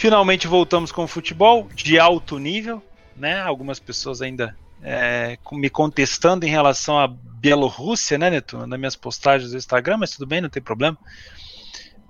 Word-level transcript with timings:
Finalmente 0.00 0.46
voltamos 0.46 0.90
com 0.90 1.04
o 1.04 1.06
futebol 1.06 1.68
de 1.74 1.98
alto 1.98 2.38
nível, 2.38 2.82
né? 3.14 3.38
Algumas 3.42 3.78
pessoas 3.78 4.22
ainda 4.22 4.56
é, 4.82 5.36
me 5.52 5.68
contestando 5.68 6.46
em 6.46 6.48
relação 6.48 6.98
à 6.98 7.06
Bielorrússia, 7.06 8.16
né, 8.16 8.30
Neto? 8.30 8.66
Nas 8.66 8.78
minhas 8.78 8.96
postagens 8.96 9.50
do 9.50 9.58
Instagram, 9.58 9.98
mas 9.98 10.12
tudo 10.12 10.26
bem, 10.26 10.40
não 10.40 10.48
tem 10.48 10.62
problema. 10.62 10.96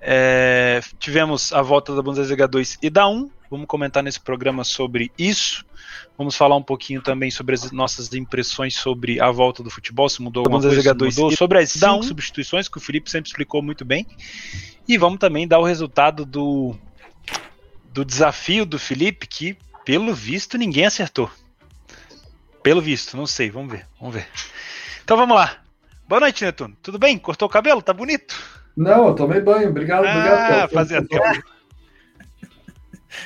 É, 0.01 0.81
tivemos 1.01 1.53
a 1.53 1.63
volta 1.63 1.93
da 1.93 2.01
Bundesliga 2.01 2.47
2 2.47 2.79
e 2.81 2.89
da 2.89 3.09
1. 3.09 3.29
Vamos 3.51 3.67
comentar 3.67 4.05
nesse 4.05 4.21
programa 4.21 4.63
sobre 4.63 5.11
isso. 5.19 5.67
Vamos 6.17 6.37
falar 6.37 6.55
um 6.55 6.63
pouquinho 6.63 7.03
também 7.03 7.29
sobre 7.29 7.57
as 7.57 7.73
nossas 7.73 8.15
impressões 8.15 8.77
sobre 8.77 9.21
a 9.21 9.33
volta 9.33 9.65
do 9.65 9.71
futebol, 9.71 10.09
se 10.09 10.23
mudou 10.23 10.43
alguma 10.43 10.61
Bundesliga 10.61 10.95
coisa, 10.95 11.17
2 11.17 11.17
mudou, 11.17 11.37
sobre 11.37 11.59
as 11.59 11.73
cinco 11.73 12.05
substituições 12.05 12.69
que 12.69 12.79
o 12.79 12.81
Felipe 12.81 13.11
sempre 13.11 13.29
explicou 13.29 13.61
muito 13.61 13.85
bem. 13.85 14.07
E 14.87 14.97
vamos 14.97 15.19
também 15.19 15.49
dar 15.49 15.59
o 15.59 15.65
resultado 15.65 16.25
do, 16.25 16.77
do 17.91 18.05
desafio 18.05 18.65
do 18.65 18.79
Felipe, 18.79 19.27
que 19.27 19.57
pelo 19.85 20.15
visto 20.15 20.57
ninguém 20.57 20.87
acertou. 20.87 21.31
Pelo 22.63 22.81
visto, 22.81 23.17
não 23.17 23.27
sei, 23.27 23.51
vamos 23.51 23.73
ver, 23.73 23.87
vamos 23.99 24.15
ver. 24.15 24.29
Então 25.03 25.17
vamos 25.17 25.37
lá. 25.37 25.59
Boa 26.07 26.21
noite, 26.21 26.45
Netuno. 26.45 26.77
Tudo 26.83 26.99
bem? 26.99 27.19
Cortou 27.19 27.49
o 27.49 27.51
cabelo? 27.51 27.81
Tá 27.81 27.93
bonito? 27.93 28.37
Não, 28.77 29.09
eu 29.09 29.15
tomei 29.15 29.41
banho. 29.41 29.71
Obrigado, 29.71 30.05
ah, 30.05 30.11
obrigado. 30.11 30.71
Fazia 30.71 31.05
tempo. 31.05 31.25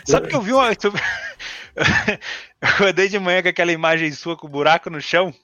Sabe 0.04 0.28
que 0.28 0.36
eu 0.36 0.40
vi 0.40 0.52
uma. 0.52 0.70
eu 0.72 0.92
acordei 2.60 3.08
de 3.08 3.18
manhã 3.18 3.42
com 3.42 3.48
aquela 3.48 3.72
imagem 3.72 4.10
sua 4.12 4.36
com 4.36 4.46
o 4.46 4.50
buraco 4.50 4.88
no 4.88 5.00
chão 5.00 5.34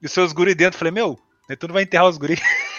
e 0.00 0.06
os 0.06 0.12
seus 0.12 0.32
guri 0.32 0.54
dentro. 0.54 0.78
Falei, 0.78 0.92
meu, 0.92 1.18
Netuno 1.48 1.74
vai 1.74 1.82
enterrar 1.82 2.08
os 2.08 2.18
guri. 2.18 2.40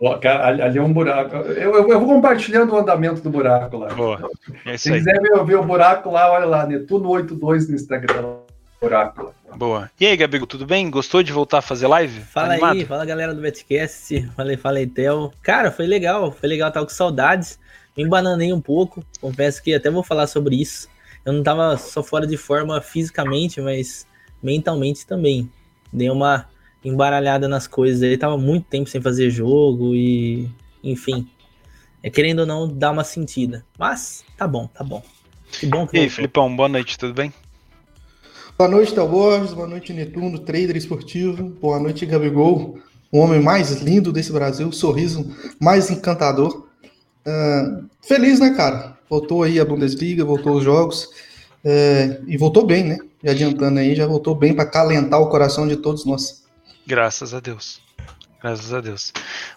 Ali 0.00 0.78
é 0.78 0.82
um 0.82 0.92
buraco. 0.92 1.34
Eu, 1.36 1.74
eu, 1.74 1.88
eu, 1.90 2.00
vou 2.00 2.08
compartilhando 2.08 2.72
o 2.72 2.78
andamento 2.78 3.20
do 3.20 3.30
buraco 3.30 3.78
lá. 3.78 3.88
Boa. 3.88 4.30
É 4.64 4.76
Se 4.76 4.92
quiser 4.92 5.20
ver, 5.20 5.44
ver, 5.44 5.56
o 5.56 5.64
buraco 5.64 6.10
lá, 6.10 6.30
olha 6.30 6.44
lá, 6.44 6.66
Netuno82 6.68 7.68
no 7.68 7.74
Instagram. 7.74 8.36
Buraco 8.80 9.24
lá. 9.24 9.56
Boa. 9.56 9.90
E 9.98 10.06
aí, 10.06 10.16
Gabigo, 10.16 10.46
tudo 10.46 10.64
bem? 10.64 10.88
Gostou 10.88 11.20
de 11.20 11.32
voltar 11.32 11.58
a 11.58 11.62
fazer 11.62 11.88
live? 11.88 12.20
Fala 12.20 12.52
Animado? 12.52 12.76
aí, 12.76 12.84
fala 12.84 13.04
galera 13.04 13.34
do 13.34 13.40
Betcast. 13.40 14.30
Falei, 14.36 14.56
falei, 14.56 14.86
Theo. 14.86 15.32
Cara, 15.42 15.72
foi 15.72 15.86
legal, 15.86 16.30
foi 16.30 16.48
legal, 16.48 16.70
tava 16.70 16.86
com 16.86 16.92
saudades. 16.92 17.58
Me 17.96 18.04
embananei 18.04 18.52
um 18.52 18.60
pouco, 18.60 19.02
confesso 19.20 19.60
que 19.60 19.74
até 19.74 19.90
vou 19.90 20.04
falar 20.04 20.28
sobre 20.28 20.54
isso. 20.54 20.88
Eu 21.24 21.32
não 21.32 21.42
tava 21.42 21.76
só 21.76 22.04
fora 22.04 22.24
de 22.24 22.36
forma 22.36 22.80
fisicamente, 22.80 23.60
mas 23.60 24.06
mentalmente 24.40 25.04
também. 25.04 25.50
Dei 25.92 26.08
uma 26.08 26.46
embaralhada 26.84 27.48
nas 27.48 27.66
coisas. 27.66 28.02
Ele 28.02 28.18
tava 28.18 28.36
muito 28.36 28.66
tempo 28.66 28.88
sem 28.88 29.00
fazer 29.00 29.30
jogo 29.30 29.94
e, 29.94 30.48
enfim, 30.82 31.28
é 32.02 32.10
querendo 32.10 32.40
ou 32.40 32.46
não 32.46 32.68
dar 32.68 32.90
uma 32.90 33.04
sentida. 33.04 33.64
Mas 33.78 34.24
tá 34.36 34.46
bom, 34.46 34.66
tá 34.68 34.84
bom. 34.84 35.02
Que 35.50 35.66
bom 35.66 35.86
que 35.86 35.96
E 35.96 36.00
aí, 36.00 36.10
Filipão, 36.10 36.54
boa 36.54 36.68
noite, 36.68 36.98
tudo 36.98 37.14
bem? 37.14 37.32
Boa 38.58 38.68
noite, 38.68 38.92
Tal 38.92 39.08
Borges, 39.08 39.54
boa 39.54 39.68
noite, 39.68 39.92
Netuno, 39.92 40.40
trader 40.40 40.76
esportivo, 40.76 41.44
boa 41.60 41.78
noite, 41.78 42.04
Gabigol, 42.04 42.76
o 43.12 43.18
homem 43.18 43.40
mais 43.40 43.70
lindo 43.80 44.12
desse 44.12 44.32
Brasil, 44.32 44.72
sorriso 44.72 45.32
mais 45.60 45.90
encantador. 45.90 46.66
Uh, 47.24 47.88
feliz, 48.02 48.40
né, 48.40 48.50
cara? 48.50 48.98
Voltou 49.08 49.44
aí 49.44 49.60
a 49.60 49.64
Bundesliga, 49.64 50.24
voltou 50.24 50.56
os 50.56 50.64
jogos 50.64 51.04
uh, 51.04 52.24
e 52.26 52.36
voltou 52.36 52.66
bem, 52.66 52.82
né? 52.82 52.98
E 53.22 53.30
adiantando 53.30 53.78
aí, 53.78 53.94
já 53.94 54.06
voltou 54.06 54.34
bem 54.34 54.52
para 54.52 54.66
calentar 54.66 55.20
o 55.20 55.28
coração 55.28 55.68
de 55.68 55.76
todos 55.76 56.04
nós. 56.04 56.44
Graças 56.88 57.34
a 57.34 57.40
Deus. 57.40 57.82
Graças 58.42 58.72
a 58.72 58.80
Deus. 58.80 59.12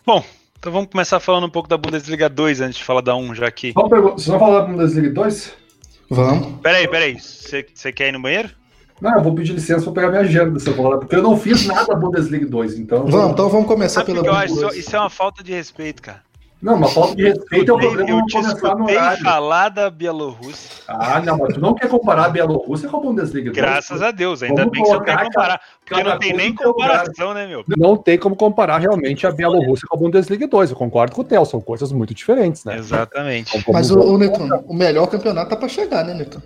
Bom, 0.05 0.21
então 0.59 0.69
vamos 0.69 0.89
começar 0.91 1.17
falando 1.21 1.45
um 1.45 1.49
pouco 1.49 1.69
da 1.69 1.77
Bundesliga 1.77 2.27
2 2.27 2.59
antes 2.59 2.79
de 2.79 2.83
falar 2.83 2.99
da 2.99 3.15
1, 3.15 3.35
já 3.35 3.49
que. 3.49 3.71
Vocês 3.71 4.27
vão 4.27 4.37
falar 4.37 4.59
da 4.59 4.65
Bundesliga 4.65 5.09
2? 5.11 5.53
Vamos. 6.09 6.59
Peraí, 6.59 6.89
peraí. 6.89 7.17
Você 7.17 7.63
quer 7.93 8.09
ir 8.09 8.11
no 8.11 8.21
banheiro? 8.21 8.49
Não, 8.99 9.15
eu 9.15 9.23
vou 9.23 9.33
pedir 9.33 9.53
licença 9.53 9.85
para 9.85 9.93
pegar 9.93 10.09
minha 10.09 10.21
agenda 10.23 10.51
dessa 10.51 10.71
bola, 10.71 10.99
porque 10.99 11.15
eu 11.15 11.23
não 11.23 11.37
fiz 11.37 11.65
nada 11.65 11.85
da 11.85 11.95
Bundesliga 11.95 12.45
2, 12.45 12.79
então. 12.79 13.05
Vamos, 13.05 13.31
então 13.31 13.47
vamos 13.47 13.65
começar 13.65 14.03
pela 14.03 14.21
Bundesliga. 14.21 14.75
Isso 14.75 14.93
é 14.93 14.99
uma 14.99 15.09
falta 15.09 15.41
de 15.41 15.53
respeito, 15.53 16.01
cara. 16.01 16.21
Não, 16.61 16.75
uma 16.75 16.87
falta 16.87 17.15
de 17.15 17.23
respeito 17.23 17.71
é 17.71 17.73
o 17.73 17.79
programa 17.79 18.09
eu 18.09 18.25
te 18.27 18.33
começar 18.33 18.75
no 18.75 18.83
horário. 18.83 19.23
falar 19.23 19.69
da 19.69 19.89
Bielorrússia. 19.89 20.83
Ah, 20.87 21.19
não, 21.19 21.39
mas 21.39 21.55
tu 21.55 21.59
não 21.59 21.73
quer 21.73 21.89
comparar 21.89 22.25
a 22.25 22.29
Bielorrússia 22.29 22.87
com 22.87 22.97
a 22.97 22.99
Bundesliga. 22.99 23.51
Graças 23.51 23.99
a 24.01 24.11
Deus, 24.11 24.43
ainda 24.43 24.61
Vamos 24.61 24.71
bem 24.71 24.83
que 24.83 24.89
você 24.89 25.03
quer 25.03 25.23
comparar. 25.23 25.61
Porque 25.83 26.03
não 26.03 26.19
tem 26.19 26.33
nem 26.33 26.53
comparação, 26.53 27.33
né, 27.33 27.47
meu? 27.47 27.63
Não 27.67 27.97
tem 27.97 28.17
como 28.17 28.35
comparar 28.35 28.77
realmente 28.77 29.25
a 29.25 29.31
Bielorrússia 29.31 29.87
com 29.89 29.95
a 29.97 29.99
Bundesliga 29.99 30.47
2. 30.47 30.69
Eu 30.69 30.77
concordo 30.77 31.15
com 31.15 31.21
o 31.21 31.25
Theo, 31.25 31.45
são 31.45 31.59
coisas 31.59 31.91
muito 31.91 32.13
diferentes, 32.13 32.63
né? 32.63 32.77
Exatamente. 32.77 33.63
Mas, 33.71 33.89
o, 33.89 33.99
o 33.99 34.17
Neton, 34.19 34.47
o 34.67 34.73
melhor 34.73 35.07
campeonato 35.07 35.49
tá 35.49 35.55
para 35.55 35.67
chegar, 35.67 36.05
né, 36.05 36.13
Neton? 36.13 36.41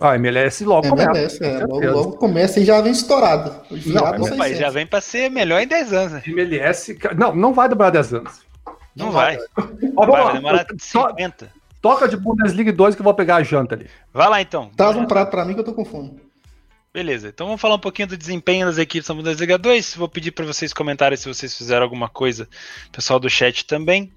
Ah, 0.00 0.14
MLS 0.16 0.64
logo 0.64 0.86
MLS, 0.86 1.38
começa. 1.38 1.44
É, 1.44 1.66
logo, 1.66 1.90
logo, 1.90 2.12
começa 2.12 2.60
e 2.60 2.64
já 2.64 2.80
vem 2.80 2.92
estourado. 2.92 3.52
Não, 3.86 4.54
já 4.54 4.70
vem 4.70 4.86
para 4.86 5.00
ser 5.00 5.30
melhor 5.30 5.60
em 5.60 5.66
10 5.66 5.92
anos. 5.92 6.12
Né? 6.12 6.22
MLS, 6.26 6.96
não, 7.16 7.34
não 7.34 7.52
vai 7.52 7.68
demorar 7.68 7.90
10 7.90 8.14
anos. 8.14 8.43
Não, 8.94 9.06
não 9.06 9.12
vai. 9.12 9.36
vai. 9.36 10.06
vai, 10.06 10.22
vai 10.24 10.32
demorar 10.34 10.66
50. 10.78 11.52
Toca 11.80 12.08
de 12.08 12.16
Bundesliga 12.16 12.72
2 12.72 12.94
que 12.94 13.02
eu 13.02 13.04
vou 13.04 13.14
pegar 13.14 13.36
a 13.36 13.42
janta 13.42 13.74
ali. 13.74 13.90
Vai 14.12 14.28
lá 14.28 14.40
então. 14.40 14.70
Traz 14.76 14.96
um 14.96 15.04
prato 15.04 15.30
para 15.30 15.44
mim 15.44 15.54
que 15.54 15.60
eu 15.60 15.64
tô 15.64 15.74
com 15.74 15.84
fome. 15.84 16.18
Beleza, 16.94 17.28
então 17.28 17.48
vamos 17.48 17.60
falar 17.60 17.74
um 17.74 17.80
pouquinho 17.80 18.06
do 18.06 18.16
desempenho 18.16 18.66
das 18.66 18.78
equipes 18.78 19.08
da 19.08 19.14
Bundesliga 19.14 19.58
2. 19.58 19.96
Vou 19.96 20.08
pedir 20.08 20.30
para 20.30 20.46
vocês 20.46 20.72
comentarem 20.72 21.18
se 21.18 21.26
vocês 21.26 21.52
fizeram 21.58 21.82
alguma 21.82 22.08
coisa, 22.08 22.48
pessoal 22.92 23.18
do 23.18 23.28
chat 23.28 23.66
também. 23.66 24.12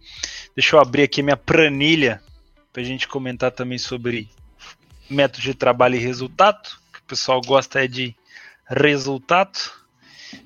Deixa 0.56 0.76
eu 0.76 0.80
abrir 0.80 1.02
aqui 1.02 1.24
minha 1.24 1.36
planilha 1.36 2.22
para 2.72 2.84
a 2.84 2.86
gente 2.86 3.08
comentar 3.08 3.52
também 3.52 3.80
sobre 3.80 4.30
método 5.10 5.42
de 5.42 5.56
trabalho 5.56 5.96
e 5.96 6.00
resultado. 6.00 6.70
Que 6.94 7.00
o 7.00 7.04
pessoal 7.08 7.42
gosta 7.42 7.84
é 7.84 7.88
de 7.88 8.16
resultado. 8.66 9.58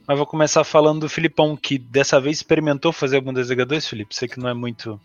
Mas 0.07 0.18
vou 0.18 0.25
começar 0.25 0.63
falando 0.63 1.02
do 1.02 1.09
Filipão, 1.09 1.56
que 1.56 1.78
dessa 1.78 2.19
vez 2.19 2.38
experimentou 2.38 2.91
fazer 2.91 3.18
a 3.18 3.22
Bundesliga 3.22 3.66
2, 3.66 3.88
Felipe. 3.88 4.16
Sei 4.16 4.28
que 4.28 4.40
não 4.40 4.50
é 4.50 4.53
muito 4.53 5.00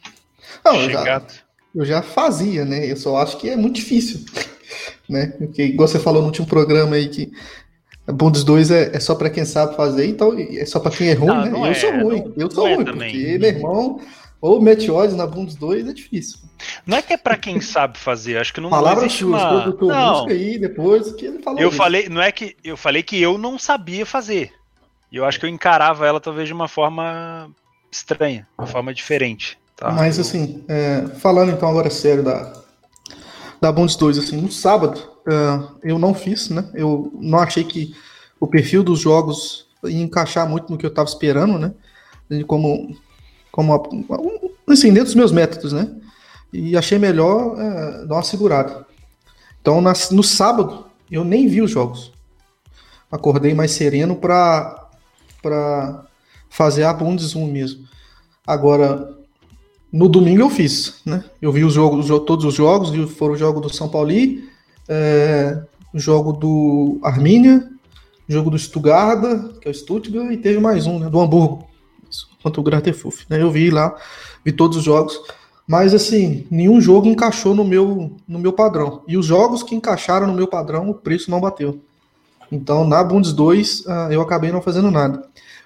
não, 0.65 0.75
chegado. 0.77 1.33
Eu 1.75 1.85
já, 1.85 2.01
eu 2.01 2.03
já 2.03 2.03
fazia, 2.03 2.65
né? 2.65 2.91
Eu 2.91 2.97
só 2.97 3.17
acho 3.19 3.39
que 3.39 3.49
é 3.49 3.57
muito 3.57 3.77
difícil. 3.77 4.21
Né? 5.09 5.29
Porque, 5.39 5.63
igual 5.63 5.87
você 5.87 6.01
falou 6.01 6.21
no 6.21 6.27
último 6.27 6.49
programa 6.49 6.97
aí, 6.97 7.09
que 7.09 7.31
a 8.07 8.13
Bundes 8.13 8.45
2 8.45 8.71
é, 8.71 8.97
é 8.97 9.01
só 9.01 9.15
para 9.15 9.31
quem 9.31 9.45
sabe 9.45 9.77
fazer, 9.77 10.07
então 10.07 10.37
é 10.37 10.65
só 10.65 10.81
para 10.81 10.91
quem 10.91 11.09
é 11.09 11.13
ruim, 11.15 11.29
não, 11.29 11.45
né? 11.45 11.51
Não 11.51 11.67
eu 11.67 11.73
é, 11.73 11.75
sou 11.75 11.91
ruim, 11.93 12.33
não, 12.37 12.47
eu 12.47 12.51
sou 12.51 12.67
é 12.67 12.75
ruim, 12.75 12.85
também. 12.85 13.13
porque 13.13 13.39
meu 13.39 13.49
irmão, 13.49 14.01
ou 14.41 14.61
Meteores 14.61 15.15
na 15.15 15.27
Bundes 15.27 15.57
2 15.57 15.89
é 15.89 15.93
difícil. 15.93 16.39
Não 16.87 16.97
é 16.97 17.03
que 17.03 17.13
é 17.13 17.17
para 17.17 17.37
quem 17.37 17.61
sabe 17.63 17.99
fazer, 17.99 18.39
acho 18.39 18.53
que 18.53 18.61
não, 18.61 18.71
Palavra 18.71 19.01
não 19.01 19.07
existe 19.07 19.25
uma... 19.25 19.67
não. 19.81 20.27
aí 20.27 20.59
depois 20.59 21.13
que 21.13 21.27
ele 21.27 21.39
falou. 21.41 21.61
Eu 21.61 21.69
isso. 21.69 21.77
falei, 21.77 22.09
não 22.09 22.23
é 22.23 22.31
que 22.31 22.57
eu 22.63 22.77
falei 22.77 23.03
que 23.03 23.21
eu 23.21 23.39
não 23.39 23.59
sabia 23.59 24.07
fazer. 24.07 24.53
E 25.17 25.19
eu 25.19 25.25
acho 25.25 25.41
que 25.41 25.47
eu 25.47 25.51
encarava 25.51 26.07
ela 26.07 26.21
talvez 26.21 26.47
de 26.47 26.53
uma 26.53 26.69
forma 26.69 27.51
estranha, 27.91 28.47
uma 28.59 28.67
forma 28.67 28.93
diferente. 28.93 29.59
Tá? 29.75 29.91
Mas 29.91 30.19
assim, 30.19 30.63
é, 30.69 31.07
falando 31.19 31.53
então 31.53 31.71
agora 31.71 31.89
sério 31.89 32.23
da, 32.23 32.53
da 33.59 33.73
Bundes 33.73 33.97
2, 33.97 34.19
assim, 34.19 34.37
no 34.37 34.53
sábado 34.53 35.01
uh, 35.27 35.79
eu 35.83 35.99
não 35.99 36.13
fiz, 36.13 36.51
né? 36.51 36.69
Eu 36.75 37.11
não 37.19 37.39
achei 37.39 37.65
que 37.65 37.97
o 38.39 38.47
perfil 38.47 38.83
dos 38.83 39.01
jogos 39.01 39.67
ia 39.85 40.03
encaixar 40.03 40.47
muito 40.47 40.71
no 40.71 40.77
que 40.77 40.85
eu 40.85 40.91
estava 40.91 41.09
esperando, 41.09 41.59
né? 41.59 41.73
Como, 42.47 42.95
como 43.51 44.53
assim, 44.69 44.89
dentro 44.89 45.07
dos 45.07 45.15
meus 45.15 45.33
métodos, 45.33 45.73
né? 45.73 45.97
E 46.53 46.77
achei 46.77 46.99
melhor 46.99 47.55
uh, 47.55 48.07
dar 48.07 48.17
uma 48.17 48.23
segurada. 48.23 48.87
Então, 49.63 49.81
na, 49.81 49.95
no 50.11 50.23
sábado, 50.23 50.85
eu 51.11 51.25
nem 51.25 51.49
vi 51.49 51.63
os 51.63 51.71
jogos. 51.71 52.13
Acordei 53.11 53.55
mais 53.55 53.71
sereno 53.71 54.17
para 54.17 54.86
para 55.47 56.05
fazer 56.51 56.83
a 56.83 56.93
1 56.93 57.47
mesmo. 57.47 57.87
Agora, 58.45 59.17
no 59.93 60.09
domingo 60.09 60.43
eu 60.43 60.51
fiz, 60.51 61.01
né? 61.07 61.23
Eu 61.41 61.53
vi 61.53 61.63
os 61.63 61.75
jogos, 61.75 62.09
todos 62.27 62.45
os 62.45 62.55
jogos, 62.55 62.91
foram 63.13 63.35
o 63.35 63.37
jogo 63.37 63.61
do 63.61 63.73
São 63.73 63.89
Paulo, 63.89 64.11
é, 64.89 65.63
o 65.95 65.99
jogo 66.01 66.33
do 66.33 66.99
Armínia, 67.03 67.71
o 68.29 68.33
jogo 68.33 68.51
do 68.51 68.59
Stuttgart, 68.59 69.21
que 69.61 69.69
é 69.69 69.71
o 69.71 69.75
Stuttgart, 69.75 70.33
e 70.33 70.37
teve 70.37 70.59
mais 70.59 70.87
um, 70.87 70.99
né? 70.99 71.09
Do 71.09 71.21
Hamburgo, 71.21 71.65
contra 72.43 72.61
o 72.61 72.65
Gratefuf, 72.65 73.25
né? 73.31 73.41
Eu 73.41 73.51
vi 73.51 73.71
lá, 73.71 73.95
vi 74.45 74.51
todos 74.51 74.77
os 74.77 74.85
jogos. 74.85 75.21
Mas 75.69 75.95
assim, 75.95 76.47
nenhum 76.51 76.81
jogo 76.81 77.07
encaixou 77.07 77.55
no 77.55 77.65
meu, 77.65 78.13
no 78.27 78.39
meu 78.39 78.53
padrão. 78.53 79.03
E 79.07 79.17
os 79.17 79.27
jogos 79.27 79.63
que 79.63 79.75
encaixaram 79.75 80.27
no 80.27 80.35
meu 80.35 80.47
padrão, 80.47 80.91
o 80.91 80.95
preço 80.95 81.31
não 81.31 81.41
bateu. 81.41 81.81
Então, 82.51 82.87
na 82.87 83.03
Bundes 83.03 83.33
2, 83.33 83.81
uh, 83.81 83.91
eu 84.11 84.21
acabei 84.21 84.53
não 84.53 84.63
fazendo 84.63 84.91
nada. 84.91 85.23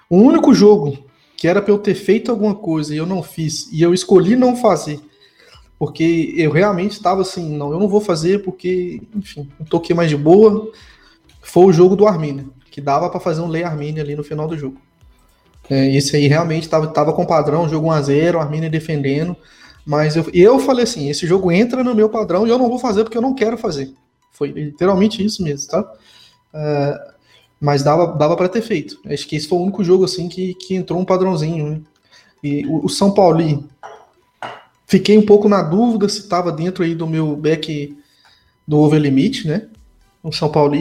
O 0.09 0.17
único 0.17 0.53
jogo 0.53 0.97
que 1.41 1.47
era 1.47 1.59
para 1.59 1.71
eu 1.71 1.79
ter 1.79 1.95
feito 1.95 2.29
alguma 2.29 2.53
coisa 2.53 2.93
e 2.93 2.97
eu 2.97 3.05
não 3.05 3.23
fiz, 3.23 3.67
e 3.71 3.81
eu 3.81 3.95
escolhi 3.95 4.35
não 4.35 4.55
fazer, 4.55 4.99
porque 5.79 6.35
eu 6.37 6.51
realmente 6.51 6.91
estava 6.91 7.21
assim, 7.21 7.57
não, 7.57 7.71
eu 7.71 7.79
não 7.79 7.87
vou 7.87 7.99
fazer 7.99 8.43
porque, 8.43 9.01
enfim, 9.15 9.49
um 9.59 9.65
toquei 9.65 9.95
mais 9.95 10.07
de 10.07 10.15
boa, 10.15 10.71
foi 11.41 11.65
o 11.65 11.73
jogo 11.73 11.95
do 11.95 12.05
Armínia, 12.05 12.45
que 12.69 12.79
dava 12.79 13.09
para 13.09 13.19
fazer 13.19 13.41
um 13.41 13.47
Lei 13.47 13.63
Armínia 13.63 14.03
ali 14.03 14.15
no 14.15 14.23
final 14.23 14.47
do 14.47 14.55
jogo. 14.55 14.77
É, 15.67 15.95
esse 15.95 16.15
aí 16.15 16.27
realmente 16.27 16.63
estava 16.63 16.85
tava 16.85 17.11
com 17.11 17.25
padrão, 17.25 17.67
jogo 17.67 17.87
1x0, 17.87 18.39
Armínia 18.39 18.69
defendendo, 18.69 19.35
Mas 19.83 20.15
eu, 20.15 20.29
eu 20.33 20.59
falei 20.59 20.83
assim: 20.83 21.09
esse 21.09 21.25
jogo 21.25 21.51
entra 21.51 21.83
no 21.83 21.95
meu 21.95 22.07
padrão 22.07 22.45
e 22.45 22.51
eu 22.51 22.59
não 22.59 22.69
vou 22.69 22.77
fazer 22.77 23.03
porque 23.03 23.17
eu 23.17 23.21
não 23.21 23.33
quero 23.33 23.57
fazer. 23.57 23.91
Foi 24.31 24.51
literalmente 24.51 25.25
isso 25.25 25.41
mesmo, 25.41 25.69
tá? 25.69 25.91
Uh, 26.53 27.11
mas 27.59 27.83
dava, 27.83 28.07
dava 28.17 28.35
para 28.35 28.49
ter 28.49 28.61
feito. 28.61 28.99
Acho 29.05 29.27
que 29.27 29.35
esse 29.35 29.47
foi 29.47 29.59
o 29.59 29.61
único 29.61 29.83
jogo 29.83 30.03
assim 30.03 30.27
que, 30.27 30.55
que 30.55 30.75
entrou 30.75 30.99
um 30.99 31.05
padrãozinho. 31.05 31.69
Né? 31.69 31.81
E 32.43 32.65
o, 32.65 32.85
o 32.85 32.89
São 32.89 33.13
Paulo, 33.13 33.69
fiquei 34.87 35.17
um 35.17 35.25
pouco 35.25 35.47
na 35.47 35.61
dúvida 35.61 36.09
se 36.09 36.19
estava 36.19 36.51
dentro 36.51 36.83
aí 36.83 36.95
do 36.95 37.05
meu 37.05 37.35
back 37.35 37.95
do 38.67 38.79
over 38.79 38.99
limit, 38.99 39.47
né? 39.47 39.67
O 40.23 40.31
São 40.31 40.49
Paulo 40.49 40.75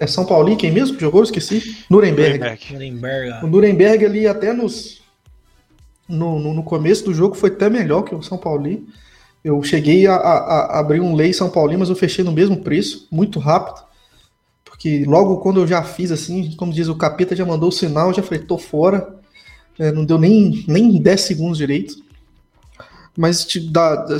é 0.00 0.06
São 0.06 0.24
Paulo 0.24 0.54
quem 0.56 0.70
mesmo 0.70 0.96
que 0.96 1.02
jogou? 1.02 1.22
Esqueci. 1.22 1.84
Nuremberg. 1.90 2.38
Nuremberg. 2.72 3.44
O 3.44 3.46
Nuremberg 3.46 4.04
ali 4.04 4.26
até 4.26 4.52
nos 4.52 5.02
no, 6.08 6.38
no, 6.38 6.54
no, 6.54 6.62
começo 6.62 7.04
do 7.04 7.12
jogo 7.12 7.34
foi 7.34 7.50
até 7.50 7.68
melhor 7.68 8.02
que 8.02 8.14
o 8.14 8.22
São 8.22 8.38
Paulo. 8.38 8.82
Eu 9.44 9.62
cheguei 9.62 10.06
a, 10.06 10.14
a, 10.14 10.38
a 10.38 10.78
abrir 10.80 11.00
um 11.00 11.14
lei 11.14 11.32
São 11.34 11.50
Paulo, 11.50 11.78
mas 11.78 11.90
eu 11.90 11.96
fechei 11.96 12.24
no 12.24 12.32
mesmo 12.32 12.62
preço, 12.62 13.06
muito 13.10 13.38
rápido. 13.38 13.86
Porque 14.78 15.04
logo 15.04 15.38
quando 15.38 15.58
eu 15.58 15.66
já 15.66 15.82
fiz 15.82 16.12
assim, 16.12 16.54
como 16.56 16.72
diz 16.72 16.86
o 16.86 16.94
capeta, 16.94 17.34
já 17.34 17.44
mandou 17.44 17.68
o 17.68 17.72
sinal, 17.72 18.14
já 18.14 18.22
falei, 18.22 18.44
tô 18.44 18.56
fora. 18.56 19.16
É, 19.76 19.90
não 19.90 20.04
deu 20.04 20.16
nem, 20.18 20.64
nem 20.68 21.02
10 21.02 21.20
segundos 21.20 21.58
direito. 21.58 21.96
Mas 23.16 23.44
da, 23.72 23.96
da, 23.96 24.18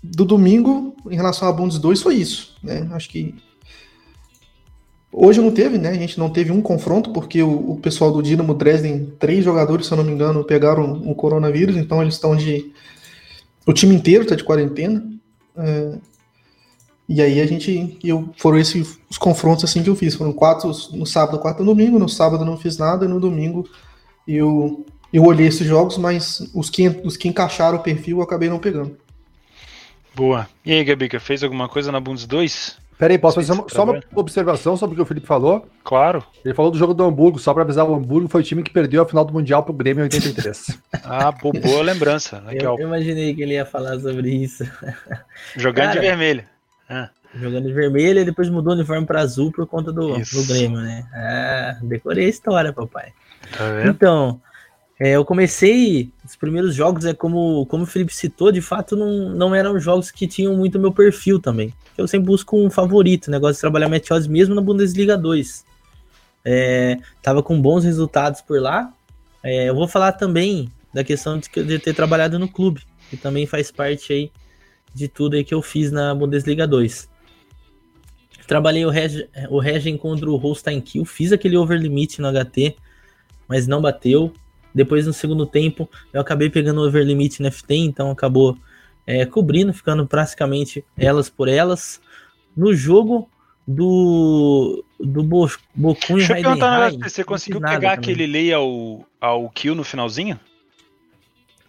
do 0.00 0.24
domingo, 0.24 0.94
em 1.10 1.16
relação 1.16 1.48
a 1.48 1.52
Bundes 1.52 1.80
2, 1.80 2.00
foi 2.00 2.14
isso. 2.14 2.56
Né? 2.62 2.88
Acho 2.92 3.08
que 3.08 3.34
Hoje 5.10 5.40
não 5.40 5.50
teve, 5.50 5.78
né? 5.78 5.88
A 5.88 5.94
gente 5.94 6.18
não 6.18 6.28
teve 6.28 6.52
um 6.52 6.60
confronto, 6.60 7.12
porque 7.12 7.42
o, 7.42 7.72
o, 7.72 7.76
pessoal 7.80 8.12
do 8.12 8.22
Dinamo 8.22 8.54
Dresden, 8.54 9.10
três 9.18 9.42
jogadores, 9.42 9.86
se 9.86 9.92
eu 9.92 9.96
não 9.96 10.04
me 10.04 10.12
engano, 10.12 10.44
pegaram 10.44 10.92
o 10.92 11.14
coronavírus, 11.14 11.76
então 11.76 12.02
eles 12.02 12.14
estão 12.14 12.36
de. 12.36 12.70
O 13.66 13.72
time 13.72 13.94
inteiro 13.94 14.22
está 14.22 14.36
de 14.36 14.44
quarentena. 14.44 15.02
É, 15.56 15.98
e 17.08 17.22
aí 17.22 17.40
a 17.40 17.46
gente. 17.46 17.98
Eu, 18.04 18.28
foram 18.36 18.58
esses 18.58 19.00
os 19.08 19.16
confrontos 19.16 19.64
assim 19.64 19.82
que 19.82 19.88
eu 19.88 19.96
fiz. 19.96 20.14
Foram 20.14 20.32
quatro 20.32 20.70
no 20.92 21.06
sábado, 21.06 21.38
quatro 21.38 21.64
no 21.64 21.74
domingo. 21.74 21.98
No 21.98 22.08
sábado 22.08 22.44
não 22.44 22.58
fiz 22.58 22.76
nada, 22.76 23.06
e 23.06 23.08
no 23.08 23.18
domingo 23.18 23.66
eu, 24.26 24.84
eu 25.12 25.24
olhei 25.24 25.46
esses 25.46 25.66
jogos, 25.66 25.96
mas 25.96 26.50
os 26.54 26.68
que, 26.68 26.88
os 27.02 27.16
que 27.16 27.28
encaixaram 27.28 27.78
o 27.78 27.82
perfil 27.82 28.18
eu 28.18 28.22
acabei 28.22 28.50
não 28.50 28.58
pegando. 28.58 28.96
Boa. 30.14 30.46
E 30.66 30.72
aí, 30.72 30.84
Gabica, 30.84 31.18
fez 31.18 31.42
alguma 31.42 31.68
coisa 31.68 31.90
na 31.90 32.00
Bundes 32.00 32.26
2? 32.26 32.76
Peraí, 32.98 33.16
posso 33.16 33.36
fazer 33.36 33.52
uma, 33.52 33.64
só 33.68 33.84
uma 33.84 34.02
observação 34.16 34.76
sobre 34.76 34.94
o 34.94 34.96
que 34.96 35.02
o 35.02 35.06
Felipe 35.06 35.26
falou? 35.26 35.64
Claro. 35.84 36.24
Ele 36.44 36.52
falou 36.52 36.72
do 36.72 36.76
jogo 36.76 36.92
do 36.92 37.04
Hamburgo, 37.04 37.38
só 37.38 37.54
para 37.54 37.62
avisar, 37.62 37.88
o 37.88 37.94
Hamburgo 37.94 38.28
foi 38.28 38.40
o 38.40 38.44
time 38.44 38.60
que 38.60 38.72
perdeu 38.72 39.00
a 39.00 39.06
final 39.06 39.24
do 39.24 39.32
Mundial 39.32 39.62
pro 39.62 39.72
Grêmio 39.72 40.00
em 40.00 40.04
83. 40.04 40.76
ah, 41.04 41.30
boa 41.30 41.82
lembrança. 41.82 42.40
Legal. 42.40 42.74
Eu, 42.74 42.80
eu, 42.80 42.88
imaginei 42.88 43.32
que 43.36 43.42
ele 43.42 43.54
ia 43.54 43.64
falar 43.64 44.00
sobre 44.00 44.30
isso. 44.30 44.64
Jogando 45.56 45.86
Cara, 45.86 46.00
de 46.00 46.06
vermelho. 46.06 46.44
Ah. 46.88 47.10
Jogando 47.34 47.66
de 47.66 47.72
vermelho 47.74 48.20
e 48.20 48.24
depois 48.24 48.48
mudou 48.48 48.72
o 48.72 48.76
uniforme 48.76 49.06
para 49.06 49.20
azul 49.20 49.52
por 49.52 49.66
conta 49.66 49.92
do, 49.92 50.16
do 50.16 50.46
Grêmio, 50.46 50.80
né? 50.80 51.06
Ah, 51.12 51.78
decorei 51.82 52.26
a 52.26 52.30
história, 52.30 52.72
papai. 52.72 53.12
Tá 53.56 53.86
então, 53.86 54.40
é, 54.98 55.12
eu 55.12 55.24
comecei 55.24 56.10
os 56.24 56.34
primeiros 56.34 56.74
jogos, 56.74 57.04
é 57.04 57.14
como, 57.14 57.64
como 57.66 57.84
o 57.84 57.86
Felipe 57.86 58.12
citou, 58.12 58.50
de 58.50 58.60
fato 58.60 58.96
não, 58.96 59.28
não 59.28 59.54
eram 59.54 59.78
jogos 59.78 60.10
que 60.10 60.26
tinham 60.26 60.56
muito 60.56 60.78
meu 60.78 60.92
perfil 60.92 61.38
também. 61.38 61.72
Eu 61.96 62.08
sempre 62.08 62.26
busco 62.26 62.56
um 62.56 62.68
favorito, 62.68 63.30
negócio 63.30 63.54
de 63.54 63.60
trabalhar 63.60 63.88
meteos 63.88 64.26
mesmo 64.26 64.54
na 64.54 64.60
Bundesliga 64.60 65.16
2. 65.16 65.64
É, 66.44 66.98
tava 67.22 67.42
com 67.42 67.60
bons 67.60 67.84
resultados 67.84 68.40
por 68.40 68.60
lá. 68.60 68.92
É, 69.42 69.68
eu 69.68 69.74
vou 69.74 69.86
falar 69.86 70.12
também 70.12 70.72
da 70.92 71.04
questão 71.04 71.38
de, 71.38 71.48
de, 71.48 71.78
ter 71.78 71.94
trabalhado 71.94 72.38
no 72.38 72.48
clube, 72.48 72.82
que 73.08 73.16
também 73.16 73.46
faz 73.46 73.70
parte 73.70 74.12
aí 74.12 74.32
de 74.98 75.08
tudo 75.08 75.36
aí 75.36 75.44
que 75.44 75.54
eu 75.54 75.62
fiz 75.62 75.90
na 75.90 76.14
Bundesliga 76.14 76.66
2. 76.66 77.08
Trabalhei 78.46 78.84
o, 78.84 78.90
Reg, 78.90 79.28
o 79.50 79.58
Regen 79.58 79.96
contra 79.96 80.28
o 80.28 80.36
Holstein 80.36 80.80
Kiel, 80.80 81.04
fiz 81.04 81.32
aquele 81.32 81.56
over 81.56 81.78
limit 81.78 82.20
no 82.20 82.28
HT, 82.32 82.76
mas 83.46 83.66
não 83.66 83.80
bateu. 83.80 84.32
Depois, 84.74 85.06
no 85.06 85.12
segundo 85.12 85.44
tempo, 85.46 85.88
eu 86.12 86.20
acabei 86.20 86.48
pegando 86.48 86.80
o 86.80 86.86
over 86.86 87.04
limit 87.04 87.42
no 87.42 87.50
FT, 87.50 87.74
então 87.74 88.10
acabou 88.10 88.56
é, 89.06 89.24
cobrindo, 89.26 89.72
ficando 89.72 90.06
praticamente 90.06 90.84
elas 90.96 91.28
por 91.28 91.48
elas. 91.48 92.00
No 92.56 92.74
jogo 92.74 93.28
do 93.66 94.82
do 94.98 95.22
Bo, 95.22 95.50
Bocun 95.74 96.16
Deixa 96.16 96.38
eu 96.38 96.42
perguntar, 96.42 96.90
você 96.92 97.22
conseguiu 97.22 97.60
pegar 97.60 97.74
também. 97.74 97.90
aquele 97.90 98.26
lei 98.26 98.52
ao, 98.52 99.06
ao 99.20 99.48
kill 99.50 99.74
no 99.74 99.84
finalzinho? 99.84 100.40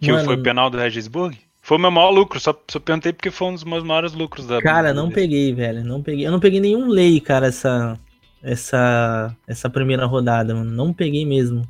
Que 0.00 0.10
Mano, 0.10 0.24
foi 0.24 0.36
o 0.36 0.42
penal 0.42 0.70
do 0.70 0.78
Regisburg? 0.78 1.38
Foi 1.70 1.78
o 1.78 1.80
meu 1.80 1.90
maior 1.92 2.10
lucro, 2.10 2.40
só, 2.40 2.52
só 2.68 2.80
perguntei 2.80 3.12
porque 3.12 3.30
foi 3.30 3.46
um 3.46 3.54
dos 3.54 3.62
meus 3.62 3.84
maiores 3.84 4.12
lucros 4.12 4.44
da 4.44 4.60
Cara, 4.60 4.92
não 4.92 5.08
peguei, 5.08 5.54
velho, 5.54 5.84
não 5.84 6.02
peguei. 6.02 6.26
Eu 6.26 6.32
não 6.32 6.40
peguei 6.40 6.58
nenhum 6.58 6.88
lei, 6.88 7.20
cara, 7.20 7.46
essa 7.46 7.96
essa 8.42 9.36
essa 9.46 9.70
primeira 9.70 10.04
rodada, 10.04 10.52
mano. 10.52 10.68
Não 10.68 10.92
peguei 10.92 11.24
mesmo 11.24 11.62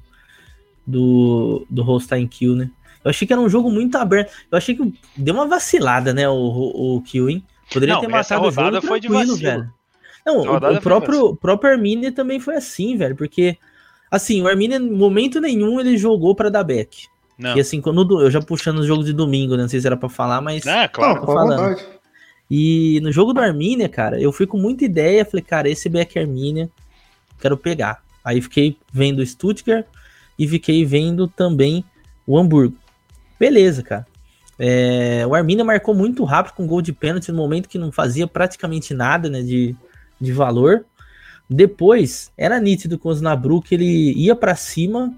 do, 0.86 1.66
do 1.68 1.82
Holstein 1.82 2.26
Kill, 2.26 2.56
né? 2.56 2.70
Eu 3.04 3.10
achei 3.10 3.26
que 3.26 3.32
era 3.34 3.42
um 3.42 3.48
jogo 3.50 3.70
muito 3.70 3.94
aberto. 3.96 4.32
Eu 4.50 4.56
achei 4.56 4.74
que 4.74 4.90
deu 5.14 5.34
uma 5.34 5.46
vacilada, 5.46 6.14
né, 6.14 6.26
o, 6.26 6.32
o, 6.32 6.96
o 6.96 7.02
Kill, 7.02 7.28
hein? 7.28 7.44
Poderia 7.70 7.96
não, 7.96 8.00
ter 8.00 8.08
matado 8.08 8.46
o 8.46 8.50
jogo 8.50 8.80
foi 8.80 9.02
tranquilo, 9.02 9.36
velho. 9.36 9.70
Não, 10.24 10.38
o, 10.38 10.56
o 10.56 10.80
próprio, 10.80 11.36
próprio 11.36 11.72
Arminia 11.72 12.10
também 12.10 12.40
foi 12.40 12.56
assim, 12.56 12.96
velho, 12.96 13.16
porque, 13.16 13.58
assim, 14.10 14.40
o 14.40 14.48
Arminia, 14.48 14.78
em 14.78 14.90
momento 14.90 15.42
nenhum, 15.42 15.78
ele 15.78 15.98
jogou 15.98 16.34
para 16.34 16.48
dar 16.48 16.64
back. 16.64 17.06
Não. 17.40 17.56
E 17.56 17.60
assim, 17.60 17.80
quando, 17.80 18.20
eu 18.20 18.30
já 18.30 18.40
puxando 18.40 18.78
os 18.78 18.86
jogos 18.86 19.06
de 19.06 19.12
domingo, 19.12 19.56
né? 19.56 19.62
não 19.62 19.68
sei 19.68 19.80
se 19.80 19.86
era 19.86 19.96
para 19.96 20.08
falar, 20.08 20.40
mas... 20.40 20.66
É, 20.66 20.86
claro. 20.86 21.20
Não, 21.20 21.26
falando. 21.26 21.80
E 22.50 23.00
no 23.00 23.10
jogo 23.10 23.32
do 23.32 23.40
Arminia, 23.40 23.88
cara, 23.88 24.20
eu 24.20 24.30
fui 24.30 24.46
com 24.46 24.58
muita 24.58 24.84
ideia, 24.84 25.24
falei, 25.24 25.42
cara, 25.42 25.68
esse 25.68 25.88
back 25.88 26.18
Arminia, 26.18 26.68
quero 27.40 27.56
pegar. 27.56 28.02
Aí 28.24 28.42
fiquei 28.42 28.76
vendo 28.92 29.20
o 29.20 29.26
Stuttgart, 29.26 29.86
e 30.40 30.48
fiquei 30.48 30.86
vendo 30.86 31.28
também 31.28 31.84
o 32.26 32.38
Hamburgo. 32.38 32.74
Beleza, 33.38 33.82
cara. 33.82 34.06
É, 34.58 35.22
o 35.26 35.34
Arminia 35.34 35.62
marcou 35.62 35.94
muito 35.94 36.24
rápido 36.24 36.54
com 36.54 36.66
gol 36.66 36.80
de 36.80 36.94
pênalti 36.94 37.30
no 37.30 37.36
momento 37.36 37.68
que 37.68 37.76
não 37.76 37.92
fazia 37.92 38.26
praticamente 38.26 38.94
nada 38.94 39.28
né, 39.28 39.42
de, 39.42 39.76
de 40.18 40.32
valor. 40.32 40.86
Depois, 41.48 42.32
era 42.38 42.58
nítido 42.58 42.98
com 42.98 43.10
o 43.10 43.12
Osnabrück 43.12 43.68
que 43.68 43.74
ele 43.74 44.14
ia 44.14 44.34
para 44.34 44.56
cima 44.56 45.14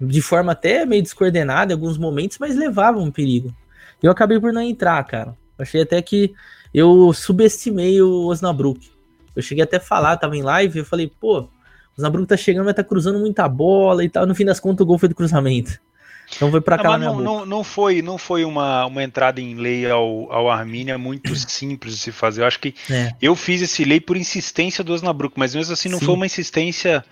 de 0.00 0.22
forma 0.22 0.52
até 0.52 0.84
meio 0.84 1.02
descoordenada 1.02 1.72
em 1.72 1.74
alguns 1.74 1.98
momentos, 1.98 2.38
mas 2.38 2.56
levava 2.56 2.98
um 2.98 3.10
perigo. 3.10 3.54
Eu 4.02 4.10
acabei 4.10 4.38
por 4.38 4.52
não 4.52 4.62
entrar, 4.62 5.02
cara. 5.04 5.36
Achei 5.58 5.82
até 5.82 6.00
que 6.00 6.32
eu 6.72 7.12
subestimei 7.12 8.00
o 8.00 8.26
Osnabrück. 8.26 8.90
Eu 9.34 9.42
cheguei 9.42 9.64
até 9.64 9.76
a 9.76 9.80
falar, 9.80 10.16
tava 10.16 10.36
em 10.36 10.42
live, 10.42 10.78
eu 10.78 10.84
falei, 10.84 11.10
pô, 11.20 11.40
o 11.40 11.48
Osnabrück 11.96 12.26
tá 12.26 12.36
chegando, 12.36 12.66
mas 12.66 12.74
tá 12.74 12.84
cruzando 12.84 13.18
muita 13.18 13.48
bola 13.48 14.04
e 14.04 14.08
tal. 14.08 14.26
No 14.26 14.34
fim 14.34 14.44
das 14.44 14.60
contas, 14.60 14.84
o 14.84 14.86
gol 14.86 14.98
foi 14.98 15.08
do 15.08 15.14
cruzamento. 15.14 15.78
Então 16.36 16.50
foi 16.50 16.60
para 16.60 16.78
cá. 16.78 16.98
Não, 16.98 17.20
não, 17.20 17.46
não, 17.46 17.64
foi, 17.64 18.02
não 18.02 18.18
foi 18.18 18.44
uma, 18.44 18.86
uma 18.86 19.02
entrada 19.02 19.40
em 19.40 19.54
lei 19.54 19.90
ao, 19.90 20.30
ao 20.30 20.50
Arminia 20.50 20.98
muito 20.98 21.34
simples 21.48 21.94
de 21.94 22.00
se 22.00 22.12
fazer. 22.12 22.42
Eu 22.42 22.46
acho 22.46 22.60
que 22.60 22.74
é. 22.90 23.14
eu 23.20 23.34
fiz 23.34 23.62
esse 23.62 23.84
lei 23.84 24.00
por 24.00 24.16
insistência 24.16 24.84
do 24.84 24.92
Osnabrück, 24.92 25.34
mas 25.38 25.54
mesmo 25.54 25.72
assim 25.72 25.88
não 25.88 25.98
Sim. 25.98 26.06
foi 26.06 26.14
uma 26.14 26.26
insistência. 26.26 27.04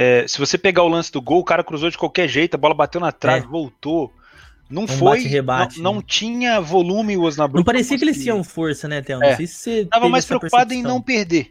É, 0.00 0.28
se 0.28 0.38
você 0.38 0.56
pegar 0.56 0.84
o 0.84 0.88
lance 0.88 1.10
do 1.10 1.20
gol, 1.20 1.40
o 1.40 1.44
cara 1.44 1.64
cruzou 1.64 1.90
de 1.90 1.98
qualquer 1.98 2.28
jeito, 2.28 2.54
a 2.54 2.58
bola 2.58 2.72
bateu 2.72 3.00
na 3.00 3.10
trave, 3.10 3.46
é. 3.46 3.48
voltou. 3.48 4.12
Não 4.70 4.84
um 4.84 4.86
foi. 4.86 5.22
Rebate, 5.22 5.80
não, 5.80 5.94
não, 5.94 6.02
tinha 6.02 6.60
volume 6.60 7.16
o 7.16 7.22
Osnabrück. 7.22 7.56
Não 7.56 7.64
parecia 7.64 7.98
que 7.98 8.04
eles 8.04 8.22
tinham 8.22 8.44
força, 8.44 8.86
né, 8.86 9.02
Théo? 9.02 9.18
Não 9.18 9.26
é. 9.26 9.34
sei 9.34 9.46
se 9.48 9.54
você. 9.54 9.84
Tava 9.86 10.08
mais 10.08 10.24
preocupado 10.24 10.68
percepção. 10.68 10.90
em 10.90 10.94
não 10.94 11.02
perder 11.02 11.50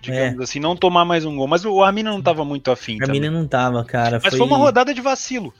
digamos 0.00 0.40
é. 0.40 0.42
assim, 0.42 0.58
não 0.58 0.74
tomar 0.74 1.04
mais 1.04 1.24
um 1.24 1.36
gol. 1.36 1.46
Mas 1.46 1.64
o 1.64 1.82
Arminia 1.82 2.10
não 2.10 2.18
estava 2.18 2.44
muito 2.44 2.70
afim. 2.70 2.98
O 2.98 3.04
Arminia 3.04 3.30
não 3.30 3.44
estava, 3.44 3.84
cara. 3.84 4.20
Mas 4.22 4.30
foi... 4.30 4.38
foi... 4.38 4.46
uma 4.46 4.56
rodada 4.56 4.92
de 4.92 5.00
vacilo. 5.00 5.54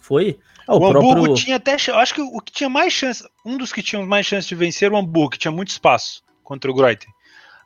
Foi? 0.00 0.38
Ah, 0.66 0.74
o, 0.74 0.80
o 0.80 0.86
Hamburgo 0.86 1.12
próprio... 1.12 1.34
tinha 1.34 1.56
até. 1.56 1.76
Eu 1.86 1.98
acho 1.98 2.14
que 2.14 2.20
o 2.20 2.40
que 2.40 2.52
tinha 2.52 2.68
mais 2.68 2.92
chance. 2.92 3.24
Um 3.44 3.56
dos 3.56 3.72
que 3.72 3.82
tinha 3.82 4.04
mais 4.04 4.26
chance 4.26 4.48
de 4.48 4.54
vencer 4.54 4.86
era 4.86 4.94
o 4.94 4.98
Hamburgo, 4.98 5.30
que 5.30 5.38
tinha 5.38 5.52
muito 5.52 5.68
espaço 5.68 6.22
contra 6.42 6.70
o 6.70 6.74
Greuther. 6.74 7.08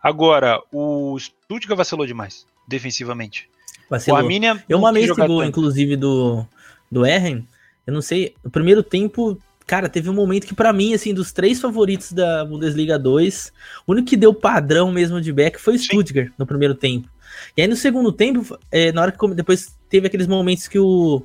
Agora, 0.02 0.60
o 0.70 1.18
Stuttgart 1.18 1.76
vacilou 1.76 2.06
demais, 2.06 2.46
defensivamente. 2.68 3.48
Vacilou. 3.88 4.18
O 4.18 4.22
Arminia. 4.22 4.62
Eu 4.68 4.84
amei 4.86 5.04
esse 5.04 5.14
gol, 5.14 5.38
tanto. 5.38 5.48
inclusive, 5.48 5.96
do, 5.96 6.44
do 6.90 7.06
Erren. 7.06 7.46
Eu 7.86 7.92
não 7.92 8.02
sei. 8.02 8.34
No 8.44 8.50
primeiro 8.50 8.82
tempo, 8.82 9.38
Cara, 9.68 9.86
teve 9.86 10.08
um 10.08 10.14
momento 10.14 10.46
que, 10.46 10.54
para 10.54 10.72
mim, 10.72 10.94
assim, 10.94 11.12
dos 11.12 11.30
três 11.30 11.60
favoritos 11.60 12.10
da 12.12 12.42
Bundesliga 12.42 12.98
2, 12.98 13.52
o 13.86 13.92
único 13.92 14.08
que 14.08 14.16
deu 14.16 14.32
padrão 14.32 14.90
mesmo 14.90 15.20
de 15.20 15.30
back 15.30 15.60
foi 15.60 15.74
o 15.74 15.78
Stuttgart 15.78 16.32
no 16.38 16.46
primeiro 16.46 16.74
tempo. 16.74 17.06
E 17.54 17.60
aí 17.60 17.68
no 17.68 17.76
segundo 17.76 18.10
tempo, 18.10 18.58
é, 18.72 18.90
na 18.92 19.02
hora 19.02 19.12
que 19.12 19.34
depois 19.34 19.76
teve 19.90 20.06
aqueles 20.06 20.26
momentos 20.26 20.66
que 20.66 20.78
o, 20.78 21.22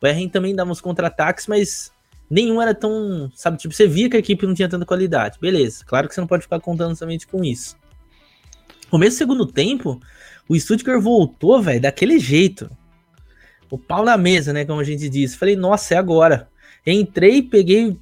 o 0.00 0.06
Erren 0.06 0.30
também 0.30 0.54
dava 0.54 0.70
uns 0.70 0.80
contra-ataques, 0.80 1.46
mas 1.46 1.92
nenhum 2.30 2.62
era 2.62 2.74
tão, 2.74 3.30
sabe, 3.34 3.58
tipo, 3.58 3.74
você 3.74 3.86
via 3.86 4.08
que 4.08 4.16
a 4.16 4.20
equipe 4.20 4.46
não 4.46 4.54
tinha 4.54 4.70
tanta 4.70 4.86
qualidade. 4.86 5.36
Beleza, 5.38 5.84
claro 5.84 6.08
que 6.08 6.14
você 6.14 6.20
não 6.22 6.28
pode 6.28 6.44
ficar 6.44 6.60
contando 6.60 6.96
somente 6.96 7.26
com 7.26 7.44
isso. 7.44 7.76
No 8.92 8.98
mesmo 8.98 9.16
segundo 9.16 9.46
tempo, 9.46 9.98
o 10.48 10.58
Stuttgart 10.58 11.00
voltou, 11.00 11.62
velho, 11.62 11.80
daquele 11.80 12.18
jeito. 12.18 12.70
O 13.70 13.78
pau 13.78 14.04
na 14.04 14.18
mesa, 14.18 14.52
né, 14.52 14.66
como 14.66 14.80
a 14.80 14.84
gente 14.84 15.08
disse. 15.08 15.38
Falei, 15.38 15.56
nossa, 15.56 15.94
é 15.94 15.96
agora. 15.96 16.48
Entrei, 16.86 17.42
peguei 17.42 17.96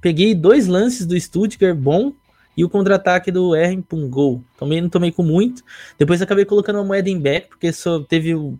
peguei 0.00 0.36
dois 0.36 0.68
lances 0.68 1.04
do 1.04 1.18
Stuttgart 1.18 1.76
bom 1.76 2.12
e 2.56 2.64
o 2.64 2.68
contra-ataque 2.68 3.32
do 3.32 3.52
para 3.88 3.98
um 3.98 4.08
gol. 4.08 4.44
Também 4.56 4.80
não 4.80 4.88
tomei 4.88 5.10
com 5.10 5.24
muito. 5.24 5.64
Depois 5.98 6.22
acabei 6.22 6.44
colocando 6.44 6.76
uma 6.76 6.84
moeda 6.84 7.10
em 7.10 7.18
back, 7.18 7.48
porque 7.48 7.72
só 7.72 7.98
teve 8.00 8.34
o, 8.34 8.56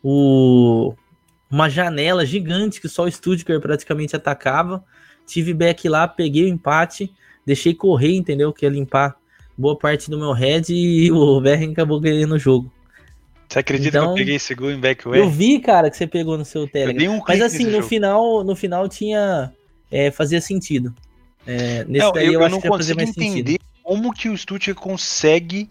o, 0.00 0.94
uma 1.50 1.68
janela 1.68 2.24
gigante 2.24 2.80
que 2.80 2.88
só 2.88 3.04
o 3.04 3.10
Stuttgart 3.10 3.60
praticamente 3.60 4.14
atacava. 4.14 4.84
Tive 5.26 5.52
back 5.52 5.88
lá, 5.88 6.06
peguei 6.06 6.44
o 6.44 6.48
empate, 6.48 7.12
deixei 7.44 7.74
correr, 7.74 8.14
entendeu? 8.14 8.52
Que 8.52 8.64
ia 8.64 8.70
limpar 8.70 9.19
boa 9.60 9.78
parte 9.78 10.10
do 10.10 10.18
meu 10.18 10.32
head 10.32 10.72
e 10.72 11.10
o 11.12 11.40
Verren 11.40 11.72
acabou 11.72 12.00
ganhando 12.00 12.34
o 12.34 12.38
jogo. 12.38 12.72
Você 13.48 13.58
acredita 13.58 13.98
então, 13.98 14.14
que 14.14 14.20
eu 14.20 14.24
peguei 14.24 14.36
esse 14.36 14.54
gol 14.54 14.70
em 14.70 14.78
back 14.78 15.04
Eu 15.06 15.28
vi, 15.28 15.58
cara, 15.58 15.90
que 15.90 15.96
você 15.96 16.06
pegou 16.06 16.38
no 16.38 16.44
seu 16.44 16.68
Telegram. 16.68 17.14
Um 17.14 17.22
Mas 17.26 17.42
assim, 17.42 17.64
no 17.64 17.72
jogo. 17.72 17.86
final, 17.86 18.44
no 18.44 18.54
final 18.54 18.88
tinha. 18.88 19.52
É, 19.90 20.10
fazia 20.12 20.40
sentido. 20.40 20.94
É, 21.44 21.84
nesse 21.84 22.04
não, 22.04 22.12
daí 22.12 22.26
eu, 22.26 22.34
eu, 22.34 22.42
eu 22.42 22.48
não 22.48 22.60
consigo 22.60 23.00
entender 23.00 23.52
sentido. 23.52 23.64
como 23.82 24.14
que 24.14 24.28
o 24.28 24.38
Stuttgart 24.38 24.78
consegue 24.78 25.68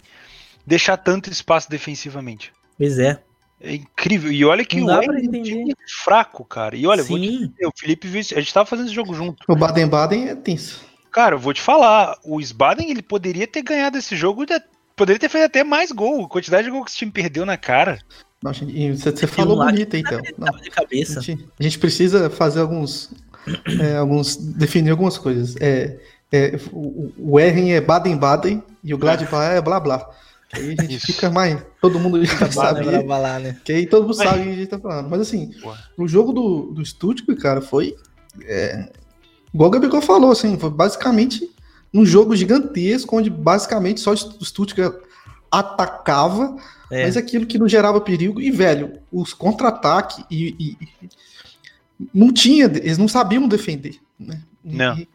deixar 0.66 0.98
tanto 0.98 1.32
espaço 1.32 1.70
defensivamente. 1.70 2.52
Pois 2.78 3.00
é. 3.00 3.22
É 3.62 3.76
incrível. 3.76 4.32
E 4.32 4.44
olha 4.44 4.66
que 4.66 4.82
o 4.82 4.90
é 4.90 5.00
um 5.00 5.72
fraco, 6.04 6.44
cara. 6.44 6.76
E 6.76 6.86
olha, 6.86 7.04
vou 7.04 7.18
dizer, 7.18 7.50
o 7.66 7.72
Felipe 7.78 8.08
viu, 8.08 8.20
a 8.20 8.40
gente 8.40 8.54
tava 8.54 8.66
fazendo 8.66 8.86
esse 8.88 8.96
jogo 8.96 9.14
junto. 9.14 9.44
O 9.48 9.56
Baden-Baden 9.56 10.30
é 10.30 10.36
tenso. 10.36 10.89
Cara, 11.20 11.36
eu 11.36 11.40
vou 11.40 11.54
te 11.54 11.62
falar, 11.62 12.18
o 12.24 12.40
Sbaden 12.40 12.90
ele 12.90 13.02
poderia 13.02 13.46
ter 13.46 13.62
ganhado 13.62 13.98
esse 13.98 14.16
jogo, 14.16 14.46
poderia 14.96 15.20
ter 15.20 15.28
feito 15.28 15.44
até 15.44 15.66
mais 15.66 15.92
gol. 15.92 16.24
A 16.24 16.30
quantidade 16.30 16.64
de 16.64 16.72
gol 16.72 16.82
que 16.82 16.92
esse 16.92 17.00
time 17.00 17.12
perdeu 17.12 17.46
na 17.46 17.58
cara. 17.58 18.00
Não, 18.42 18.54
gente, 18.54 18.94
você, 18.94 19.12
você 19.12 19.28
falou 19.28 19.58
bonito, 19.58 19.98
então. 19.98 20.18
Não, 20.38 20.58
de 20.62 20.70
cabeça. 20.70 21.20
A 21.20 21.22
gente, 21.22 21.46
a, 21.60 21.62
gente, 21.64 21.78
precisa 21.78 22.30
fazer 22.30 22.62
alguns, 22.62 23.12
é, 23.82 23.98
alguns, 23.98 24.38
definir 24.38 24.92
algumas 24.92 25.18
coisas. 25.18 25.58
É, 25.60 26.00
é, 26.32 26.58
o, 26.72 27.12
o 27.18 27.38
Erren 27.38 27.74
é 27.74 27.82
Baden-Baden 27.82 28.64
e 28.82 28.94
o 28.94 28.96
Gladbach 28.98 29.52
é 29.52 29.60
blá 29.60 29.78
blá. 29.78 30.10
Aí 30.54 30.74
a 30.80 30.82
gente 30.84 30.96
Isso. 30.96 31.08
fica 31.08 31.30
mais. 31.30 31.62
Todo 31.82 32.00
mundo 32.00 32.24
já 32.24 32.50
sabe. 32.50 32.86
né? 32.86 33.60
Que 33.66 33.74
aí 33.74 33.86
todo 33.86 34.04
mundo 34.04 34.16
Mas... 34.18 34.26
sabe 34.30 34.40
o 34.40 34.44
que 34.46 34.50
a 34.52 34.56
gente 34.56 34.68
tá 34.70 34.80
falando. 34.80 35.10
Mas 35.10 35.20
assim, 35.20 35.52
Ué. 35.66 35.76
o 35.98 36.08
jogo 36.08 36.32
do, 36.32 36.72
do 36.72 36.86
Stuttgart, 36.86 37.38
cara, 37.42 37.62
foi. 37.62 37.94
É, 38.46 38.90
igual 39.54 39.70
o 39.70 39.72
Gabigol 39.72 40.02
falou, 40.02 40.32
assim, 40.32 40.58
foi 40.58 40.70
basicamente 40.70 41.50
um 41.94 42.06
jogo 42.06 42.36
gigantesco, 42.36 43.18
onde 43.18 43.30
basicamente 43.30 44.00
só 44.00 44.12
o 44.12 44.46
Stuttgart 44.46 44.96
atacava, 45.52 46.56
é. 46.92 47.04
mas 47.04 47.18
aquilo 47.18 47.46
que 47.46 47.58
não 47.58 47.68
gerava 47.68 48.00
perigo. 48.00 48.40
E, 48.40 48.52
velho, 48.52 49.00
os 49.12 49.34
contra-ataques 49.34 50.24
e, 50.30 50.56
e, 50.60 50.78
não 52.14 52.32
tinha, 52.32 52.66
eles 52.66 52.98
não 52.98 53.08
sabiam 53.08 53.48
defender. 53.48 54.00
Né? 54.20 54.42
Não. 54.64 54.98
E, 54.98 55.08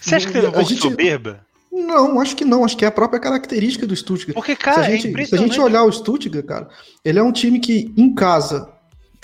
Você 0.00 0.14
acha 0.14 0.26
que 0.26 0.32
teve 0.32 0.46
um 0.46 0.52
pouco 0.52 0.68
de 0.68 0.80
soberba? 0.80 1.44
Não, 1.72 2.20
acho 2.20 2.36
que 2.36 2.44
não. 2.44 2.64
Acho 2.64 2.76
que 2.76 2.84
é 2.84 2.88
a 2.88 2.92
própria 2.92 3.18
característica 3.18 3.84
do 3.84 3.96
Stuttgart. 3.96 4.34
Porque, 4.34 4.54
cara, 4.54 4.84
se 4.84 4.92
a 4.92 4.96
gente, 4.96 5.20
é 5.20 5.26
se 5.26 5.34
a 5.34 5.38
gente 5.38 5.60
olhar 5.60 5.82
o 5.82 5.90
Stuttgart, 5.90 6.46
cara, 6.46 6.68
ele 7.04 7.18
é 7.18 7.22
um 7.22 7.32
time 7.32 7.58
que 7.58 7.92
em 7.96 8.14
casa 8.14 8.72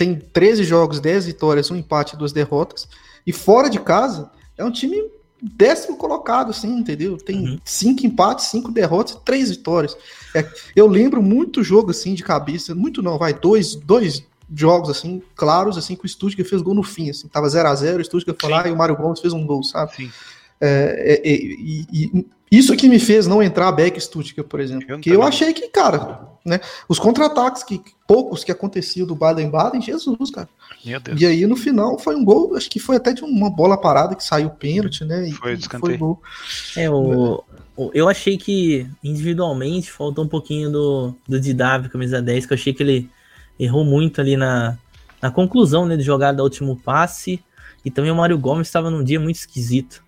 tem 0.00 0.14
13 0.14 0.64
jogos, 0.64 0.98
10 0.98 1.26
vitórias, 1.26 1.70
um 1.70 1.76
empate, 1.76 2.16
duas 2.16 2.32
derrotas. 2.32 2.88
E 3.26 3.34
fora 3.34 3.68
de 3.68 3.78
casa 3.78 4.30
é 4.56 4.64
um 4.64 4.70
time 4.70 4.96
décimo 5.42 5.98
colocado, 5.98 6.52
assim, 6.52 6.74
entendeu? 6.78 7.18
Tem 7.18 7.36
uhum. 7.36 7.58
cinco 7.66 8.06
empates, 8.06 8.46
cinco 8.46 8.72
derrotas, 8.72 9.18
três 9.26 9.50
vitórias. 9.50 9.94
É, 10.34 10.50
eu 10.74 10.86
lembro 10.86 11.22
muito 11.22 11.62
jogo 11.62 11.90
assim 11.90 12.14
de 12.14 12.22
cabeça, 12.22 12.74
muito 12.74 13.02
não, 13.02 13.18
vai 13.18 13.34
dois, 13.34 13.74
dois 13.74 14.24
jogos 14.54 14.88
assim 14.88 15.22
claros 15.36 15.76
assim 15.76 15.94
que 15.94 16.06
o 16.06 16.08
Stuttgart 16.08 16.48
fez 16.48 16.62
gol 16.62 16.74
no 16.74 16.82
fim, 16.82 17.10
assim, 17.10 17.28
tava 17.28 17.48
0 17.48 17.68
a 17.68 17.74
0 17.74 18.00
o 18.00 18.04
Stuttgart 18.04 18.40
foi 18.40 18.50
lá 18.50 18.66
e 18.66 18.72
o 18.72 18.76
Mário 18.76 18.96
Gomes 18.96 19.20
fez 19.20 19.34
um 19.34 19.44
gol, 19.46 19.62
sabe? 19.62 19.94
Sim. 19.96 20.10
É, 20.62 21.20
é, 21.24 21.30
é, 21.30 21.34
e, 21.34 21.86
e, 21.92 22.26
isso 22.50 22.76
que 22.76 22.88
me 22.88 22.98
fez 22.98 23.26
não 23.26 23.42
entrar 23.42 23.68
a 23.68 23.72
Beck 23.72 24.00
Stuttgart, 24.00 24.46
por 24.46 24.58
exemplo. 24.58 24.84
Eu 24.88 24.98
que 24.98 25.10
eu 25.10 25.22
achei 25.22 25.52
que, 25.52 25.68
cara, 25.68 26.20
né, 26.44 26.60
os 26.88 26.98
contra-ataques, 26.98 27.62
que 27.62 27.80
poucos 28.06 28.42
que 28.42 28.50
aconteciam 28.50 29.06
do 29.06 29.14
Baden-Baden, 29.14 29.80
Jesus, 29.80 30.30
cara. 30.32 30.48
E 31.16 31.24
aí 31.26 31.46
no 31.46 31.54
final 31.54 31.98
foi 31.98 32.16
um 32.16 32.24
gol, 32.24 32.56
acho 32.56 32.68
que 32.68 32.80
foi 32.80 32.96
até 32.96 33.12
de 33.12 33.22
uma 33.22 33.48
bola 33.48 33.80
parada 33.80 34.16
que 34.16 34.24
saiu 34.24 34.50
pênalti, 34.50 35.04
né? 35.04 35.28
E, 35.28 35.32
foi, 35.32 35.56
foi 35.78 35.96
gol. 35.96 36.20
É, 36.76 36.90
o, 36.90 37.44
o, 37.76 37.90
eu 37.94 38.08
achei 38.08 38.36
que 38.36 38.86
individualmente 39.04 39.92
faltou 39.92 40.24
um 40.24 40.28
pouquinho 40.28 40.70
do, 40.72 41.14
do 41.28 41.40
Didavi, 41.40 41.88
camisa 41.88 42.20
10, 42.20 42.46
que 42.46 42.52
eu 42.52 42.56
achei 42.56 42.72
que 42.72 42.82
ele 42.82 43.10
errou 43.58 43.84
muito 43.84 44.20
ali 44.20 44.36
na, 44.36 44.76
na 45.22 45.30
conclusão 45.30 45.86
né, 45.86 45.96
de 45.96 46.02
jogada 46.02 46.38
do 46.38 46.42
último 46.42 46.76
passe. 46.76 47.40
E 47.84 47.90
também 47.90 48.10
o 48.10 48.16
Mário 48.16 48.38
Gomes 48.38 48.66
estava 48.66 48.90
num 48.90 49.04
dia 49.04 49.20
muito 49.20 49.36
esquisito. 49.36 50.02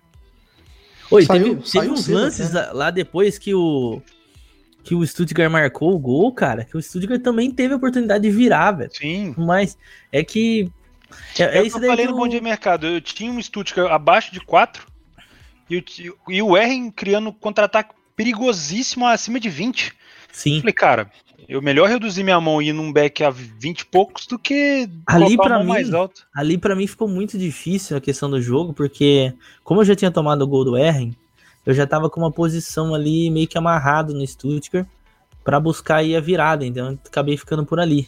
Oi, 1.11 1.25
saiu, 1.25 1.57
teve, 1.57 1.71
teve 1.71 1.89
uns 1.89 2.07
lances 2.07 2.53
né? 2.53 2.71
lá 2.73 2.89
depois 2.89 3.37
que 3.37 3.53
o 3.53 4.01
que 4.83 4.93
o 4.93 5.07
Stuttgart 5.07 5.49
marcou 5.49 5.93
o 5.93 5.99
gol, 5.99 6.33
cara, 6.33 6.65
que 6.65 6.75
o 6.75 6.81
Stuttgart 6.81 7.21
também 7.21 7.49
teve 7.49 7.73
a 7.73 7.77
oportunidade 7.77 8.21
de 8.21 8.29
virar, 8.29 8.73
velho. 8.73 8.91
Sim. 8.93 9.33
Mas 9.37 9.77
é 10.11 10.23
que 10.23 10.69
é, 11.39 11.59
é, 11.59 11.63
isso 11.63 11.77
eu 11.77 11.87
falei 11.87 12.05
no 12.05 12.15
Bom 12.15 12.27
Dia 12.27 12.41
Mercado, 12.41 12.87
eu 12.87 12.99
tinha 12.99 13.31
um 13.31 13.41
Stuttgart 13.41 13.91
abaixo 13.91 14.33
de 14.33 14.41
4 14.41 14.85
e 15.69 15.77
o, 15.77 15.83
e 16.29 16.41
o 16.41 16.57
Erren 16.57 16.91
criando 16.91 17.31
contra-ataque 17.31 17.93
perigosíssimo 18.15 19.07
acima 19.07 19.39
de 19.39 19.49
20. 19.49 19.93
Sim. 20.31 20.59
falei, 20.59 20.73
cara, 20.73 21.11
eu 21.47 21.61
melhor 21.61 21.89
reduzir 21.89 22.23
minha 22.23 22.39
mão 22.39 22.61
e 22.61 22.69
ir 22.69 22.73
num 22.73 22.91
back 22.91 23.23
a 23.23 23.29
20 23.29 23.79
e 23.81 23.85
poucos 23.85 24.25
do 24.25 24.37
que 24.37 24.89
ali 25.05 25.37
para 25.37 25.59
mim, 25.59 25.67
mais 25.67 25.93
alto. 25.93 26.25
Ali 26.33 26.57
para 26.57 26.75
mim 26.75 26.87
ficou 26.87 27.07
muito 27.07 27.37
difícil 27.37 27.97
a 27.97 28.01
questão 28.01 28.29
do 28.29 28.41
jogo, 28.41 28.73
porque 28.73 29.33
como 29.63 29.81
eu 29.81 29.85
já 29.85 29.95
tinha 29.95 30.11
tomado 30.11 30.41
o 30.41 30.47
gol 30.47 30.65
do 30.65 30.77
Erren, 30.77 31.15
eu 31.65 31.73
já 31.73 31.87
tava 31.87 32.09
com 32.09 32.19
uma 32.19 32.31
posição 32.31 32.93
ali 32.93 33.29
meio 33.29 33.47
que 33.47 33.57
amarrado 33.57 34.13
no 34.13 34.25
Stuttgart 34.25 34.87
para 35.43 35.59
buscar 35.59 35.97
aí 35.97 36.15
a 36.15 36.21
virada, 36.21 36.65
então 36.65 36.97
acabei 37.05 37.37
ficando 37.37 37.65
por 37.65 37.79
ali. 37.79 38.07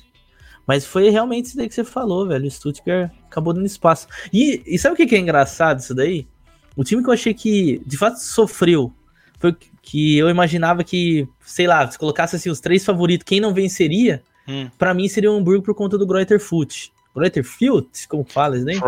Mas 0.67 0.85
foi 0.85 1.09
realmente 1.09 1.45
isso 1.45 1.57
daí 1.57 1.67
que 1.67 1.75
você 1.75 1.83
falou, 1.83 2.27
velho. 2.27 2.47
O 2.47 2.51
Stuttgart 2.51 3.11
acabou 3.25 3.53
dando 3.53 3.65
espaço. 3.65 4.07
E, 4.33 4.63
e 4.65 4.79
sabe 4.79 4.93
o 4.93 4.97
que, 4.97 5.05
que 5.05 5.15
é 5.15 5.19
engraçado 5.19 5.79
isso 5.79 5.93
daí? 5.93 6.27
O 6.75 6.83
time 6.83 7.03
que 7.03 7.09
eu 7.09 7.13
achei 7.13 7.33
que 7.33 7.81
de 7.85 7.97
fato 7.97 8.17
sofreu 8.17 8.91
foi 9.39 9.55
que 9.85 10.17
eu 10.17 10.29
imaginava 10.29 10.83
que, 10.83 11.27
sei 11.45 11.67
lá, 11.67 11.89
se 11.89 11.97
colocasse 11.97 12.35
assim 12.35 12.49
os 12.49 12.59
três 12.59 12.83
favoritos, 12.83 13.23
quem 13.23 13.39
não 13.39 13.53
venceria, 13.53 14.21
hum. 14.47 14.67
para 14.79 14.93
mim 14.93 15.07
seria 15.07 15.31
o 15.31 15.37
Hamburgo 15.37 15.63
por 15.63 15.75
conta 15.75 15.95
do 15.97 16.07
Greuter 16.07 16.39
Foot. 16.39 16.91
Greuter 17.15 17.43
Foot, 17.43 18.07
como 18.09 18.25
fala 18.25 18.57
isso 18.57 18.65
daí? 18.65 18.79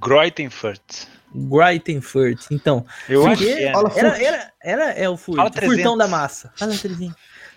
Greutenfurt. 0.00 1.08
Greitenfurt. 1.34 2.46
Então, 2.50 2.86
eu 3.08 3.26
acho 3.26 3.42
que 3.42 3.50
é, 3.50 3.64
era, 3.64 3.92
era, 3.94 4.22
era, 4.22 4.52
era, 4.62 4.84
é 4.92 5.08
o 5.08 5.16
Furt, 5.16 5.38
furtão 5.60 5.98
da 5.98 6.08
massa. 6.08 6.52
Fala, 6.56 6.72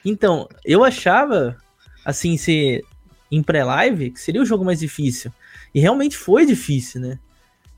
Então, 0.03 0.49
eu 0.65 0.83
achava, 0.83 1.55
assim, 2.03 2.35
se 2.37 2.83
em 3.31 3.43
pré-live, 3.43 4.09
que 4.09 4.19
seria 4.19 4.41
o 4.41 4.45
jogo 4.45 4.65
mais 4.65 4.79
difícil. 4.79 5.31
E 5.73 5.79
realmente 5.79 6.17
foi 6.17 6.45
difícil, 6.45 6.99
né? 6.99 7.19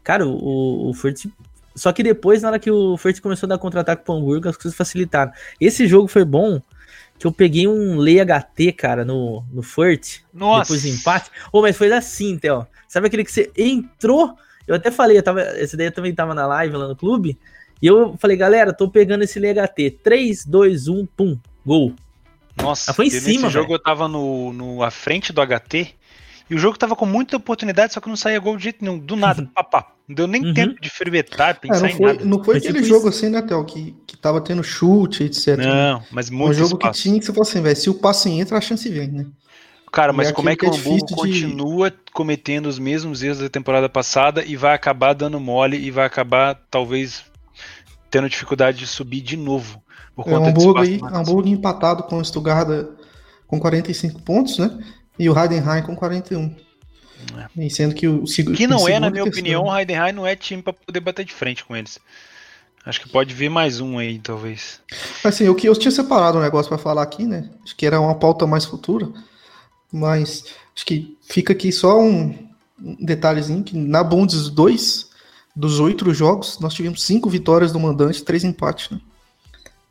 Cara, 0.04 0.26
o, 0.26 0.90
o 0.90 0.94
Furt 0.94 1.26
só 1.76 1.92
que 1.92 2.04
depois, 2.04 2.42
na 2.42 2.50
hora 2.50 2.60
que 2.60 2.70
o 2.70 2.98
Furt 2.98 3.20
começou 3.22 3.48
a 3.48 3.50
dar 3.50 3.58
contra-ataque 3.58 4.04
pro 4.04 4.14
Hamburgo, 4.14 4.50
as 4.50 4.58
coisas 4.58 4.76
facilitaram. 4.76 5.32
Esse 5.60 5.88
jogo 5.88 6.08
foi 6.08 6.26
bom, 6.26 6.62
que 7.18 7.28
eu 7.28 7.32
peguei 7.32 7.68
um 7.68 7.98
Lei 7.98 8.18
HT, 8.20 8.74
cara, 8.74 9.06
no, 9.06 9.44
no 9.52 9.62
Furt. 9.62 10.20
Nossa. 10.34 10.64
Depois 10.64 10.84
do 10.84 10.90
empate. 10.90 11.30
Ô, 11.52 11.60
oh, 11.60 11.62
mas 11.62 11.78
foi 11.78 11.92
assim, 11.92 12.38
Theo. 12.38 12.66
Sabe 12.88 13.08
aquele 13.08 13.24
que 13.24 13.32
você 13.32 13.52
entrou? 13.56 14.36
Eu 14.68 14.76
até 14.76 14.92
falei, 14.92 15.18
eu 15.18 15.24
tava, 15.24 15.42
esse 15.60 15.78
daí 15.78 15.88
eu 15.88 15.92
também 15.92 16.14
tava 16.14 16.34
na 16.34 16.46
live 16.48 16.76
lá 16.76 16.88
no 16.88 16.96
clube. 16.96 17.38
E 17.82 17.88
eu 17.88 18.16
falei, 18.18 18.36
galera, 18.36 18.74
tô 18.74 18.90
pegando 18.90 19.24
esse 19.24 19.40
Lei 19.40 19.54
HT. 19.54 20.00
3, 20.04 20.46
2, 20.46 20.88
1, 20.88 21.06
pum, 21.06 21.38
gol. 21.66 21.94
Nossa, 22.58 22.94
foi 22.94 23.08
em 23.08 23.10
cima, 23.10 23.44
nesse 23.44 23.54
jogo 23.54 23.74
eu 23.74 23.80
tava 23.80 24.08
no, 24.08 24.52
no, 24.52 24.84
à 24.84 24.92
frente 24.92 25.32
do 25.32 25.42
HT 25.42 25.96
e 26.52 26.56
o 26.56 26.58
jogo 26.58 26.78
tava 26.78 26.98
com 26.98 27.06
muita 27.06 27.38
oportunidade, 27.38 27.94
só 27.94 28.02
que 28.02 28.10
não 28.10 28.18
saía 28.18 28.38
gol 28.38 28.58
de 28.58 28.64
jeito 28.64 28.84
nenhum. 28.84 29.00
Do 29.00 29.16
nada, 29.16 29.50
papá. 29.56 29.94
Não 30.06 30.14
deu 30.14 30.28
nem 30.28 30.44
uhum. 30.44 30.54
tempo 30.54 30.82
de 30.82 30.90
fermentar, 30.90 31.58
pensar 31.58 31.88
é, 31.88 31.92
não 31.92 31.98
foi, 31.98 32.04
em 32.10 32.14
nada. 32.14 32.26
Não 32.26 32.38
foi, 32.44 32.46
foi 32.46 32.58
aquele 32.58 32.74
tipo 32.80 32.88
jogo 32.90 33.08
isso. 33.08 33.20
assim, 33.20 33.30
né, 33.30 33.42
Théo, 33.42 33.64
que, 33.64 33.96
que 34.06 34.18
tava 34.18 34.42
tendo 34.42 34.62
chute, 34.62 35.24
etc. 35.24 35.56
Não, 35.56 36.04
mas 36.12 36.30
muito 36.30 36.52
Um 36.52 36.54
jogo 36.54 36.76
espaço. 36.76 36.92
que 36.92 37.04
tinha 37.04 37.18
que 37.18 37.26
você 37.26 37.32
falou 37.32 37.48
assim, 37.48 37.62
velho, 37.62 37.76
se 37.78 37.90
o 37.90 37.94
passe 37.94 38.30
entra, 38.30 38.58
a 38.58 38.62
chance 38.62 38.90
vem, 38.90 39.08
né? 39.08 39.26
Cara, 39.94 40.12
mas 40.12 40.30
como 40.34 40.50
é 40.50 40.56
que, 40.58 40.60
que 40.60 40.66
é 40.66 40.70
o 40.70 40.74
Hamburgo 40.74 41.06
de... 41.06 41.16
continua 41.16 41.94
cometendo 42.12 42.66
os 42.66 42.78
mesmos 42.78 43.24
erros 43.24 43.40
da 43.40 43.50
temporada 43.50 43.88
passada 43.88 44.44
e 44.44 44.58
vai 44.58 44.76
acabar 44.76 45.14
dando 45.14 45.40
mole 45.40 45.78
e 45.78 45.90
vai 45.90 46.06
acabar, 46.06 46.60
talvez, 46.70 47.24
tendo 48.10 48.28
dificuldade 48.28 48.78
de 48.78 48.88
subir 48.88 49.22
de 49.22 49.38
novo? 49.38 49.82
Por 50.14 50.28
é, 50.28 50.32
conta 50.32 50.48
é, 50.48 50.50
Hamburgo, 50.50 50.80
aí, 50.80 51.00
Hamburgo 51.02 51.48
empatado 51.48 52.04
com 52.04 52.18
o 52.18 52.26
Stuttgart 52.26 52.88
com 53.48 53.58
45 53.58 54.22
pontos, 54.22 54.58
né? 54.58 54.78
E 55.22 55.30
o 55.30 55.38
Heidenheim 55.38 55.84
com 55.84 55.96
41. 55.96 56.56
É. 57.38 57.64
E 57.64 57.70
sendo 57.70 57.94
que 57.94 58.08
o 58.08 58.24
Que 58.24 58.66
não 58.66 58.88
é, 58.90 59.00
na 59.00 59.12
minha 59.12 59.24
opinião, 59.24 59.66
o 59.66 59.78
Heidenheim 59.78 60.12
não 60.12 60.26
é 60.26 60.36
time 60.36 60.64
para 60.64 60.74
poder 60.74 61.00
bater 61.00 61.24
de 61.24 61.32
frente 61.32 61.64
com 61.64 61.76
eles. 61.76 62.00
Acho 62.84 63.00
que 63.00 63.08
pode 63.08 63.32
vir 63.36 63.48
mais 63.48 63.80
um 63.80 64.00
aí, 64.00 64.18
talvez. 64.18 64.82
Assim, 65.24 65.48
o 65.48 65.54
que 65.54 65.70
eu 65.70 65.76
tinha 65.76 65.92
separado 65.92 66.40
um 66.40 66.42
negócio 66.42 66.68
para 66.68 66.80
falar 66.80 67.04
aqui, 67.04 67.24
né? 67.24 67.52
Acho 67.64 67.76
que 67.76 67.86
era 67.86 68.02
uma 68.02 68.16
pauta 68.16 68.48
mais 68.48 68.66
futura, 68.66 69.08
mas 69.92 70.46
acho 70.76 70.84
que 70.84 71.16
fica 71.22 71.54
aqui 71.54 71.72
só 71.72 72.02
um 72.02 72.50
detalhezinho 73.00 73.64
que 73.64 73.78
na 73.78 74.04
Bundes 74.04 74.50
2 74.50 75.12
dos 75.56 75.80
oito 75.80 76.12
jogos, 76.14 76.60
nós 76.60 76.74
tivemos 76.74 77.04
cinco 77.04 77.30
vitórias 77.30 77.72
do 77.72 77.80
mandante, 77.80 78.24
três 78.24 78.44
empates, 78.44 78.90
né? 78.90 79.00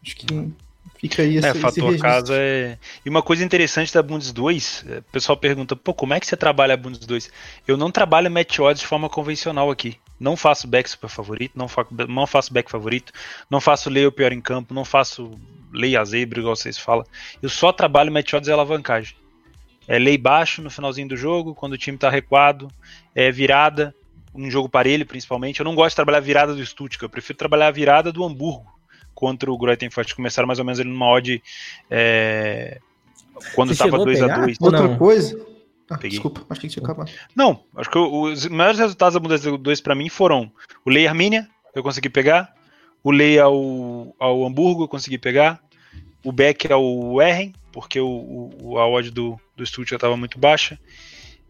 Acho 0.03 0.17
que 0.17 0.53
fica 1.01 1.23
aí 1.23 1.37
esse, 1.37 1.49
é, 1.49 1.55
fator 1.55 1.97
casa 1.99 2.35
é. 2.37 2.79
E 3.05 3.09
uma 3.09 3.23
coisa 3.23 3.43
interessante 3.43 3.93
da 3.93 4.03
Bundes 4.03 4.33
2, 4.33 4.85
é, 4.87 4.99
o 4.99 5.03
pessoal 5.05 5.37
pergunta, 5.37 5.75
pô, 5.75 5.95
como 5.95 6.13
é 6.13 6.21
que 6.21 6.27
você 6.27 6.37
trabalha 6.37 6.75
a 6.75 6.77
Bundes 6.77 7.07
2? 7.07 7.31
Eu 7.67 7.77
não 7.79 7.91
trabalho 7.91 8.31
match 8.31 8.59
odds 8.59 8.81
de 8.81 8.87
forma 8.87 9.09
convencional 9.09 9.71
aqui. 9.71 9.97
Não 10.19 10.37
faço 10.37 10.69
back 10.69 10.89
super 10.91 11.09
favorito, 11.09 11.53
não, 11.57 11.67
fa 11.67 11.87
não 12.07 12.27
faço 12.27 12.53
back 12.53 12.71
favorito, 12.71 13.13
não 13.49 13.61
faço 13.61 13.89
lei 13.89 14.07
o 14.07 14.13
pior 14.13 14.33
em 14.33 14.41
campo, 14.41 14.75
não 14.75 14.85
faço 14.85 15.33
lei 15.73 15.97
a 15.97 16.05
zebra, 16.05 16.41
igual 16.41 16.55
vocês 16.55 16.77
falam. 16.77 17.07
Eu 17.43 17.49
só 17.49 17.73
trabalho 17.73 18.13
match 18.13 18.35
odds 18.35 18.49
e 18.49 18.53
alavancagem. 18.53 19.17
É 19.89 19.99
lei 19.99 20.19
baixo 20.19 20.61
no 20.61 20.71
finalzinho 20.71 21.09
do 21.09 21.17
jogo, 21.17 21.55
quando 21.55 21.73
o 21.73 21.79
time 21.79 21.97
tá 21.97 22.11
recuado, 22.11 22.69
é 23.15 23.33
virada, 23.33 23.95
um 24.35 24.51
jogo 24.51 24.69
parelho 24.69 25.07
principalmente. 25.07 25.61
Eu 25.61 25.65
não 25.65 25.75
gosto 25.75 25.93
de 25.93 25.97
trabalhar 25.97 26.19
a 26.19 26.21
virada 26.21 26.55
do 26.55 26.65
Stuttgart, 26.65 27.03
eu 27.03 27.09
prefiro 27.09 27.39
trabalhar 27.39 27.69
a 27.69 27.73
virada 27.73 28.13
do 28.13 28.23
Hamburgo 28.23 28.80
contra 29.21 29.53
o 29.53 29.59
Greutenfurt. 29.59 30.15
Começaram 30.15 30.47
mais 30.47 30.59
ou 30.59 30.65
menos 30.65 30.81
ele 30.81 30.89
numa 30.89 31.07
odd 31.07 31.43
é, 31.91 32.81
quando 33.55 33.75
Você 33.75 33.85
tava 33.85 33.99
2x2. 33.99 34.57
Outra 34.59 34.97
coisa, 34.97 35.47
ah, 35.91 35.97
desculpa, 35.97 36.45
acho 36.49 36.61
que 36.61 36.69
tinha 36.69 36.83
acabado. 36.83 37.11
Não, 37.37 37.63
acho 37.77 37.91
que 37.91 37.99
os 37.99 38.47
maiores 38.47 38.81
resultados 38.81 39.15
da 39.15 39.21
Bundesliga 39.21 39.59
2 39.59 39.81
para 39.83 39.95
mim 39.95 40.09
foram 40.09 40.51
o 40.85 40.91
Lei 40.91 41.07
Armínia, 41.07 41.49
eu 41.75 41.83
consegui 41.83 42.09
pegar, 42.09 42.55
o 43.05 43.11
Lei 43.11 43.39
ao, 43.39 44.15
ao 44.19 44.47
Hamburgo, 44.47 44.85
eu 44.85 44.89
consegui 44.89 45.19
pegar, 45.19 45.61
o 46.25 46.33
Beck 46.33 46.73
ao 46.73 47.21
Erren, 47.21 47.53
porque 47.73 48.01
o, 48.01 48.51
o, 48.63 48.79
a 48.79 48.89
odd 48.89 49.11
do, 49.11 49.39
do 49.55 49.67
Stuttgart 49.67 49.99
estava 49.99 50.17
muito 50.17 50.39
baixa, 50.39 50.79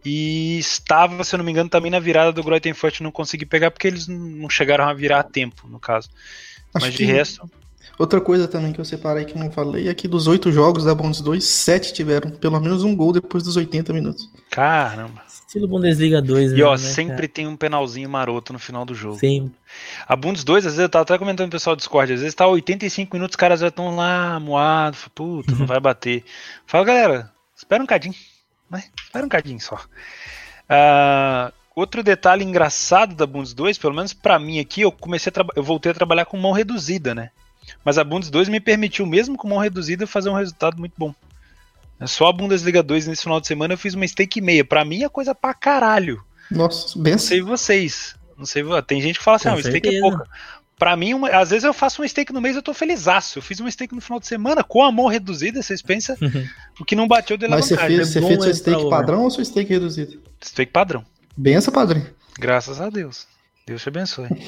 e 0.04 0.58
estava, 0.58 1.22
se 1.22 1.34
eu 1.34 1.38
não 1.38 1.44
me 1.44 1.52
engano, 1.52 1.68
também 1.68 1.90
na 1.90 2.00
virada 2.00 2.32
do 2.32 2.42
Greutenfurt, 2.42 3.00
não 3.00 3.12
consegui 3.12 3.44
pegar 3.44 3.70
porque 3.70 3.86
eles 3.86 4.08
não 4.08 4.48
chegaram 4.48 4.88
a 4.88 4.94
virar 4.94 5.20
a 5.20 5.22
tempo, 5.22 5.68
no 5.68 5.78
caso. 5.78 6.08
Acho 6.72 6.86
Mas 6.86 6.94
de 6.94 7.04
resto. 7.04 7.50
Outra 8.00 8.18
coisa 8.18 8.48
também 8.48 8.72
que 8.72 8.80
eu 8.80 8.84
separei 8.86 9.26
que 9.26 9.38
não 9.38 9.50
falei 9.50 9.86
é 9.86 9.92
que 9.92 10.08
dos 10.08 10.26
oito 10.26 10.50
jogos 10.50 10.84
da 10.84 10.94
Bundes 10.94 11.20
2, 11.20 11.44
sete 11.44 11.92
tiveram 11.92 12.30
pelo 12.30 12.58
menos 12.58 12.82
um 12.82 12.96
gol 12.96 13.12
depois 13.12 13.44
dos 13.44 13.58
80 13.58 13.92
minutos. 13.92 14.26
Caramba. 14.50 15.22
Estilo 15.28 15.68
Bundesliga 15.68 16.22
2. 16.22 16.52
E 16.52 16.62
ó, 16.62 16.70
né, 16.72 16.78
sempre 16.78 17.16
cara? 17.16 17.28
tem 17.28 17.46
um 17.46 17.54
penalzinho 17.54 18.08
maroto 18.08 18.54
no 18.54 18.58
final 18.58 18.86
do 18.86 18.94
jogo. 18.94 19.18
Sim. 19.18 19.52
A 20.08 20.16
Bundes 20.16 20.44
2, 20.44 20.64
às 20.64 20.72
vezes 20.72 20.80
eu 20.80 20.88
tava 20.88 21.02
até 21.02 21.18
comentando 21.18 21.44
com 21.44 21.50
o 21.50 21.58
pessoal 21.58 21.76
do 21.76 21.80
Discord, 21.80 22.10
às 22.10 22.20
vezes 22.20 22.34
tá 22.34 22.46
85 22.46 23.14
minutos, 23.14 23.34
os 23.34 23.36
caras 23.36 23.60
já 23.60 23.68
estão 23.68 23.94
lá, 23.94 24.40
moado, 24.40 24.96
puta, 25.14 25.54
não 25.54 25.66
vai 25.68 25.78
bater. 25.78 26.24
Fala, 26.66 26.86
galera, 26.86 27.30
espera 27.54 27.82
um 27.82 27.86
cadinho, 27.86 28.14
né? 28.70 28.82
Espera 29.04 29.26
um 29.26 29.28
cadinho 29.28 29.60
só. 29.60 29.76
Uh, 29.76 31.52
Outro 31.74 32.02
detalhe 32.02 32.44
engraçado 32.44 33.14
da 33.14 33.26
Bundes 33.26 33.54
2, 33.54 33.78
pelo 33.78 33.94
menos 33.94 34.12
para 34.12 34.38
mim 34.38 34.58
aqui, 34.58 34.80
eu 34.80 34.90
comecei 34.90 35.30
a 35.34 35.44
eu 35.54 35.62
voltei 35.62 35.92
a 35.92 35.94
trabalhar 35.94 36.24
com 36.24 36.36
mão 36.36 36.52
reduzida, 36.52 37.14
né? 37.14 37.30
Mas 37.84 37.98
a 37.98 38.04
Bundes 38.04 38.30
2 38.30 38.48
me 38.48 38.60
permitiu, 38.60 39.06
mesmo 39.06 39.36
com 39.36 39.48
mão 39.48 39.58
reduzida, 39.58 40.06
fazer 40.06 40.30
um 40.30 40.34
resultado 40.34 40.78
muito 40.78 40.94
bom. 40.96 41.14
É 42.00 42.06
só 42.06 42.28
a 42.28 42.32
Bundesliga 42.32 42.82
2 42.82 43.06
nesse 43.06 43.22
final 43.22 43.40
de 43.40 43.46
semana 43.46 43.74
eu 43.74 43.78
fiz 43.78 43.92
uma 43.92 44.08
stake 44.08 44.40
meia. 44.40 44.64
Para 44.64 44.84
mim 44.84 45.04
é 45.04 45.08
coisa 45.08 45.34
pra 45.34 45.52
caralho. 45.52 46.24
Nossa, 46.50 46.98
bem 46.98 47.12
Não 47.12 47.18
sei 47.18 47.42
vocês. 47.42 48.16
Não 48.36 48.46
sei, 48.46 48.64
tem 48.86 49.02
gente 49.02 49.18
que 49.18 49.24
fala 49.24 49.36
assim, 49.36 49.48
não, 49.48 49.60
stake 49.60 49.96
é 49.96 50.00
pouca. 50.00 50.26
Pra 50.78 50.96
mim, 50.96 51.12
uma, 51.12 51.28
às 51.28 51.50
vezes 51.50 51.64
eu 51.64 51.74
faço 51.74 52.00
um 52.00 52.08
stake 52.08 52.32
no 52.32 52.40
mês 52.40 52.56
eu 52.56 52.62
tô 52.62 52.72
felizaço. 52.72 53.38
Eu 53.38 53.42
fiz 53.42 53.60
um 53.60 53.70
stake 53.70 53.94
no 53.94 54.00
final 54.00 54.18
de 54.18 54.26
semana 54.26 54.64
com 54.64 54.82
a 54.82 54.90
mão 54.90 55.08
reduzida, 55.08 55.62
vocês 55.62 55.82
pensam 55.82 56.16
o 56.80 56.84
que 56.86 56.96
não 56.96 57.06
bateu 57.06 57.36
de 57.36 57.46
Mas 57.46 57.66
você 57.66 57.76
fez, 57.76 58.00
é 58.00 58.04
você 58.04 58.22
fez 58.22 58.44
seu 58.44 58.54
stake 58.54 58.88
padrão 58.88 59.24
ou 59.24 59.30
seu 59.30 59.44
stake 59.44 59.68
reduzido? 59.70 60.22
Stake 60.42 60.72
padrão. 60.72 61.04
Benção, 61.36 61.70
padre. 61.70 62.06
Graças 62.38 62.80
a 62.80 62.88
Deus. 62.88 63.26
Deus 63.66 63.82
te 63.82 63.90
abençoe. 63.90 64.28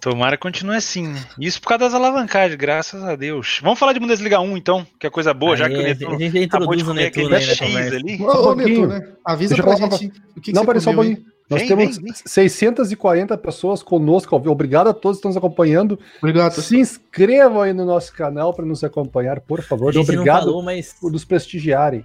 Tomara 0.00 0.36
que 0.36 0.42
continue 0.42 0.76
assim, 0.76 1.08
né? 1.08 1.22
Isso 1.38 1.60
por 1.60 1.68
causa 1.68 1.84
das 1.84 1.94
alavancagens, 1.94 2.56
graças 2.56 3.04
a 3.04 3.14
Deus. 3.14 3.60
Vamos 3.62 3.78
falar 3.78 3.92
de 3.92 4.00
Bundesliga 4.00 4.40
1, 4.40 4.56
então, 4.56 4.86
que 4.98 5.06
é 5.06 5.10
coisa 5.10 5.34
boa, 5.34 5.52
Aí, 5.52 5.58
já 5.58 5.68
que 5.68 5.76
o 5.76 5.82
Netuno 5.82 6.16
a 6.16 6.18
gente 6.18 6.44
acabou 6.44 6.74
de 6.74 6.84
comer 6.84 7.06
aquele 7.06 7.28
né, 7.28 7.40
X 7.40 7.92
ali. 7.92 8.22
Ô, 8.22 8.48
ô 8.48 8.54
Netuno, 8.54 8.86
né? 8.86 9.08
Avisa 9.24 9.56
pra 9.56 9.76
gente 9.76 10.12
o 10.36 10.40
que, 10.40 10.52
Não, 10.52 10.64
peraí 10.64 10.80
só 10.80 10.90
um 10.90 10.94
pouquinho. 10.94 11.24
Nós 11.50 11.60
vem, 11.60 11.68
temos 11.68 11.96
vem, 11.96 12.04
vem. 12.06 12.14
640 12.24 13.36
pessoas 13.36 13.82
conosco. 13.82 14.36
Obrigado 14.36 14.88
a 14.88 14.94
todos 14.94 15.16
que 15.16 15.18
estão 15.18 15.30
nos 15.30 15.36
acompanhando. 15.36 15.98
Obrigado. 16.18 16.52
Se 16.62 16.78
inscrevam 16.78 17.60
aí 17.60 17.72
no 17.72 17.84
nosso 17.84 18.12
canal 18.14 18.54
para 18.54 18.64
nos 18.64 18.84
acompanhar, 18.84 19.40
por 19.40 19.60
favor. 19.60 19.94
Obrigado 19.96 20.44
falou, 20.44 20.62
mas... 20.62 20.94
por 20.98 21.10
nos 21.10 21.24
prestigiarem. 21.24 22.04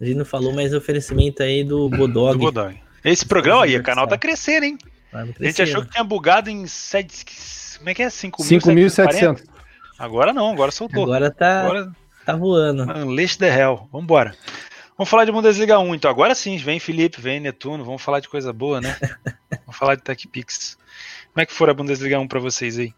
A 0.00 0.04
gente 0.04 0.16
não 0.16 0.24
falou, 0.24 0.54
mas 0.54 0.72
oferecimento 0.72 1.42
aí 1.42 1.64
do 1.64 1.88
Bodog. 1.88 2.32
Do 2.34 2.38
Bodog. 2.38 2.78
Esse 3.04 3.26
programa 3.26 3.64
aí, 3.64 3.76
o 3.76 3.82
canal 3.82 4.06
tá 4.06 4.16
crescendo, 4.16 4.64
hein? 4.64 4.78
A 5.16 5.44
gente 5.44 5.62
achou 5.62 5.84
que 5.84 5.90
tinha 5.90 6.04
bugado 6.04 6.50
em 6.50 6.66
7. 6.66 7.24
Como 7.78 7.90
é 7.90 7.94
que 7.94 8.02
é? 8.02 8.08
5.700. 8.08 9.44
Agora 9.98 10.32
não, 10.32 10.52
agora 10.52 10.70
soltou. 10.70 11.04
Agora 11.04 11.30
tá, 11.30 11.62
agora... 11.62 11.92
tá 12.24 12.36
voando. 12.36 12.82
Unleash 12.82 13.36
the 13.36 13.48
hell. 13.48 13.88
Vambora. 13.92 14.34
Vamos 14.96 15.10
falar 15.10 15.24
de 15.24 15.32
Bundesliga 15.32 15.78
1, 15.78 15.94
então. 15.94 16.10
Agora 16.10 16.34
sim, 16.34 16.56
vem 16.56 16.80
Felipe, 16.80 17.20
vem 17.20 17.38
Netuno, 17.38 17.84
vamos 17.84 18.00
falar 18.00 18.20
de 18.20 18.28
coisa 18.28 18.52
boa, 18.52 18.80
né? 18.80 18.96
vamos 19.64 19.76
falar 19.76 19.94
de 19.94 20.02
TechPix. 20.02 20.78
Como 21.32 21.42
é 21.42 21.46
que 21.46 21.52
foi 21.52 21.68
a 21.70 21.74
Bundesliga 21.74 22.18
1 22.18 22.26
para 22.26 22.40
vocês 22.40 22.78
aí? 22.78 22.94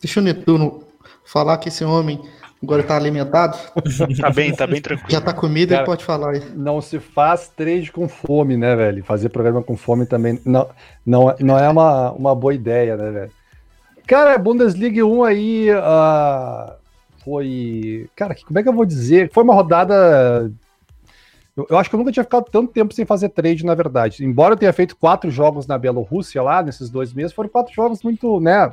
Deixa 0.00 0.20
o 0.20 0.22
Netuno 0.22 0.86
falar 1.24 1.58
que 1.58 1.68
esse 1.68 1.84
homem 1.84 2.20
Agora 2.62 2.82
tá 2.84 2.96
alimentado? 2.96 3.58
tá 4.20 4.30
bem, 4.30 4.54
tá 4.54 4.66
bem 4.66 4.80
tranquilo. 4.80 5.10
Já 5.10 5.20
tá 5.20 5.32
comida, 5.32 5.74
ele 5.74 5.84
pode 5.84 6.04
falar 6.04 6.30
aí. 6.30 6.42
Não 6.54 6.80
se 6.80 7.00
faz 7.00 7.48
trade 7.48 7.90
com 7.90 8.08
fome, 8.08 8.56
né, 8.56 8.76
velho? 8.76 9.02
Fazer 9.02 9.30
programa 9.30 9.62
com 9.62 9.76
fome 9.76 10.06
também 10.06 10.40
não, 10.44 10.68
não, 11.04 11.34
não 11.40 11.58
é 11.58 11.68
uma, 11.68 12.12
uma 12.12 12.34
boa 12.34 12.54
ideia, 12.54 12.96
né, 12.96 13.10
velho? 13.10 13.32
Cara, 14.06 14.38
Bundesliga 14.38 15.04
1 15.04 15.24
aí 15.24 15.70
uh, 15.70 16.72
foi. 17.24 18.08
Cara, 18.14 18.36
como 18.46 18.58
é 18.58 18.62
que 18.62 18.68
eu 18.68 18.72
vou 18.72 18.84
dizer? 18.84 19.30
Foi 19.32 19.42
uma 19.42 19.54
rodada. 19.54 20.52
Eu, 21.56 21.66
eu, 21.68 21.78
acho 21.78 21.90
que 21.90 21.96
eu 21.96 21.98
nunca 21.98 22.12
tinha 22.12 22.24
ficado 22.24 22.44
tanto 22.44 22.72
tempo 22.72 22.94
sem 22.94 23.04
fazer 23.04 23.30
trade, 23.30 23.66
na 23.66 23.74
verdade. 23.74 24.24
Embora 24.24 24.54
eu 24.54 24.58
tenha 24.58 24.72
feito 24.72 24.96
quatro 24.96 25.30
jogos 25.32 25.66
na 25.66 25.76
Bielorrússia 25.76 26.40
lá, 26.42 26.62
nesses 26.62 26.88
dois 26.90 27.12
meses, 27.12 27.32
foram 27.32 27.48
quatro 27.48 27.74
jogos 27.74 28.02
muito, 28.02 28.40
né? 28.40 28.72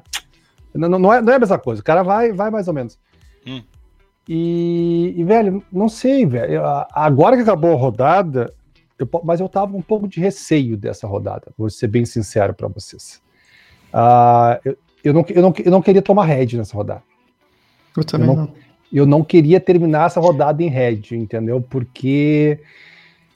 Não, 0.73 0.87
não, 0.87 1.13
é, 1.13 1.21
não 1.21 1.33
é 1.33 1.35
a 1.35 1.39
mesma 1.39 1.57
coisa. 1.57 1.81
O 1.81 1.85
cara 1.85 2.03
vai, 2.03 2.31
vai 2.31 2.49
mais 2.49 2.67
ou 2.67 2.73
menos. 2.73 2.99
Hum. 3.45 3.61
E, 4.27 5.15
e, 5.17 5.23
velho, 5.23 5.63
não 5.71 5.89
sei, 5.89 6.25
velho. 6.25 6.61
Agora 6.91 7.35
que 7.35 7.41
acabou 7.41 7.73
a 7.73 7.77
rodada, 7.77 8.53
eu, 8.99 9.09
mas 9.23 9.39
eu 9.39 9.49
tava 9.49 9.75
um 9.75 9.81
pouco 9.81 10.07
de 10.07 10.19
receio 10.19 10.77
dessa 10.77 11.07
rodada, 11.07 11.51
vou 11.57 11.69
ser 11.69 11.87
bem 11.87 12.05
sincero 12.05 12.53
para 12.53 12.67
vocês. 12.67 13.21
Uh, 13.91 14.59
eu, 14.63 14.77
eu, 15.03 15.13
não, 15.13 15.25
eu, 15.29 15.41
não, 15.41 15.53
eu 15.65 15.71
não 15.71 15.81
queria 15.81 16.01
tomar 16.01 16.25
head 16.25 16.57
nessa 16.57 16.75
rodada. 16.75 17.01
Eu 17.97 18.03
também 18.03 18.29
eu 18.29 18.35
não, 18.35 18.43
não. 18.43 18.53
Eu 18.91 19.05
não 19.05 19.23
queria 19.23 19.59
terminar 19.59 20.07
essa 20.07 20.19
rodada 20.19 20.61
em 20.61 20.67
head, 20.67 21.15
entendeu? 21.15 21.61
Porque, 21.61 22.59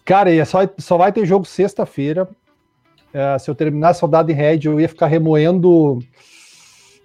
cara, 0.04 0.34
é 0.34 0.46
só, 0.46 0.60
só 0.78 0.98
vai 0.98 1.12
ter 1.12 1.26
jogo 1.26 1.46
sexta-feira. 1.46 2.30
Uh, 3.14 3.40
se 3.40 3.50
eu 3.50 3.56
terminar 3.56 3.92
essa 3.92 4.02
rodada 4.02 4.32
em 4.32 4.36
head, 4.36 4.68
eu 4.68 4.80
ia 4.80 4.90
ficar 4.90 5.08
remoendo 5.08 6.00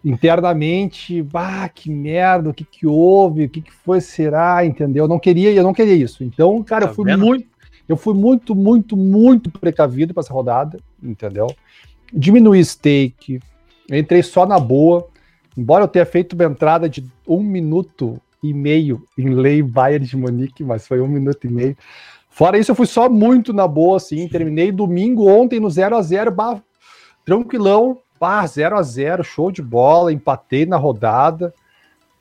internamente, 0.05 1.23
bah, 1.23 1.69
que 1.69 1.91
merda, 1.91 2.51
o 2.51 2.55
que 2.55 2.65
que 2.65 2.87
houve, 2.87 3.45
o 3.45 3.49
que 3.49 3.61
que 3.61 3.73
foi, 3.73 4.01
será, 4.01 4.65
entendeu? 4.65 5.05
Eu 5.05 5.09
não 5.09 5.19
queria, 5.19 5.53
eu 5.53 5.63
não 5.63 5.75
queria 5.75 5.95
isso. 5.95 6.23
Então, 6.23 6.63
cara, 6.63 6.87
tá 6.87 6.91
eu 6.91 6.95
fui 6.95 7.05
vendo? 7.05 7.25
muito, 7.25 7.47
eu 7.89 7.97
fui 7.97 8.15
muito, 8.15 8.55
muito, 8.55 8.97
muito 8.97 9.51
precavido 9.51 10.15
para 10.15 10.23
essa 10.23 10.33
rodada, 10.33 10.79
entendeu? 11.03 11.47
Diminuí 12.13 12.65
stake, 12.65 13.41
entrei 13.91 14.23
só 14.23 14.47
na 14.47 14.59
boa, 14.59 15.09
embora 15.57 15.85
eu 15.85 15.89
tenha 15.89 16.07
feito 16.07 16.35
uma 16.35 16.45
entrada 16.45 16.89
de 16.89 17.05
um 17.27 17.43
minuto 17.43 18.21
e 18.43 18.55
meio 18.55 19.03
em 19.17 19.31
lei 19.31 19.63
Bayern 19.63 20.07
de 20.07 20.17
Monique, 20.17 20.63
mas 20.63 20.87
foi 20.87 21.01
um 21.01 21.09
minuto 21.09 21.47
e 21.47 21.51
meio. 21.51 21.77
Fora 22.31 22.57
isso, 22.57 22.71
eu 22.71 22.75
fui 22.77 22.87
só 22.87 23.09
muito 23.11 23.53
na 23.53 23.67
boa, 23.67 23.97
assim, 23.97 24.29
terminei 24.29 24.71
domingo 24.71 25.29
ontem 25.29 25.59
no 25.59 25.69
0 25.69 25.97
a 25.97 26.03
0 26.03 26.31
bah, 26.31 26.63
tranquilão, 27.25 27.99
Pá, 28.19 28.47
0 28.47 28.77
a 28.77 28.83
0 28.83 29.23
show 29.23 29.51
de 29.51 29.63
bola, 29.63 30.13
empatei 30.13 30.67
na 30.67 30.77
rodada. 30.77 31.55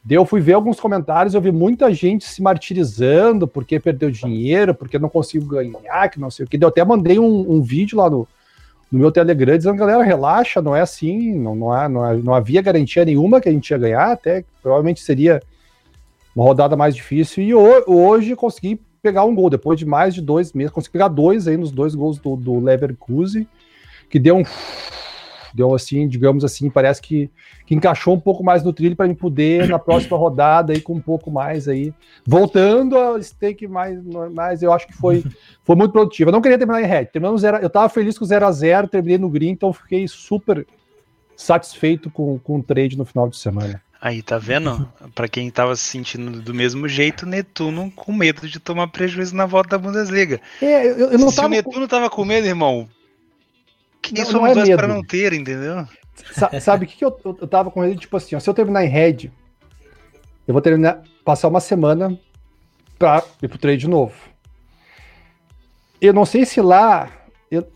Deu, 0.04 0.26
fui 0.26 0.40
ver 0.40 0.54
alguns 0.54 0.80
comentários, 0.80 1.34
eu 1.34 1.42
vi 1.42 1.52
muita 1.52 1.94
gente 1.94 2.26
se 2.26 2.42
martirizando 2.42 3.46
porque 3.46 3.78
perdeu 3.78 4.10
dinheiro, 4.10 4.74
porque 4.74 4.98
não 4.98 5.10
conseguiu 5.10 5.46
ganhar, 5.48 6.10
que 6.10 6.20
não 6.20 6.32
sei 6.32 6.46
o 6.46 6.48
que. 6.48 6.58
Eu 6.62 6.70
até 6.70 6.84
mandei 6.86 7.20
um, 7.20 7.52
um 7.52 7.62
vídeo 7.62 7.98
lá 7.98 8.10
no, 8.10 8.26
no 8.90 9.00
meu 9.00 9.12
Telegram 9.12 9.58
dizendo, 9.58 9.76
galera, 9.78 10.02
relaxa, 10.04 10.62
não 10.62 10.74
é 10.74 10.80
assim, 10.80 11.38
não, 11.38 11.56
não, 11.56 11.72
há, 11.74 11.90
não, 11.90 12.18
não 12.20 12.34
havia 12.34 12.62
garantia 12.62 13.04
nenhuma 13.04 13.42
que 13.42 13.50
a 13.50 13.52
gente 13.52 13.70
ia 13.70 13.78
ganhar, 13.78 14.12
até 14.12 14.46
provavelmente 14.62 15.02
seria 15.02 15.42
uma 16.34 16.46
rodada 16.46 16.78
mais 16.78 16.96
difícil. 16.96 17.44
E 17.44 17.54
hoje 17.54 18.34
consegui 18.36 18.80
pegar 19.02 19.26
um 19.26 19.36
gol, 19.36 19.50
depois 19.50 19.78
de 19.78 19.86
mais 19.86 20.14
de 20.14 20.22
dois 20.22 20.54
meses, 20.54 20.72
consegui 20.72 20.94
pegar 20.94 21.10
dois 21.10 21.48
aí 21.48 21.58
nos 21.58 21.72
dois 21.72 21.94
gols 21.94 22.18
do, 22.18 22.36
do 22.36 22.60
Leverkusen, 22.60 23.48
que 24.10 24.20
deu 24.20 24.38
um 24.38 24.44
Deu 25.58 25.74
assim, 25.74 26.08
digamos 26.08 26.46
assim, 26.46 26.70
parece 26.70 27.02
que, 27.02 27.32
que 27.66 27.74
encaixou 27.74 28.14
um 28.14 28.20
pouco 28.20 28.44
mais 28.44 28.64
no 28.64 28.72
trilho 28.72 28.96
para 28.96 29.08
me 29.08 29.16
poder 29.16 29.68
na 29.68 29.80
próxima 29.80 30.16
rodada 30.16 30.72
aí 30.72 30.80
com 30.80 30.94
um 30.94 31.02
pouco 31.02 31.32
mais 31.32 31.68
aí, 31.68 31.92
voltando 32.24 32.96
ao 32.96 33.22
stake 33.22 33.68
mais, 33.68 34.00
mais 34.32 34.62
eu 34.62 34.72
acho 34.72 34.86
que 34.86 34.94
foi, 34.94 35.24
foi 35.66 35.76
muito 35.76 35.92
produtivo. 35.92 36.30
Eu 36.30 36.32
não 36.32 36.42
queria 36.42 36.60
terminar 36.60 36.84
em 36.84 36.86
red, 36.86 37.06
terminando 37.06 37.40
zero, 37.40 37.58
eu 37.58 37.72
tava 37.72 37.90
feliz 37.90 38.20
com 38.20 38.26
0 38.26 38.46
a 38.46 38.52
0, 38.52 38.88
terminei 38.88 39.18
no 39.18 39.32
green, 39.32 39.50
então 39.50 39.74
fiquei 39.74 40.08
super 40.08 40.64
satisfeito 41.36 42.12
com, 42.12 42.38
com 42.38 42.60
o 42.60 42.64
trade 42.64 42.96
no 42.96 43.04
final 43.04 43.28
de 43.28 43.38
semana. 43.38 43.82
Aí, 44.00 44.22
tá 44.22 44.38
vendo? 44.38 44.88
Para 45.16 45.28
quem 45.28 45.50
tava 45.50 45.76
se 45.76 45.86
sentindo 45.86 46.40
do 46.40 46.54
mesmo 46.54 46.88
jeito, 46.88 47.26
Netuno 47.26 47.92
com 47.96 48.14
medo 48.14 48.48
de 48.48 48.60
tomar 48.60 48.90
prejuízo 48.90 49.36
na 49.36 49.48
volta 49.48 49.70
da 49.70 49.78
Bundesliga. 49.80 50.40
É, 50.62 50.86
eu, 50.86 51.14
eu 51.14 51.18
não 51.18 51.32
se 51.32 51.38
tava... 51.38 51.48
o 51.48 51.52
Netuno 51.52 51.88
tava 51.88 52.08
com 52.12 52.24
medo, 52.24 52.46
irmão, 52.46 52.88
quem 54.02 54.24
não, 54.24 54.26
somos 54.26 54.42
não 54.42 54.48
é 54.48 54.56
nós 54.56 54.76
para 54.76 54.88
não 54.88 55.04
ter, 55.04 55.34
entendeu? 55.34 55.88
Sa 56.34 56.50
sabe 56.62 56.86
o 56.86 56.88
que, 56.88 56.98
que 56.98 57.06
eu, 57.06 57.18
eu, 57.24 57.38
eu 57.42 57.48
tava 57.48 57.72
com 57.72 57.82
medo? 57.82 58.00
Tipo 58.00 58.18
assim, 58.18 58.36
ó, 58.36 58.40
se 58.40 58.50
eu 58.50 58.54
terminar 58.54 58.84
em 58.84 58.90
red, 58.90 59.30
eu 60.48 60.54
vou 60.54 60.62
terminar, 60.62 61.02
passar 61.24 61.48
uma 61.48 61.60
semana 61.60 62.18
para 62.98 63.24
ir 63.42 63.48
pro 63.48 63.58
trade 63.58 63.80
de 63.80 63.88
novo. 63.88 64.14
Eu 66.00 66.14
não 66.14 66.26
sei 66.26 66.46
se 66.46 66.62
lá 66.62 67.12
eu, 67.50 67.68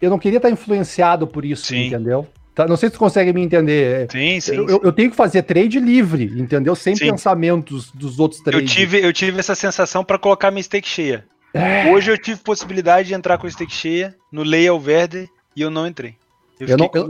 eu 0.00 0.10
não 0.10 0.18
queria 0.18 0.38
estar 0.38 0.50
influenciado 0.50 1.26
por 1.26 1.44
isso, 1.44 1.66
Sim. 1.66 1.86
entendeu? 1.86 2.26
Tá, 2.54 2.66
não 2.66 2.76
sei 2.76 2.88
se 2.88 2.94
tu 2.94 2.98
consegue 2.98 3.34
me 3.34 3.42
entender. 3.42 4.10
Sim, 4.10 4.40
sim. 4.40 4.54
Eu, 4.54 4.80
eu 4.82 4.90
tenho 4.90 5.10
que 5.10 5.16
fazer 5.16 5.42
trade 5.42 5.78
livre, 5.78 6.24
entendeu? 6.40 6.74
Sem 6.74 6.96
sim. 6.96 7.10
pensamentos 7.10 7.92
dos 7.92 8.18
outros 8.18 8.40
trades. 8.40 8.70
Eu 8.70 8.74
tive, 8.74 9.04
eu 9.04 9.12
tive 9.12 9.38
essa 9.38 9.54
sensação 9.54 10.02
para 10.02 10.18
colocar 10.18 10.50
minha 10.50 10.62
stake 10.62 10.88
cheia. 10.88 11.26
É. 11.52 11.92
Hoje 11.92 12.10
eu 12.10 12.16
tive 12.16 12.40
possibilidade 12.40 13.08
de 13.08 13.14
entrar 13.14 13.36
com 13.36 13.46
a 13.46 13.50
stake 13.50 13.72
cheia 13.72 14.14
no 14.32 14.42
Leia 14.42 14.76
Verde 14.78 15.28
e 15.56 15.62
eu 15.62 15.70
não 15.70 15.86
entrei. 15.86 16.14
Eu, 16.58 16.68
eu, 16.68 16.76
não, 16.78 16.90
eu, 16.94 17.08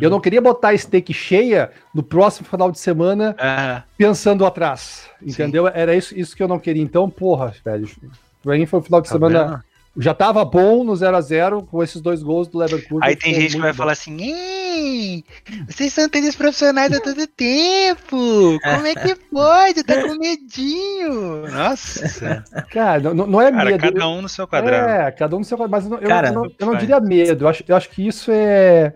eu, 0.00 0.10
não 0.10 0.20
queria 0.20 0.40
botar 0.40 0.70
a 0.70 0.78
stake 0.78 1.12
cheia 1.12 1.70
no 1.92 2.02
próximo 2.02 2.48
final 2.48 2.70
de 2.70 2.78
semana 2.78 3.36
ah. 3.38 3.82
pensando 3.96 4.46
atrás. 4.46 5.10
Entendeu? 5.20 5.66
Sim. 5.66 5.72
Era 5.74 5.94
isso, 5.94 6.18
isso 6.18 6.34
que 6.34 6.42
eu 6.42 6.48
não 6.48 6.58
queria. 6.58 6.82
Então, 6.82 7.10
porra, 7.10 7.54
velho. 7.62 7.88
Pra 8.42 8.56
mim 8.56 8.64
foi 8.64 8.78
um 8.78 8.82
final 8.82 9.02
de 9.02 9.08
tá 9.08 9.14
semana. 9.14 9.64
Já 9.98 10.12
tava 10.12 10.44
bom 10.44 10.84
no 10.84 10.94
0 10.94 11.16
a 11.16 11.20
0 11.20 11.62
com 11.62 11.82
esses 11.82 12.00
dois 12.00 12.22
gols 12.22 12.48
do 12.48 12.58
Leverkusen. 12.58 13.00
Aí 13.02 13.16
tem 13.16 13.34
gente 13.34 13.54
que 13.54 13.60
vai 13.60 13.72
bom. 13.72 13.78
falar 13.78 13.92
assim: 13.92 15.22
vocês 15.66 15.92
são 15.92 16.08
tênis 16.08 16.36
profissionais 16.36 16.92
há 16.92 17.00
todo 17.00 17.26
tempo. 17.26 18.58
Como 18.62 18.86
é 18.86 18.94
que 18.94 19.14
pode? 19.32 19.82
Tá 19.82 20.02
com 20.02 20.18
medinho. 20.18 21.50
Nossa. 21.50 22.44
Cara, 22.70 23.00
não, 23.14 23.26
não 23.26 23.40
é 23.40 23.50
Cara, 23.50 23.64
medo. 23.70 23.80
Cada 23.80 24.08
um 24.08 24.22
no 24.22 24.28
seu 24.28 24.46
quadrado. 24.46 24.88
É, 24.88 25.10
cada 25.12 25.36
um 25.36 25.38
no 25.38 25.44
seu 25.44 25.56
quadrado. 25.56 25.88
Mas 25.88 26.02
eu, 26.02 26.08
Cara, 26.08 26.28
eu, 26.28 26.34
não, 26.34 26.44
eu 26.58 26.66
não 26.66 26.76
diria 26.76 27.00
medo. 27.00 27.44
Eu 27.44 27.48
acho, 27.48 27.64
eu 27.66 27.76
acho 27.76 27.88
que 27.88 28.06
isso 28.06 28.30
é 28.30 28.92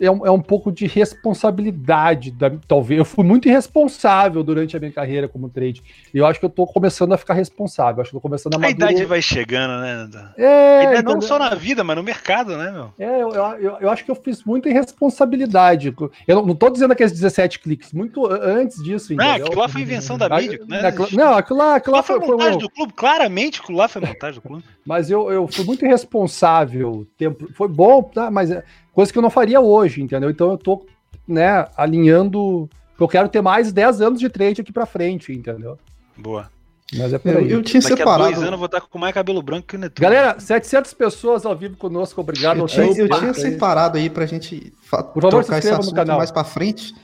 é 0.00 0.10
um, 0.10 0.26
é 0.26 0.30
um 0.30 0.40
pouco 0.40 0.72
de 0.72 0.86
responsabilidade, 0.86 2.30
da, 2.30 2.50
talvez. 2.66 2.98
Eu 2.98 3.04
fui 3.04 3.24
muito 3.24 3.48
irresponsável 3.48 4.42
durante 4.42 4.76
a 4.76 4.80
minha 4.80 4.92
carreira 4.92 5.28
como 5.28 5.48
trade. 5.48 5.82
E 6.12 6.18
eu 6.18 6.26
acho 6.26 6.40
que 6.40 6.44
eu 6.44 6.50
tô 6.50 6.66
começando 6.66 7.12
a 7.12 7.18
ficar 7.18 7.34
responsável. 7.34 8.00
Acho 8.00 8.10
que 8.10 8.16
eu 8.16 8.20
tô 8.20 8.28
começando 8.28 8.54
a. 8.54 8.66
A 8.66 8.70
idade 8.70 9.04
vai 9.04 9.22
chegando, 9.22 9.80
né? 9.80 10.08
É, 10.36 11.02
não, 11.02 11.14
não 11.14 11.20
só 11.20 11.38
na 11.38 11.54
vida, 11.54 11.84
mas 11.84 11.96
no 11.96 12.02
mercado, 12.02 12.56
né, 12.56 12.70
meu? 12.70 12.92
É, 12.98 13.22
eu, 13.22 13.30
eu, 13.30 13.76
eu 13.80 13.90
acho 13.90 14.04
que 14.04 14.10
eu 14.10 14.16
fiz 14.16 14.42
muita 14.42 14.68
irresponsabilidade. 14.68 15.94
Eu 16.26 16.36
não, 16.36 16.46
não 16.46 16.54
tô 16.54 16.70
dizendo 16.70 16.92
aqueles 16.92 17.12
17 17.12 17.60
cliques, 17.60 17.92
muito 17.92 18.26
antes 18.26 18.82
disso. 18.82 19.14
Não, 19.14 19.32
aquilo 19.32 19.58
lá 19.58 19.68
foi 19.68 19.82
invenção 19.82 20.18
da 20.18 20.28
mídia, 20.28 20.60
né? 20.66 20.92
Não, 21.12 21.34
aquilo 21.34 21.58
lá, 21.58 21.76
aquilo 21.76 21.96
lá 21.96 22.02
foi, 22.02 22.18
foi 22.18 22.28
montagem 22.28 22.58
do 22.58 22.70
clube, 22.70 22.92
claramente 22.94 23.60
aquilo 23.60 23.78
lá 23.78 23.86
foi 23.86 24.02
montagem 24.02 24.40
do 24.40 24.46
clube. 24.46 24.64
Mas 24.84 25.10
eu, 25.10 25.30
eu 25.30 25.46
fui 25.46 25.64
muito 25.64 25.84
irresponsável. 25.84 27.06
Tempo, 27.16 27.48
foi 27.54 27.68
bom, 27.68 28.02
tá? 28.02 28.30
Mas 28.30 28.50
Coisa 28.94 29.12
que 29.12 29.18
eu 29.18 29.22
não 29.22 29.30
faria 29.30 29.60
hoje, 29.60 30.00
entendeu? 30.00 30.30
Então 30.30 30.52
eu 30.52 30.58
tô, 30.58 30.86
né, 31.26 31.66
alinhando. 31.76 32.68
Eu 32.98 33.08
quero 33.08 33.28
ter 33.28 33.42
mais 33.42 33.72
10 33.72 34.00
anos 34.00 34.20
de 34.20 34.28
trade 34.28 34.60
aqui 34.60 34.72
pra 34.72 34.86
frente, 34.86 35.32
entendeu? 35.32 35.76
Boa. 36.16 36.48
Mas 36.96 37.12
é 37.12 37.18
por 37.18 37.36
aí. 37.36 37.50
Eu, 37.50 37.58
eu 37.58 37.62
tinha 37.62 37.80
Daqui 37.80 37.96
separado. 37.96 38.22
Daqui 38.22 38.34
a 38.34 38.36
dois 38.36 38.38
anos 38.38 38.52
eu 38.52 38.58
vou 38.58 38.66
estar 38.66 38.80
com 38.82 38.98
mais 38.98 39.14
cabelo 39.14 39.42
branco 39.42 39.66
que 39.66 39.76
o 39.76 39.78
Netuno. 39.78 40.02
Galera, 40.02 40.38
700 40.38 40.94
pessoas 40.94 41.44
ao 41.44 41.56
vivo 41.56 41.76
conosco, 41.76 42.20
obrigado. 42.20 42.58
Eu, 42.58 42.66
tinha, 42.66 42.86
eu 42.86 43.08
tinha 43.08 43.34
separado 43.34 43.98
aí 43.98 44.08
pra 44.08 44.26
gente 44.26 44.72
por 44.90 45.22
favor, 45.22 45.30
trocar 45.30 45.58
esse 45.58 45.70
assunto 45.70 45.94
canal. 45.94 46.18
mais 46.18 46.30
pra 46.30 46.44
frente. 46.44 46.94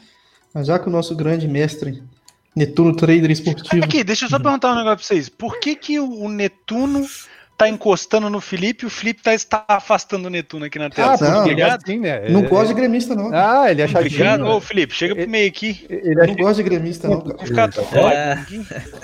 Mas 0.54 0.66
já 0.66 0.78
que 0.78 0.88
o 0.88 0.92
nosso 0.92 1.16
grande 1.16 1.48
mestre 1.48 2.02
Netuno 2.54 2.94
Trader 2.94 3.30
Esportivo. 3.30 3.84
Aqui, 3.84 4.04
deixa 4.04 4.26
eu 4.26 4.28
só 4.28 4.38
perguntar 4.38 4.72
um 4.72 4.76
negócio 4.76 4.98
pra 4.98 5.06
vocês. 5.06 5.28
Por 5.28 5.58
que, 5.58 5.74
que 5.74 5.98
o 5.98 6.28
Netuno 6.28 7.06
tá 7.60 7.68
encostando 7.68 8.30
no 8.30 8.40
Felipe 8.40 8.86
o 8.86 8.90
Felipe 8.90 9.22
tá, 9.22 9.34
está 9.34 9.62
afastando 9.68 10.28
o 10.28 10.30
Netuno 10.30 10.64
aqui 10.64 10.78
na 10.78 10.88
tela. 10.88 11.14
Ah, 11.20 11.30
não, 11.30 11.46
ligado? 11.46 11.82
Assim, 11.82 11.98
né? 11.98 12.26
Não 12.30 12.42
gosta 12.42 12.68
de 12.68 12.74
gremista, 12.74 13.14
não. 13.14 13.30
Ah, 13.34 13.70
ele 13.70 13.82
é 13.82 13.86
chatinho. 13.86 14.14
Obrigado. 14.14 14.46
Ô, 14.46 14.60
Felipe, 14.62 14.94
chega 14.94 15.14
pro 15.14 15.28
meio 15.28 15.46
aqui. 15.46 15.84
Ele, 15.90 16.14
não 16.14 16.34
gosta 16.36 16.62
de 16.62 16.62
gremista, 16.62 17.06
não. 17.06 17.20
Cara. 17.20 17.70
Ficar 17.70 17.70
é. 18.06 18.38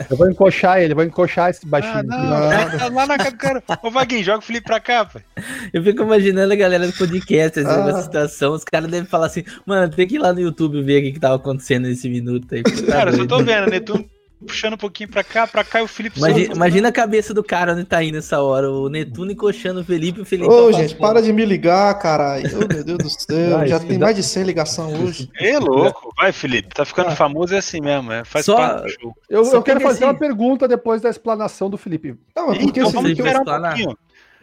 Eu 0.08 0.16
vou 0.16 0.30
encoxar 0.30 0.80
ele, 0.80 0.94
vou 0.94 1.04
encoxar 1.04 1.50
esse 1.50 1.66
baixinho. 1.66 1.98
Ah, 1.98 2.02
não, 2.02 2.78
tá 2.78 2.88
lá 2.88 3.06
na 3.06 3.18
cara 3.18 3.30
do 3.30 3.36
cara. 3.36 3.62
Ô, 3.82 3.90
Vaguinho, 3.90 4.24
joga 4.24 4.38
o 4.38 4.42
Felipe 4.42 4.66
pra 4.66 4.80
cá, 4.80 5.04
pai. 5.04 5.22
Eu 5.70 5.82
fico 5.82 6.02
imaginando 6.02 6.50
a 6.50 6.56
galera 6.56 6.86
do 6.86 6.94
podcast, 6.94 7.60
assim, 7.60 7.68
ah. 7.68 8.02
situação, 8.02 8.54
os 8.54 8.64
caras 8.64 8.90
devem 8.90 9.06
falar 9.06 9.26
assim, 9.26 9.44
mano, 9.66 9.92
tem 9.92 10.06
que 10.06 10.14
ir 10.14 10.18
lá 10.18 10.32
no 10.32 10.40
YouTube 10.40 10.82
ver 10.82 11.00
o 11.00 11.02
que, 11.02 11.12
que 11.12 11.20
tava 11.20 11.36
acontecendo 11.36 11.88
nesse 11.88 12.08
minuto 12.08 12.54
aí. 12.54 12.62
Cara, 12.62 13.10
eu 13.10 13.18
só 13.18 13.26
tô 13.26 13.42
vendo, 13.42 13.68
Netuno 13.68 14.15
puxando 14.44 14.74
um 14.74 14.78
pouquinho 14.78 15.08
pra 15.08 15.24
cá, 15.24 15.46
pra 15.46 15.64
cá 15.64 15.80
e 15.80 15.82
o 15.82 15.88
Felipe 15.88 16.18
Imagina, 16.18 16.54
imagina 16.54 16.88
a 16.88 16.92
cabeça 16.92 17.32
do 17.32 17.42
cara 17.42 17.72
onde 17.72 17.84
tá 17.84 18.02
indo 18.02 18.18
essa 18.18 18.40
hora. 18.40 18.70
O 18.70 18.88
Netuno 18.88 19.32
encoxando 19.32 19.80
o 19.80 19.84
Felipe 19.84 20.18
e 20.18 20.22
o 20.22 20.26
Felipe. 20.26 20.48
Ô, 20.48 20.70
gente, 20.72 20.94
para 20.96 21.22
de 21.22 21.32
me 21.32 21.44
ligar, 21.44 21.98
caralho. 21.98 22.46
Oh, 22.54 22.72
meu 22.72 22.84
Deus 22.84 22.98
do 22.98 23.10
céu. 23.10 23.58
Vai, 23.58 23.68
já 23.68 23.80
tem 23.80 23.98
dá... 23.98 24.06
mais 24.06 24.16
de 24.16 24.22
100 24.22 24.44
ligação 24.44 25.02
hoje. 25.02 25.30
É 25.38 25.58
louco. 25.58 26.12
Vai, 26.16 26.32
Felipe. 26.32 26.74
Tá 26.74 26.84
ficando 26.84 27.08
ah. 27.08 27.16
famoso 27.16 27.54
é 27.54 27.58
assim 27.58 27.80
mesmo. 27.80 28.12
É. 28.12 28.24
Faz 28.24 28.44
Só... 28.44 28.56
parte 28.56 28.82
do 28.82 29.00
show. 29.00 29.16
Eu, 29.28 29.44
eu 29.44 29.62
quero 29.62 29.80
fazer 29.80 30.04
assim... 30.04 30.12
uma 30.12 30.14
pergunta 30.14 30.68
depois 30.68 31.00
da 31.00 31.08
explanação 31.08 31.70
do 31.70 31.78
Felipe. 31.78 32.16
Não, 32.34 32.48
mas 32.48 32.58
porque 32.58 32.80
então, 32.80 32.92
vamos 32.92 33.10
esperar 33.10 33.40
um 33.40 33.44
pouquinho. 33.44 33.98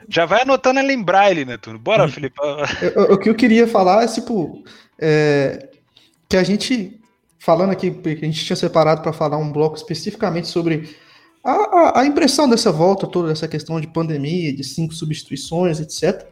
Já 0.09 0.25
vai 0.25 0.41
anotando 0.41 0.79
ela 0.79 0.91
em 0.91 1.01
braille, 1.01 1.45
Netuno. 1.45 1.79
Bora, 1.79 2.07
Felipe. 2.07 2.35
o 3.09 3.17
que 3.17 3.29
eu 3.29 3.35
queria 3.35 3.67
falar 3.67 4.03
é, 4.03 4.07
tipo, 4.07 4.63
é, 4.99 5.69
que 6.27 6.35
a 6.35 6.43
gente 6.43 6.99
falando 7.43 7.71
aqui, 7.71 7.93
a 8.05 8.25
gente 8.25 8.45
tinha 8.45 8.55
separado 8.55 9.01
para 9.01 9.11
falar 9.11 9.37
um 9.37 9.51
bloco 9.51 9.75
especificamente 9.75 10.47
sobre 10.47 10.95
a, 11.43 11.51
a, 11.51 11.99
a, 11.99 12.05
impressão 12.05 12.47
dessa 12.47 12.71
volta, 12.71 13.05
toda 13.05 13.33
essa 13.33 13.49
questão 13.49 13.81
de 13.81 13.87
pandemia, 13.87 14.55
de 14.55 14.63
cinco 14.63 14.93
substituições, 14.93 15.81
etc. 15.81 16.25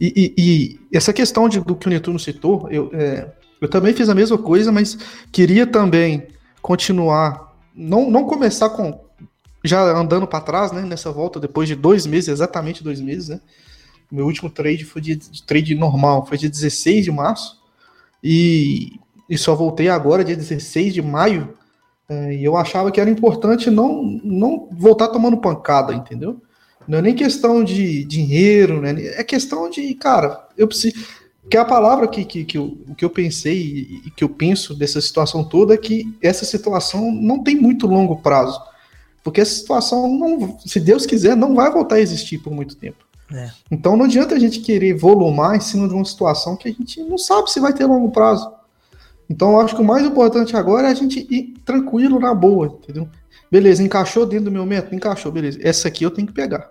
E, 0.00 0.34
e, 0.38 0.80
e 0.90 0.96
essa 0.96 1.12
questão 1.12 1.48
de, 1.48 1.58
do 1.58 1.74
que 1.74 1.88
o 1.88 1.90
Netuno 1.90 2.20
citou, 2.20 2.68
eu, 2.70 2.88
é, 2.92 3.32
eu 3.60 3.68
também 3.68 3.92
fiz 3.92 4.08
a 4.08 4.14
mesma 4.14 4.38
coisa, 4.38 4.70
mas 4.70 4.96
queria 5.32 5.66
também 5.66 6.28
continuar, 6.62 7.52
não, 7.74 8.08
não 8.08 8.22
começar 8.22 8.70
com 8.70 9.08
já 9.64 9.82
andando 9.82 10.24
para 10.24 10.40
trás, 10.40 10.70
né, 10.70 10.82
nessa 10.82 11.10
volta, 11.10 11.40
depois 11.40 11.68
de 11.68 11.74
dois 11.74 12.06
meses, 12.06 12.28
exatamente 12.28 12.84
dois 12.84 13.00
meses, 13.00 13.28
né? 13.28 13.40
Meu 14.10 14.24
último 14.24 14.48
trade 14.48 14.84
foi 14.84 15.02
de, 15.02 15.16
de 15.16 15.42
trade 15.42 15.74
normal, 15.74 16.24
foi 16.24 16.38
de 16.38 16.48
16 16.48 17.04
de 17.06 17.10
março. 17.10 17.58
E 18.22 19.00
e 19.28 19.36
só 19.36 19.54
voltei 19.54 19.88
agora, 19.88 20.24
dia 20.24 20.36
16 20.36 20.94
de 20.94 21.02
maio, 21.02 21.54
é, 22.08 22.34
e 22.34 22.44
eu 22.44 22.56
achava 22.56 22.90
que 22.90 23.00
era 23.00 23.10
importante 23.10 23.70
não, 23.70 24.02
não 24.24 24.68
voltar 24.72 25.08
tomando 25.08 25.36
pancada, 25.36 25.92
entendeu? 25.92 26.40
Não 26.86 26.98
é 26.98 27.02
nem 27.02 27.14
questão 27.14 27.62
de 27.62 28.02
dinheiro, 28.04 28.80
né? 28.80 28.94
é 28.98 29.22
questão 29.22 29.68
de, 29.68 29.94
cara, 29.94 30.48
eu 30.56 30.66
preciso. 30.66 30.96
Que 31.50 31.56
a 31.56 31.64
palavra 31.64 32.08
que, 32.08 32.24
que, 32.24 32.44
que, 32.44 32.58
eu, 32.58 32.78
que 32.96 33.04
eu 33.04 33.10
pensei 33.10 33.56
e 34.06 34.10
que 34.14 34.22
eu 34.22 34.28
penso 34.28 34.74
dessa 34.74 35.00
situação 35.00 35.42
toda 35.42 35.74
é 35.74 35.78
que 35.78 36.04
essa 36.22 36.44
situação 36.44 37.10
não 37.10 37.42
tem 37.42 37.56
muito 37.56 37.86
longo 37.86 38.16
prazo. 38.16 38.60
Porque 39.24 39.40
essa 39.40 39.54
situação, 39.54 40.08
não, 40.14 40.58
se 40.60 40.78
Deus 40.78 41.06
quiser, 41.06 41.34
não 41.36 41.54
vai 41.54 41.70
voltar 41.70 41.96
a 41.96 42.00
existir 42.00 42.38
por 42.38 42.52
muito 42.52 42.76
tempo. 42.76 43.04
É. 43.32 43.50
Então 43.70 43.96
não 43.96 44.04
adianta 44.04 44.34
a 44.34 44.38
gente 44.38 44.60
querer 44.60 44.94
volumar 44.94 45.56
em 45.56 45.60
cima 45.60 45.88
de 45.88 45.94
uma 45.94 46.04
situação 46.04 46.56
que 46.56 46.68
a 46.68 46.72
gente 46.72 47.02
não 47.02 47.18
sabe 47.18 47.50
se 47.50 47.60
vai 47.60 47.72
ter 47.72 47.86
longo 47.86 48.10
prazo. 48.10 48.50
Então 49.28 49.52
eu 49.52 49.60
acho 49.60 49.76
que 49.76 49.82
o 49.82 49.84
mais 49.84 50.04
importante 50.06 50.56
agora 50.56 50.88
é 50.88 50.90
a 50.90 50.94
gente 50.94 51.26
ir 51.30 51.54
tranquilo, 51.64 52.18
na 52.18 52.32
boa, 52.32 52.78
entendeu? 52.82 53.08
Beleza, 53.50 53.82
encaixou 53.82 54.26
dentro 54.26 54.46
do 54.46 54.52
meu 54.52 54.64
método? 54.64 54.94
Encaixou, 54.94 55.32
beleza. 55.32 55.58
Essa 55.62 55.88
aqui 55.88 56.04
eu 56.04 56.10
tenho 56.10 56.26
que 56.26 56.32
pegar. 56.32 56.70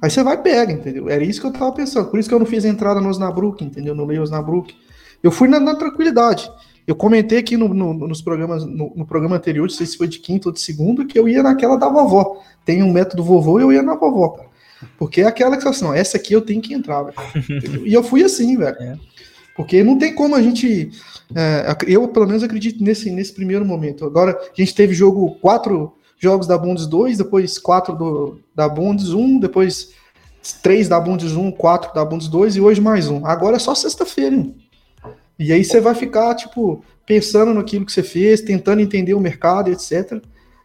Aí 0.00 0.10
você 0.10 0.22
vai 0.22 0.40
pega, 0.40 0.72
entendeu? 0.72 1.08
Era 1.08 1.24
isso 1.24 1.40
que 1.40 1.46
eu 1.46 1.52
tava 1.52 1.72
pensando. 1.72 2.08
Por 2.10 2.18
isso 2.18 2.28
que 2.28 2.34
eu 2.34 2.38
não 2.38 2.46
fiz 2.46 2.64
entrada 2.64 3.00
no 3.00 3.08
Osnabrück, 3.08 3.64
entendeu? 3.64 3.94
No 3.94 4.04
Leio 4.04 4.22
Osnabrück. 4.22 4.74
Eu 5.22 5.30
fui 5.30 5.48
na, 5.48 5.58
na, 5.58 5.74
tranquilidade. 5.74 6.50
Eu 6.86 6.94
comentei 6.94 7.38
aqui 7.38 7.56
no, 7.56 7.68
no, 7.72 7.94
nos 7.94 8.20
programas, 8.20 8.64
no, 8.64 8.92
no, 8.94 9.06
programa 9.06 9.36
anterior, 9.36 9.62
não 9.62 9.70
sei 9.70 9.86
se 9.86 9.96
foi 9.96 10.06
de 10.06 10.18
quinta 10.18 10.48
ou 10.48 10.52
de 10.52 10.60
segunda, 10.60 11.04
que 11.04 11.18
eu 11.18 11.28
ia 11.28 11.42
naquela 11.42 11.76
da 11.76 11.88
vovó. 11.88 12.42
Tem 12.64 12.82
um 12.82 12.92
método 12.92 13.24
vovô 13.24 13.58
e 13.58 13.62
eu 13.62 13.72
ia 13.72 13.82
na 13.82 13.96
vovó, 13.96 14.28
cara. 14.28 14.48
Porque 14.98 15.22
é 15.22 15.26
aquela 15.26 15.56
que 15.56 15.66
assim, 15.66 15.86
ó, 15.86 15.94
essa 15.94 16.18
aqui 16.18 16.34
eu 16.34 16.42
tenho 16.42 16.60
que 16.60 16.74
entrar, 16.74 17.02
velho. 17.02 17.16
e 17.86 17.92
eu 17.92 18.02
fui 18.04 18.22
assim, 18.22 18.56
velho. 18.56 18.76
É. 18.78 18.98
Porque 19.56 19.82
não 19.82 19.98
tem 19.98 20.14
como 20.14 20.34
a 20.34 20.42
gente. 20.42 20.90
É, 21.34 21.76
eu, 21.86 22.06
pelo 22.08 22.26
menos, 22.26 22.42
acredito 22.42 22.84
nesse, 22.84 23.10
nesse 23.10 23.32
primeiro 23.32 23.64
momento. 23.64 24.04
Agora, 24.04 24.32
a 24.32 24.60
gente 24.60 24.74
teve 24.74 24.94
jogo, 24.94 25.36
quatro 25.40 25.94
jogos 26.18 26.46
da 26.46 26.58
Bundes 26.58 26.86
2, 26.86 27.18
depois 27.18 27.58
quatro 27.58 27.94
do, 27.94 28.40
da 28.54 28.68
Bundes 28.68 29.10
1, 29.10 29.38
depois 29.38 29.90
três 30.62 30.88
da 30.88 31.00
Bundes 31.00 31.32
1, 31.32 31.50
quatro 31.52 31.92
da 31.94 32.04
Bundes 32.04 32.28
2 32.28 32.56
e 32.56 32.60
hoje 32.60 32.80
mais 32.80 33.08
um. 33.08 33.26
Agora 33.26 33.56
é 33.56 33.58
só 33.58 33.74
sexta-feira. 33.74 34.46
E 35.38 35.52
aí 35.52 35.64
você 35.64 35.80
vai 35.80 35.94
ficar, 35.94 36.34
tipo, 36.34 36.82
pensando 37.04 37.52
naquilo 37.52 37.84
que 37.84 37.92
você 37.92 38.02
fez, 38.02 38.40
tentando 38.40 38.80
entender 38.80 39.14
o 39.14 39.20
mercado, 39.20 39.70
etc. 39.70 40.22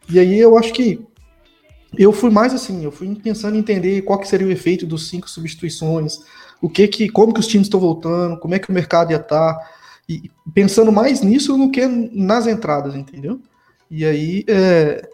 E 0.10 0.19
aí 0.19 0.39
eu 0.39 0.58
acho 0.58 0.73
que 0.73 1.06
eu 1.97 2.13
fui 2.13 2.30
mais 2.30 2.54
assim, 2.54 2.84
eu 2.84 2.91
fui 2.91 3.13
pensando 3.15 3.56
em 3.56 3.60
entender 3.60 4.01
qual 4.04 4.17
que 4.17 4.27
seria 4.27 4.47
o 4.47 4.51
efeito 4.51 4.86
dos 4.86 5.10
cinco 5.10 5.30
substituições, 5.30 6.19
o 6.62 6.69
que 6.69 6.88
que, 6.88 7.10
como 7.10 7.34
que 7.34 7.39
os 7.39 7.47
times 7.47 7.67
estão 7.67 7.80
voltando, 7.80 8.38
como 8.38 8.54
é 8.54 8.60
que 8.60 8.69
o 8.69 8.74
mercado 8.74 9.12
ia 9.12 9.17
estar, 9.17 9.54
tá, 9.54 9.69
e 10.08 10.30
pensando 10.54 10.91
mais 10.91 11.21
nisso 11.21 11.58
do 11.58 11.69
que 11.71 11.86
nas 11.86 12.47
entradas, 12.47 12.95
entendeu? 12.95 13.41
E 13.89 14.06
aí 14.06 14.45
é, 14.47 15.08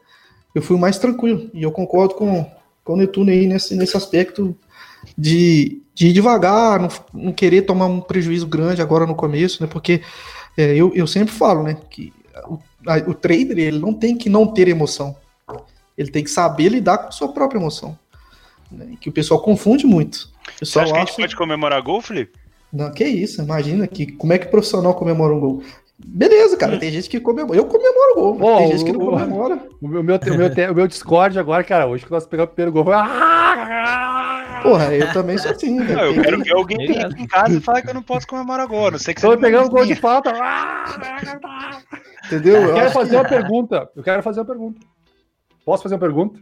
eu 0.54 0.62
fui 0.62 0.78
mais 0.78 0.98
tranquilo, 0.98 1.50
e 1.54 1.64
eu 1.64 1.72
concordo 1.72 2.16
com, 2.16 2.46
com 2.84 2.94
o 2.94 2.98
Netuno 2.98 3.32
aí 3.32 3.48
nesse, 3.48 3.76
nesse 3.76 3.96
aspecto 3.96 4.56
de, 5.18 5.82
de 5.94 6.08
ir 6.08 6.14
devagar, 6.14 6.80
não, 6.80 6.90
não 7.14 7.32
querer 7.32 7.64
tomar 7.64 7.86
um 7.86 8.02
prejuízo 8.02 8.48
grande 8.48 8.82
agora 8.82 9.06
no 9.06 9.16
começo, 9.16 9.64
né? 9.64 9.70
Porque 9.72 10.02
é, 10.58 10.76
eu, 10.76 10.92
eu 10.94 11.08
sempre 11.08 11.34
falo, 11.34 11.64
né, 11.64 11.78
que 11.90 12.12
o, 12.48 12.60
a, 12.88 12.98
o 13.10 13.14
trader 13.14 13.58
ele 13.58 13.80
não 13.80 13.94
tem 13.94 14.18
que 14.18 14.30
não 14.30 14.48
ter 14.48 14.68
emoção 14.68 15.16
ele 15.98 16.12
tem 16.12 16.24
que 16.24 16.30
saber 16.30 16.70
lidar 16.70 17.00
com 17.00 17.08
a 17.08 17.12
sua 17.12 17.30
própria 17.30 17.60
emoção. 17.60 17.98
Né? 18.72 18.96
Que 19.02 19.10
o 19.10 19.12
pessoal 19.12 19.42
confunde 19.42 19.88
muito. 19.88 20.30
O 20.56 20.60
pessoal 20.60 20.86
Você 20.86 20.92
acha 20.92 20.94
que 20.94 20.98
a 20.98 21.06
gente 21.06 21.16
pode 21.18 21.36
comemorar 21.36 21.82
gol, 21.82 22.02
Felipe? 22.02 22.38
Não, 22.72 22.92
que 22.92 23.06
isso, 23.06 23.42
imagina 23.42 23.88
que 23.88 24.12
como 24.12 24.34
é 24.34 24.38
que 24.38 24.48
o 24.48 24.52
profissional 24.52 24.94
comemora 24.94 25.34
um 25.34 25.40
gol. 25.40 25.64
Beleza, 26.00 26.56
cara, 26.58 26.76
hum. 26.76 26.80
tem 26.80 26.92
gente 26.92 27.10
que 27.10 27.20
comemora. 27.20 27.58
Eu 27.58 27.66
comemoro 27.66 28.16
gol, 28.16 28.36
Pô, 28.36 28.58
tem 28.58 28.72
gente 28.72 28.86
que 28.86 28.92
não 28.92 29.00
comemora. 29.00 29.60
O 29.82 29.88
meu, 29.88 30.02
o, 30.02 30.04
meu, 30.04 30.16
o, 30.18 30.38
meu, 30.38 30.72
o 30.72 30.76
meu 30.76 30.88
Discord 30.88 31.40
agora, 31.40 31.64
cara, 31.64 31.88
hoje 31.88 32.06
que 32.06 32.12
nós 32.12 32.26
pegamos 32.26 32.52
o 32.52 32.54
primeiro 32.54 32.72
gol 32.72 32.84
foi. 32.84 32.94
Porra, 34.62 34.94
eu 34.94 35.12
também 35.12 35.38
sou 35.38 35.52
assim. 35.52 35.80
Né? 35.80 35.96
Não, 35.96 36.04
eu 36.04 36.22
quero 36.22 36.44
ver 36.44 36.54
alguém 36.54 37.00
aqui 37.00 37.24
em 37.24 37.28
casa 37.28 37.58
e 37.58 37.62
falar 37.62 37.82
que 37.82 37.90
eu 37.90 37.94
não 37.96 38.04
posso 38.04 38.28
comemorar 38.28 38.68
gol. 38.68 38.92
Não 38.92 39.00
sei 39.00 39.14
que 39.14 39.22
você. 39.22 39.28
Tô 39.28 39.38
pegando 39.38 39.70
gol 39.70 39.86
de 39.86 39.96
falta. 39.96 40.34
Entendeu? 42.26 42.58
Eu 42.58 42.74
quero 42.76 42.92
fazer 42.92 43.16
uma 43.16 43.26
pergunta. 43.26 43.90
Eu 43.96 44.04
quero 44.04 44.22
fazer 44.22 44.40
uma 44.40 44.46
pergunta. 44.46 44.80
Posso 45.66 45.84
fazer 45.84 45.96
uma 45.96 46.02
pergunta? 46.02 46.40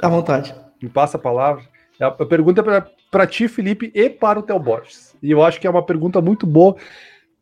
À 0.00 0.08
vontade. 0.08 0.54
Me 0.82 0.88
passa 0.88 1.16
a 1.16 1.20
palavra. 1.20 1.62
A 2.00 2.10
pergunta 2.10 2.60
é 2.60 2.84
para 3.10 3.26
ti, 3.26 3.48
Felipe, 3.48 3.90
e 3.94 4.08
para 4.08 4.38
o 4.38 4.42
Theo 4.42 4.58
Borges. 4.58 5.16
E 5.22 5.30
eu 5.30 5.42
acho 5.42 5.60
que 5.60 5.66
é 5.66 5.70
uma 5.70 5.84
pergunta 5.84 6.20
muito 6.20 6.46
boa, 6.46 6.76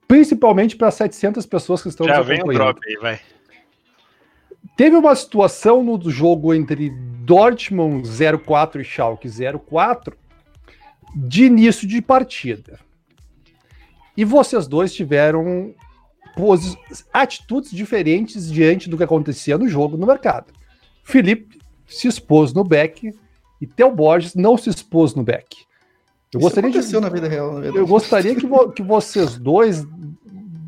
principalmente 0.08 0.76
para 0.76 0.90
700 0.90 1.44
pessoas 1.44 1.82
que 1.82 1.88
estão 1.88 2.06
Já 2.06 2.22
vem 2.22 2.42
o 2.42 2.52
drop 2.52 2.80
aí, 2.86 2.96
vai. 3.00 3.20
Teve 4.76 4.96
uma 4.96 5.14
situação 5.14 5.82
no 5.82 6.10
jogo 6.10 6.54
entre 6.54 6.90
Dortmund 7.24 8.08
04 8.44 8.80
e 8.80 8.84
Schalke 8.84 9.28
04 9.28 10.16
de 11.14 11.44
início 11.44 11.86
de 11.86 12.00
partida. 12.02 12.78
E 14.16 14.24
vocês 14.24 14.66
dois 14.66 14.94
tiveram 14.94 15.74
atitudes 17.12 17.70
diferentes 17.70 18.50
diante 18.50 18.88
do 18.88 18.96
que 18.96 19.04
acontecia 19.04 19.56
no 19.56 19.68
jogo 19.68 19.96
no 19.96 20.06
mercado. 20.06 20.52
Felipe 21.02 21.58
se 21.86 22.08
expôs 22.08 22.52
no 22.52 22.64
back 22.64 23.12
e 23.60 23.66
Theo 23.66 23.90
Borges 23.90 24.34
não 24.34 24.56
se 24.56 24.70
expôs 24.70 25.14
no 25.14 25.22
back. 25.22 25.66
Eu 26.32 26.38
Isso 26.38 26.40
gostaria 26.40 26.70
aconteceu 26.70 27.00
de, 27.00 27.06
na 27.06 27.12
vida 27.12 27.28
real, 27.28 27.52
na 27.52 27.60
verdade. 27.60 27.78
Eu 27.78 27.86
gostaria 27.86 28.34
que, 28.34 28.46
vo, 28.46 28.70
que 28.70 28.82
vocês 28.82 29.36
dois 29.38 29.86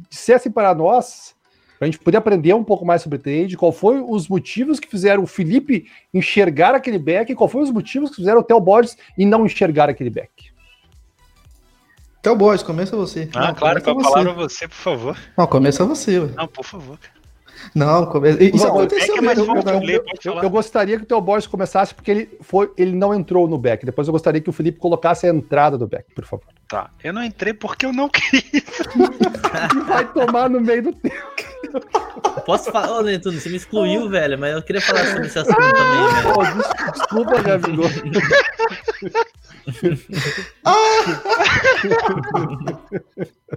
dissessem 0.08 0.50
para 0.50 0.74
nós, 0.74 1.34
para 1.78 1.86
a 1.86 1.90
gente 1.90 1.98
poder 1.98 2.16
aprender 2.16 2.54
um 2.54 2.64
pouco 2.64 2.84
mais 2.84 3.02
sobre 3.02 3.18
trade, 3.18 3.56
qual 3.56 3.72
foi 3.72 4.00
os 4.00 4.28
motivos 4.28 4.80
que 4.80 4.88
fizeram 4.88 5.22
o 5.22 5.26
Felipe 5.26 5.86
enxergar 6.12 6.74
aquele 6.74 6.98
back 6.98 7.30
e 7.30 7.34
qual 7.34 7.48
foi 7.48 7.62
os 7.62 7.70
motivos 7.70 8.10
que 8.10 8.16
fizeram 8.16 8.40
o 8.40 8.42
Theo 8.42 8.60
Borges 8.60 8.96
e 9.16 9.26
não 9.26 9.44
enxergar 9.44 9.88
aquele 9.88 10.10
back. 10.10 10.30
Theo 12.22 12.34
Borges, 12.34 12.62
começa 12.62 12.96
você. 12.96 13.28
Ah, 13.34 13.48
não, 13.48 13.54
claro, 13.54 13.82
com 13.82 13.90
a 13.90 14.02
palavra 14.02 14.32
você, 14.32 14.66
por 14.66 14.76
favor. 14.76 15.18
Não, 15.36 15.46
começa 15.46 15.84
você. 15.84 16.18
Não, 16.36 16.48
por 16.48 16.64
favor. 16.64 16.98
Não, 17.74 18.06
come... 18.06 18.30
isso 18.30 18.66
Bom, 18.66 18.80
aconteceu 18.80 19.16
é 19.16 19.20
mesmo. 19.20 19.56
Eu, 19.56 19.62
eu, 19.62 20.04
eu, 20.24 20.42
eu, 20.42 20.50
gostaria 20.50 20.96
que 20.96 21.02
o 21.02 21.06
teu 21.06 21.20
Borges 21.20 21.46
começasse 21.46 21.94
porque 21.94 22.10
ele 22.10 22.38
foi, 22.40 22.72
ele 22.76 22.94
não 22.94 23.14
entrou 23.14 23.46
no 23.48 23.58
back. 23.58 23.84
Depois 23.84 24.08
eu 24.08 24.12
gostaria 24.12 24.40
que 24.40 24.50
o 24.50 24.52
Felipe 24.52 24.78
colocasse 24.78 25.26
a 25.26 25.30
entrada 25.30 25.76
do 25.76 25.86
back, 25.86 26.12
por 26.14 26.24
favor. 26.24 26.46
Tá, 26.68 26.90
eu 27.02 27.12
não 27.12 27.22
entrei 27.24 27.54
porque 27.54 27.86
eu 27.86 27.92
não 27.92 28.08
queria. 28.10 28.62
vai 29.86 30.06
tomar 30.12 30.50
no 30.50 30.60
meio 30.60 30.82
do 30.84 30.92
tempo. 30.92 31.16
Posso 32.44 32.70
falar, 32.70 32.98
ô 32.98 33.02
Netuno, 33.02 33.40
você 33.40 33.48
me 33.48 33.56
excluiu, 33.56 34.02
oh. 34.02 34.08
velho, 34.08 34.38
mas 34.38 34.54
eu 34.54 34.62
queria 34.62 34.80
falar 34.80 35.04
sobre 35.06 35.26
esse 35.26 35.38
assunto 35.38 35.56
também, 35.56 36.08
velho. 36.14 36.34
Oh, 36.36 36.44
desculpa, 36.92 37.42
Gabigol. 37.42 37.90
ah! 40.64 40.98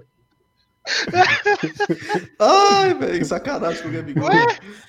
Ai, 2.39 2.93
velho, 2.93 3.25
sacanagem 3.25 3.81
com 3.81 3.89
o 3.89 3.91
Gabigol. 3.91 4.29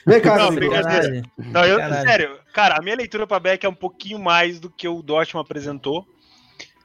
Vem 0.07 0.21
cá, 0.21 0.37
não, 0.37 0.55
brincadeira. 0.55 1.23
Não, 1.39 1.65
eu, 1.65 1.79
sério, 1.79 2.39
cara, 2.53 2.77
a 2.79 2.83
minha 2.83 2.97
leitura 2.97 3.27
para 3.27 3.41
Beck 3.41 3.65
é 3.65 3.69
um 3.69 3.75
pouquinho 3.75 4.19
mais 4.19 4.59
do 4.59 4.71
que 4.71 4.87
o 4.89 5.03
Dortmund 5.03 5.45
apresentou. 5.45 6.07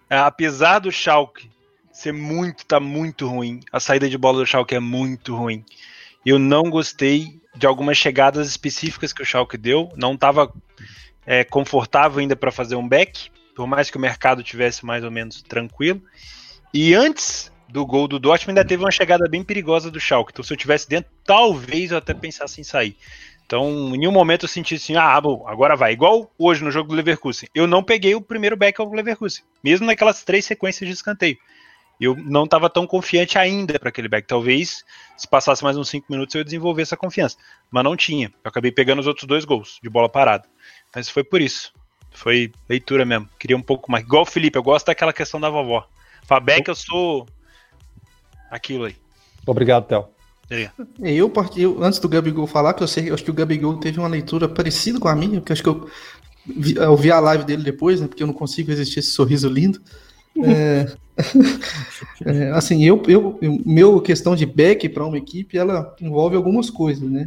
É, 0.09 0.17
apesar 0.17 0.79
do 0.79 0.91
Schalke 0.91 1.49
ser 1.91 2.13
muito, 2.13 2.65
tá 2.65 2.79
muito 2.79 3.27
ruim, 3.27 3.59
a 3.71 3.79
saída 3.79 4.07
de 4.07 4.17
bola 4.17 4.39
do 4.39 4.45
Schalke 4.45 4.75
é 4.75 4.79
muito 4.79 5.35
ruim. 5.35 5.65
Eu 6.25 6.37
não 6.37 6.69
gostei 6.69 7.41
de 7.55 7.65
algumas 7.65 7.97
chegadas 7.97 8.47
específicas 8.47 9.11
que 9.11 9.21
o 9.21 9.25
Schalke 9.25 9.57
deu, 9.57 9.91
não 9.95 10.13
estava 10.13 10.53
é, 11.25 11.43
confortável 11.43 12.19
ainda 12.19 12.35
para 12.35 12.51
fazer 12.51 12.75
um 12.75 12.87
back, 12.87 13.29
por 13.55 13.65
mais 13.65 13.89
que 13.89 13.97
o 13.97 13.99
mercado 13.99 14.43
tivesse 14.43 14.85
mais 14.85 15.03
ou 15.03 15.09
menos 15.09 15.41
tranquilo. 15.41 16.01
E 16.73 16.93
antes 16.93 17.51
do 17.69 17.85
gol 17.85 18.07
do 18.07 18.19
Dortmund, 18.19 18.57
ainda 18.57 18.67
teve 18.67 18.83
uma 18.83 18.91
chegada 18.91 19.27
bem 19.29 19.43
perigosa 19.43 19.91
do 19.91 19.99
Schalke. 19.99 20.31
Então, 20.31 20.43
se 20.43 20.53
eu 20.53 20.57
tivesse 20.57 20.87
dentro, 20.87 21.11
talvez 21.25 21.91
eu 21.91 21.97
até 21.97 22.13
pensasse 22.13 22.61
em 22.61 22.63
sair. 22.63 22.95
Então, 23.45 23.95
em 23.95 23.97
nenhum 23.97 24.11
momento 24.11 24.43
eu 24.43 24.49
senti 24.49 24.75
assim, 24.75 24.95
ah, 24.95 25.19
bom, 25.21 25.45
agora 25.47 25.75
vai. 25.75 25.93
Igual 25.93 26.29
hoje 26.37 26.63
no 26.63 26.69
jogo 26.71 26.89
do 26.89 26.95
Leverkusen. 26.95 27.47
Eu 27.55 27.65
não 27.65 27.81
peguei 27.81 28.13
o 28.13 28.21
primeiro 28.21 28.57
back 28.57 28.79
ao 28.79 28.91
Leverkusen, 28.91 29.43
mesmo 29.63 29.85
naquelas 29.85 30.23
três 30.23 30.45
sequências 30.45 30.87
de 30.87 30.93
escanteio. 30.93 31.37
Eu 31.99 32.15
não 32.15 32.43
estava 32.43 32.69
tão 32.69 32.85
confiante 32.85 33.37
ainda 33.37 33.79
para 33.79 33.89
aquele 33.89 34.07
back. 34.07 34.27
Talvez, 34.27 34.83
se 35.17 35.27
passasse 35.27 35.63
mais 35.63 35.77
uns 35.77 35.89
cinco 35.89 36.07
minutos, 36.09 36.35
eu 36.35 36.43
desenvolver 36.43 36.83
essa 36.83 36.95
confiança. 36.95 37.37
Mas 37.71 37.83
não 37.83 37.95
tinha. 37.95 38.27
Eu 38.43 38.49
acabei 38.49 38.71
pegando 38.71 38.99
os 38.99 39.07
outros 39.07 39.25
dois 39.25 39.45
gols 39.45 39.79
de 39.81 39.89
bola 39.89 40.07
parada. 40.07 40.47
Mas 40.93 41.09
foi 41.09 41.23
por 41.23 41.41
isso. 41.41 41.73
Foi 42.11 42.51
leitura 42.69 43.03
mesmo. 43.03 43.27
Queria 43.39 43.57
um 43.57 43.61
pouco 43.61 43.91
mais. 43.91 44.03
Igual 44.03 44.23
o 44.23 44.25
Felipe, 44.25 44.57
eu 44.57 44.63
gosto 44.63 44.87
daquela 44.87 45.11
questão 45.11 45.39
da 45.39 45.49
vovó. 45.49 45.87
Fabec, 46.23 46.67
eu 46.67 46.75
sou 46.75 47.27
aquilo 48.49 48.85
aí. 48.85 48.95
Obrigado, 49.45 49.85
Théo. 49.87 50.05
Eu, 51.01 51.31
eu, 51.57 51.83
antes 51.83 51.99
do 51.99 52.07
Gabigol 52.07 52.47
falar, 52.47 52.73
que 52.73 52.81
eu 52.81 52.87
sei, 52.87 53.09
eu 53.09 53.13
acho 53.13 53.23
que 53.23 53.31
o 53.31 53.33
Gabigol 53.33 53.77
teve 53.77 53.99
uma 53.99 54.07
leitura 54.07 54.47
parecida 54.47 54.99
com 54.99 55.07
a 55.07 55.15
minha, 55.15 55.41
porque 55.41 55.51
acho 55.51 55.63
que 55.63 55.69
eu 55.69 55.89
vi, 56.45 56.75
eu 56.75 56.95
vi 56.95 57.11
a 57.11 57.19
live 57.19 57.43
dele 57.43 57.63
depois, 57.63 57.99
né, 57.99 58.07
porque 58.07 58.23
eu 58.23 58.27
não 58.27 58.33
consigo 58.33 58.69
resistir 58.69 58.99
esse 58.99 59.11
sorriso 59.11 59.49
lindo. 59.49 59.81
É, 60.43 60.91
é, 62.25 62.51
assim, 62.51 62.85
eu, 62.85 63.01
eu, 63.07 63.37
meu 63.65 63.99
questão 63.99 64.35
de 64.35 64.45
back 64.45 64.87
para 64.89 65.05
uma 65.05 65.17
equipe, 65.17 65.57
ela 65.57 65.95
envolve 65.99 66.35
algumas 66.35 66.69
coisas, 66.69 67.09
né? 67.09 67.25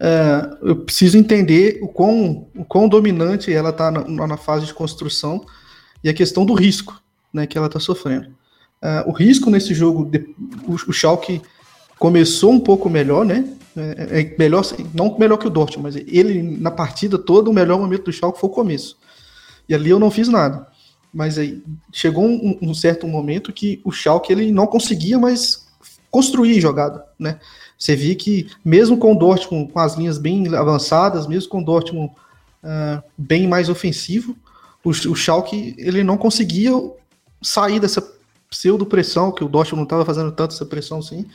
É, 0.00 0.56
eu 0.62 0.76
preciso 0.76 1.18
entender 1.18 1.78
o 1.82 1.88
quão, 1.88 2.48
o 2.56 2.64
quão 2.64 2.88
dominante 2.88 3.52
ela 3.52 3.70
está 3.70 3.90
na, 3.90 4.26
na, 4.26 4.36
fase 4.36 4.66
de 4.66 4.72
construção 4.72 5.44
e 6.02 6.08
a 6.08 6.14
questão 6.14 6.46
do 6.46 6.54
risco 6.54 7.00
né, 7.32 7.46
que 7.46 7.58
ela 7.58 7.66
está 7.66 7.80
sofrendo. 7.80 8.37
Uh, 8.82 9.10
o 9.10 9.12
risco 9.12 9.50
nesse 9.50 9.74
jogo, 9.74 10.04
de, 10.04 10.34
o, 10.66 10.74
o 10.74 10.92
Schalke 10.92 11.42
começou 11.98 12.52
um 12.52 12.60
pouco 12.60 12.88
melhor, 12.88 13.24
né? 13.24 13.44
É, 13.76 14.20
é 14.20 14.36
melhor, 14.38 14.64
não 14.94 15.16
melhor 15.18 15.36
que 15.36 15.46
o 15.46 15.50
Dortmund, 15.50 15.82
mas 15.82 15.96
ele 16.06 16.42
na 16.42 16.70
partida 16.70 17.18
toda 17.18 17.50
o 17.50 17.52
melhor 17.52 17.78
momento 17.78 18.04
do 18.04 18.12
Schalke 18.12 18.40
foi 18.40 18.48
o 18.48 18.52
começo. 18.52 18.96
E 19.68 19.74
ali 19.74 19.90
eu 19.90 19.98
não 19.98 20.10
fiz 20.10 20.28
nada. 20.28 20.66
Mas 21.12 21.38
aí 21.38 21.62
chegou 21.92 22.24
um, 22.24 22.58
um 22.60 22.74
certo 22.74 23.06
momento 23.06 23.52
que 23.52 23.80
o 23.84 23.90
Schalke 23.90 24.32
ele 24.32 24.52
não 24.52 24.66
conseguia 24.66 25.18
mais 25.18 25.66
construir 26.10 26.60
jogada, 26.60 27.04
né? 27.18 27.38
Você 27.78 27.94
via 27.94 28.14
que 28.14 28.48
mesmo 28.64 28.98
com 28.98 29.12
o 29.12 29.18
Dortmund 29.18 29.72
com 29.72 29.78
as 29.78 29.94
linhas 29.94 30.18
bem 30.18 30.54
avançadas, 30.54 31.26
mesmo 31.26 31.48
com 31.48 31.60
o 31.60 31.64
Dortmund 31.64 32.12
uh, 32.62 33.02
bem 33.16 33.46
mais 33.46 33.68
ofensivo, 33.68 34.36
o, 34.84 34.90
o 34.90 35.14
Schalke 35.14 35.74
ele 35.78 36.02
não 36.02 36.16
conseguia 36.16 36.72
sair 37.40 37.78
dessa 37.78 38.02
pseudo-pressão, 38.48 39.32
que 39.32 39.44
o 39.44 39.48
Dortmund 39.48 39.78
não 39.78 39.84
estava 39.84 40.04
fazendo 40.04 40.32
tanto 40.32 40.54
essa 40.54 40.66
pressão 40.66 40.98
assim. 40.98 41.26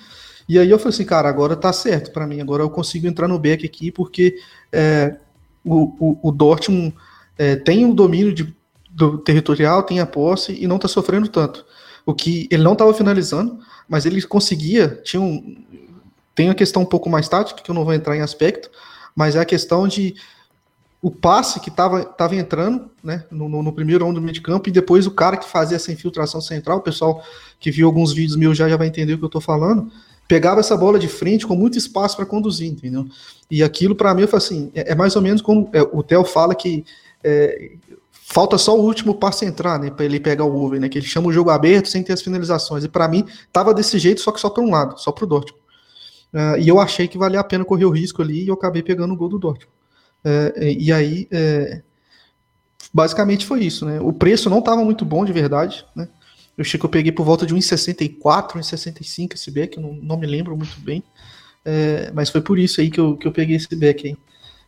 E 0.48 0.60
aí 0.60 0.70
eu 0.70 0.78
falei 0.78 0.94
assim, 0.94 1.06
cara, 1.06 1.30
agora 1.30 1.56
tá 1.56 1.72
certo 1.72 2.12
para 2.12 2.28
mim, 2.28 2.42
agora 2.42 2.64
eu 2.64 2.70
consigo 2.70 3.08
entrar 3.08 3.28
no 3.28 3.40
back 3.40 3.66
aqui, 3.66 3.92
porque 3.92 4.38
é, 4.72 5.16
o, 5.64 5.94
o, 6.00 6.30
o, 6.30 6.32
Dortmund 6.32 6.94
é, 7.38 7.56
tem 7.56 7.86
o 7.86 7.94
domínio 7.94 8.34
de, 8.34 8.54
do 8.90 9.18
territorial, 9.18 9.84
tem 9.84 10.00
a 10.00 10.06
posse 10.06 10.54
e 10.54 10.68
não 10.68 10.78
tá 10.78 10.88
sofrendo 10.88 11.30
tanto. 11.30 11.66
O 12.06 12.14
que 12.14 12.48
ele 12.52 12.64
não 12.64 12.74
estava 12.74 12.94
finalizando, 12.94 13.60
mas 13.88 14.06
ele 14.06 14.22
conseguia, 14.24 14.90
tinha 15.04 15.22
um, 15.22 15.64
tem 16.36 16.50
a 16.50 16.56
questão 16.56 16.82
um 16.82 16.86
pouco 16.86 17.10
mais 17.10 17.30
tática, 17.30 17.62
que 17.62 17.72
eu 17.72 17.76
não 17.76 17.86
vou 17.86 17.94
entrar 17.94 18.18
em 18.18 18.22
aspecto, 18.22 18.70
mas 19.16 19.36
é 19.36 19.40
a 19.40 19.46
questão 19.46 19.88
de 19.88 20.16
o 21.04 21.12
passe 21.12 21.60
que 21.60 21.68
estava 21.68 22.06
tava 22.06 22.34
entrando 22.34 22.90
né, 23.04 23.26
no, 23.30 23.50
no, 23.62 23.74
primeiro 23.74 24.06
round 24.06 24.18
do 24.18 24.22
meio 24.22 24.34
de 24.34 24.40
campo 24.40 24.70
e 24.70 24.72
depois 24.72 25.06
o 25.06 25.12
cara 25.12 25.36
que 25.36 25.46
fazia 25.46 25.76
essa 25.76 25.92
infiltração 25.92 26.40
central, 26.40 26.78
o 26.78 26.82
pessoal 26.82 27.22
que 27.60 27.70
viu 27.70 27.88
alguns 27.88 28.14
vídeos 28.14 28.38
meus 28.38 28.58
já, 28.58 28.70
já 28.70 28.78
vai 28.78 28.88
entender 28.88 29.14
o 29.14 29.18
que 29.18 29.24
eu 29.26 29.28
estou 29.28 29.42
falando, 29.42 29.92
pegava 30.30 30.62
essa 30.62 30.78
bola 30.78 30.98
de 30.98 31.10
frente 31.10 31.46
com 31.46 31.58
muito 31.58 31.78
espaço 31.78 32.16
para 32.16 32.26
conduzir, 32.26 32.72
entendeu? 32.72 33.06
E 33.52 33.62
aquilo 33.62 33.94
para 33.94 34.14
mim 34.14 34.22
eu 34.22 34.30
assim, 34.32 34.72
é, 34.74 34.94
é, 34.94 34.96
mais 34.96 35.14
ou 35.18 35.22
menos 35.22 35.42
como 35.42 35.70
é, 35.74 35.82
o 35.82 36.02
Theo 36.02 36.24
fala 36.24 36.56
que 36.56 36.86
é, 37.22 37.74
falta 38.10 38.58
só 38.58 38.74
o 38.74 38.82
último 38.82 39.16
passe 39.16 39.46
entrar, 39.46 39.78
né, 39.78 39.92
para 39.92 40.06
ele 40.06 40.22
pegar 40.22 40.46
o 40.46 40.56
over, 40.56 40.80
né, 40.80 40.88
que 40.88 40.98
ele 40.98 41.06
chama 41.06 41.28
o 41.28 41.34
jogo 41.34 41.50
aberto 41.50 41.90
sem 41.90 42.02
ter 42.02 42.14
as 42.14 42.22
finalizações. 42.22 42.86
E 42.86 42.88
para 42.88 43.10
mim 43.10 43.26
tava 43.52 43.74
desse 43.74 44.00
jeito, 44.00 44.22
só 44.22 44.32
que 44.32 44.40
só 44.40 44.50
para 44.50 44.64
um 44.64 44.72
lado, 44.72 44.98
só 44.98 45.12
para 45.12 45.26
o 45.26 45.28
Dortmund. 45.28 45.62
Uh, 46.34 46.58
e 46.60 46.70
eu 46.70 46.80
achei 46.80 47.10
que 47.10 47.18
valia 47.18 47.42
a 47.42 47.44
pena 47.44 47.66
correr 47.66 47.84
o 47.84 47.92
risco 47.92 48.22
ali 48.22 48.46
e 48.46 48.48
eu 48.48 48.54
acabei 48.54 48.82
pegando 48.82 49.14
o 49.14 49.18
gol 49.18 49.28
do 49.28 49.38
Dortmund. 49.38 49.83
É, 50.24 50.72
e 50.72 50.92
aí, 50.92 51.28
é, 51.32 51.82
basicamente 52.94 53.46
foi 53.46 53.64
isso, 53.64 53.86
né? 53.86 54.00
O 54.00 54.14
preço 54.14 54.50
não 54.50 54.60
estava 54.60 54.84
muito 54.84 55.04
bom 55.04 55.26
de 55.26 55.34
verdade, 55.34 55.86
né? 55.96 56.08
Eu 56.58 56.62
achei 56.62 56.80
que 56.80 56.86
eu 56.86 56.90
peguei 56.90 57.12
por 57.12 57.26
volta 57.26 57.46
de 57.46 57.56
1,64, 57.56 58.54
1,65 58.54 59.34
esse 59.34 59.50
back, 59.50 59.80
não, 59.80 59.94
não 59.94 60.18
me 60.18 60.28
lembro 60.28 60.56
muito 60.56 60.80
bem. 60.80 61.04
É, 61.66 62.12
mas 62.14 62.30
foi 62.30 62.42
por 62.42 62.60
isso 62.60 62.80
aí 62.80 62.92
que 62.92 63.00
eu, 63.00 63.18
que 63.18 63.28
eu 63.28 63.32
peguei 63.32 63.56
esse 63.56 63.76
back 63.76 64.08
aí. 64.08 64.18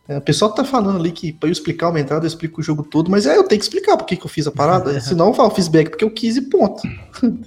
É, 0.07 0.17
o 0.17 0.21
pessoal 0.21 0.51
tá 0.53 0.63
falando 0.63 0.99
ali 0.99 1.11
que 1.11 1.33
para 1.33 1.49
eu 1.49 1.51
explicar 1.51 1.89
uma 1.89 1.99
entrada, 1.99 2.25
eu 2.25 2.27
explico 2.27 2.61
o 2.61 2.63
jogo 2.63 2.83
todo, 2.83 3.09
mas 3.09 3.25
é, 3.25 3.37
eu 3.37 3.43
tenho 3.43 3.59
que 3.59 3.65
explicar 3.65 3.97
por 3.97 4.05
que, 4.05 4.15
que 4.15 4.25
eu 4.25 4.29
fiz 4.29 4.47
a 4.47 4.51
parada. 4.51 4.99
Senão 5.01 5.27
eu 5.27 5.33
falo, 5.33 5.51
fiz 5.51 5.67
back 5.67 5.91
porque 5.91 6.05
eu 6.05 6.11
quis 6.11 6.37
e 6.37 6.41
ponto. 6.41 6.81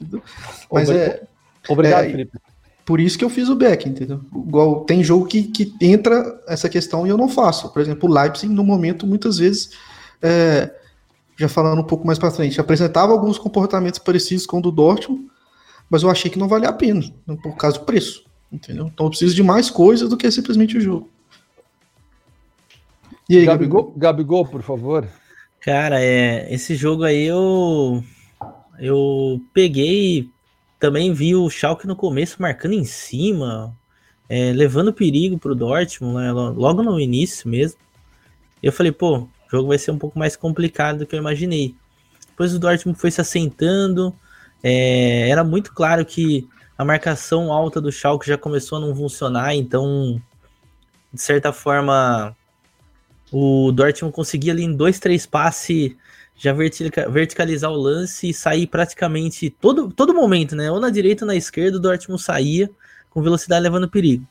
mas 0.70 0.88
é. 0.90 1.22
Obrigado, 1.68 2.04
é, 2.04 2.10
Felipe. 2.10 2.38
Por 2.88 3.00
isso 3.00 3.18
que 3.18 3.24
eu 3.24 3.28
fiz 3.28 3.50
o 3.50 3.54
back, 3.54 3.86
entendeu? 3.86 4.18
Igual 4.34 4.80
tem 4.86 5.04
jogo 5.04 5.26
que, 5.26 5.42
que 5.42 5.74
entra 5.78 6.40
essa 6.48 6.70
questão 6.70 7.06
e 7.06 7.10
eu 7.10 7.18
não 7.18 7.28
faço. 7.28 7.70
Por 7.70 7.82
exemplo, 7.82 8.08
o 8.08 8.12
Leipzig, 8.14 8.50
no 8.50 8.64
momento, 8.64 9.06
muitas 9.06 9.36
vezes, 9.36 9.72
é, 10.22 10.74
já 11.36 11.50
falando 11.50 11.80
um 11.80 11.84
pouco 11.84 12.06
mais 12.06 12.18
para 12.18 12.30
frente, 12.30 12.58
apresentava 12.58 13.12
alguns 13.12 13.36
comportamentos 13.36 13.98
parecidos 13.98 14.46
com 14.46 14.56
o 14.56 14.62
do 14.62 14.72
Dortmund, 14.72 15.26
mas 15.90 16.02
eu 16.02 16.08
achei 16.08 16.30
que 16.30 16.38
não 16.38 16.48
valia 16.48 16.70
a 16.70 16.72
pena, 16.72 17.02
né, 17.26 17.36
por 17.42 17.54
causa 17.58 17.78
do 17.78 17.84
preço, 17.84 18.24
entendeu? 18.50 18.86
Então 18.86 19.04
eu 19.04 19.10
preciso 19.10 19.34
de 19.34 19.42
mais 19.42 19.68
coisas 19.68 20.08
do 20.08 20.16
que 20.16 20.30
simplesmente 20.30 20.78
o 20.78 20.80
jogo. 20.80 21.10
E 23.28 23.36
aí, 23.36 23.44
Gabigol, 23.44 23.92
Gabigol, 23.98 24.46
por 24.46 24.62
favor. 24.62 25.06
Cara, 25.60 26.02
é, 26.02 26.54
esse 26.54 26.74
jogo 26.74 27.04
aí 27.04 27.26
eu 27.26 28.02
eu 28.78 29.42
peguei 29.52 30.30
também 30.78 31.12
vi 31.12 31.34
o 31.34 31.50
Schalke 31.50 31.86
no 31.86 31.96
começo 31.96 32.40
marcando 32.40 32.74
em 32.74 32.84
cima, 32.84 33.76
é, 34.28 34.52
levando 34.52 34.92
perigo 34.92 35.38
para 35.38 35.52
o 35.52 35.54
Dortmund, 35.54 36.16
né, 36.16 36.30
logo 36.32 36.82
no 36.82 37.00
início 37.00 37.48
mesmo. 37.48 37.78
Eu 38.62 38.72
falei, 38.72 38.92
pô, 38.92 39.18
o 39.18 39.28
jogo 39.50 39.68
vai 39.68 39.78
ser 39.78 39.90
um 39.90 39.98
pouco 39.98 40.18
mais 40.18 40.36
complicado 40.36 40.98
do 40.98 41.06
que 41.06 41.14
eu 41.14 41.18
imaginei. 41.18 41.74
Depois 42.28 42.54
o 42.54 42.58
Dortmund 42.58 42.98
foi 42.98 43.10
se 43.10 43.20
assentando, 43.20 44.14
é, 44.62 45.28
era 45.28 45.42
muito 45.42 45.72
claro 45.72 46.04
que 46.04 46.48
a 46.76 46.84
marcação 46.84 47.52
alta 47.52 47.80
do 47.80 47.90
Schalke 47.90 48.28
já 48.28 48.38
começou 48.38 48.78
a 48.78 48.80
não 48.80 48.94
funcionar, 48.94 49.54
então, 49.54 50.22
de 51.12 51.20
certa 51.20 51.52
forma, 51.52 52.36
o 53.32 53.72
Dortmund 53.72 54.14
conseguia 54.14 54.52
ali 54.52 54.62
em 54.62 54.72
dois, 54.72 55.00
três 55.00 55.26
passes 55.26 55.96
já 56.38 56.52
verticalizar 56.52 57.70
o 57.70 57.76
lance 57.76 58.28
e 58.28 58.34
sair 58.34 58.68
praticamente 58.68 59.50
todo, 59.50 59.90
todo 59.90 60.14
momento, 60.14 60.54
né? 60.54 60.70
Ou 60.70 60.78
na 60.78 60.88
direita 60.88 61.24
ou 61.24 61.26
na 61.26 61.34
esquerda, 61.34 61.76
o 61.76 61.80
Dortmund 61.80 62.22
saía 62.22 62.70
com 63.10 63.20
velocidade 63.20 63.60
levando 63.60 63.88
perigo. 63.88 64.24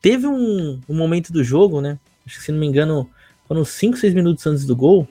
Teve 0.00 0.28
um, 0.28 0.80
um 0.88 0.94
momento 0.94 1.32
do 1.32 1.42
jogo, 1.42 1.80
né? 1.80 1.98
Acho 2.24 2.38
que 2.38 2.44
se 2.44 2.52
não 2.52 2.60
me 2.60 2.66
engano, 2.66 3.10
foram 3.48 3.64
5, 3.64 3.96
6 3.96 4.14
minutos 4.14 4.46
antes 4.46 4.64
do 4.64 4.76
gol, 4.76 5.08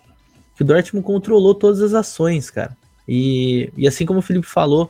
que 0.55 0.63
o 0.63 0.65
Dortmund 0.65 1.05
controlou 1.05 1.53
todas 1.53 1.81
as 1.81 1.93
ações, 1.93 2.49
cara. 2.49 2.77
E, 3.05 3.69
e 3.75 3.85
assim 3.85 4.05
como 4.05 4.19
o 4.19 4.21
Felipe 4.21 4.47
falou, 4.47 4.89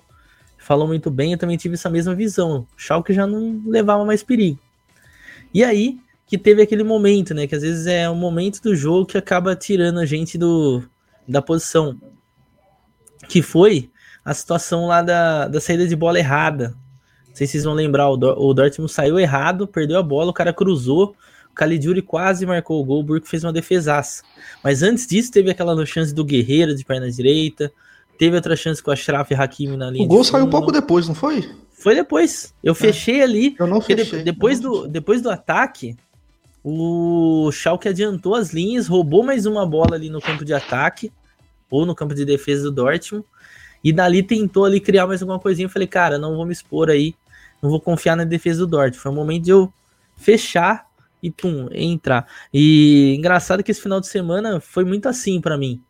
falou 0.60 0.88
muito 0.88 1.10
bem, 1.10 1.32
eu 1.32 1.40
também 1.40 1.58
tive 1.58 1.74
essa 1.74 1.90
mesma 1.90 2.14
visão. 2.14 2.68
O 2.78 2.80
Schalke 2.80 3.14
já 3.14 3.26
não 3.26 3.64
levava 3.66 4.06
mais 4.06 4.22
perigo. 4.22 4.60
E 5.52 5.64
aí 5.64 5.98
que 6.28 6.38
teve 6.38 6.62
aquele 6.62 6.84
momento, 6.84 7.34
né? 7.34 7.48
Que 7.48 7.56
às 7.56 7.62
vezes 7.62 7.88
é 7.88 8.10
um 8.10 8.16
momento 8.16 8.62
do 8.62 8.74
jogo 8.74 9.08
que 9.08 9.18
acaba 9.18 9.54
tirando 9.54 10.00
a 10.00 10.06
gente 10.06 10.38
do, 10.38 10.82
da 11.28 11.42
posição, 11.42 12.00
que 13.28 13.42
foi 13.42 13.90
a 14.24 14.34
situação 14.34 14.88
lá 14.88 15.02
da, 15.02 15.48
da 15.48 15.60
saída 15.62 15.88
de 15.88 15.96
bola 15.96 16.20
errada. 16.20 16.76
Não 17.28 17.36
sei 17.36 17.48
se 17.48 17.54
vocês 17.54 17.64
vão 17.64 17.74
lembrar, 17.74 18.10
o, 18.10 18.14
o 18.14 18.54
Dortmund 18.54 18.92
saiu 18.92 19.20
errado, 19.20 19.68
perdeu 19.68 19.98
a 19.98 20.04
bola, 20.04 20.32
o 20.32 20.34
cara 20.34 20.54
cruzou, 20.54 21.16
o 21.50 21.56
Caligiuri 21.56 22.02
quase 22.02 22.46
marcou 22.46 22.82
o 22.82 22.86
gol, 22.86 23.00
o 23.00 23.04
Burke 23.04 23.28
fez 23.28 23.44
uma 23.44 23.54
defesaça. 23.54 24.24
Mas 24.64 24.84
antes 24.84 25.06
disso, 25.08 25.32
teve 25.32 25.52
aquela 25.52 25.86
chance 25.86 26.14
do 26.14 26.26
Guerreiro 26.26 26.76
de 26.76 26.84
perna 26.84 27.10
direita, 27.10 27.72
teve 28.18 28.36
outra 28.36 28.56
chance 28.56 28.82
com 28.82 28.92
a 28.92 28.96
Shraf 28.96 29.32
e 29.32 29.36
Hakimi 29.36 29.78
na 29.78 29.90
linha. 29.90 30.06
O 30.06 30.08
gol 30.08 30.24
saiu 30.24 30.46
um 30.46 30.50
pouco 30.50 30.72
depois, 30.72 31.08
não 31.08 31.16
foi? 31.16 31.50
Foi 31.72 31.96
depois. 31.96 32.54
Eu 32.64 32.74
é. 32.74 32.76
fechei 32.76 33.22
ali. 33.22 33.56
Eu 33.60 33.68
não 33.68 33.82
fechei. 33.82 34.20
De, 34.20 34.26
depois, 34.26 34.60
não 34.60 34.70
do, 34.70 34.76
fechei. 34.78 34.92
depois 34.92 35.22
do 35.22 35.30
ataque, 35.30 35.96
o 36.64 37.52
Schalke 37.52 37.90
adiantou 37.90 38.36
as 38.36 38.54
linhas, 38.54 38.88
roubou 38.88 39.24
mais 39.24 39.46
uma 39.46 39.66
bola 39.66 39.96
ali 39.96 40.10
no 40.10 40.22
campo 40.22 40.46
de 40.46 40.54
ataque, 40.54 41.12
ou 41.70 41.86
no 41.86 41.96
campo 41.96 42.14
de 42.14 42.26
defesa 42.26 42.64
do 42.64 42.72
Dortmund, 42.72 43.26
e 43.84 43.92
dali 43.92 44.22
tentou 44.22 44.66
ali 44.66 44.80
criar 44.80 45.08
mais 45.08 45.22
alguma 45.22 45.40
coisinha. 45.40 45.66
Eu 45.66 45.70
falei, 45.70 45.88
cara, 45.88 46.20
não 46.20 46.36
vou 46.36 46.46
me 46.46 46.52
expor 46.52 46.90
aí, 46.90 47.16
não 47.62 47.70
vou 47.70 47.80
confiar 47.80 48.16
na 48.16 48.24
defesa 48.24 48.60
do 48.60 48.68
Dortmund. 48.68 49.00
Foi 49.00 49.12
o 49.12 49.16
momento 49.16 49.44
de 49.46 49.52
eu 49.52 49.74
fechar 50.18 50.86
e 51.24 51.32
pum, 51.32 51.68
entrar. 51.72 52.28
E 52.54 53.16
engraçado 53.18 53.64
que 53.64 53.72
esse 53.72 53.82
final 53.82 54.00
de 54.00 54.08
semana 54.08 54.60
foi 54.60 54.84
muito 54.84 55.08
assim 55.08 55.42
para 55.42 55.58
mim, 55.58 55.82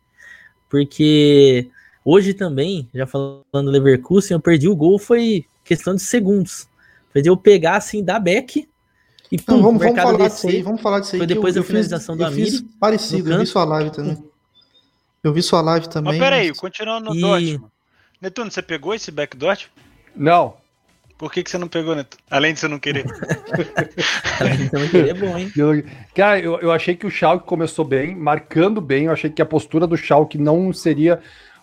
porque 0.70 1.68
hoje 2.04 2.32
também, 2.32 2.88
já 2.94 3.06
falando 3.06 3.44
do 3.52 3.70
Leverkusen, 3.70 4.36
eu 4.36 4.40
perdi 4.40 4.68
o 4.68 4.76
gol, 4.76 4.98
foi 4.98 5.44
questão 5.64 5.94
de 5.94 6.02
segundos. 6.02 6.66
Foi 7.12 7.20
de 7.20 7.28
eu 7.28 7.36
pegar 7.36 7.76
assim 7.76 8.02
da 8.02 8.18
back 8.18 8.66
e 9.32 9.38
pum, 9.38 9.56
Não, 9.56 9.62
vamos, 9.62 9.82
vamos 9.82 10.02
falar 10.02 10.28
disso 10.28 10.46
aí, 10.46 10.62
vamos 10.62 10.82
falar 10.82 11.00
disso 11.00 11.14
aí. 11.14 11.20
Foi 11.20 11.26
depois 11.26 11.56
eu, 11.56 11.62
da 11.62 11.66
finalização 11.66 12.14
do 12.14 12.22
Amir. 12.22 12.62
Parecido, 12.78 13.32
eu 13.32 13.38
vi 13.38 13.46
sua 13.46 13.64
live 13.64 13.90
também. 13.90 14.22
Eu 15.24 15.32
vi 15.32 15.42
sua 15.42 15.62
live 15.62 15.88
também. 15.88 16.12
Mas 16.12 16.20
peraí, 16.20 16.48
mas... 16.48 16.60
continuando 16.60 17.08
no 17.08 17.16
e... 17.16 17.20
Dortmund. 17.22 17.72
Netuno, 18.20 18.50
você 18.50 18.60
pegou 18.60 18.94
esse 18.94 19.10
back 19.10 19.34
Dortmund? 19.34 19.72
Não. 20.14 20.54
Por 21.16 21.32
que, 21.32 21.42
que 21.42 21.50
você 21.50 21.56
não 21.56 21.66
pegou, 21.66 21.94
Neto? 21.94 22.18
Além 22.30 22.52
de 22.52 22.60
você 22.60 22.68
não 22.68 22.78
querer. 22.78 23.06
Além 24.38 24.56
de 24.58 24.68
você 24.68 24.78
não 24.78 24.88
querer, 24.88 25.08
é 25.08 25.14
bom, 25.14 25.38
hein? 25.38 25.50
Cara, 26.14 26.38
eu, 26.38 26.60
eu 26.60 26.70
achei 26.70 26.94
que 26.94 27.06
o 27.06 27.10
Schalke 27.10 27.46
começou 27.46 27.86
bem, 27.86 28.14
marcando 28.14 28.82
bem. 28.82 29.06
Eu 29.06 29.12
achei 29.12 29.30
que 29.30 29.40
a 29.40 29.46
postura 29.46 29.86
do 29.86 29.96
Schalke 29.96 30.36
não 30.36 30.74
seria 30.74 31.20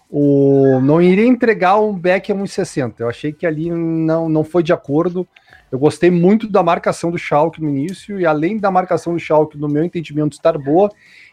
o... 0.10 0.80
Não 0.82 1.00
iria 1.00 1.28
entregar 1.28 1.80
um 1.80 1.94
back 1.94 2.32
a 2.32 2.36
1,60. 2.36 2.96
Eu 2.98 3.10
achei 3.10 3.32
que 3.32 3.46
ali 3.46 3.70
não, 3.70 4.28
não 4.28 4.44
foi 4.44 4.64
de 4.64 4.74
acordo. 4.74 5.28
Eu 5.72 5.78
gostei 5.78 6.10
muito 6.10 6.50
da 6.50 6.64
marcação 6.64 7.12
do 7.12 7.18
Schalke 7.18 7.62
no 7.62 7.70
início, 7.70 8.20
e 8.20 8.26
além 8.26 8.58
da 8.58 8.72
marcação 8.72 9.14
do 9.14 9.20
Schalke, 9.20 9.58
no 9.58 9.68
meu 9.68 9.84
entendimento, 9.84 10.34
estar 10.34 10.58
boa, 10.58 10.90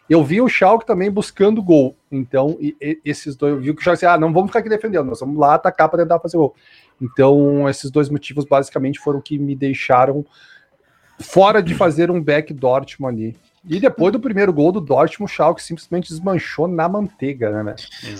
eu 0.09 0.23
vi 0.23 0.39
o 0.39 0.47
Schalke 0.47 0.85
também 0.85 1.09
buscando 1.09 1.61
gol. 1.61 1.95
Então, 2.11 2.57
e, 2.59 2.75
e, 2.81 2.99
esses 3.03 3.35
dois, 3.35 3.53
eu 3.53 3.59
vi 3.59 3.73
que 3.73 3.81
o 3.81 3.83
Schalke 3.83 4.05
ah, 4.05 4.17
não 4.17 4.31
vamos 4.31 4.49
ficar 4.49 4.59
aqui 4.59 4.69
defendendo, 4.69 5.07
nós 5.07 5.19
vamos 5.19 5.37
lá 5.37 5.55
atacar 5.55 5.89
para 5.89 6.03
tentar 6.03 6.19
fazer 6.19 6.37
gol. 6.37 6.55
Então, 7.01 7.67
esses 7.67 7.89
dois 7.89 8.09
motivos 8.09 8.45
basicamente 8.45 8.99
foram 8.99 9.19
que 9.21 9.37
me 9.37 9.55
deixaram 9.55 10.25
fora 11.19 11.61
de 11.61 11.73
fazer 11.73 12.11
um 12.11 12.21
back 12.21 12.53
Dortmund 12.53 13.13
ali. 13.13 13.35
E 13.69 13.79
depois 13.79 14.13
do 14.13 14.19
primeiro 14.19 14.53
gol 14.53 14.71
do 14.71 14.79
Dortmund, 14.79 15.29
o 15.29 15.35
Schalke 15.35 15.61
simplesmente 15.61 16.09
desmanchou 16.09 16.67
na 16.67 16.87
manteiga, 16.87 17.63
né? 17.63 17.75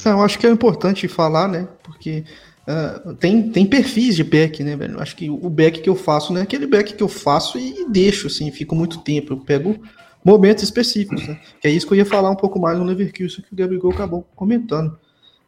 Eu 0.05 0.21
acho 0.21 0.37
que 0.37 0.45
é 0.45 0.49
importante 0.49 1.07
falar, 1.07 1.47
né? 1.47 1.67
Porque 1.83 2.25
Uh, 2.67 3.15
tem, 3.15 3.49
tem 3.49 3.65
perfis 3.65 4.15
de 4.15 4.25
back, 4.25 4.61
né, 4.61 4.75
velho? 4.75 5.01
Acho 5.01 5.15
que 5.15 5.29
o 5.29 5.49
back 5.49 5.79
que 5.79 5.89
eu 5.89 5.95
faço 5.95 6.33
não 6.33 6.41
é 6.41 6.43
aquele 6.43 6.67
back 6.67 6.93
que 6.93 7.01
eu 7.01 7.07
faço 7.07 7.57
e, 7.57 7.87
deixo, 7.89 8.27
assim, 8.27 8.51
fico 8.51 8.75
muito 8.75 8.99
tempo. 8.99 9.33
Eu 9.33 9.37
pego 9.37 9.81
momentos 10.23 10.63
específicos, 10.63 11.25
né? 11.25 11.39
Que 11.61 11.69
é 11.69 11.71
isso 11.71 11.87
que 11.87 11.93
eu 11.93 11.97
ia 11.97 12.05
falar 12.05 12.29
um 12.29 12.35
pouco 12.35 12.59
mais 12.59 12.77
no 12.77 12.83
Leverkusen 12.83 13.41
que 13.41 13.53
o 13.53 13.55
Gabigol 13.55 13.91
acabou 13.91 14.27
comentando. 14.35 14.99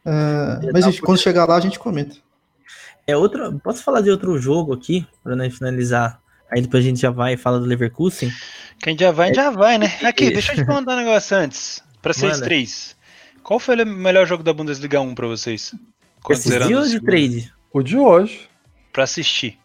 Uh, 0.06 0.72
mas 0.72 0.98
quando 0.98 1.20
chegar 1.20 1.46
lá 1.46 1.56
a 1.56 1.60
gente 1.60 1.78
comenta. 1.78 2.16
É 3.06 3.14
outro, 3.14 3.60
posso 3.62 3.82
falar 3.82 4.00
de 4.00 4.10
outro 4.10 4.38
jogo 4.38 4.72
aqui 4.72 5.06
para 5.22 5.36
né, 5.36 5.50
finalizar? 5.50 6.18
Aí 6.50 6.62
depois 6.62 6.82
a 6.82 6.88
gente 6.88 7.00
já 7.00 7.10
vai 7.10 7.34
e 7.34 7.36
fala 7.36 7.60
do 7.60 7.66
Leverkusen. 7.66 8.32
Quem 8.78 8.96
já 8.98 9.10
vai, 9.10 9.34
já 9.34 9.50
vai, 9.50 9.76
né? 9.76 9.92
Aqui, 10.02 10.30
deixa 10.30 10.52
eu 10.52 10.56
te 10.56 10.64
mandar 10.66 10.94
um 10.94 11.00
negócio 11.00 11.36
antes. 11.36 11.82
Para 12.00 12.14
vocês 12.14 12.40
três. 12.40 12.96
Qual 13.42 13.58
foi 13.58 13.82
o 13.82 13.86
melhor 13.86 14.26
jogo 14.26 14.42
da 14.42 14.52
Bundesliga 14.52 15.00
1 15.00 15.14
para 15.14 15.26
vocês? 15.26 15.74
Assistir 16.28 16.74
ou 16.74 16.86
de 16.86 17.00
trade? 17.00 17.52
O 17.72 17.82
de 17.82 17.96
hoje. 17.96 18.48
Pra 18.92 19.04
assistir. 19.04 19.58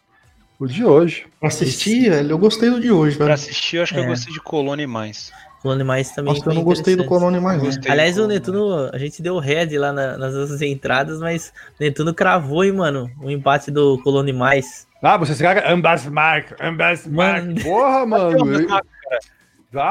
O 0.59 0.67
de 0.67 0.85
hoje. 0.85 1.25
Pra 1.39 1.49
assistir, 1.49 2.11
eu 2.11 2.37
gostei 2.37 2.69
do 2.69 2.79
de 2.79 2.91
hoje, 2.91 3.17
velho. 3.17 3.27
Pra 3.27 3.33
assistir, 3.33 3.77
eu 3.77 3.83
acho 3.83 3.93
que 3.93 3.99
é. 3.99 4.03
eu 4.03 4.07
gostei 4.07 4.33
de 4.33 4.39
Colônia 4.39 4.87
mais. 4.87 5.31
Colônia 5.61 5.83
mais 5.83 6.11
também. 6.11 6.33
Nossa, 6.33 6.49
eu 6.49 6.53
não 6.53 6.63
gostei 6.63 6.95
do 6.95 7.05
Colônia 7.05 7.41
mais. 7.41 7.79
Aliás, 7.89 8.17
o 8.17 8.27
Netuno, 8.27 8.89
a 8.93 8.97
gente 8.97 9.21
deu 9.21 9.39
red 9.39 9.77
lá 9.77 9.91
na, 9.91 10.17
nas 10.17 10.33
nossas 10.33 10.61
entradas, 10.61 11.19
mas 11.19 11.51
o 11.79 11.83
Netuno 11.83 12.13
cravou, 12.13 12.63
hein, 12.63 12.71
mano, 12.71 13.11
o 13.19 13.29
empate 13.29 13.71
do 13.71 13.99
Colônia 14.03 14.33
mais. 14.33 14.87
Ah, 15.01 15.17
você 15.17 15.33
se 15.33 15.43
caga 15.43 15.71
ambas 15.71 16.05
mark, 16.05 16.51
ambas 16.61 17.05
mark. 17.07 17.45
Porra, 17.63 18.05
mano. 18.07 18.37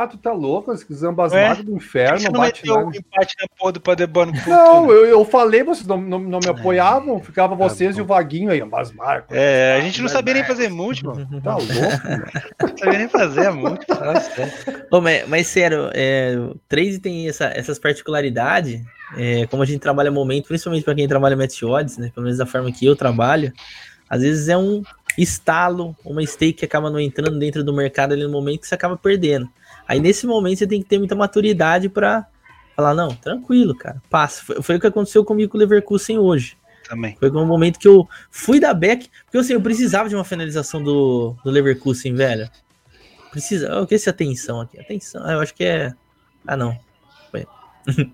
Tu 0.08 0.18
tá 0.18 0.32
louco, 0.32 0.72
esse 0.72 0.86
zambasmado 0.92 1.60
é? 1.60 1.62
do 1.62 1.76
inferno. 1.76 2.18
Você 2.18 2.28
não 2.30 2.40
meteu 2.40 2.74
o 2.74 2.94
empate 2.94 3.34
na 3.40 3.46
porra 3.58 3.72
do 3.72 3.80
Padebano. 3.80 4.32
Não, 4.46 4.90
eu, 4.90 5.06
eu 5.06 5.24
falei, 5.24 5.62
vocês 5.62 5.86
não, 5.86 6.00
não, 6.00 6.18
não 6.18 6.38
me 6.38 6.48
apoiavam, 6.48 7.20
ficava 7.20 7.56
tá 7.56 7.68
vocês 7.68 7.96
e 7.96 8.00
o 8.00 8.04
Vaguinho 8.04 8.50
aí, 8.50 8.60
ambasmar. 8.60 9.24
É, 9.30 9.76
a 9.78 9.80
gente 9.80 10.00
não 10.00 10.08
sabia 10.08 10.34
nem 10.34 10.44
fazer 10.44 10.68
múltiplo. 10.68 11.14
Tá 11.42 11.56
louco, 11.56 11.72
Não 12.60 12.78
sabia 12.78 12.98
nem 12.98 13.08
fazer 13.08 13.46
a 13.46 13.52
múltiplo. 13.52 13.96
Ô, 14.90 15.00
mas, 15.00 15.28
mas 15.28 15.46
sério, 15.46 15.90
é, 15.92 16.36
o 16.38 16.58
Trade 16.68 16.98
tem 16.98 17.28
essa, 17.28 17.46
essas 17.46 17.78
particularidades, 17.78 18.82
é, 19.16 19.46
como 19.46 19.62
a 19.62 19.66
gente 19.66 19.80
trabalha 19.80 20.10
momento, 20.10 20.48
principalmente 20.48 20.84
para 20.84 20.94
quem 20.94 21.06
trabalha 21.06 21.36
match 21.36 21.62
odds, 21.62 21.98
né, 21.98 22.10
pelo 22.14 22.24
menos 22.24 22.38
da 22.38 22.46
forma 22.46 22.72
que 22.72 22.86
eu 22.86 22.96
trabalho, 22.96 23.52
às 24.08 24.22
vezes 24.22 24.48
é 24.48 24.56
um 24.56 24.82
estalo, 25.16 25.96
uma 26.04 26.24
stake 26.24 26.54
que 26.54 26.64
acaba 26.64 26.90
não 26.90 26.98
entrando 26.98 27.38
dentro 27.38 27.62
do 27.62 27.72
mercado 27.72 28.12
ali 28.12 28.24
no 28.24 28.30
momento 28.30 28.60
que 28.60 28.68
você 28.68 28.74
acaba 28.74 28.96
perdendo. 28.96 29.48
Aí 29.86 30.00
nesse 30.00 30.26
momento 30.26 30.58
você 30.58 30.66
tem 30.66 30.82
que 30.82 30.88
ter 30.88 30.98
muita 30.98 31.14
maturidade 31.14 31.88
para 31.88 32.26
falar, 32.74 32.94
não, 32.94 33.08
tranquilo, 33.08 33.74
cara, 33.74 34.02
passa. 34.10 34.44
Foi, 34.44 34.62
foi, 34.62 34.76
o 34.76 34.80
que 34.80 34.86
aconteceu 34.86 35.24
comigo 35.24 35.52
com 35.52 35.58
o 35.58 35.60
Leverkusen 35.60 36.18
hoje. 36.18 36.56
Também. 36.88 37.16
Foi 37.18 37.30
um 37.30 37.46
momento 37.46 37.78
que 37.78 37.88
eu 37.88 38.08
fui 38.30 38.60
da 38.60 38.74
back, 38.74 39.08
porque 39.24 39.38
assim, 39.38 39.54
eu 39.54 39.60
precisava 39.60 40.08
de 40.08 40.14
uma 40.14 40.24
finalização 40.24 40.82
do, 40.82 41.34
do 41.42 41.50
Leverkusen, 41.50 42.14
velho. 42.14 42.48
Precisa. 43.30 43.80
O 43.80 43.86
que 43.86 43.94
é 43.94 43.96
essa 43.96 44.10
atenção 44.10 44.60
aqui? 44.60 44.78
Atenção. 44.78 45.22
Ah, 45.24 45.32
eu 45.32 45.40
acho 45.40 45.54
que 45.54 45.64
é. 45.64 45.92
Ah, 46.46 46.56
não. 46.56 46.78
Foi. 47.30 47.46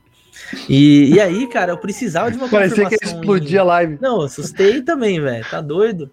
e, 0.68 1.14
e 1.14 1.20
aí, 1.20 1.46
cara, 1.48 1.72
eu 1.72 1.78
precisava 1.78 2.30
de 2.30 2.38
uma 2.38 2.48
Parecia 2.48 2.88
que 2.88 2.94
explodia 3.04 3.60
a 3.60 3.64
live. 3.64 3.98
Não, 4.00 4.20
eu 4.20 4.26
assustei 4.26 4.82
também, 4.82 5.20
velho. 5.20 5.44
Tá 5.50 5.60
doido? 5.60 6.10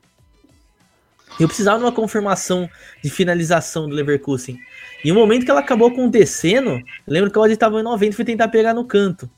Eu 1.40 1.48
precisava 1.48 1.78
de 1.78 1.86
uma 1.86 1.92
confirmação 1.92 2.70
de 3.04 3.10
finalização 3.10 3.88
do 3.88 3.96
Leverkusen. 3.96 4.60
E 5.04 5.12
o 5.12 5.16
momento 5.16 5.46
que 5.46 5.52
ela 5.52 5.60
acabou 5.60 5.90
acontecendo, 5.90 6.82
lembro 7.06 7.32
que 7.32 7.38
ela 7.38 7.52
estava 7.52 7.80
em 7.80 7.84
90 7.84 8.12
e 8.12 8.16
fui 8.16 8.26
tentar 8.26 8.48
pegar 8.48 8.74
no 8.74 8.86
canto. 8.86 9.30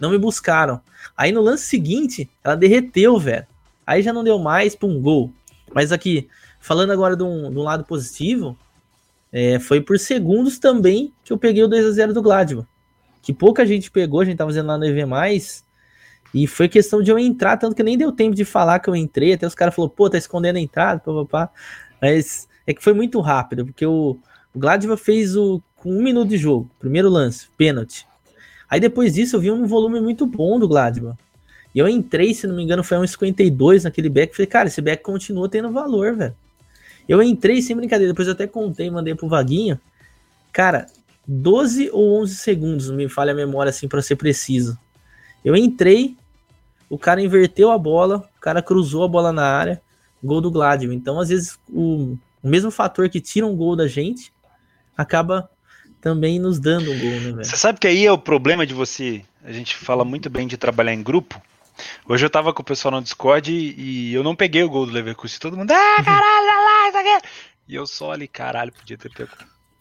Não 0.00 0.10
me 0.10 0.18
buscaram. 0.18 0.80
Aí 1.16 1.30
no 1.30 1.40
lance 1.40 1.66
seguinte, 1.66 2.28
ela 2.42 2.56
derreteu, 2.56 3.18
velho. 3.18 3.46
Aí 3.86 4.02
já 4.02 4.12
não 4.12 4.24
deu 4.24 4.38
mais 4.38 4.74
para 4.74 4.88
um 4.88 5.00
gol. 5.00 5.32
Mas 5.72 5.92
aqui, 5.92 6.28
falando 6.60 6.92
agora 6.92 7.16
de 7.16 7.22
um, 7.22 7.50
de 7.50 7.58
um 7.58 7.62
lado 7.62 7.84
positivo, 7.84 8.56
é, 9.32 9.58
foi 9.58 9.80
por 9.80 9.98
segundos 9.98 10.58
também 10.58 11.12
que 11.24 11.32
eu 11.32 11.38
peguei 11.38 11.62
o 11.62 11.68
2 11.68 11.86
a 11.86 11.90
0 11.90 12.12
do 12.12 12.22
Gladbach. 12.22 12.66
Que 13.22 13.32
pouca 13.32 13.64
gente 13.64 13.90
pegou, 13.90 14.20
a 14.20 14.24
gente 14.24 14.36
tava 14.36 14.50
fazendo 14.50 14.66
lá 14.66 14.76
no 14.76 14.84
EV+, 14.84 15.04
e 16.34 16.48
foi 16.48 16.68
questão 16.68 17.00
de 17.00 17.10
eu 17.10 17.18
entrar, 17.18 17.56
tanto 17.56 17.76
que 17.76 17.82
nem 17.82 17.96
deu 17.96 18.10
tempo 18.10 18.34
de 18.34 18.44
falar 18.44 18.80
que 18.80 18.90
eu 18.90 18.96
entrei, 18.96 19.34
até 19.34 19.46
os 19.46 19.54
caras 19.54 19.74
falaram, 19.74 19.94
pô, 19.94 20.10
tá 20.10 20.18
escondendo 20.18 20.56
a 20.56 20.60
entrada, 20.60 21.00
papapá. 21.00 21.48
Mas 22.02 22.48
é 22.66 22.74
que 22.74 22.82
foi 22.82 22.92
muito 22.92 23.20
rápido, 23.20 23.64
porque 23.64 23.86
o, 23.86 24.18
o 24.54 24.58
Gladbach 24.58 25.02
fez 25.02 25.36
o 25.36 25.60
com 25.76 25.90
um 25.90 26.02
minuto 26.02 26.28
de 26.30 26.38
jogo, 26.38 26.70
primeiro 26.78 27.10
lance, 27.10 27.48
pênalti. 27.58 28.06
Aí 28.70 28.80
depois 28.80 29.12
disso 29.12 29.36
eu 29.36 29.40
vi 29.40 29.50
um 29.50 29.66
volume 29.66 30.00
muito 30.00 30.24
bom 30.26 30.58
do 30.58 30.66
Gladbach. 30.66 31.18
E 31.74 31.78
eu 31.78 31.88
entrei, 31.88 32.32
se 32.32 32.46
não 32.46 32.54
me 32.54 32.62
engano, 32.62 32.84
foi 32.84 32.96
um 32.98 33.06
52 33.06 33.84
naquele 33.84 34.08
back. 34.08 34.34
Falei, 34.34 34.46
cara, 34.46 34.68
esse 34.68 34.80
back 34.80 35.02
continua 35.02 35.48
tendo 35.48 35.70
valor, 35.72 36.14
velho. 36.14 36.34
Eu 37.06 37.22
entrei 37.22 37.60
sem 37.60 37.76
brincadeira, 37.76 38.12
depois 38.12 38.28
eu 38.28 38.32
até 38.32 38.46
contei, 38.46 38.88
mandei 38.90 39.14
pro 39.14 39.28
Vaguinho. 39.28 39.78
Cara, 40.52 40.86
12 41.26 41.90
ou 41.92 42.22
11 42.22 42.36
segundos, 42.36 42.90
me 42.90 43.08
falha 43.08 43.32
a 43.32 43.36
memória 43.36 43.70
assim 43.70 43.88
para 43.88 44.00
ser 44.00 44.16
preciso. 44.16 44.78
Eu 45.44 45.54
entrei, 45.56 46.16
o 46.88 46.96
cara 46.96 47.20
inverteu 47.20 47.70
a 47.70 47.76
bola, 47.76 48.28
o 48.38 48.40
cara 48.40 48.62
cruzou 48.62 49.04
a 49.04 49.08
bola 49.08 49.32
na 49.32 49.44
área, 49.44 49.82
gol 50.22 50.40
do 50.40 50.50
Gladio. 50.50 50.92
Então, 50.92 51.20
às 51.20 51.28
vezes, 51.28 51.58
o, 51.68 52.16
o 52.42 52.48
mesmo 52.48 52.70
fator 52.70 53.10
que 53.10 53.20
tira 53.20 53.46
um 53.46 53.56
gol 53.56 53.76
da 53.76 53.86
gente 53.86 54.32
acaba 54.96 55.50
também 56.00 56.38
nos 56.38 56.58
dando 56.58 56.92
um 56.92 56.98
gol, 56.98 57.10
né, 57.10 57.32
velho? 57.32 57.44
Você 57.44 57.56
sabe 57.56 57.78
que 57.78 57.86
aí 57.86 58.04
é 58.04 58.12
o 58.12 58.18
problema 58.18 58.66
de 58.66 58.74
você. 58.74 59.24
A 59.42 59.52
gente 59.52 59.74
fala 59.74 60.04
muito 60.04 60.28
bem 60.28 60.46
de 60.46 60.56
trabalhar 60.56 60.92
em 60.92 61.02
grupo. 61.02 61.40
Hoje 62.08 62.24
eu 62.24 62.30
tava 62.30 62.52
com 62.52 62.62
o 62.62 62.64
pessoal 62.64 62.92
no 62.92 63.02
Discord 63.02 63.52
e, 63.52 64.10
e 64.10 64.14
eu 64.14 64.22
não 64.22 64.36
peguei 64.36 64.62
o 64.62 64.68
gol 64.68 64.86
do 64.86 64.92
Leverkusen. 64.92 65.38
Todo 65.38 65.56
mundo, 65.56 65.70
ah, 65.72 66.02
caralho, 66.04 66.46
lá, 66.46 66.88
isso 66.88 66.98
aqui. 66.98 67.28
E 67.68 67.74
eu 67.74 67.86
só 67.86 68.12
ali, 68.12 68.28
caralho, 68.28 68.72
podia 68.72 68.98
ter 68.98 69.10
pego. 69.10 69.32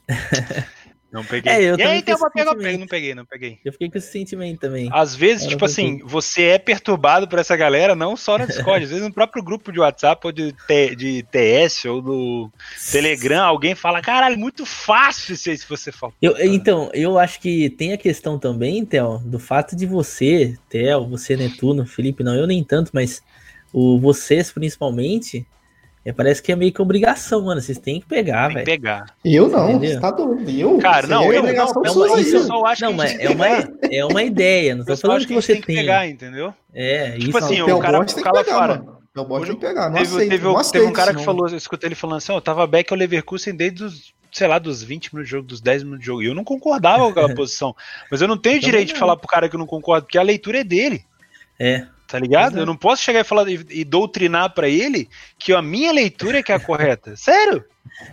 Não 1.13 1.23
peguei. 1.23 1.53
É, 1.53 1.61
eu 1.61 1.77
e 1.77 1.83
aí, 1.83 2.01
tem 2.01 2.15
uma 2.15 2.31
pega, 2.31 2.55
pega, 2.55 2.77
não 2.79 2.87
peguei, 2.87 3.13
não 3.13 3.23
peguei. 3.23 3.59
Eu 3.63 3.71
fiquei 3.71 3.87
com 3.87 3.99
esse 3.99 4.11
sentimento 4.11 4.61
também. 4.61 4.89
Às 4.91 5.15
vezes, 5.15 5.43
Era 5.43 5.51
tipo 5.51 5.63
assim, 5.63 5.99
você 6.03 6.45
é 6.45 6.57
perturbado 6.57 7.27
por 7.27 7.37
essa 7.37 7.55
galera, 7.55 7.93
não 7.95 8.17
só 8.17 8.35
no 8.35 8.47
Discord, 8.47 8.85
às 8.85 8.89
vezes 8.89 9.05
no 9.05 9.13
próprio 9.13 9.43
grupo 9.43 9.71
de 9.71 9.79
WhatsApp 9.79 10.25
ou 10.25 10.31
de, 10.31 10.51
T, 10.67 10.95
de 10.95 11.21
TS 11.21 11.85
ou 11.85 12.01
do 12.01 12.51
Telegram, 12.91 13.45
alguém 13.45 13.75
fala, 13.75 14.01
caralho, 14.01 14.39
muito 14.39 14.65
fácil 14.65 15.37
se 15.37 15.55
você 15.69 15.91
fala. 15.91 16.13
Eu, 16.19 16.35
então, 16.39 16.89
eu 16.95 17.19
acho 17.19 17.39
que 17.39 17.69
tem 17.69 17.93
a 17.93 17.97
questão 17.97 18.39
também, 18.39 18.83
Theo, 18.83 19.19
do 19.19 19.37
fato 19.37 19.75
de 19.75 19.85
você, 19.85 20.57
Theo, 20.67 21.07
você, 21.07 21.37
Netuno, 21.37 21.85
Felipe, 21.85 22.23
não, 22.23 22.33
eu 22.33 22.47
nem 22.47 22.63
tanto, 22.63 22.89
mas 22.91 23.21
o 23.71 23.99
vocês 23.99 24.51
principalmente 24.51 25.45
é, 26.05 26.11
parece 26.11 26.43
que 26.43 26.51
é 26.51 26.55
meio 26.55 26.73
que 26.73 26.81
obrigação, 26.81 27.45
mano. 27.45 27.61
Vocês 27.61 27.77
têm 27.77 28.01
que 28.01 28.05
pegar, 28.05 28.49
velho. 28.49 28.65
Tem 28.65 28.75
que 28.75 28.81
pegar. 28.81 29.05
Eu 29.23 29.47
não, 29.47 29.69
Entendeu? 29.69 29.91
você 29.91 29.99
tá 29.99 30.11
doido. 30.11 30.49
Eu? 30.49 30.77
Cara, 30.79 31.07
não, 31.07 31.31
é 31.31 31.37
eu 31.37 31.39
obrigação 31.39 31.81
não, 31.81 31.95
não, 31.95 32.19
isso 32.19 32.35
eu 32.35 32.43
só 32.43 32.65
acho 32.65 32.81
não, 32.81 32.91
que 32.91 32.97
mas 32.97 33.19
é 33.19 33.29
uma, 33.29 33.47
é 33.89 34.05
uma 34.05 34.23
ideia. 34.23 34.75
Não 34.75 34.83
tô 34.83 34.97
falando 34.97 35.25
que, 35.25 35.33
você 35.33 35.53
tem. 35.53 35.61
que 35.61 35.73
pegar, 35.73 36.07
entendeu? 36.07 36.53
É, 36.73 37.11
tipo 37.11 37.29
isso. 37.29 37.37
assim, 37.37 37.61
o 37.61 37.79
cara, 37.79 37.99
o 38.01 38.21
cara 38.21 38.43
fora. 38.43 38.83
Eu 39.15 39.25
gosto 39.25 39.53
de 39.53 39.59
pegar, 39.59 39.91
não 39.91 39.97
teve, 39.97 40.15
aceito, 40.15 40.29
teve, 40.29 40.43
não 40.43 40.57
aceito, 40.57 40.73
teve 40.73 40.85
um 40.87 40.91
cara 40.91 41.13
que 41.13 41.23
falou, 41.23 41.47
eu 41.47 41.55
escutei 41.55 41.87
ele 41.87 41.95
falando 41.95 42.17
assim, 42.17 42.31
ó, 42.31 42.37
oh, 42.37 42.41
tava 42.41 42.65
back 42.65 42.91
ao 42.91 42.97
Leverkusen 42.97 43.55
desde 43.55 43.83
os, 43.83 44.11
sei 44.31 44.47
lá, 44.47 44.57
dos 44.57 44.81
20 44.81 45.13
minutos 45.13 45.27
de 45.27 45.31
jogo, 45.31 45.47
dos 45.47 45.61
10 45.61 45.83
minutos 45.83 46.01
de 46.01 46.07
jogo. 46.07 46.23
E 46.23 46.25
eu 46.25 46.33
não 46.33 46.43
concordava 46.43 47.03
com 47.03 47.11
aquela 47.11 47.29
posição. 47.35 47.75
Mas 48.09 48.21
eu 48.21 48.27
não 48.27 48.37
tenho 48.37 48.59
direito 48.59 48.91
de 48.91 48.99
falar 48.99 49.15
pro 49.15 49.27
cara 49.27 49.47
que 49.47 49.55
eu 49.55 49.59
não 49.59 49.67
concordo, 49.67 50.05
porque 50.07 50.17
a 50.17 50.23
leitura 50.23 50.61
é 50.61 50.63
dele. 50.63 51.05
É. 51.59 51.85
Tá 52.13 52.19
ligado? 52.19 52.59
Eu 52.59 52.65
não 52.67 52.77
posso 52.77 53.01
chegar 53.01 53.21
e 53.21 53.23
falar 53.23 53.49
e, 53.49 53.59
e 53.71 53.83
doutrinar 53.83 54.53
para 54.53 54.69
ele 54.69 55.09
que 55.39 55.51
a 55.51 55.63
minha 55.63 55.91
leitura 55.91 56.37
é 56.37 56.43
que 56.43 56.51
é 56.51 56.55
a 56.55 56.59
correta. 56.59 57.15
Sério? 57.17 57.65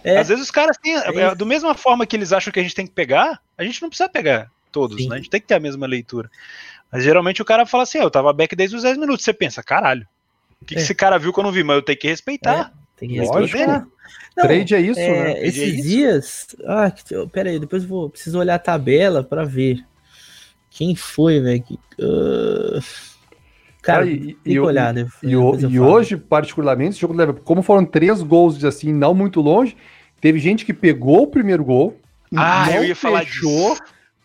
É. 0.02 0.16
Às 0.16 0.28
vezes 0.28 0.44
os 0.44 0.50
caras 0.50 0.78
têm. 0.78 0.96
É, 0.96 1.20
é 1.20 1.34
da 1.34 1.44
mesma 1.44 1.74
forma 1.74 2.06
que 2.06 2.16
eles 2.16 2.32
acham 2.32 2.50
que 2.50 2.58
a 2.58 2.62
gente 2.62 2.74
tem 2.74 2.86
que 2.86 2.94
pegar, 2.94 3.42
a 3.58 3.62
gente 3.62 3.82
não 3.82 3.90
precisa 3.90 4.08
pegar 4.08 4.50
todos, 4.72 5.06
né? 5.06 5.16
A 5.16 5.18
gente 5.18 5.28
tem 5.28 5.38
que 5.38 5.46
ter 5.46 5.56
a 5.56 5.60
mesma 5.60 5.86
leitura. 5.86 6.30
Mas 6.90 7.04
geralmente 7.04 7.42
o 7.42 7.44
cara 7.44 7.66
fala 7.66 7.82
assim: 7.82 7.98
eu 7.98 8.10
tava 8.10 8.32
back 8.32 8.56
desde 8.56 8.74
os 8.74 8.84
10 8.84 8.96
minutos. 8.96 9.22
Você 9.22 9.34
pensa, 9.34 9.62
caralho. 9.62 10.06
O 10.62 10.64
que, 10.64 10.72
é. 10.72 10.76
que 10.78 10.82
esse 10.82 10.94
cara 10.94 11.18
viu 11.18 11.30
que 11.30 11.38
eu 11.38 11.44
não 11.44 11.52
vi? 11.52 11.62
Mas 11.62 11.76
eu 11.76 11.82
tenho 11.82 11.98
que 11.98 12.08
respeitar. 12.08 12.72
É, 12.74 12.98
tem 13.00 13.08
que 13.10 13.18
respeitar. 13.18 13.86
Não, 14.34 14.44
Trade 14.44 14.74
é 14.76 14.80
isso, 14.80 14.98
é, 14.98 15.24
né? 15.24 15.46
Esses 15.46 15.62
é 15.62 15.66
isso. 15.66 15.82
dias. 15.82 16.46
Ah, 16.64 16.90
pera 17.30 17.50
aí, 17.50 17.58
depois 17.58 17.82
eu 17.82 17.88
vou. 17.90 18.08
Preciso 18.08 18.38
olhar 18.38 18.54
a 18.54 18.58
tabela 18.58 19.22
para 19.22 19.44
ver. 19.44 19.84
Quem 20.70 20.96
foi, 20.96 21.38
velho? 21.38 21.64
Uh... 21.98 23.09
Cara, 23.82 24.06
e, 24.06 24.36
e, 24.44 24.58
olhar, 24.58 24.92
né? 24.92 25.06
E, 25.22 25.30
e 25.30 25.80
hoje, 25.80 26.16
particularmente, 26.16 26.90
esse 26.90 27.00
jogo 27.00 27.14
leva. 27.14 27.32
Como 27.32 27.62
foram 27.62 27.84
três 27.84 28.22
gols 28.22 28.62
assim, 28.64 28.92
não 28.92 29.14
muito 29.14 29.40
longe, 29.40 29.76
teve 30.20 30.38
gente 30.38 30.64
que 30.64 30.74
pegou 30.74 31.22
o 31.22 31.26
primeiro 31.26 31.64
gol. 31.64 31.98
Ah, 32.36 32.70
eu 32.70 32.84
ia 32.84 32.94
falar 32.94 33.20
fechou, 33.20 33.70
disso. 33.70 33.82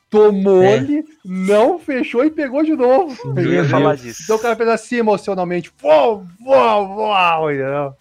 Tomou-lhe, 0.10 1.00
é. 1.00 1.04
não 1.26 1.80
fechou 1.80 2.24
e 2.24 2.30
pegou 2.30 2.64
de 2.64 2.76
novo. 2.76 3.18
Eu 3.36 3.52
ia 3.52 3.66
falar 3.66 3.96
disso. 3.96 4.22
Então 4.24 4.36
o 4.36 4.40
cara 4.40 4.56
fez 4.56 4.70
assim 4.70 4.98
emocionalmente. 4.98 5.72
Uau, 5.84 6.26
uau, 6.46 6.98
uau, 6.98 7.52
Eu 7.52 7.94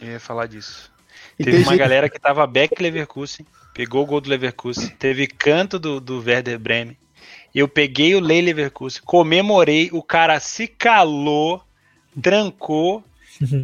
ia 0.00 0.20
falar 0.20 0.46
disso. 0.46 0.90
E 1.38 1.44
teve 1.44 1.58
uma 1.58 1.70
gente... 1.70 1.78
galera 1.78 2.08
que 2.08 2.18
tava 2.18 2.46
back 2.46 2.80
Leverkusen, 2.80 3.46
pegou 3.74 4.04
o 4.04 4.06
gol 4.06 4.20
do 4.20 4.30
Leverkusen, 4.30 4.90
teve 4.98 5.26
canto 5.26 5.78
do, 5.78 6.00
do 6.00 6.22
Werder 6.22 6.58
Bremen. 6.58 6.96
Eu 7.54 7.66
peguei 7.66 8.14
o 8.14 8.20
Lei 8.20 8.40
Leverkusen, 8.40 9.02
comemorei, 9.04 9.90
o 9.92 10.02
cara 10.02 10.38
se 10.38 10.66
calou, 10.66 11.62
trancou, 12.22 13.02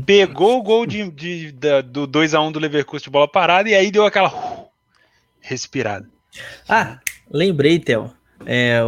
pegou 0.04 0.58
o 0.58 0.62
gol 0.62 0.86
de, 0.86 1.08
de, 1.10 1.52
de 1.52 1.82
do 1.82 2.08
2x1 2.08 2.52
do 2.52 2.58
Leverkusen 2.58 3.04
de 3.04 3.10
bola 3.10 3.28
parada 3.28 3.68
e 3.68 3.74
aí 3.74 3.90
deu 3.90 4.04
aquela 4.04 4.28
uh, 4.28 4.68
respirada. 5.40 6.08
Ah, 6.68 6.98
lembrei, 7.30 7.78
Theo. 7.78 8.12
É, 8.44 8.80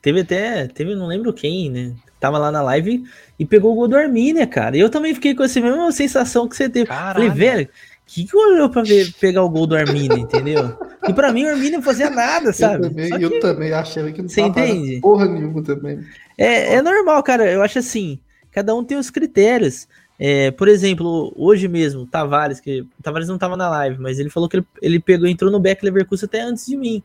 teve 0.00 0.20
até, 0.20 0.68
teve, 0.68 0.94
não 0.94 1.06
lembro 1.06 1.32
quem, 1.32 1.70
né? 1.70 1.94
Tava 2.20 2.38
lá 2.38 2.52
na 2.52 2.62
live 2.62 3.02
e 3.38 3.44
pegou 3.44 3.72
o 3.72 3.74
gol 3.74 3.88
do 3.88 3.96
Arminia, 3.96 4.46
cara. 4.46 4.76
E 4.76 4.80
eu 4.80 4.90
também 4.90 5.14
fiquei 5.14 5.34
com 5.34 5.42
essa 5.42 5.60
mesma 5.60 5.90
sensação 5.90 6.46
que 6.46 6.56
você 6.56 6.68
teve. 6.68 6.86
Caralho. 6.86 7.14
Falei, 7.14 7.30
velho, 7.30 7.68
que, 8.06 8.24
que 8.24 8.36
olhou 8.36 8.68
pra 8.68 8.82
ver, 8.82 9.12
pegar 9.14 9.42
o 9.42 9.48
gol 9.48 9.66
do 9.66 9.74
Arminia, 9.74 10.18
entendeu? 10.18 10.78
E 11.08 11.12
pra 11.12 11.32
mim 11.32 11.44
o 11.44 11.48
Arminia 11.48 11.72
não 11.72 11.82
fazia 11.82 12.10
nada, 12.10 12.52
sabe? 12.52 12.86
Eu 12.86 12.90
também, 12.90 13.10
que, 13.10 13.24
eu 13.24 13.40
também 13.40 13.72
achei 13.72 14.12
que 14.12 14.22
não 14.22 14.28
você 14.28 14.40
entende? 14.40 15.00
porra 15.00 15.26
nenhuma 15.26 15.62
também. 15.62 16.00
É, 16.38 16.74
é 16.74 16.82
normal, 16.82 17.22
cara. 17.22 17.50
Eu 17.50 17.62
acho 17.62 17.78
assim, 17.78 18.20
cada 18.50 18.74
um 18.74 18.84
tem 18.84 18.96
os 18.96 19.10
critérios. 19.10 19.88
É, 20.18 20.52
por 20.52 20.68
exemplo, 20.68 21.32
hoje 21.36 21.66
mesmo, 21.66 22.06
Tavares, 22.06 22.60
que 22.60 22.82
o 22.82 23.02
Tavares 23.02 23.28
não 23.28 23.38
tava 23.38 23.56
na 23.56 23.68
live, 23.68 24.00
mas 24.00 24.18
ele 24.20 24.30
falou 24.30 24.48
que 24.48 24.58
ele, 24.58 24.66
ele 24.80 25.00
pegou, 25.00 25.26
entrou 25.26 25.50
no 25.50 25.58
Back 25.58 25.84
Leverkusen 25.84 26.26
até 26.26 26.42
antes 26.42 26.66
de 26.66 26.76
mim. 26.76 27.02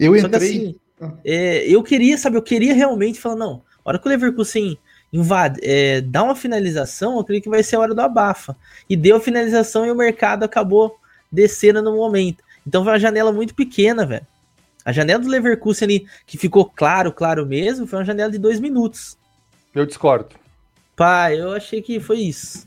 Eu 0.00 0.18
Só 0.18 0.26
entrei. 0.26 0.40
Que, 0.40 0.46
assim, 0.46 0.76
é, 1.24 1.68
eu 1.68 1.82
queria, 1.82 2.16
sabe, 2.16 2.38
eu 2.38 2.42
queria 2.42 2.72
realmente 2.72 3.20
falar, 3.20 3.36
não, 3.36 3.62
a 3.84 3.90
hora 3.90 3.98
que 3.98 4.06
o 4.06 4.08
Leverkusen 4.08 4.78
invade, 5.12 5.60
é, 5.62 6.00
dá 6.00 6.22
uma 6.22 6.34
finalização, 6.34 7.18
eu 7.18 7.24
creio 7.24 7.42
que 7.42 7.48
vai 7.48 7.62
ser 7.62 7.76
a 7.76 7.80
hora 7.80 7.94
do 7.94 8.00
abafa. 8.00 8.56
E 8.88 8.96
deu 8.96 9.16
a 9.16 9.20
finalização 9.20 9.86
e 9.86 9.90
o 9.90 9.94
mercado 9.94 10.42
acabou 10.42 10.96
descendo 11.30 11.82
no 11.82 11.94
momento. 11.96 12.42
Então 12.66 12.82
foi 12.82 12.92
uma 12.92 12.98
janela 12.98 13.32
muito 13.32 13.54
pequena, 13.54 14.04
velho. 14.04 14.26
A 14.84 14.92
janela 14.92 15.20
do 15.20 15.28
Leverkusen 15.28 15.84
ali, 15.86 16.06
que 16.26 16.38
ficou 16.38 16.64
claro, 16.64 17.12
claro 17.12 17.44
mesmo, 17.44 17.86
foi 17.86 17.98
uma 17.98 18.04
janela 18.04 18.30
de 18.30 18.38
dois 18.38 18.60
minutos. 18.60 19.18
Eu 19.74 19.84
discordo. 19.84 20.28
Pai, 20.94 21.40
eu 21.40 21.52
achei 21.52 21.82
que 21.82 22.00
foi 22.00 22.18
isso. 22.20 22.66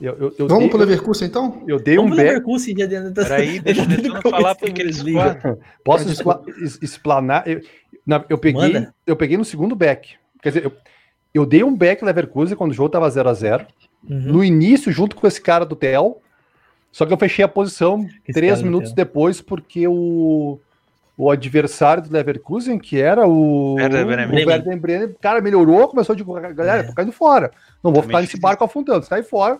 Eu, 0.00 0.16
eu, 0.18 0.34
eu 0.38 0.48
Vamos 0.48 0.64
dei, 0.64 0.70
pro 0.70 0.78
Leverkusen 0.78 1.28
então? 1.28 1.62
Eu 1.68 1.78
dei 1.78 1.96
Vamos 1.96 2.12
um 2.12 2.16
back. 2.16 2.28
Leverkusen 2.28 2.74
dia 2.74 2.88
dentro 2.88 3.10
da... 3.12 3.22
Peraí, 3.22 3.60
deixa 3.62 3.82
eu 3.82 4.22
falar 4.22 4.54
porque 4.54 4.80
eles 4.80 5.02
Posso 5.84 6.08
explanar? 6.82 7.46
Eu, 7.46 7.60
na, 8.06 8.24
eu, 8.28 8.38
peguei, 8.38 8.88
eu 9.06 9.14
peguei 9.14 9.36
no 9.36 9.44
segundo 9.44 9.76
back. 9.76 10.14
Quer 10.42 10.48
dizer, 10.48 10.64
eu, 10.64 10.72
eu 11.34 11.46
dei 11.46 11.62
um 11.62 11.76
back 11.76 12.04
Leverkusen 12.04 12.56
quando 12.56 12.70
o 12.70 12.74
jogo 12.74 12.88
tava 12.88 13.08
0x0. 13.08 13.66
Uhum. 14.08 14.18
No 14.18 14.44
início, 14.44 14.90
junto 14.90 15.14
com 15.14 15.26
esse 15.26 15.40
cara 15.40 15.66
do 15.66 15.76
Tel. 15.76 16.20
Só 16.92 17.06
que 17.06 17.12
eu 17.12 17.18
fechei 17.18 17.44
a 17.44 17.48
posição 17.48 18.06
esse 18.26 18.32
três 18.32 18.62
minutos 18.62 18.92
depois, 18.92 19.40
porque 19.40 19.86
o, 19.86 20.58
o 21.16 21.30
adversário 21.30 22.02
do 22.02 22.12
Leverkusen, 22.12 22.78
que 22.78 23.00
era 23.00 23.26
o 23.26 23.74
Werder 23.74 24.06
Bremen, 24.06 24.44
o 24.44 24.48
Werder 24.48 24.80
Bremen 24.80 25.16
cara, 25.20 25.40
melhorou, 25.40 25.88
começou 25.88 26.14
a 26.14 26.16
dizer, 26.16 26.54
galera, 26.54 26.82
é. 26.82 26.82
tô 26.84 26.94
caindo 26.94 27.12
fora. 27.12 27.50
Não 27.82 27.92
vou 27.92 28.02
Também 28.02 28.08
ficar 28.08 28.20
nesse 28.22 28.40
barco 28.40 28.64
afundando, 28.64 29.04
sai 29.04 29.22
fora. 29.22 29.58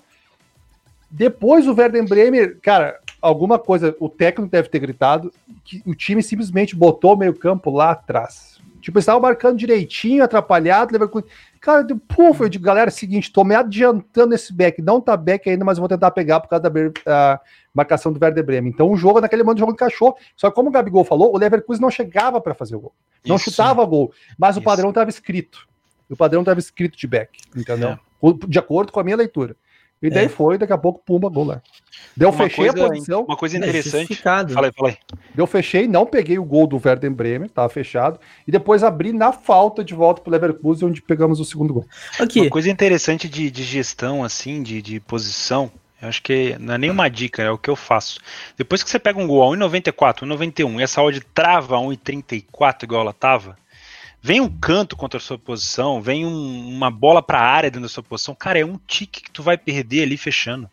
Depois 1.11 1.67
o 1.67 1.75
Werder 1.75 2.07
Bremen, 2.07 2.55
cara, 2.63 2.99
alguma 3.21 3.59
coisa, 3.59 3.95
o 3.99 4.09
técnico 4.09 4.51
deve 4.51 4.69
ter 4.69 4.79
gritado 4.79 5.33
que 5.65 5.83
o 5.85 5.95
time 5.95 6.23
simplesmente 6.23 6.77
botou 6.77 7.15
o 7.15 7.17
meio-campo 7.17 7.71
lá 7.71 7.91
atrás. 7.91 8.60
Tipo, 8.81 8.99
eles 8.99 9.05
estavam 9.05 9.21
marcando 9.21 9.59
direitinho, 9.59 10.25
atrapalhado, 10.25 10.93
Leverkusen. 10.93 11.29
Cara, 11.61 11.83
de, 11.83 11.95
puf, 11.95 12.41
eu 12.41 12.49
digo, 12.49 12.65
galera, 12.65 12.91
é 12.91 12.93
o 12.93 12.95
seguinte, 12.95 13.33
tô 13.33 13.45
me 13.45 13.55
adiantando 13.55 14.35
esse 14.35 14.53
back. 14.53 14.81
Não 14.81 15.01
tá 15.01 15.17
back 15.17 15.49
ainda, 15.49 15.65
mas 15.65 15.79
eu 15.79 15.83
vou 15.83 15.89
tentar 15.89 16.11
pegar 16.11 16.41
por 16.41 16.49
causa 16.49 16.63
da 16.63 17.41
marcação 17.75 18.13
do 18.13 18.23
Werder 18.23 18.45
Bremen. 18.45 18.73
Então 18.73 18.91
o 18.91 18.97
jogo, 18.97 19.21
naquele 19.21 19.43
momento, 19.43 19.59
o 19.59 19.61
jogo 19.61 19.73
encaixou. 19.73 20.17
Só 20.37 20.49
que 20.49 20.55
como 20.55 20.71
o 20.71 20.73
Gabigol 20.73 21.05
falou, 21.05 21.35
o 21.35 21.39
Leverkusen 21.39 21.83
não 21.83 21.91
chegava 21.91 22.41
para 22.41 22.55
fazer 22.55 22.77
o 22.77 22.81
gol. 22.81 22.95
Não 23.25 23.37
Isso. 23.37 23.51
chutava 23.51 23.85
gol. 23.85 24.13
Mas 24.39 24.57
Isso. 24.57 24.61
o 24.61 24.63
padrão 24.63 24.89
estava 24.89 25.11
escrito. 25.11 25.69
O 26.09 26.17
padrão 26.17 26.41
estava 26.41 26.59
escrito 26.59 26.99
de 26.99 27.07
back, 27.07 27.39
entendeu? 27.55 27.91
É. 27.91 27.99
De 28.49 28.59
acordo 28.59 28.91
com 28.91 28.99
a 28.99 29.05
minha 29.05 29.17
leitura. 29.17 29.55
E 30.03 30.09
daí 30.09 30.25
é. 30.25 30.29
foi, 30.29 30.57
daqui 30.57 30.73
a 30.73 30.79
pouco, 30.79 31.03
pumba, 31.05 31.29
gol 31.29 31.45
lá. 31.45 31.63
Deu, 32.17 32.31
uma 32.31 32.39
fechei 32.45 32.69
coisa, 32.69 32.87
a 32.87 32.89
posição. 32.89 33.25
Uma 33.25 33.37
coisa 33.37 33.57
interessante. 33.59 34.15
Falei, 34.17 34.73
falei. 34.73 34.99
Deu, 35.35 35.47
fechei, 35.47 35.87
não 35.87 36.07
peguei 36.07 36.39
o 36.39 36.45
gol 36.45 36.67
do 36.67 36.81
Werder 36.83 37.11
Bremen, 37.11 37.49
tava 37.49 37.69
fechado. 37.69 38.19
E 38.47 38.51
depois 38.51 38.83
abri 38.83 39.13
na 39.13 39.33
falta 39.33 39.85
de 39.85 39.95
volta 39.95 40.23
pro 40.23 40.33
Leverkusen, 40.33 40.89
onde 40.89 41.03
pegamos 41.03 41.39
o 41.39 41.45
segundo 41.45 41.75
gol. 41.75 41.87
Aqui. 42.19 42.41
Uma 42.41 42.51
coisa 42.51 42.71
interessante 42.71 43.29
de, 43.29 43.51
de 43.51 43.63
gestão, 43.63 44.25
assim, 44.25 44.63
de, 44.63 44.81
de 44.81 45.01
posição, 45.01 45.71
eu 46.01 46.09
acho 46.09 46.23
que 46.23 46.57
não 46.59 46.75
é 46.75 46.79
nenhuma 46.79 47.11
dica, 47.11 47.43
é 47.43 47.51
o 47.51 47.59
que 47.59 47.69
eu 47.69 47.77
faço. 47.77 48.21
Depois 48.57 48.83
que 48.83 48.89
você 48.89 48.99
pega 48.99 49.19
um 49.19 49.27
gol 49.27 49.43
a 49.43 49.57
1,94, 49.57 50.21
1,91 50.21 50.81
e 50.81 50.83
essa 50.83 51.03
odd 51.03 51.21
trava 51.35 51.77
a 51.77 51.81
1,34 51.81 52.85
igual 52.85 53.03
ela 53.03 53.13
tava, 53.13 53.57
vem 54.23 54.41
um 54.41 54.49
canto 54.49 54.97
contra 54.97 55.19
a 55.19 55.21
sua 55.21 55.39
posição, 55.39 56.01
vem 56.01 56.27
um, 56.27 56.69
uma 56.69 56.91
bola 56.91 57.23
para 57.23 57.39
a 57.39 57.45
área 57.45 57.71
dentro 57.71 57.83
da 57.83 57.89
sua 57.89 58.03
posição, 58.03 58.35
cara, 58.35 58.59
é 58.59 58.65
um 58.65 58.79
tique 58.87 59.23
que 59.23 59.31
tu 59.31 59.43
vai 59.43 59.57
perder 59.57 60.03
ali 60.03 60.17
fechando. 60.17 60.69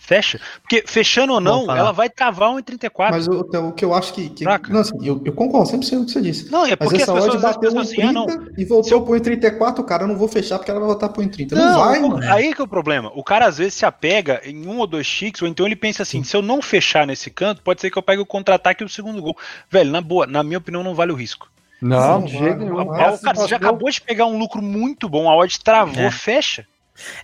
Fecha. 0.00 0.40
Porque 0.62 0.84
fechando 0.86 1.32
ou 1.32 1.40
não, 1.40 1.64
ela 1.76 1.90
vai 1.90 2.08
travar 2.08 2.52
um 2.52 2.58
em 2.58 2.62
34. 2.62 3.16
Mas 3.16 3.26
o, 3.26 3.40
o 3.40 3.72
que 3.72 3.84
eu 3.84 3.92
acho 3.92 4.14
que. 4.14 4.30
que 4.30 4.44
não, 4.44 4.80
assim, 4.80 4.94
eu, 5.02 5.20
eu 5.24 5.32
concordo 5.32 5.68
100% 5.70 5.90
com 5.90 6.02
o 6.02 6.06
que 6.06 6.12
você 6.12 6.20
disse. 6.20 6.52
Não, 6.52 6.64
é 6.64 6.76
porque 6.76 6.94
Mas 6.94 7.02
essa 7.02 7.12
as 7.18 7.24
pessoas 7.24 7.42
bateu 7.42 7.72
no 7.72 7.80
assim, 7.80 7.96
30 7.96 8.20
ah, 8.20 8.46
e 8.56 8.64
voltou 8.64 8.92
eu... 8.92 9.02
pro 9.02 9.16
em 9.16 9.20
34, 9.20 9.82
cara, 9.82 10.04
eu 10.04 10.08
não 10.08 10.16
vou 10.16 10.28
fechar 10.28 10.56
porque 10.56 10.70
ela 10.70 10.78
vai 10.78 10.88
voltar 10.88 11.08
pro 11.08 11.20
em 11.20 11.28
30. 11.28 11.56
Não, 11.56 11.72
não 11.72 11.84
vai, 11.84 12.00
mano. 12.00 12.32
Aí 12.32 12.54
que 12.54 12.60
é 12.60 12.64
o 12.64 12.68
problema. 12.68 13.10
O 13.16 13.24
cara 13.24 13.46
às 13.46 13.58
vezes 13.58 13.74
se 13.74 13.84
apega 13.84 14.40
em 14.44 14.68
um 14.68 14.78
ou 14.78 14.86
dois 14.86 15.04
chiques, 15.04 15.42
ou 15.42 15.48
então 15.48 15.66
ele 15.66 15.76
pensa 15.76 16.04
assim: 16.04 16.22
se 16.22 16.36
eu 16.36 16.42
não 16.42 16.62
fechar 16.62 17.04
nesse 17.04 17.28
canto, 17.28 17.60
pode 17.60 17.80
ser 17.80 17.90
que 17.90 17.98
eu 17.98 18.02
pegue 18.02 18.22
o 18.22 18.26
contra-ataque 18.26 18.84
e 18.84 18.86
o 18.86 18.88
segundo 18.88 19.20
gol. 19.20 19.36
Velho, 19.68 19.90
na 19.90 20.00
boa, 20.00 20.28
na 20.28 20.44
minha 20.44 20.58
opinião, 20.58 20.84
não 20.84 20.94
vale 20.94 21.10
o 21.10 21.16
risco. 21.16 21.48
Não, 21.80 22.22
de 22.22 22.36
jeito 22.36 22.58
nenhum. 22.58 22.86
Cara, 22.92 23.16
você 23.16 23.48
já 23.48 23.56
acabou 23.56 23.90
de 23.90 24.00
pegar 24.00 24.26
um 24.26 24.38
lucro 24.38 24.60
muito 24.60 25.08
bom, 25.08 25.30
a 25.30 25.36
odd 25.36 25.60
travou, 25.60 26.04
é. 26.04 26.10
fecha. 26.10 26.66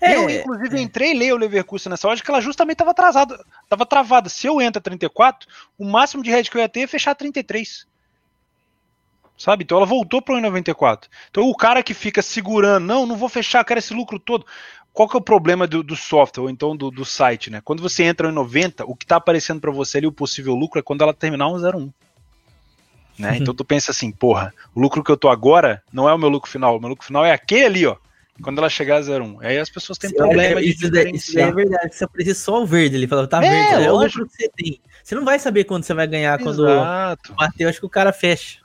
É, 0.00 0.16
eu, 0.16 0.30
inclusive, 0.30 0.78
é. 0.78 0.80
entrei 0.80 1.10
e 1.10 1.14
leio 1.14 1.34
o 1.34 1.38
Leverkusen 1.38 1.90
nessa 1.90 2.08
odd 2.08 2.22
que 2.22 2.30
ela 2.30 2.40
justamente 2.40 2.74
estava 2.74 2.92
atrasada, 2.92 3.44
estava 3.64 3.84
travada. 3.84 4.28
Se 4.28 4.46
eu 4.46 4.60
entro 4.60 4.78
a 4.78 4.82
34, 4.82 5.48
o 5.76 5.84
máximo 5.84 6.22
de 6.22 6.30
head 6.30 6.48
que 6.48 6.56
eu 6.56 6.62
ia 6.62 6.68
ter 6.68 6.80
é 6.80 6.86
fechar 6.86 7.14
33. 7.14 7.86
Sabe? 9.36 9.64
Então 9.64 9.78
ela 9.78 9.86
voltou 9.86 10.22
para 10.22 10.36
o 10.36 10.40
94. 10.40 11.10
Então 11.28 11.48
o 11.48 11.56
cara 11.56 11.82
que 11.82 11.92
fica 11.92 12.22
segurando, 12.22 12.84
não, 12.84 13.04
não 13.04 13.16
vou 13.16 13.28
fechar, 13.28 13.64
quero 13.64 13.78
esse 13.78 13.92
lucro 13.92 14.18
todo. 14.18 14.46
Qual 14.92 15.08
que 15.08 15.16
é 15.16 15.18
o 15.18 15.22
problema 15.22 15.66
do, 15.66 15.82
do 15.82 15.96
software, 15.96 16.44
ou 16.44 16.48
então 16.50 16.76
do, 16.76 16.88
do, 16.88 17.04
site, 17.04 17.50
né? 17.50 17.60
Quando 17.64 17.82
você 17.82 18.04
entra 18.04 18.28
em 18.28 18.32
90, 18.32 18.84
o 18.84 18.94
que 18.94 19.04
está 19.04 19.16
aparecendo 19.16 19.60
para 19.60 19.72
você 19.72 19.98
ali, 19.98 20.06
o 20.06 20.12
possível 20.12 20.54
lucro, 20.54 20.78
é 20.78 20.82
quando 20.82 21.02
ela 21.02 21.12
terminar 21.12 21.48
um 21.48 21.56
01. 21.56 21.92
Né? 23.18 23.30
Uhum. 23.30 23.36
Então 23.36 23.54
tu 23.54 23.64
pensa 23.64 23.90
assim, 23.90 24.10
porra, 24.10 24.52
o 24.74 24.80
lucro 24.80 25.02
que 25.02 25.10
eu 25.10 25.16
tô 25.16 25.28
agora 25.28 25.82
não 25.92 26.08
é 26.08 26.14
o 26.14 26.18
meu 26.18 26.28
lucro 26.28 26.50
final, 26.50 26.76
o 26.76 26.80
meu 26.80 26.90
lucro 26.90 27.06
final 27.06 27.24
é 27.24 27.32
aquele 27.32 27.64
ali, 27.64 27.86
ó. 27.86 27.96
Quando 28.42 28.58
ela 28.58 28.68
chegar 28.68 28.96
a 28.96 29.00
01. 29.00 29.40
Aí 29.42 29.58
as 29.58 29.70
pessoas 29.70 29.96
têm 29.96 30.12
problema 30.12 30.58
é, 30.58 30.64
isso, 30.64 30.90
de 30.90 31.10
isso 31.10 31.38
é 31.38 31.52
verdade, 31.52 31.94
você 31.94 32.02
aparecer 32.02 32.34
só 32.34 32.62
o 32.62 32.66
verde, 32.66 32.96
ele 32.96 33.06
falou, 33.06 33.28
tá 33.28 33.44
é, 33.44 33.48
verde, 33.48 33.84
é 33.84 33.92
o 33.92 33.96
lucro 33.96 34.26
que 34.26 34.34
você 34.34 34.48
tem. 34.48 34.80
Você 35.04 35.14
não 35.14 35.24
vai 35.24 35.38
saber 35.38 35.64
quando 35.64 35.84
você 35.84 35.94
vai 35.94 36.06
ganhar 36.06 36.38
quando 36.40 36.64
bater, 37.36 37.66
acho 37.66 37.78
que 37.78 37.86
o 37.86 37.90
cara 37.90 38.12
fecha. 38.12 38.58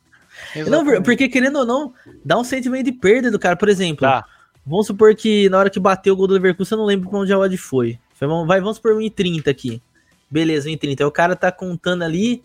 Não, 0.68 1.04
porque 1.04 1.30
querendo 1.30 1.60
ou 1.60 1.66
não, 1.66 1.94
dá 2.24 2.38
um 2.38 2.44
sentimento 2.44 2.86
de 2.86 2.94
perda 2.94 3.30
do 3.30 3.38
cara, 3.38 3.56
por 3.56 3.70
exemplo. 3.70 4.02
Tá. 4.08 4.26
Vamos 4.66 4.88
supor 4.88 5.16
que 5.16 5.50
na 5.50 5.58
hora 5.58 5.70
que 5.70 5.80
bateu 5.80 6.14
o 6.14 6.18
gol 6.18 6.28
do 6.28 6.34
Leverkusen, 6.34 6.76
eu 6.76 6.80
não 6.80 6.86
lembro 6.86 7.10
pra 7.10 7.20
onde 7.20 7.34
a 7.34 7.38
odd 7.38 7.56
foi. 7.58 8.00
foi 8.14 8.28
vai, 8.46 8.62
vamos 8.62 8.80
por 8.80 8.94
1,30 8.94 9.50
aqui. 9.50 9.82
Beleza, 10.30 10.70
1,30. 10.70 11.02
Aí 11.02 11.06
o 11.06 11.12
cara 11.12 11.36
tá 11.36 11.52
contando 11.52 12.04
ali, 12.04 12.44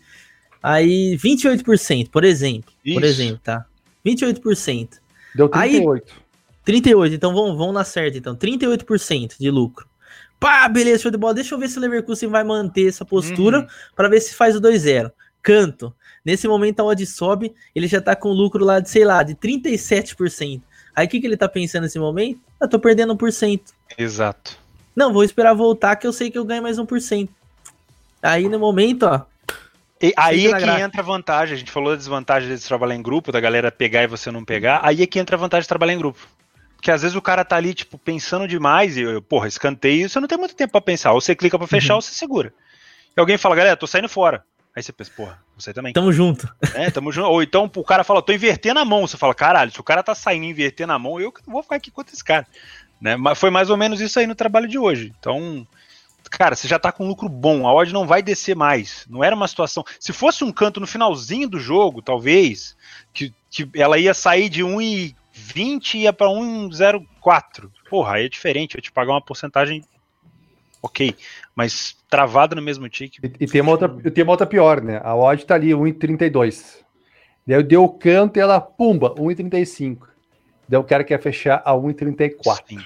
Aí 0.67 1.15
28%, 1.17 2.09
por 2.09 2.23
exemplo. 2.23 2.73
Isso. 2.83 2.95
Por 2.95 3.03
exemplo, 3.03 3.39
tá? 3.43 3.67
28%. 4.03 4.99
Deu 5.35 5.47
38. 5.47 6.03
Aí, 6.07 6.13
38, 6.63 7.13
então 7.13 7.35
vamos, 7.35 7.55
vamos 7.55 7.75
na 7.75 7.83
certa, 7.83 8.17
então. 8.17 8.35
38% 8.35 9.35
de 9.39 9.51
lucro. 9.51 9.87
Pá, 10.39 10.67
beleza, 10.67 11.03
show 11.03 11.11
de 11.11 11.17
bola. 11.17 11.35
Deixa 11.35 11.53
eu 11.53 11.59
ver 11.59 11.69
se 11.69 11.77
o 11.77 11.81
Leverkusen 11.81 12.29
vai 12.29 12.43
manter 12.43 12.87
essa 12.87 13.05
postura 13.05 13.59
uhum. 13.59 13.67
para 13.95 14.09
ver 14.09 14.19
se 14.21 14.33
faz 14.33 14.55
o 14.55 14.59
2-0. 14.59 15.11
Canto. 15.43 15.93
Nesse 16.25 16.47
momento 16.47 16.79
a 16.79 16.83
odd 16.83 17.05
sobe, 17.05 17.53
ele 17.75 17.85
já 17.85 18.01
tá 18.01 18.15
com 18.15 18.29
lucro 18.29 18.65
lá 18.65 18.79
de, 18.79 18.89
sei 18.89 19.05
lá, 19.05 19.21
de 19.21 19.35
37%. 19.35 20.63
Aí 20.95 21.05
o 21.05 21.09
que, 21.09 21.19
que 21.19 21.27
ele 21.27 21.37
tá 21.37 21.47
pensando 21.47 21.83
nesse 21.83 21.99
momento? 21.99 22.39
Eu 22.59 22.67
tô 22.67 22.79
perdendo 22.79 23.15
1%. 23.15 23.61
Exato. 23.99 24.57
Não, 24.95 25.13
vou 25.13 25.23
esperar 25.23 25.53
voltar 25.53 25.95
que 25.95 26.07
eu 26.07 26.13
sei 26.13 26.31
que 26.31 26.39
eu 26.39 26.43
ganho 26.43 26.63
mais 26.63 26.79
1%. 26.79 27.29
Aí 28.23 28.49
no 28.49 28.57
momento, 28.57 29.03
ó, 29.03 29.21
e 30.09 30.13
aí 30.17 30.47
é 30.47 30.53
que 30.53 30.59
graça. 30.59 30.81
entra 30.81 31.01
a 31.01 31.03
vantagem. 31.03 31.55
A 31.55 31.57
gente 31.57 31.71
falou 31.71 31.91
da 31.91 31.95
desvantagem 31.95 32.53
de 32.53 32.61
trabalhar 32.63 32.95
em 32.95 33.01
grupo, 33.01 33.31
da 33.31 33.39
galera 33.39 33.71
pegar 33.71 34.03
e 34.03 34.07
você 34.07 34.31
não 34.31 34.43
pegar. 34.43 34.79
Aí 34.83 35.01
é 35.01 35.07
que 35.07 35.19
entra 35.19 35.35
a 35.35 35.39
vantagem 35.39 35.63
de 35.63 35.69
trabalhar 35.69 35.93
em 35.93 35.97
grupo. 35.97 36.19
Porque 36.75 36.91
às 36.91 37.01
vezes 37.01 37.15
o 37.15 37.21
cara 37.21 37.43
tá 37.43 37.55
ali, 37.55 37.73
tipo, 37.73 37.97
pensando 37.97 38.47
demais 38.47 38.97
e, 38.97 39.01
eu, 39.01 39.21
porra, 39.21 39.47
escanteio, 39.47 40.07
você 40.07 40.19
não 40.19 40.27
tem 40.27 40.37
muito 40.37 40.55
tempo 40.55 40.71
para 40.71 40.81
pensar. 40.81 41.13
Ou 41.13 41.21
você 41.21 41.35
clica 41.35 41.57
para 41.57 41.67
fechar 41.67 41.93
uhum. 41.93 41.97
ou 41.97 42.01
você 42.01 42.13
segura. 42.13 42.53
E 43.15 43.19
alguém 43.19 43.37
fala, 43.37 43.55
galera, 43.55 43.77
tô 43.77 43.87
saindo 43.87 44.09
fora. 44.09 44.43
Aí 44.75 44.83
você 44.83 44.91
pensa, 44.91 45.11
porra, 45.15 45.39
você 45.57 45.73
também. 45.73 45.93
Tamo 45.93 46.11
junto. 46.11 46.53
É, 46.73 46.91
tamo 46.91 47.11
junto. 47.11 47.29
Ou 47.29 47.41
então 47.41 47.71
o 47.73 47.83
cara 47.83 48.03
fala, 48.03 48.21
tô 48.21 48.33
invertendo 48.33 48.79
a 48.79 48.85
mão. 48.85 49.07
Você 49.07 49.15
fala, 49.15 49.33
caralho, 49.33 49.71
se 49.71 49.79
o 49.79 49.83
cara 49.83 50.03
tá 50.03 50.13
saindo 50.13 50.43
e 50.45 50.49
invertendo 50.49 50.91
a 50.91 50.99
mão, 50.99 51.19
eu 51.19 51.33
vou 51.47 51.63
ficar 51.63 51.77
aqui 51.77 51.89
contra 51.89 52.13
esse 52.13 52.23
cara. 52.23 52.45
Né? 52.99 53.15
Mas 53.15 53.39
foi 53.39 53.49
mais 53.49 53.69
ou 53.69 53.77
menos 53.77 54.01
isso 54.01 54.19
aí 54.19 54.27
no 54.27 54.35
trabalho 54.35 54.67
de 54.67 54.77
hoje. 54.77 55.13
Então, 55.17 55.65
cara, 56.29 56.55
você 56.55 56.67
já 56.67 56.79
tá 56.79 56.91
com 56.91 57.07
lucro 57.07 57.29
bom, 57.29 57.67
a 57.67 57.73
odd 57.73 57.93
não 57.93 58.07
vai 58.07 58.21
descer 58.21 58.55
mais. 58.55 59.05
Não 59.09 59.23
era 59.23 59.35
uma 59.35 59.47
situação. 59.47 59.83
Se 59.99 60.13
fosse 60.13 60.43
um 60.43 60.51
canto 60.51 60.79
no 60.79 60.87
finalzinho 60.87 61.47
do 61.47 61.59
jogo, 61.59 62.01
talvez, 62.01 62.75
que, 63.13 63.33
que 63.49 63.69
ela 63.75 63.97
ia 63.97 64.13
sair 64.13 64.49
de 64.49 64.63
1,20 64.63 65.93
e 65.95 65.97
ia 65.99 66.13
para 66.13 66.27
1,04. 66.27 67.69
Porra, 67.89 68.15
aí 68.15 68.25
é 68.25 68.29
diferente, 68.29 68.75
eu 68.75 68.81
te 68.81 68.91
pagar 68.91 69.13
uma 69.13 69.21
porcentagem 69.21 69.83
ok, 70.81 71.15
mas 71.55 71.97
travado 72.09 72.55
no 72.55 72.61
mesmo 72.61 72.87
ticket. 72.87 73.23
E, 73.23 73.43
e, 73.43 73.47
tem, 73.47 73.61
uma 73.61 73.71
outra, 73.71 73.89
tem 73.89 74.23
uma 74.23 74.33
outra 74.33 74.45
pior, 74.45 74.81
né? 74.81 75.01
A 75.03 75.15
odd 75.15 75.45
tá 75.45 75.55
ali 75.55 75.69
1,32. 75.69 76.83
Daí 77.45 77.57
eu 77.57 77.63
dei 77.63 77.77
o 77.77 77.89
canto 77.89 78.37
e 78.37 78.39
ela, 78.39 78.59
pumba, 78.59 79.13
1,35. 79.15 80.14
Daí 80.67 80.79
o 80.79 80.83
cara 80.83 81.03
quer 81.03 81.21
fechar 81.21 81.61
a 81.63 81.73
1,34. 81.73 82.83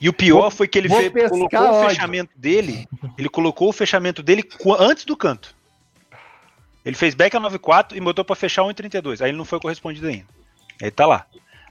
E 0.00 0.08
o 0.08 0.12
pior 0.12 0.42
vou, 0.42 0.50
foi 0.50 0.68
que 0.68 0.78
ele 0.78 0.88
fez, 0.88 1.30
colocou 1.30 1.70
o 1.70 1.88
fechamento 1.88 2.30
dele. 2.36 2.88
Ele 3.16 3.28
colocou 3.28 3.68
o 3.70 3.72
fechamento 3.72 4.22
dele 4.22 4.44
antes 4.78 5.04
do 5.04 5.16
canto. 5.16 5.54
Ele 6.84 6.96
fez 6.96 7.14
back 7.14 7.36
a 7.36 7.40
9,4 7.40 7.96
e 7.96 8.00
botou 8.00 8.24
para 8.24 8.36
fechar 8.36 8.62
1,32. 8.62 9.22
Aí 9.22 9.30
ele 9.30 9.38
não 9.38 9.44
foi 9.44 9.60
correspondido 9.60 10.08
ainda. 10.08 10.26
Aí 10.82 10.90
tá 10.90 11.06
lá. 11.06 11.26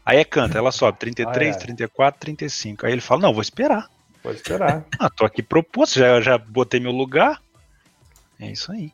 Aí 0.05 0.17
é 0.17 0.25
canto, 0.25 0.57
ela 0.57 0.71
sobe 0.71 0.97
33, 0.97 1.55
ah, 1.55 1.59
é. 1.59 1.61
34, 1.61 2.19
35. 2.19 2.85
Aí 2.85 2.91
ele 2.91 3.01
fala: 3.01 3.21
Não, 3.21 3.33
vou 3.33 3.41
esperar. 3.41 3.87
Vou 4.23 4.33
esperar. 4.33 4.83
ah, 4.99 5.09
tô 5.09 5.25
aqui 5.25 5.43
proposto, 5.43 5.99
já, 5.99 6.19
já 6.21 6.37
botei 6.37 6.79
meu 6.79 6.91
lugar. 6.91 7.41
É 8.39 8.51
isso 8.51 8.71
aí. 8.71 8.91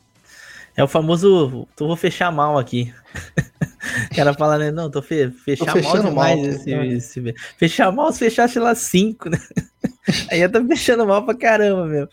É 0.75 0.83
o 0.83 0.87
famoso, 0.87 1.67
tu 1.75 1.87
vou 1.87 1.95
fechar 1.95 2.31
mal 2.31 2.57
aqui. 2.57 2.93
o 4.11 4.15
cara 4.15 4.33
fala, 4.33 4.57
né? 4.57 4.71
Não, 4.71 4.89
tô 4.89 5.01
fe 5.01 5.31
fechar 5.31 5.73
tô 5.73 5.81
mal 5.81 5.97
demais 5.97 6.39
mal, 6.39 6.49
esse, 6.49 6.71
esse, 6.71 7.35
Fechar 7.57 7.91
mal 7.91 8.11
se 8.11 8.19
fechasse 8.19 8.59
lá 8.59 8.75
5, 8.75 9.29
né? 9.29 9.39
Aí 10.31 10.41
eu 10.41 10.51
tô 10.51 10.61
me 10.61 10.69
deixando 10.69 11.05
mal 11.05 11.25
pra 11.25 11.35
caramba, 11.35 11.85
meu. 11.85 12.07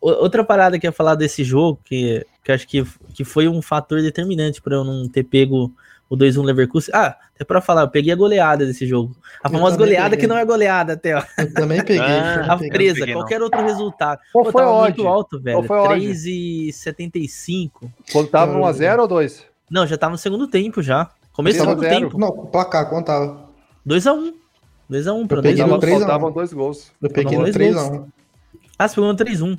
outra 0.00 0.44
parada 0.44 0.78
que 0.78 0.86
eu 0.86 0.88
ia 0.88 0.92
falar 0.92 1.14
desse 1.14 1.42
jogo, 1.42 1.80
que, 1.84 2.26
que 2.42 2.52
acho 2.52 2.66
que, 2.66 2.84
que 3.14 3.24
foi 3.24 3.48
um 3.48 3.62
fator 3.62 4.02
determinante 4.02 4.60
para 4.60 4.76
eu 4.76 4.84
não 4.84 5.08
ter 5.08 5.24
pego 5.24 5.72
o 6.08 6.16
2-1 6.16 6.44
Leverkusen. 6.44 6.94
Ah, 6.94 7.16
até 7.34 7.44
pra 7.44 7.60
falar, 7.60 7.82
eu 7.82 7.88
peguei 7.88 8.12
a 8.12 8.16
goleada 8.16 8.64
desse 8.66 8.86
jogo. 8.86 9.16
A 9.42 9.48
famosa 9.48 9.76
goleada 9.76 10.10
peguei. 10.10 10.20
que 10.20 10.26
não 10.26 10.38
é 10.38 10.44
goleada 10.44 10.92
até, 10.92 11.16
ó. 11.16 11.22
Eu 11.38 11.52
também 11.52 11.82
peguei. 11.84 12.04
Ah, 12.04 12.52
a 12.52 12.58
presa, 12.58 13.00
peguei, 13.00 13.14
qualquer 13.14 13.38
não. 13.38 13.46
outro 13.46 13.62
resultado. 13.62 14.20
Qual 14.32 14.44
Pô, 14.44 14.52
foi 14.52 14.62
tava 14.62 14.82
muito 14.82 15.08
alto, 15.08 15.40
velho. 15.40 15.62
3,75. 15.62 17.90
Quando 18.12 18.28
tava 18.28 18.58
1x0 18.58 18.98
ou 19.00 19.08
2? 19.08 19.53
Não, 19.70 19.86
já 19.86 19.96
tava 19.96 20.12
no 20.12 20.18
segundo 20.18 20.46
tempo 20.46 20.82
já. 20.82 21.10
Começo 21.32 21.58
do 21.58 21.64
segundo 21.64 21.80
tempo. 21.80 22.18
Não, 22.18 22.28
o 22.28 22.46
placar, 22.46 22.88
quanto 22.88 23.06
tava? 23.06 23.48
2x1. 23.86 24.34
2x1 24.90 25.26
pra 25.26 25.42
peguei 25.42 25.64
no 25.64 25.78
3 25.78 25.98
Faltavam 25.98 26.32
dois 26.32 26.52
gols. 26.52 26.92
Eu 27.00 27.10
peguei 27.10 27.38
no 27.38 27.44
3x1. 27.44 28.06
Ah, 28.78 28.88
você 28.88 28.94
pegou 28.94 29.12
no 29.12 29.18
3x1. 29.18 29.58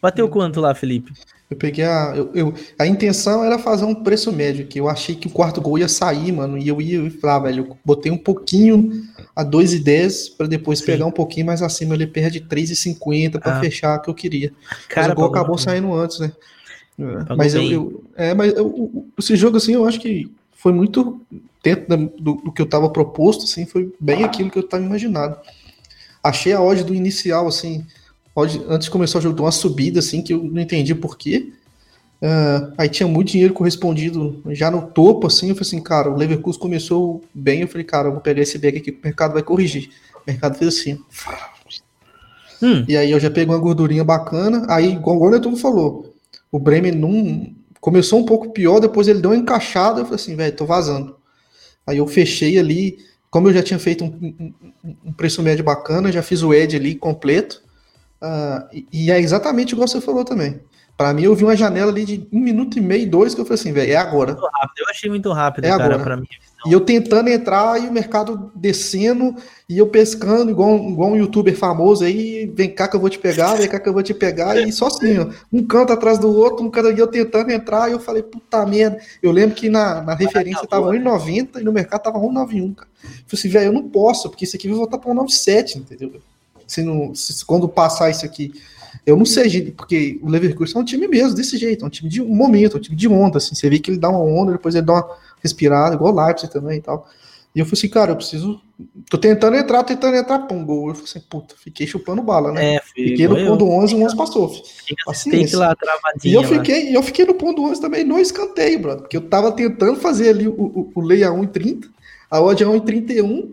Bateu 0.00 0.28
quanto 0.28 0.60
lá, 0.60 0.74
Felipe? 0.74 1.12
Eu 1.48 1.56
peguei 1.56 1.84
a. 1.84 2.12
Eu, 2.14 2.30
eu, 2.34 2.54
a 2.78 2.86
intenção 2.86 3.44
era 3.44 3.58
fazer 3.58 3.84
um 3.84 3.94
preço 3.94 4.32
médio, 4.32 4.66
que 4.66 4.80
eu 4.80 4.88
achei 4.88 5.14
que 5.14 5.28
o 5.28 5.30
quarto 5.30 5.60
gol 5.60 5.78
ia 5.78 5.88
sair, 5.88 6.32
mano. 6.32 6.58
E 6.58 6.66
eu 6.68 6.80
ia 6.80 7.10
falar, 7.20 7.40
velho, 7.40 7.66
eu 7.66 7.78
botei 7.84 8.10
um 8.10 8.18
pouquinho 8.18 9.04
a 9.34 9.44
2,10 9.44 10.36
para 10.36 10.46
depois 10.46 10.80
Sim. 10.80 10.86
pegar 10.86 11.06
um 11.06 11.12
pouquinho 11.12 11.46
mais 11.46 11.62
acima. 11.62 11.94
Ele 11.94 12.06
perde 12.06 12.40
3,50 12.40 13.40
para 13.40 13.56
ah. 13.56 13.60
fechar 13.60 13.96
o 13.96 14.02
que 14.02 14.10
eu 14.10 14.14
queria. 14.14 14.52
Cara, 14.88 15.08
mas 15.08 15.12
o 15.12 15.20
gol 15.20 15.28
acabou 15.28 15.56
saindo 15.56 15.94
antes, 15.94 16.18
né? 16.18 16.32
É, 16.98 17.34
mas 17.36 17.54
eu, 17.54 17.62
eu, 17.62 18.04
é, 18.16 18.34
mas 18.34 18.54
eu, 18.54 19.06
esse 19.18 19.36
jogo, 19.36 19.58
assim, 19.58 19.74
eu 19.74 19.86
acho 19.86 20.00
que 20.00 20.30
foi 20.52 20.72
muito 20.72 21.20
dentro 21.62 21.88
da, 21.88 21.96
do, 21.96 22.34
do, 22.36 22.52
que 22.52 22.62
eu 22.62 22.66
tava 22.66 22.88
proposto, 22.88 23.44
assim, 23.44 23.66
foi 23.66 23.92
bem 24.00 24.24
aquilo 24.24 24.50
que 24.50 24.58
eu 24.58 24.62
tava 24.62 24.82
imaginado. 24.82 25.36
Achei 26.22 26.52
a 26.52 26.60
odd 26.60 26.82
do 26.84 26.94
inicial, 26.94 27.46
assim, 27.46 27.84
odd, 28.34 28.62
antes 28.68 28.86
de 28.86 28.90
começar 28.90 29.18
o 29.18 29.22
jogo, 29.22 29.42
uma 29.42 29.52
subida, 29.52 29.98
assim, 29.98 30.22
que 30.22 30.32
eu 30.32 30.42
não 30.42 30.60
entendi 30.60 30.94
por 30.94 31.18
quê. 31.18 31.52
Uh, 32.22 32.72
aí 32.78 32.88
tinha 32.88 33.06
muito 33.06 33.32
dinheiro 33.32 33.52
correspondido 33.52 34.42
já 34.48 34.70
no 34.70 34.82
topo, 34.82 35.26
assim, 35.26 35.50
eu 35.50 35.54
falei 35.54 35.68
assim, 35.68 35.82
cara, 35.82 36.10
o 36.10 36.16
Leverkusen 36.16 36.60
começou 36.60 37.22
bem, 37.34 37.60
eu 37.60 37.68
falei, 37.68 37.84
cara, 37.84 38.08
eu 38.08 38.12
vou 38.12 38.22
pegar 38.22 38.40
esse 38.40 38.56
back 38.56 38.78
aqui 38.78 38.90
que 38.90 38.98
o 38.98 39.04
mercado 39.04 39.34
vai 39.34 39.42
corrigir. 39.42 39.90
O 40.14 40.22
mercado 40.26 40.56
fez 40.56 40.74
assim. 40.74 40.98
Hum. 42.62 42.84
E 42.88 42.96
aí 42.96 43.10
eu 43.10 43.20
já 43.20 43.30
peguei 43.30 43.54
uma 43.54 43.60
gordurinha 43.60 44.02
bacana, 44.02 44.66
aí, 44.70 44.92
igual 44.94 45.20
o 45.20 45.30
Neto 45.30 45.54
falou, 45.56 46.05
o 46.50 46.58
Bremen 46.58 47.54
começou 47.80 48.18
um 48.18 48.24
pouco 48.26 48.50
pior, 48.50 48.80
depois 48.80 49.08
ele 49.08 49.20
deu 49.20 49.30
uma 49.30 49.36
encaixada, 49.36 50.00
eu 50.00 50.04
falei 50.04 50.20
assim, 50.20 50.36
velho, 50.36 50.56
tô 50.56 50.66
vazando. 50.66 51.16
Aí 51.86 51.98
eu 51.98 52.06
fechei 52.06 52.58
ali, 52.58 52.98
como 53.30 53.48
eu 53.48 53.52
já 53.52 53.62
tinha 53.62 53.78
feito 53.78 54.04
um, 54.04 54.52
um, 54.84 54.96
um 55.06 55.12
preço 55.12 55.42
médio 55.42 55.64
bacana, 55.64 56.10
já 56.10 56.22
fiz 56.22 56.42
o 56.42 56.52
Ed 56.52 56.74
ali 56.74 56.94
completo, 56.94 57.62
uh, 58.20 58.66
e, 58.72 58.86
e, 58.92 59.10
é 59.10 59.20
exatamente 59.20 59.72
igual 59.72 59.86
você 59.86 60.00
falou 60.00 60.24
também. 60.24 60.60
Para 60.96 61.12
mim, 61.12 61.24
eu 61.24 61.34
vi 61.34 61.44
uma 61.44 61.56
janela 61.56 61.90
ali 61.90 62.04
de 62.04 62.28
um 62.32 62.40
minuto 62.40 62.78
e 62.78 62.80
meio, 62.80 63.08
dois, 63.10 63.34
que 63.34 63.40
eu 63.40 63.44
falei 63.44 63.60
assim, 63.60 63.72
velho, 63.72 63.92
é 63.92 63.96
agora. 63.96 64.32
Eu 64.32 64.86
achei 64.88 65.10
muito 65.10 65.30
rápido, 65.30 65.66
é 65.66 65.68
cara, 65.68 65.84
agora. 65.84 66.02
pra 66.02 66.16
mim. 66.16 66.26
E 66.66 66.72
eu 66.72 66.80
tentando 66.80 67.28
entrar 67.28 67.80
e 67.80 67.86
o 67.86 67.92
mercado 67.92 68.50
descendo 68.54 69.36
e 69.68 69.78
eu 69.78 69.86
pescando, 69.86 70.50
igual, 70.50 70.76
igual 70.76 71.10
um 71.10 71.16
youtuber 71.16 71.56
famoso 71.56 72.02
aí, 72.02 72.50
vem 72.54 72.68
cá 72.74 72.88
que 72.88 72.96
eu 72.96 73.00
vou 73.00 73.10
te 73.10 73.18
pegar, 73.18 73.54
vem 73.54 73.68
cá 73.68 73.78
que 73.78 73.88
eu 73.88 73.92
vou 73.92 74.02
te 74.02 74.14
pegar, 74.14 74.56
e 74.58 74.72
só 74.72 74.86
assim, 74.86 75.18
ó, 75.18 75.28
um 75.52 75.64
canto 75.64 75.92
atrás 75.92 76.18
do 76.18 76.34
outro, 76.34 76.64
um 76.64 76.70
canto 76.70 76.90
e 76.90 76.98
eu 76.98 77.06
tentando 77.06 77.52
entrar, 77.52 77.88
e 77.88 77.92
eu 77.92 78.00
falei, 78.00 78.22
puta 78.22 78.64
merda. 78.64 78.98
Eu 79.22 79.30
lembro 79.30 79.54
que 79.54 79.68
na, 79.68 80.02
na 80.02 80.14
referência 80.14 80.66
tava 80.66 80.90
1,90 80.90 81.60
e 81.60 81.64
no 81.64 81.72
mercado 81.72 82.02
tava 82.02 82.18
1,91, 82.18 82.74
cara. 82.74 82.88
Eu 83.04 83.10
falei 83.10 83.24
assim, 83.32 83.48
velho, 83.48 83.66
eu 83.66 83.72
não 83.72 83.88
posso, 83.88 84.30
porque 84.30 84.44
isso 84.44 84.56
aqui 84.56 84.66
vai 84.66 84.76
voltar 84.76 84.98
para 84.98 85.12
1,97, 85.12 85.76
entendeu? 85.76 86.20
Se 86.66 86.82
não, 86.82 87.14
se, 87.14 87.44
quando 87.44 87.68
passar 87.68 88.10
isso 88.10 88.24
aqui. 88.24 88.52
Eu 89.04 89.16
não 89.16 89.24
sei, 89.24 89.70
porque 89.72 90.18
o 90.22 90.28
Leverkusen 90.28 90.76
é 90.76 90.80
um 90.80 90.84
time 90.84 91.08
mesmo, 91.08 91.34
desse 91.34 91.56
jeito, 91.56 91.84
é 91.84 91.86
um 91.86 91.90
time 91.90 92.08
de 92.08 92.22
um 92.22 92.34
momento, 92.34 92.76
é 92.76 92.78
um 92.78 92.82
time 92.82 92.96
de 92.96 93.08
onda, 93.08 93.38
assim. 93.38 93.54
Você 93.54 93.68
vê 93.68 93.78
que 93.78 93.90
ele 93.90 93.98
dá 93.98 94.08
uma 94.08 94.20
onda, 94.20 94.52
depois 94.52 94.74
ele 94.74 94.86
dá 94.86 94.94
uma 94.94 95.08
respirada, 95.42 95.94
igual 95.94 96.12
o 96.12 96.24
Leipzig 96.24 96.52
também 96.52 96.78
e 96.78 96.82
tal. 96.82 97.08
E 97.56 97.58
eu 97.58 97.64
falei 97.64 97.78
assim, 97.78 97.88
cara, 97.88 98.12
eu 98.12 98.16
preciso. 98.16 98.60
Tô 99.08 99.16
tentando 99.16 99.56
entrar, 99.56 99.82
tentando 99.82 100.14
entrar, 100.14 100.40
pum, 100.40 100.62
gol. 100.62 100.88
Eu 100.88 100.94
falei 100.94 101.08
assim, 101.08 101.20
puta, 101.20 101.54
fiquei 101.56 101.86
chupando 101.86 102.20
bala, 102.20 102.52
né? 102.52 102.74
É, 102.74 102.80
fiquei 102.82 103.26
no 103.26 103.34
ponto 103.34 103.66
11, 103.66 103.94
o 103.94 104.04
11 104.04 104.14
passou. 104.14 104.52
Assim, 105.08 105.46
lá, 105.56 105.74
e 106.22 106.34
eu 106.34 106.44
fiquei, 106.44 106.94
eu 106.94 107.02
fiquei 107.02 107.24
no 107.24 107.32
ponto 107.32 107.64
11 107.64 107.80
também 107.80 108.04
no 108.04 108.18
escanteio, 108.18 108.78
brother, 108.78 109.00
porque 109.00 109.16
eu 109.16 109.22
tava 109.22 109.50
tentando 109.52 109.98
fazer 109.98 110.28
ali 110.28 110.46
o, 110.46 110.52
o, 110.52 110.92
o 110.94 111.00
lei 111.00 111.24
a 111.24 111.30
1,30, 111.30 111.86
a 112.30 112.42
odd 112.42 112.62
a 112.62 112.66
1,31, 112.66 113.48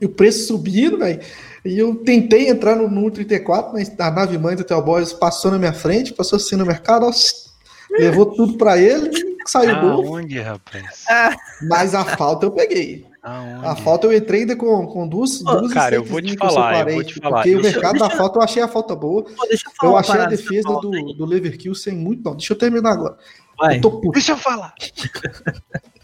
e 0.00 0.06
o 0.06 0.08
preço 0.08 0.48
subindo, 0.48 0.98
velho. 0.98 1.20
E 1.64 1.78
eu 1.78 1.94
tentei 1.96 2.48
entrar 2.48 2.76
no, 2.76 2.88
no 2.88 3.10
1,34, 3.10 3.72
mas 3.72 3.92
a 3.98 4.10
nave 4.10 4.36
mãe 4.36 4.54
do 4.54 4.82
Boys 4.82 5.12
passou 5.12 5.50
na 5.50 5.58
minha 5.58 5.72
frente, 5.72 6.12
passou 6.12 6.36
assim 6.36 6.56
no 6.56 6.66
mercado, 6.66 7.06
ó, 7.06 7.10
levou 7.98 8.26
tudo 8.26 8.58
para 8.58 8.76
ele 8.76 9.34
saiu 9.46 9.80
gol. 9.80 10.06
Aonde, 10.06 10.40
rapaz? 10.40 11.04
Ah. 11.08 11.34
Mas 11.62 11.94
a 11.94 12.04
falta 12.04 12.46
eu 12.46 12.50
peguei. 12.50 13.06
Aonde? 13.22 13.66
A 13.66 13.76
falta 13.76 14.06
eu 14.06 14.16
entrei 14.16 14.40
ainda 14.40 14.56
com, 14.56 14.86
com 14.86 15.06
duas, 15.06 15.42
duas 15.42 15.72
Cara, 15.72 15.94
eu 15.94 16.04
vou 16.04 16.20
te 16.20 16.36
falar, 16.36 16.88
eu 16.88 16.94
vou 16.94 17.04
te 17.04 17.14
falar. 17.14 17.42
Porque 17.42 17.56
o 17.56 17.62
mercado 17.62 17.98
da 17.98 18.10
falta 18.10 18.38
eu 18.38 18.42
achei 18.42 18.62
a 18.62 18.68
falta 18.68 18.94
boa. 18.94 19.22
Pô, 19.22 19.30
eu, 19.46 19.58
eu 19.90 19.96
achei 19.96 20.20
a 20.20 20.26
defesa 20.26 20.68
do, 20.68 20.90
do 21.14 21.24
Leverkusen 21.24 21.94
muito 21.94 22.22
bom. 22.22 22.36
Deixa 22.36 22.52
eu 22.52 22.58
terminar 22.58 22.92
agora. 22.92 23.16
Vai. 23.58 23.80
Eu 23.82 24.10
Deixa 24.12 24.32
eu 24.32 24.36
falar. 24.36 24.74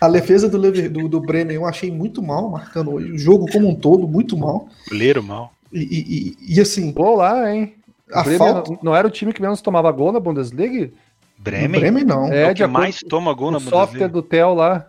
a 0.00 0.08
defesa 0.08 0.48
do, 0.48 0.58
Lever, 0.58 0.90
do, 0.90 1.08
do 1.08 1.20
Bremen 1.20 1.56
eu 1.56 1.66
achei 1.66 1.90
muito 1.90 2.22
mal, 2.22 2.50
marcando 2.50 2.92
hoje. 2.92 3.12
O 3.12 3.18
jogo 3.18 3.50
como 3.50 3.68
um 3.68 3.74
todo, 3.74 4.06
muito 4.06 4.36
mal. 4.36 4.68
Goleiro 4.88 5.22
mal. 5.22 5.52
E, 5.72 6.36
e, 6.38 6.54
e, 6.56 6.60
assim. 6.60 6.92
Gol 6.92 7.16
lá, 7.16 7.52
hein? 7.52 7.74
A 8.12 8.24
falta... 8.24 8.76
não 8.82 8.94
era 8.94 9.06
o 9.06 9.10
time 9.10 9.32
que 9.32 9.40
menos 9.40 9.60
tomava 9.60 9.90
gol 9.92 10.12
na 10.12 10.18
Bundesliga? 10.18 10.90
Bremen? 11.38 11.80
Bremen 11.80 12.04
não. 12.04 12.32
É, 12.32 12.42
é 12.42 12.50
o 12.50 12.54
que 12.54 12.66
mais 12.66 12.98
toma 12.98 13.32
gol 13.32 13.50
na 13.50 13.58
Bundesliga. 13.58 13.86
software 13.86 14.08
do 14.08 14.22
Tel 14.22 14.54
lá. 14.54 14.86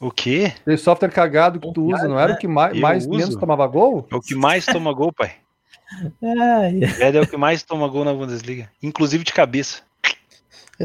O 0.00 0.10
quê? 0.10 0.52
Aquele 0.60 0.76
software 0.76 1.10
cagado 1.10 1.58
que 1.58 1.72
tu 1.72 1.92
usa, 1.92 2.06
não 2.06 2.18
era 2.18 2.32
o 2.32 2.38
que 2.38 2.46
mais, 2.46 2.78
mais 2.78 3.06
menos 3.06 3.34
tomava 3.34 3.66
gol? 3.66 4.06
É 4.10 4.14
o 4.14 4.20
que 4.20 4.34
mais 4.34 4.64
toma 4.64 4.92
gol, 4.92 5.12
pai. 5.12 5.32
É, 6.22 7.16
é 7.16 7.20
o 7.20 7.26
que 7.26 7.36
mais 7.36 7.62
toma 7.62 7.88
gol 7.88 8.04
na 8.04 8.12
Bundesliga, 8.12 8.70
inclusive 8.82 9.24
de 9.24 9.32
cabeça. 9.32 9.82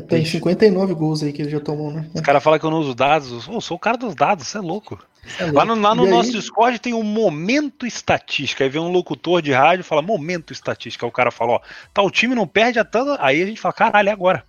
Tem 0.01 0.25
59 0.25 0.93
gols 0.95 1.21
aí 1.21 1.31
que 1.31 1.43
ele 1.43 1.51
já 1.51 1.59
tomou, 1.59 1.91
né? 1.91 2.09
Os 2.15 2.21
caras 2.21 2.41
falam 2.41 2.57
que 2.57 2.65
eu 2.65 2.71
não 2.71 2.79
uso 2.79 2.95
dados. 2.95 3.47
Eu 3.47 3.61
sou 3.61 3.77
o 3.77 3.79
cara 3.79 3.95
dos 3.95 4.15
dados, 4.15 4.47
você 4.47 4.57
é 4.57 4.61
louco. 4.61 4.99
É 5.37 5.43
louco. 5.43 5.57
Lá 5.57 5.65
no, 5.65 5.75
lá 5.75 5.93
no 5.93 6.07
nosso 6.07 6.29
aí... 6.29 6.35
Discord 6.35 6.79
tem 6.79 6.95
um 6.95 7.03
momento 7.03 7.85
estatística. 7.85 8.63
Aí 8.63 8.69
vem 8.71 8.81
um 8.81 8.91
locutor 8.91 9.39
de 9.39 9.51
rádio 9.51 9.81
e 9.81 9.85
fala 9.85 10.01
momento 10.01 10.51
estatística. 10.51 11.05
Aí 11.05 11.09
o 11.09 11.13
cara 11.13 11.29
fala, 11.29 11.53
ó, 11.53 11.61
tá, 11.93 12.01
o 12.01 12.09
time 12.09 12.33
não 12.33 12.47
perde 12.47 12.79
a 12.79 12.83
tanto. 12.83 13.21
Aí 13.21 13.43
a 13.43 13.45
gente 13.45 13.61
fala, 13.61 13.73
caralho, 13.73 14.09
é 14.09 14.11
agora. 14.11 14.43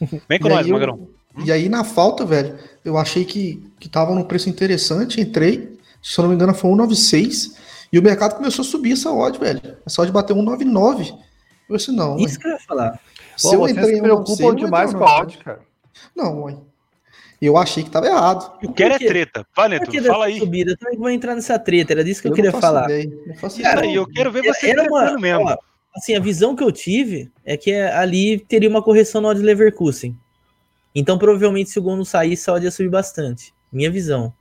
Vem 0.28 0.38
com 0.38 0.48
nós, 0.48 0.66
Magrão. 0.66 1.08
E 1.44 1.50
aí 1.50 1.68
na 1.68 1.82
falta, 1.82 2.24
velho, 2.24 2.56
eu 2.84 2.96
achei 2.96 3.24
que, 3.24 3.62
que 3.80 3.88
tava 3.88 4.14
num 4.14 4.24
preço 4.24 4.48
interessante, 4.48 5.20
entrei, 5.20 5.76
se 6.02 6.18
eu 6.18 6.22
não 6.22 6.30
me 6.30 6.34
engano 6.34 6.54
foi 6.54 6.70
1,96, 6.70 7.56
e 7.92 7.98
o 7.98 8.02
mercado 8.02 8.36
começou 8.36 8.62
a 8.62 8.66
subir 8.66 8.92
essa 8.92 9.12
odd, 9.12 9.38
velho. 9.38 9.60
Essa 9.84 10.02
odd 10.02 10.12
bateu 10.12 10.36
1,99. 10.36 11.14
Eu 11.68 11.76
disse, 11.76 11.90
não. 11.90 12.16
Isso 12.16 12.38
que 12.38 12.46
eu 12.46 12.52
ia 12.52 12.58
falar. 12.60 13.00
Se 13.36 13.48
Pô, 13.48 13.54
eu 13.54 13.68
entrei 13.68 13.96
se 13.96 14.02
preocupam 14.02 14.54
demais 14.54 14.94
com 14.94 15.04
a 15.04 15.20
odd, 15.20 15.38
cara. 15.38 15.60
Não, 16.14 16.42
mãe. 16.42 16.60
Eu 17.40 17.56
achei 17.56 17.82
que 17.82 17.90
tava 17.90 18.06
errado. 18.06 18.58
Eu 18.62 18.72
quero 18.72 18.94
é 18.94 18.98
treta. 18.98 19.46
Vai, 19.54 19.78
fala 20.02 20.26
aí. 20.26 20.38
Subida? 20.38 20.72
Eu 20.72 20.78
também 20.78 20.98
vou 20.98 21.10
entrar 21.10 21.34
nessa 21.34 21.58
treta, 21.58 21.92
era 21.92 22.02
disso 22.02 22.22
que 22.22 22.28
eu, 22.28 22.32
eu 22.32 22.34
queria 22.34 22.52
falar. 22.52 22.84
Ideia. 22.84 23.12
Eu 23.26 23.34
faço 23.34 23.60
Cara, 23.60 23.80
ideia. 23.80 23.96
eu 23.96 24.06
quero 24.06 24.32
ver 24.32 24.42
você 24.42 24.70
era 24.70 24.84
uma, 24.84 25.18
mesmo. 25.18 25.44
Ó, 25.44 25.56
assim, 25.94 26.14
a 26.14 26.20
visão 26.20 26.56
que 26.56 26.64
eu 26.64 26.72
tive 26.72 27.30
é 27.44 27.56
que 27.56 27.74
ali 27.74 28.38
teria 28.38 28.68
uma 28.68 28.82
correção 28.82 29.20
no 29.20 29.28
odd 29.28 29.40
Leverkusen. 29.42 30.16
Então, 30.94 31.18
provavelmente, 31.18 31.68
se 31.68 31.78
o 31.78 31.82
gol 31.82 31.96
não 31.96 32.06
saísse, 32.06 32.48
a 32.48 32.54
odd 32.54 32.64
ia 32.64 32.70
subir 32.70 32.88
bastante. 32.88 33.52
Minha 33.70 33.90
visão. 33.90 34.32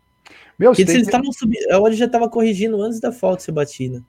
Meu, 0.57 0.71
Porque 0.71 0.85
se 0.85 0.93
eles 0.93 1.07
estavam 1.07 1.31
subindo, 1.33 1.69
a 1.69 1.79
odd 1.79 1.95
já 1.97 2.05
estava 2.05 2.29
corrigindo 2.29 2.81
antes 2.81 3.01
da 3.01 3.11
falta 3.11 3.43
ser 3.43 3.51
batida. 3.51 4.01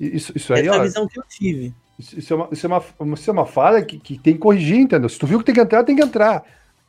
Isso, 0.00 0.32
isso 0.34 0.52
aí, 0.52 0.66
Essa 0.66 0.76
é 0.76 0.78
a 0.80 0.82
visão 0.82 1.06
que 1.06 1.18
eu 1.18 1.22
tive. 1.28 1.72
Isso 1.98 2.32
é 2.32 2.36
uma, 2.36 2.48
isso 2.50 2.66
é 2.66 2.68
uma, 2.68 2.82
isso 3.14 3.30
é 3.30 3.32
uma 3.32 3.46
falha 3.46 3.82
que, 3.84 3.98
que 3.98 4.18
tem 4.18 4.34
que 4.34 4.40
corrigir, 4.40 4.78
entendeu? 4.78 5.08
Se 5.08 5.18
tu 5.18 5.26
viu 5.26 5.38
que 5.38 5.44
tem 5.44 5.54
que 5.54 5.60
entrar, 5.60 5.84
tem 5.84 5.94
que 5.94 6.02
entrar. 6.02 6.42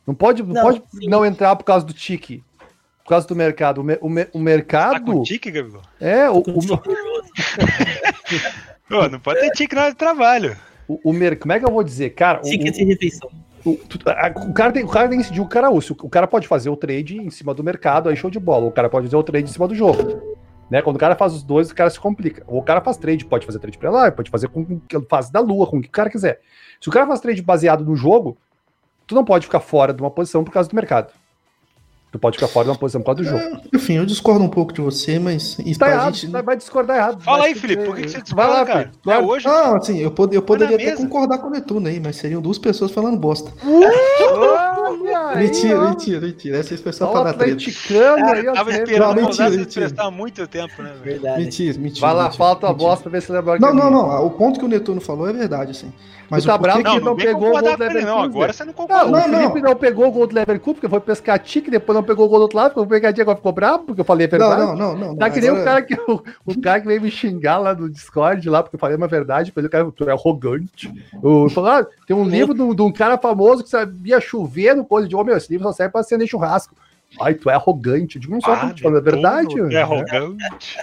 Não 0.06 0.14
pode 0.14 0.42
não, 0.42 0.54
não 0.54 0.62
pode 0.62 0.82
não 1.08 1.24
entrar 1.26 1.54
por 1.56 1.64
causa 1.64 1.86
do 1.86 1.92
tique. 1.92 2.42
Por 3.04 3.10
causa 3.10 3.26
do 3.26 3.36
mercado. 3.36 3.80
O, 3.80 3.84
me, 3.84 3.98
o, 4.00 4.08
me, 4.08 4.26
o 4.32 4.38
mercado. 4.38 4.94
Tá 4.94 5.00
com 5.00 5.22
tique, 5.22 5.50
Gabriel? 5.50 5.82
É, 6.00 6.28
o. 6.28 6.38
o... 6.38 6.42
Pô, 8.88 9.08
não 9.08 9.20
pode 9.20 9.40
ter 9.40 9.50
tique 9.52 9.74
na 9.74 9.82
hora 9.82 9.90
de 9.92 9.96
trabalho. 9.96 10.56
O, 10.88 11.10
o 11.10 11.12
mer... 11.12 11.38
Como 11.38 11.52
é 11.52 11.58
que 11.58 11.64
eu 11.64 11.70
vou 11.70 11.84
dizer? 11.84 12.10
Cara. 12.10 12.40
Tique 12.40 12.70
de 12.70 12.84
refeição. 12.84 13.30
O, 13.64 13.72
o, 13.72 14.52
cara 14.52 14.70
tem, 14.72 14.84
o 14.84 14.88
cara 14.88 15.08
tem 15.08 15.18
que 15.18 15.24
decidir 15.24 15.40
o 15.40 15.48
cara 15.48 15.68
O 15.70 16.08
cara 16.08 16.28
pode 16.28 16.46
fazer 16.46 16.70
o 16.70 16.76
trade 16.76 17.18
em 17.18 17.30
cima 17.30 17.52
do 17.52 17.64
mercado, 17.64 18.08
aí 18.08 18.16
show 18.16 18.30
de 18.30 18.38
bola. 18.38 18.66
O 18.66 18.70
cara 18.70 18.88
pode 18.88 19.06
fazer 19.06 19.16
o 19.16 19.22
trade 19.24 19.50
em 19.50 19.52
cima 19.52 19.66
do 19.66 19.74
jogo. 19.74 20.35
Né? 20.70 20.82
Quando 20.82 20.96
o 20.96 20.98
cara 20.98 21.14
faz 21.14 21.32
os 21.32 21.42
dois, 21.42 21.70
o 21.70 21.74
cara 21.74 21.90
se 21.90 22.00
complica. 22.00 22.42
Ou 22.46 22.58
o 22.58 22.62
cara 22.62 22.80
faz 22.80 22.96
trade, 22.96 23.24
pode 23.24 23.46
fazer 23.46 23.58
trade 23.58 23.78
pra 23.78 23.90
lá, 23.90 24.10
pode 24.10 24.30
fazer 24.30 24.48
com 24.48 24.80
fase 25.08 25.30
da 25.32 25.40
lua, 25.40 25.66
com 25.66 25.78
o 25.78 25.82
que 25.82 25.88
o 25.88 25.92
cara 25.92 26.10
quiser. 26.10 26.40
Se 26.80 26.88
o 26.88 26.92
cara 26.92 27.06
faz 27.06 27.20
trade 27.20 27.40
baseado 27.42 27.84
no 27.84 27.94
jogo, 27.94 28.36
tu 29.06 29.14
não 29.14 29.24
pode 29.24 29.46
ficar 29.46 29.60
fora 29.60 29.94
de 29.94 30.02
uma 30.02 30.10
posição 30.10 30.42
por 30.42 30.52
causa 30.52 30.68
do 30.68 30.74
mercado. 30.74 31.12
Tu 32.16 32.18
pode 32.18 32.38
ficar 32.38 32.48
fora 32.48 32.64
de 32.64 32.70
uma 32.70 32.78
posição 32.78 33.02
por 33.02 33.14
causa 33.14 33.22
do 33.22 33.28
jogo. 33.28 33.38
É, 33.38 33.76
enfim, 33.76 33.92
eu 33.94 34.06
discordo 34.06 34.42
um 34.42 34.48
pouco 34.48 34.72
de 34.72 34.80
você, 34.80 35.18
mas 35.18 35.58
isso 35.58 35.78
tá 35.78 35.90
errado, 35.90 36.14
gente... 36.14 36.30
vai 36.30 36.56
discordar 36.56 36.96
errado. 36.96 37.22
Fala 37.22 37.44
aí, 37.44 37.54
Felipe, 37.54 37.84
por 37.84 37.94
que, 37.94 38.02
que 38.02 38.08
você 38.08 38.22
discorda, 38.22 38.50
vai 38.50 38.58
lá, 38.58 38.66
cara? 38.66 38.92
É 39.06 39.18
hoje? 39.18 39.46
Ah, 39.46 39.76
assim, 39.76 39.98
eu, 39.98 40.10
pod 40.10 40.34
eu 40.34 40.40
poderia 40.40 40.76
até 40.76 40.96
concordar 40.96 41.38
com 41.38 41.48
o 41.48 41.50
Netuno 41.50 41.86
aí, 41.88 42.00
mas 42.00 42.16
seriam 42.16 42.40
duas 42.40 42.56
pessoas 42.58 42.90
falando 42.90 43.18
bosta. 43.18 43.52
Uh, 44.86 45.36
mentira, 45.36 45.80
aí, 45.80 45.88
mentira, 45.88 46.20
mentira. 46.20 46.58
Essa 46.58 46.74
expressão 46.74 47.12
para 47.12 47.32
treta. 47.32 47.64
Cara, 47.88 48.54
tava 48.54 48.70
esperando 48.70 49.14
não, 49.14 49.14
mentira, 49.14 49.50
mentira. 49.50 49.92
há 49.96 50.10
muito 50.10 50.46
tempo, 50.46 50.82
né? 50.82 50.92
Verdade. 51.02 51.42
Mentira, 51.42 51.78
mentira. 51.78 52.06
Vai 52.06 52.14
lá, 52.14 52.30
falta 52.30 52.68
a 52.68 52.72
bosta 52.72 53.02
pra 53.02 53.12
ver 53.12 53.22
se 53.22 53.32
lembra. 53.32 53.58
Não, 53.58 53.74
não, 53.74 53.90
não. 53.90 54.26
O 54.26 54.30
ponto 54.30 54.58
que 54.58 54.64
o 54.64 54.68
Netuno 54.68 55.00
falou 55.00 55.28
é 55.28 55.32
verdade, 55.32 55.72
assim. 55.72 55.92
Mas 56.30 56.44
o 56.44 56.48
tá 56.48 56.58
bravo 56.58 56.78
que 56.82 56.84
não, 56.84 57.00
não 57.00 57.16
pegou 57.16 57.48
o 57.48 57.52
gol 57.52 57.62
do 57.62 57.68
Leverkusen. 57.68 58.04
Não, 58.04 58.18
agora 58.20 58.52
você 58.52 58.64
não 58.64 58.72
concorda. 58.72 59.10
Não, 59.10 59.28
não, 59.28 59.38
o 59.38 59.40
Felipe 59.40 59.60
não. 59.60 59.70
não 59.70 59.76
pegou 59.76 60.06
o 60.06 60.10
gol 60.10 60.26
do 60.26 60.34
Leverkusen 60.34 60.74
porque 60.74 60.88
foi 60.88 61.00
pescar 61.00 61.38
tique, 61.38 61.70
depois 61.70 61.96
não 61.96 62.02
pegou 62.02 62.26
o 62.26 62.28
gol 62.28 62.38
do 62.38 62.42
outro 62.42 62.58
lado, 62.58 62.70
ficou 62.70 62.86
pegadinha, 62.86 63.22
agora 63.22 63.36
ficou 63.36 63.52
bravo, 63.52 63.84
porque 63.84 64.00
eu 64.00 64.04
falei 64.04 64.26
a 64.26 64.30
verdade. 64.30 64.60
Não, 64.60 64.74
não, 64.74 64.96
não. 64.96 65.08
não 65.08 65.16
tá 65.16 65.30
que 65.30 65.40
nem 65.40 65.50
o 65.50 65.64
cara 65.64 65.82
que 65.82 65.94
o, 65.94 66.22
o, 66.44 66.60
cara 66.60 66.80
que 66.80 66.86
veio 66.86 67.00
me 67.00 67.10
xingar 67.10 67.58
lá 67.58 67.74
no 67.74 67.88
Discord, 67.88 68.48
lá, 68.48 68.62
porque 68.62 68.76
eu 68.76 68.80
falei 68.80 68.96
uma 68.96 69.08
verdade, 69.08 69.50
depois 69.50 69.66
o 69.66 69.70
cara 69.70 69.90
tu 69.90 70.08
é 70.08 70.12
arrogante. 70.12 70.92
Eu 71.22 71.48
falei, 71.50 71.72
ah, 71.72 71.86
tem 72.06 72.16
um 72.16 72.24
livro 72.24 72.54
de, 72.54 72.74
de 72.74 72.82
um 72.82 72.92
cara 72.92 73.16
famoso 73.18 73.62
que 73.62 73.70
sabia 73.70 74.20
chover 74.20 74.74
no 74.74 74.84
coisa 74.84 75.08
de 75.08 75.14
homem, 75.14 75.34
oh, 75.34 75.36
esse 75.36 75.50
livro 75.50 75.66
só 75.66 75.72
serve 75.72 75.92
pra 75.92 76.00
acender 76.00 76.26
churrasco. 76.26 76.74
Ai, 77.20 77.34
tu 77.34 77.48
é 77.48 77.54
arrogante. 77.54 78.16
Eu 78.16 78.20
digo, 78.20 78.34
não 78.34 78.40
sou 78.40 78.52
ah, 78.52 78.56
arrogante, 78.56 78.82
falando 78.82 78.98
a 78.98 79.00
verdade. 79.00 79.54
Tu 79.54 79.70
é 79.70 79.82
arrogante. 79.82 80.78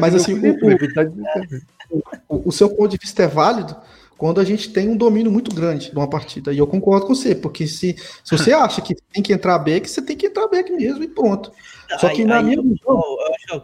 Mas 0.00 0.14
assim, 0.14 0.34
o, 0.34 2.04
o, 2.28 2.48
o 2.48 2.52
seu 2.52 2.68
ponto 2.68 2.88
de 2.88 2.98
vista 2.98 3.22
é 3.22 3.26
válido, 3.26 3.76
quando 4.16 4.40
a 4.40 4.44
gente 4.44 4.70
tem 4.70 4.88
um 4.88 4.96
domínio 4.96 5.30
muito 5.30 5.54
grande 5.54 5.90
de 5.90 5.96
uma 5.96 6.08
partida. 6.08 6.52
E 6.52 6.58
eu 6.58 6.66
concordo 6.66 7.06
com 7.06 7.14
você, 7.14 7.34
porque 7.34 7.66
se, 7.66 7.96
se 8.22 8.36
você 8.36 8.52
acha 8.52 8.80
que 8.80 8.94
tem 9.12 9.22
que 9.22 9.32
entrar 9.32 9.58
back, 9.58 9.88
você 9.88 10.00
tem 10.00 10.16
que 10.16 10.26
entrar 10.26 10.48
back 10.48 10.70
mesmo 10.72 11.02
e 11.02 11.08
pronto. 11.08 11.50
Só 11.98 12.08
que 12.08 12.22
aí, 12.22 12.24
na 12.24 12.38
aí, 12.38 12.44
minha 12.44 12.62
visão. 12.62 13.02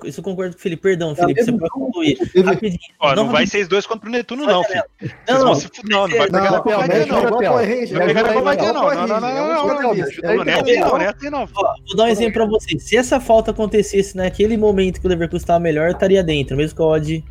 Isso 0.05 0.21
eu 0.21 0.25
concordo 0.25 0.55
com 0.55 0.59
o 0.59 0.63
Felipe. 0.63 0.83
Perdão, 0.83 1.15
Felipe, 1.15 1.43
você 1.43 1.53
pode 1.53 1.71
concluir. 1.71 2.19
Rapidinho. 2.45 2.79
Ó, 2.99 3.15
não, 3.15 3.25
não 3.25 3.33
vai 3.33 3.47
ser 3.47 3.67
dois 3.67 3.87
contra 3.87 4.09
o 4.09 4.13
Netuno, 4.13 4.45
não, 4.45 4.63
filho. 4.65 4.83
Não, 5.29 5.45
não, 5.45 5.55
se 5.55 5.69
não, 5.85 6.07
não 6.07 6.17
vai 6.17 6.27
pegar 6.27 6.51
na 6.51 6.61
covardia, 6.61 7.07
não. 7.07 7.23
Não 7.23 7.41
vai 7.41 8.07
pegar 8.07 8.23
na 8.23 8.33
covardia, 8.33 8.73
não. 8.73 8.95
Não, 8.95 9.07
não, 9.07 9.21
não, 9.21 9.31
não. 11.31 11.47
Vou 11.47 11.97
dar 11.97 12.05
um 12.05 12.09
exemplo 12.09 12.35
pra 12.35 12.47
vocês. 12.47 12.83
Se 12.83 12.97
essa 12.97 13.21
falta 13.21 13.51
acontecesse 13.51 14.17
naquele 14.17 14.57
momento 14.57 15.01
que 15.01 15.07
o 15.07 15.09
Leverkusen 15.09 15.43
estava 15.43 15.61
melhor, 15.61 15.89
eu 15.89 15.93
estaria 15.93 16.23
dentro, 16.23 16.57
mesmo 16.57 16.77
com 16.77 16.85
o 16.85 16.89
odd 16.89 17.25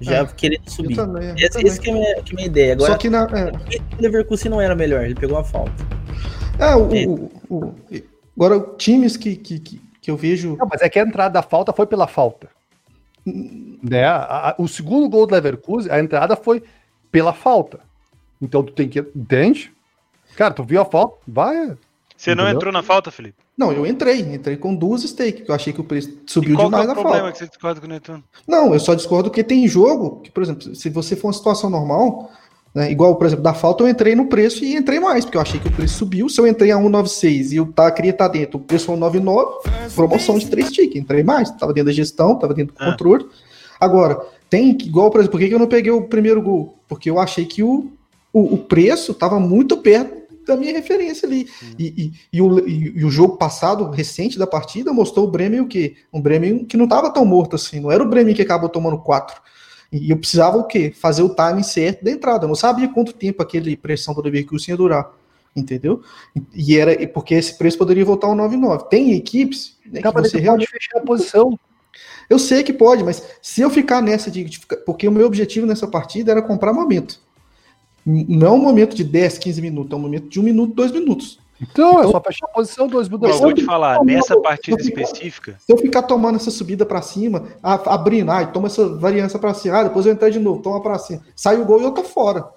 já 0.00 0.18
é, 0.18 0.26
querendo 0.26 0.68
subir. 0.68 0.96
Também, 0.96 1.34
essa, 1.38 1.60
essa 1.66 1.80
que, 1.80 1.90
é 1.90 1.92
minha, 1.92 2.22
que 2.22 2.30
é 2.30 2.32
a 2.32 2.36
minha 2.36 2.46
ideia. 2.46 2.72
Agora, 2.74 2.92
Só 2.92 2.98
que 2.98 3.10
na, 3.10 3.24
é. 3.24 3.52
o 3.98 4.02
Leverkusen 4.02 4.50
não 4.50 4.60
era 4.60 4.74
melhor, 4.74 5.04
ele 5.04 5.14
pegou 5.14 5.38
a 5.38 5.44
falta. 5.44 5.72
É, 6.58 6.74
o, 6.74 6.94
é. 6.94 7.06
o, 7.06 7.30
o 7.50 7.74
agora 8.36 8.60
times 8.76 9.16
que, 9.16 9.36
que, 9.36 9.58
que, 9.58 9.80
que, 10.00 10.10
eu 10.10 10.16
vejo. 10.16 10.56
Não, 10.56 10.68
mas 10.70 10.82
é 10.82 10.88
que 10.88 10.98
a 10.98 11.02
entrada 11.02 11.34
da 11.34 11.42
falta 11.42 11.72
foi 11.72 11.86
pela 11.86 12.06
falta. 12.06 12.48
Né? 13.26 14.04
A, 14.04 14.50
a, 14.50 14.54
o 14.58 14.68
segundo 14.68 15.08
gol 15.08 15.26
do 15.26 15.34
Leverkusen, 15.34 15.90
a 15.90 15.98
entrada 15.98 16.36
foi 16.36 16.62
pela 17.10 17.32
falta. 17.32 17.80
Então 18.40 18.62
tu 18.62 18.72
tem 18.72 18.88
que. 18.88 19.00
Entende? 19.14 19.72
Cara, 20.36 20.52
tu 20.52 20.64
viu 20.64 20.80
a 20.80 20.84
falta? 20.84 21.16
Vai. 21.26 21.76
Você 22.16 22.34
não 22.34 22.48
entrou 22.48 22.72
na 22.72 22.82
falta, 22.82 23.10
Felipe? 23.10 23.43
Não, 23.56 23.72
eu 23.72 23.86
entrei. 23.86 24.20
Entrei 24.20 24.56
com 24.56 24.74
duas 24.74 25.02
stake, 25.02 25.44
eu 25.46 25.54
achei 25.54 25.72
que 25.72 25.80
o 25.80 25.84
preço 25.84 26.10
subiu 26.26 26.56
qual 26.56 26.66
demais 26.66 26.88
é 26.88 26.92
o 26.92 26.94
problema 26.94 27.32
que 27.32 27.38
você 27.38 27.46
discorda 27.46 27.80
com 27.80 27.86
o 27.86 27.88
Netuno? 27.88 28.24
Não, 28.46 28.74
eu 28.74 28.80
só 28.80 28.94
discordo 28.94 29.30
que 29.30 29.44
tem 29.44 29.66
jogo 29.68 30.20
que, 30.22 30.30
por 30.30 30.42
exemplo, 30.42 30.74
se 30.74 30.90
você 30.90 31.14
for 31.14 31.28
uma 31.28 31.34
situação 31.34 31.70
normal, 31.70 32.30
né, 32.74 32.90
igual, 32.90 33.14
por 33.14 33.26
exemplo, 33.26 33.44
da 33.44 33.54
falta, 33.54 33.84
eu 33.84 33.88
entrei 33.88 34.16
no 34.16 34.26
preço 34.26 34.64
e 34.64 34.74
entrei 34.74 34.98
mais, 34.98 35.24
porque 35.24 35.36
eu 35.36 35.40
achei 35.40 35.60
que 35.60 35.68
o 35.68 35.72
preço 35.72 35.98
subiu. 35.98 36.28
Se 36.28 36.40
eu 36.40 36.46
entrei 36.46 36.72
a 36.72 36.76
196 36.76 37.52
e 37.52 37.56
eu 37.56 37.66
tá, 37.66 37.90
queria 37.92 38.10
estar 38.10 38.28
tá 38.28 38.32
dentro, 38.32 38.58
o 38.58 38.60
preço 38.60 38.86
foi 38.86 38.96
199, 38.96 39.92
promoção 39.94 40.36
de 40.36 40.46
3 40.48 40.72
tickets. 40.72 41.00
Entrei 41.00 41.22
mais, 41.22 41.50
tava 41.52 41.72
dentro 41.72 41.86
da 41.86 41.92
gestão, 41.92 42.36
tava 42.36 42.52
dentro 42.52 42.74
do 42.74 42.82
ah. 42.82 42.90
controle. 42.90 43.26
Agora, 43.78 44.20
tem, 44.50 44.70
igual, 44.70 45.10
por 45.10 45.20
exemplo, 45.20 45.38
por 45.38 45.46
que 45.46 45.54
eu 45.54 45.58
não 45.58 45.68
peguei 45.68 45.92
o 45.92 46.02
primeiro 46.02 46.42
gol? 46.42 46.76
Porque 46.88 47.08
eu 47.08 47.20
achei 47.20 47.44
que 47.44 47.62
o, 47.62 47.92
o, 48.32 48.54
o 48.54 48.58
preço 48.58 49.14
tava 49.14 49.38
muito 49.38 49.76
perto 49.76 50.23
da 50.44 50.56
minha 50.56 50.72
referência 50.72 51.26
ali. 51.26 51.48
E, 51.78 51.86
e, 51.86 52.12
e, 52.32 52.42
o, 52.42 52.68
e, 52.68 53.04
o 53.04 53.10
jogo 53.10 53.36
passado, 53.36 53.90
recente 53.90 54.38
da 54.38 54.46
partida, 54.46 54.92
mostrou 54.92 55.26
o 55.26 55.30
Bremen 55.30 55.60
o 55.60 55.68
quê? 55.68 55.96
Um 56.12 56.20
Bremen 56.20 56.64
que 56.64 56.76
não 56.76 56.84
estava 56.84 57.10
tão 57.10 57.24
morto 57.24 57.56
assim. 57.56 57.80
Não 57.80 57.90
era 57.90 58.02
o 58.02 58.08
Bremen 58.08 58.34
que 58.34 58.42
acabou 58.42 58.68
tomando 58.68 58.98
quatro. 58.98 59.40
E 59.92 60.10
eu 60.10 60.16
precisava 60.16 60.56
o 60.56 60.64
quê? 60.64 60.92
Fazer 60.94 61.22
o 61.22 61.28
timing 61.28 61.62
certo 61.62 62.04
da 62.04 62.10
entrada. 62.10 62.44
Eu 62.44 62.48
não 62.48 62.54
sabia 62.54 62.88
quanto 62.88 63.12
tempo 63.12 63.42
aquele 63.42 63.76
pressão 63.76 64.12
do 64.12 64.22
Leverkusen 64.22 64.72
ia 64.72 64.76
durar. 64.76 65.10
Entendeu? 65.54 66.02
E 66.52 66.76
era 66.76 67.06
porque 67.08 67.34
esse 67.34 67.56
preço 67.56 67.78
poderia 67.78 68.04
voltar 68.04 68.26
ao 68.26 68.34
9,9. 68.34 68.88
Tem 68.88 69.12
equipes 69.12 69.76
né, 69.86 70.02
que 70.02 70.10
você 70.10 70.38
realmente 70.38 70.68
fechar 70.68 70.98
a 70.98 71.02
posição. 71.02 71.56
Eu 72.28 72.40
sei 72.40 72.64
que 72.64 72.72
pode, 72.72 73.04
mas 73.04 73.22
se 73.40 73.60
eu 73.60 73.70
ficar 73.70 74.02
nessa 74.02 74.30
de, 74.30 74.42
de, 74.44 74.60
porque 74.84 75.06
o 75.06 75.12
meu 75.12 75.26
objetivo 75.26 75.66
nessa 75.66 75.86
partida 75.86 76.32
era 76.32 76.42
comprar 76.42 76.72
momento. 76.72 77.20
Não 78.06 78.46
é 78.46 78.50
um 78.50 78.58
momento 78.58 78.94
de 78.94 79.02
10, 79.02 79.38
15 79.38 79.62
minutos, 79.62 79.92
é 79.92 79.96
um 79.96 80.00
momento 80.00 80.28
de 80.28 80.38
um 80.40 80.42
minuto, 80.42 80.74
dois 80.74 80.92
minutos. 80.92 81.38
Então, 81.60 81.92
então 81.92 82.02
é 82.02 82.10
só 82.10 82.20
fechar 82.20 82.46
a 82.46 82.48
posição, 82.48 82.88
dois 82.88 83.08
minutos. 83.08 83.36
Eu 83.36 83.40
vou 83.40 83.52
te 83.52 83.64
falar, 83.64 84.04
nessa 84.04 84.38
partida 84.40 84.82
se 84.82 84.88
específica. 84.88 85.56
Se 85.58 85.72
eu 85.72 85.78
ficar 85.78 86.02
tomando 86.02 86.36
essa 86.36 86.50
subida 86.50 86.84
para 86.84 87.00
cima, 87.00 87.44
abrindo, 87.62 88.30
ai, 88.30 88.52
toma 88.52 88.66
essa 88.66 88.86
variância 88.96 89.38
para 89.38 89.54
cima, 89.54 89.78
ah, 89.78 89.84
depois 89.84 90.04
eu 90.04 90.12
entrar 90.12 90.30
de 90.30 90.38
novo, 90.38 90.60
toma 90.60 90.82
para 90.82 90.98
cima. 90.98 91.22
Sai 91.34 91.56
o 91.56 91.64
gol 91.64 91.80
e 91.80 91.84
eu 91.84 91.92
tô 91.92 92.02
fora. 92.02 92.48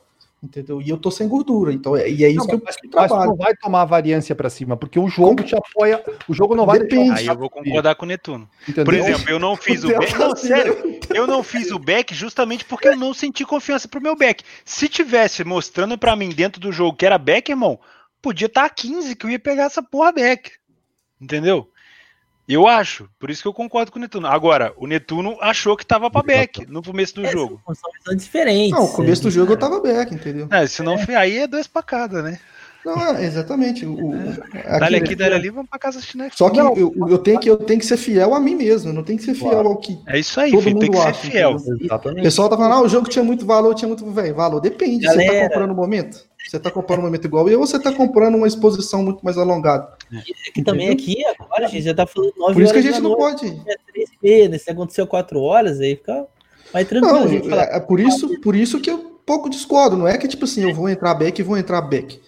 Entendeu? 0.41 0.79
E 0.79 0.89
eu 0.89 0.97
tô 0.97 1.09
sem 1.09 1.27
gordura. 1.27 1.73
Então, 1.73 1.95
é, 1.95 2.07
e 2.07 2.23
é 2.23 2.29
isso 2.29 2.39
não, 2.39 2.47
que 2.47 2.55
eu, 2.55 2.61
mas, 2.63 2.75
que 2.75 2.87
trabalho. 2.87 3.15
Mas 3.15 3.27
não 3.27 3.35
vai 3.35 3.55
tomar 3.55 3.81
a 3.81 3.85
variância 3.85 4.35
para 4.35 4.49
cima, 4.51 4.77
porque 4.77 4.99
o 4.99 5.07
jogo 5.07 5.37
Como? 5.37 5.47
te 5.47 5.55
apoia. 5.55 6.03
O 6.27 6.33
jogo 6.33 6.55
não 6.55 6.65
vai 6.65 6.79
Depende. 6.79 7.19
Aí 7.19 7.25
eu 7.25 7.35
vou 7.35 7.49
concordar 7.49 7.95
com 7.95 8.05
o 8.05 8.07
Netuno. 8.07 8.47
Entendeu? 8.61 8.85
Por 8.85 8.93
exemplo, 8.93 9.29
eu 9.29 9.39
não 9.39 9.55
fiz 9.55 9.83
o 9.83 9.87
back. 9.87 10.13
Não, 10.15 10.35
sério, 10.37 10.99
eu 11.13 11.25
não 11.25 11.41
fiz 11.41 11.71
o 11.71 11.79
back 11.79 12.13
justamente 12.13 12.65
porque 12.65 12.87
eu 12.87 12.95
não 12.95 13.15
senti 13.15 13.43
confiança 13.43 13.87
pro 13.87 14.01
meu 14.01 14.15
back. 14.15 14.43
Se 14.63 14.87
tivesse 14.87 15.43
mostrando 15.43 15.97
para 15.97 16.15
mim 16.15 16.29
dentro 16.29 16.61
do 16.61 16.71
jogo 16.71 16.95
que 16.95 17.05
era 17.05 17.17
back, 17.17 17.51
irmão, 17.51 17.79
podia 18.21 18.45
estar 18.45 18.61
tá 18.61 18.67
a 18.67 18.69
15 18.69 19.15
que 19.15 19.25
eu 19.25 19.31
ia 19.31 19.39
pegar 19.39 19.63
essa 19.63 19.81
porra 19.81 20.11
back. 20.11 20.51
Entendeu? 21.19 21.67
Eu 22.47 22.65
acho, 22.65 23.09
por 23.19 23.29
isso 23.29 23.41
que 23.41 23.47
eu 23.47 23.53
concordo 23.53 23.91
com 23.91 23.99
o 23.99 24.01
Netuno. 24.01 24.27
Agora, 24.27 24.73
o 24.77 24.87
Netuno 24.87 25.37
achou 25.41 25.75
que 25.75 25.85
tava 25.85 26.09
pra 26.09 26.23
back 26.23 26.65
no 26.65 26.81
começo 26.81 27.13
do 27.15 27.25
é, 27.25 27.31
jogo. 27.31 27.61
São 28.05 28.15
diferentes. 28.15 28.71
Não, 28.71 28.87
no 28.87 28.93
começo 28.93 29.23
do 29.23 29.31
jogo 29.31 29.51
eu 29.51 29.57
tava 29.57 29.81
back, 29.81 30.15
entendeu? 30.15 30.47
É, 30.49 30.65
se 30.65 30.81
não 30.81 30.95
é. 30.95 31.15
aí 31.15 31.39
é 31.39 31.47
dois 31.47 31.67
pra 31.67 31.83
cada, 31.83 32.21
né? 32.21 32.39
Não, 32.85 33.17
é, 33.17 33.25
exatamente. 33.25 33.85
O, 33.85 34.13
é. 34.53 34.79
Dali 34.79 34.95
aqui, 34.95 35.13
dali 35.13 35.33
ali, 35.33 35.49
vamos 35.49 35.69
pra 35.69 35.77
casa 35.77 35.97
assistir 35.97 36.15
Netflix. 36.15 36.37
Só 36.37 36.49
que 36.49 36.57
eu, 36.57 36.93
eu, 37.09 37.17
tenho 37.17 37.37
que 37.37 37.49
eu 37.49 37.57
tenho 37.57 37.81
que 37.81 37.85
ser 37.85 37.97
fiel 37.97 38.33
a 38.33 38.39
mim 38.39 38.55
mesmo, 38.55 38.91
eu 38.91 38.93
não 38.93 39.03
tenho 39.03 39.19
que 39.19 39.25
ser 39.25 39.33
fiel 39.33 39.51
claro. 39.51 39.67
ao 39.67 39.75
que. 39.75 39.99
É 40.07 40.17
isso 40.17 40.39
aí, 40.39 40.51
todo 40.51 40.61
filho, 40.61 40.75
mundo 40.75 40.81
tem 40.83 40.91
que 40.91 40.97
acha, 40.97 41.21
ser 41.21 41.31
fiel. 41.31 41.57
Exatamente. 41.81 42.21
O 42.21 42.23
pessoal 42.23 42.49
tá 42.49 42.55
falando, 42.55 42.73
ah, 42.73 42.81
o 42.81 42.87
jogo 42.87 43.09
tinha 43.09 43.25
muito 43.25 43.45
valor, 43.45 43.75
tinha 43.75 43.89
muito 43.89 44.09
velho. 44.09 44.35
Valor, 44.35 44.61
depende. 44.61 45.05
Galera. 45.05 45.31
Você 45.31 45.39
tá 45.39 45.49
comprando 45.49 45.71
o 45.71 45.75
momento? 45.75 46.25
Você 46.45 46.59
tá 46.59 46.71
comprando 46.71 46.99
um 46.99 47.03
momento 47.03 47.25
igual 47.25 47.49
eu 47.49 47.59
ou 47.59 47.67
você 47.67 47.79
tá 47.79 47.91
comprando 47.91 48.35
uma 48.35 48.47
exposição 48.47 49.03
muito 49.03 49.23
mais 49.23 49.37
alongada? 49.37 49.89
É 50.13 50.51
que 50.51 50.63
também 50.63 50.89
aqui, 50.89 51.17
agora, 51.39 51.65
a 51.65 51.67
gente 51.67 51.83
já 51.83 51.93
tá 51.93 52.07
falando 52.07 52.33
9 52.37 52.53
Por 52.53 52.63
isso 52.63 52.73
que 52.73 52.79
a 52.79 52.81
gente 52.81 53.01
não 53.01 53.17
noite, 53.17 53.49
pode. 53.49 53.61
É 53.67 53.75
3 53.91 54.09
meia, 54.23 54.49
né? 54.49 54.57
Se 54.57 54.71
aconteceu 54.71 55.05
4 55.05 55.41
horas, 55.41 55.79
aí 55.81 55.95
fica 55.95 56.25
mais 56.73 56.87
tranquilo. 56.87 57.47
Não, 57.47 57.59
é, 57.59 57.77
é 57.77 57.79
por 57.79 57.99
isso, 57.99 58.39
por 58.39 58.55
isso 58.55 58.79
que 58.79 58.89
eu 58.89 59.19
pouco 59.25 59.49
discordo. 59.49 59.97
Não 59.97 60.07
é 60.07 60.17
que, 60.17 60.27
tipo 60.27 60.45
assim, 60.45 60.63
eu 60.63 60.73
vou 60.73 60.87
entrar 60.87 61.13
back 61.13 61.39
e 61.39 61.43
vou 61.43 61.57
entrar 61.57 61.81
back. 61.81 62.19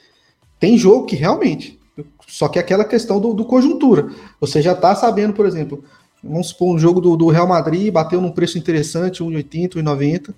Tem 0.60 0.78
jogo 0.78 1.06
que 1.06 1.16
realmente. 1.16 1.80
Só 2.28 2.50
que 2.50 2.60
é 2.60 2.62
aquela 2.62 2.84
questão 2.84 3.20
do, 3.20 3.34
do 3.34 3.46
conjuntura. 3.46 4.10
Você 4.42 4.62
já 4.62 4.76
tá 4.76 4.94
sabendo, 4.96 5.34
por 5.34 5.46
exemplo, 5.46 5.84
vamos 6.22 6.50
supor 6.50 6.76
um 6.76 6.80
jogo 6.80 7.00
do, 7.00 7.16
do 7.16 7.28
Real 7.28 7.48
Madrid, 7.48 7.92
bateu 7.92 8.20
num 8.20 8.32
preço 8.32 8.58
interessante, 8.58 9.24
1,80, 9.24 9.76
1,90 9.76 10.34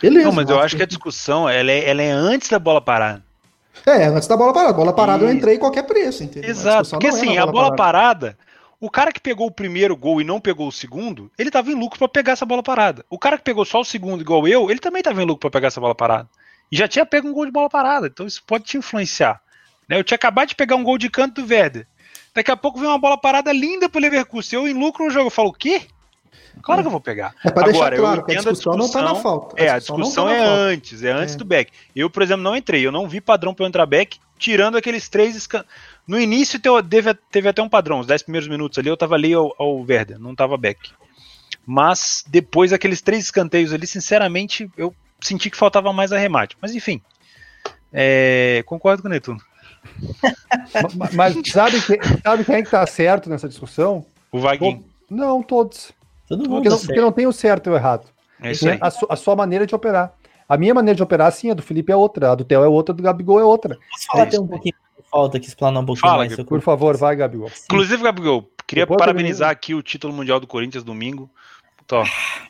Beleza. 0.00 0.26
Não, 0.26 0.32
mas 0.32 0.48
eu 0.48 0.60
acho 0.60 0.76
que 0.76 0.82
a 0.82 0.86
discussão 0.86 1.48
ela 1.48 1.70
é, 1.70 1.88
ela 1.88 2.02
é 2.02 2.10
antes 2.10 2.48
da 2.48 2.58
bola 2.58 2.80
parar. 2.80 3.22
É, 3.86 4.06
antes 4.06 4.28
da 4.28 4.36
bola 4.36 4.52
parada. 4.52 4.72
Bola 4.72 4.92
parada 4.92 5.24
e... 5.24 5.26
eu 5.28 5.32
entrei 5.32 5.56
em 5.56 5.58
qualquer 5.58 5.82
preço, 5.82 6.22
entendeu? 6.22 6.48
Exato, 6.48 6.90
porque 6.90 7.08
assim, 7.08 7.38
a 7.38 7.46
bola, 7.46 7.48
a 7.48 7.52
bola 7.52 7.76
parada. 7.76 8.26
parada, 8.26 8.38
o 8.80 8.90
cara 8.90 9.12
que 9.12 9.20
pegou 9.20 9.46
o 9.46 9.52
primeiro 9.52 9.96
gol 9.96 10.20
e 10.20 10.24
não 10.24 10.40
pegou 10.40 10.68
o 10.68 10.72
segundo, 10.72 11.30
ele 11.38 11.50
tava 11.50 11.70
em 11.70 11.74
lucro 11.74 11.98
para 11.98 12.08
pegar 12.08 12.32
essa 12.32 12.46
bola 12.46 12.62
parada. 12.62 13.04
O 13.10 13.18
cara 13.18 13.36
que 13.36 13.44
pegou 13.44 13.64
só 13.64 13.80
o 13.80 13.84
segundo 13.84 14.20
igual 14.20 14.46
eu, 14.46 14.70
ele 14.70 14.78
também 14.78 15.02
tava 15.02 15.20
em 15.20 15.26
lucro 15.26 15.40
para 15.40 15.50
pegar 15.50 15.68
essa 15.68 15.80
bola 15.80 15.94
parada. 15.94 16.28
E 16.70 16.76
já 16.76 16.86
tinha 16.86 17.04
pego 17.04 17.28
um 17.28 17.32
gol 17.32 17.46
de 17.46 17.52
bola 17.52 17.68
parada, 17.68 18.06
então 18.06 18.26
isso 18.26 18.42
pode 18.46 18.64
te 18.64 18.76
influenciar. 18.76 19.40
Né? 19.88 19.98
Eu 19.98 20.04
tinha 20.04 20.16
acabado 20.16 20.48
de 20.48 20.54
pegar 20.54 20.76
um 20.76 20.84
gol 20.84 20.98
de 20.98 21.10
canto 21.10 21.42
do 21.42 21.48
Werder. 21.48 21.86
Daqui 22.34 22.50
a 22.50 22.56
pouco 22.56 22.78
vem 22.78 22.88
uma 22.88 22.98
bola 22.98 23.18
parada 23.18 23.52
linda 23.52 23.88
pro 23.88 24.00
Leverkusen. 24.00 24.58
Eu 24.58 24.68
em 24.68 24.74
lucro 24.74 25.04
no 25.04 25.10
jogo, 25.10 25.26
eu 25.26 25.30
falo, 25.30 25.48
o 25.48 25.52
quê? 25.52 25.82
Claro 26.62 26.82
que 26.82 26.86
eu 26.86 26.90
vou 26.90 27.00
pegar. 27.00 27.34
É 27.44 27.50
para 27.50 27.70
deixar 27.70 27.94
claro 27.94 28.24
que 28.24 28.32
a 28.32 28.34
discussão, 28.36 28.50
a 28.50 28.52
discussão, 28.52 28.76
não 28.76 28.86
está 28.86 29.02
na 29.02 29.14
falta. 29.14 29.60
A 29.60 29.64
é, 29.64 29.70
a 29.70 29.78
discussão 29.78 30.26
tá 30.26 30.34
é 30.34 30.40
antes, 30.40 31.02
é 31.02 31.10
antes 31.10 31.34
é. 31.34 31.38
do 31.38 31.44
back. 31.44 31.72
Eu, 31.94 32.10
por 32.10 32.22
exemplo, 32.22 32.42
não 32.42 32.56
entrei, 32.56 32.86
eu 32.86 32.92
não 32.92 33.08
vi 33.08 33.20
padrão 33.20 33.54
para 33.54 33.64
eu 33.64 33.68
entrar 33.68 33.86
back, 33.86 34.18
tirando 34.38 34.76
aqueles 34.76 35.08
três 35.08 35.36
escan... 35.36 35.64
No 36.06 36.18
início 36.18 36.58
teve, 36.60 37.14
teve 37.30 37.48
até 37.48 37.62
um 37.62 37.68
padrão, 37.68 38.00
os 38.00 38.06
10 38.06 38.22
primeiros 38.22 38.48
minutos 38.48 38.78
ali 38.78 38.88
eu 38.88 38.96
tava 38.96 39.14
ali 39.14 39.34
ao, 39.34 39.54
ao 39.58 39.80
Werder, 39.80 40.18
não 40.18 40.34
tava 40.34 40.56
back. 40.56 40.90
Mas 41.66 42.24
depois 42.26 42.72
aqueles 42.72 43.02
três 43.02 43.24
escanteios 43.24 43.74
ali, 43.74 43.86
sinceramente, 43.86 44.70
eu 44.76 44.94
senti 45.20 45.50
que 45.50 45.56
faltava 45.56 45.92
mais 45.92 46.12
arremate. 46.12 46.56
Mas 46.62 46.74
enfim, 46.74 47.02
é, 47.92 48.62
concordo 48.66 49.02
com 49.02 49.08
o 49.08 49.10
Netuno. 49.10 49.40
mas, 50.96 51.14
mas 51.14 51.34
sabe, 51.50 51.80
que, 51.80 51.98
sabe 52.22 52.44
quem 52.44 52.54
é 52.56 52.62
que 52.62 52.70
tá 52.70 52.86
certo 52.86 53.28
nessa 53.28 53.48
discussão? 53.48 54.04
O 54.30 54.40
Vaguinho. 54.40 54.84
Não, 55.10 55.42
todos. 55.42 55.92
Todo 56.28 56.40
mundo 56.40 56.50
porque, 56.50 56.68
não, 56.68 56.78
porque 56.78 57.00
não 57.00 57.12
tem 57.12 57.26
o 57.26 57.32
certo 57.32 57.68
e 57.68 57.70
o 57.70 57.76
errado. 57.76 58.06
É 58.40 58.52
isso 58.52 58.68
aí. 58.68 58.78
A, 58.80 58.90
su, 58.90 59.06
a, 59.08 59.16
sua 59.16 59.34
maneira 59.34 59.66
de 59.66 59.74
operar. 59.74 60.12
A 60.48 60.56
minha 60.56 60.74
maneira 60.74 60.96
de 60.96 61.02
operar, 61.02 61.30
sim, 61.32 61.50
a 61.50 61.54
do 61.54 61.62
Felipe 61.62 61.92
é 61.92 61.96
outra, 61.96 62.32
a 62.32 62.34
do 62.34 62.44
Theo 62.44 62.62
é 62.62 62.68
outra, 62.68 62.92
a 62.92 62.96
do 62.96 63.02
Gabigol 63.02 63.40
é 63.40 63.44
outra. 63.44 63.78
Posso 63.90 64.06
falar 64.06 64.24
é 64.24 64.26
até 64.26 64.40
um 64.40 64.46
pouquinho 64.46 64.74
falta 65.10 65.38
aqui, 65.38 65.46
explanar 65.46 65.82
um 65.82 65.86
pouquinho 65.86 66.10
Fala, 66.10 66.26
mais? 66.26 66.36
Por 66.36 66.60
favor, 66.60 66.96
vai, 66.96 67.16
Gabigol. 67.16 67.50
Inclusive, 67.64 68.02
Gabigol, 68.02 68.48
queria 68.66 68.84
Depois 68.84 68.98
parabenizar 68.98 69.50
aqui 69.50 69.74
o 69.74 69.82
título 69.82 70.12
mundial 70.12 70.38
do 70.38 70.46
Corinthians 70.46 70.84
domingo. 70.84 71.30
Tó. 71.86 72.04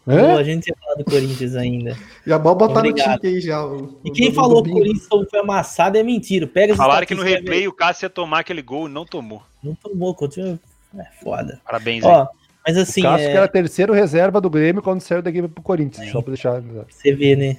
É? 0.09 0.33
a 0.33 0.43
gente 0.43 0.66
ia 0.66 0.74
falar 0.83 0.97
do 0.97 1.05
Corinthians 1.05 1.55
ainda. 1.55 1.97
Já 2.26 2.37
bom 2.39 2.57
botar 2.57 2.83
no 2.83 2.93
tique 2.93 3.26
aí 3.26 3.41
já. 3.41 3.64
O, 3.64 4.01
e 4.05 4.11
quem 4.11 4.33
falou 4.33 4.64
que 4.64 4.70
o 4.70 4.72
Corinthians 4.72 5.07
foi 5.31 5.39
amassado 5.39 5.97
é 5.97 6.03
mentira. 6.03 6.45
Pega 6.45 6.74
Falaram 6.74 7.07
que 7.07 7.14
no 7.14 7.22
replay 7.22 7.68
o 7.68 7.72
Cássio 7.72 8.07
ia 8.07 8.11
tomar 8.11 8.41
aquele 8.41 8.62
gol 8.62 8.89
e 8.89 8.91
não 8.91 9.05
tomou. 9.05 9.43
Não 9.62 9.76
tomou, 9.76 10.12
continua. 10.12 10.59
É 10.99 11.05
foda. 11.22 11.61
Parabéns, 11.64 12.05
Ó, 12.05 12.22
aí. 12.22 12.26
Mas 12.69 12.77
assim. 12.77 13.01
O 13.01 13.05
Cássio 13.05 13.29
é... 13.29 13.31
que 13.31 13.37
era 13.39 13.49
terceiro 13.49 13.93
reserva 13.95 14.43
do 14.43 14.51
Grêmio 14.51 14.83
quando 14.83 15.01
saiu 15.01 15.23
da 15.23 15.31
equipe 15.31 15.49
pro 15.49 15.62
Corinthians. 15.62 16.07
É. 16.07 16.12
Só 16.12 16.21
pra 16.21 16.35
deixar. 16.35 16.61
Você 16.61 17.14
vê, 17.14 17.35
né? 17.35 17.57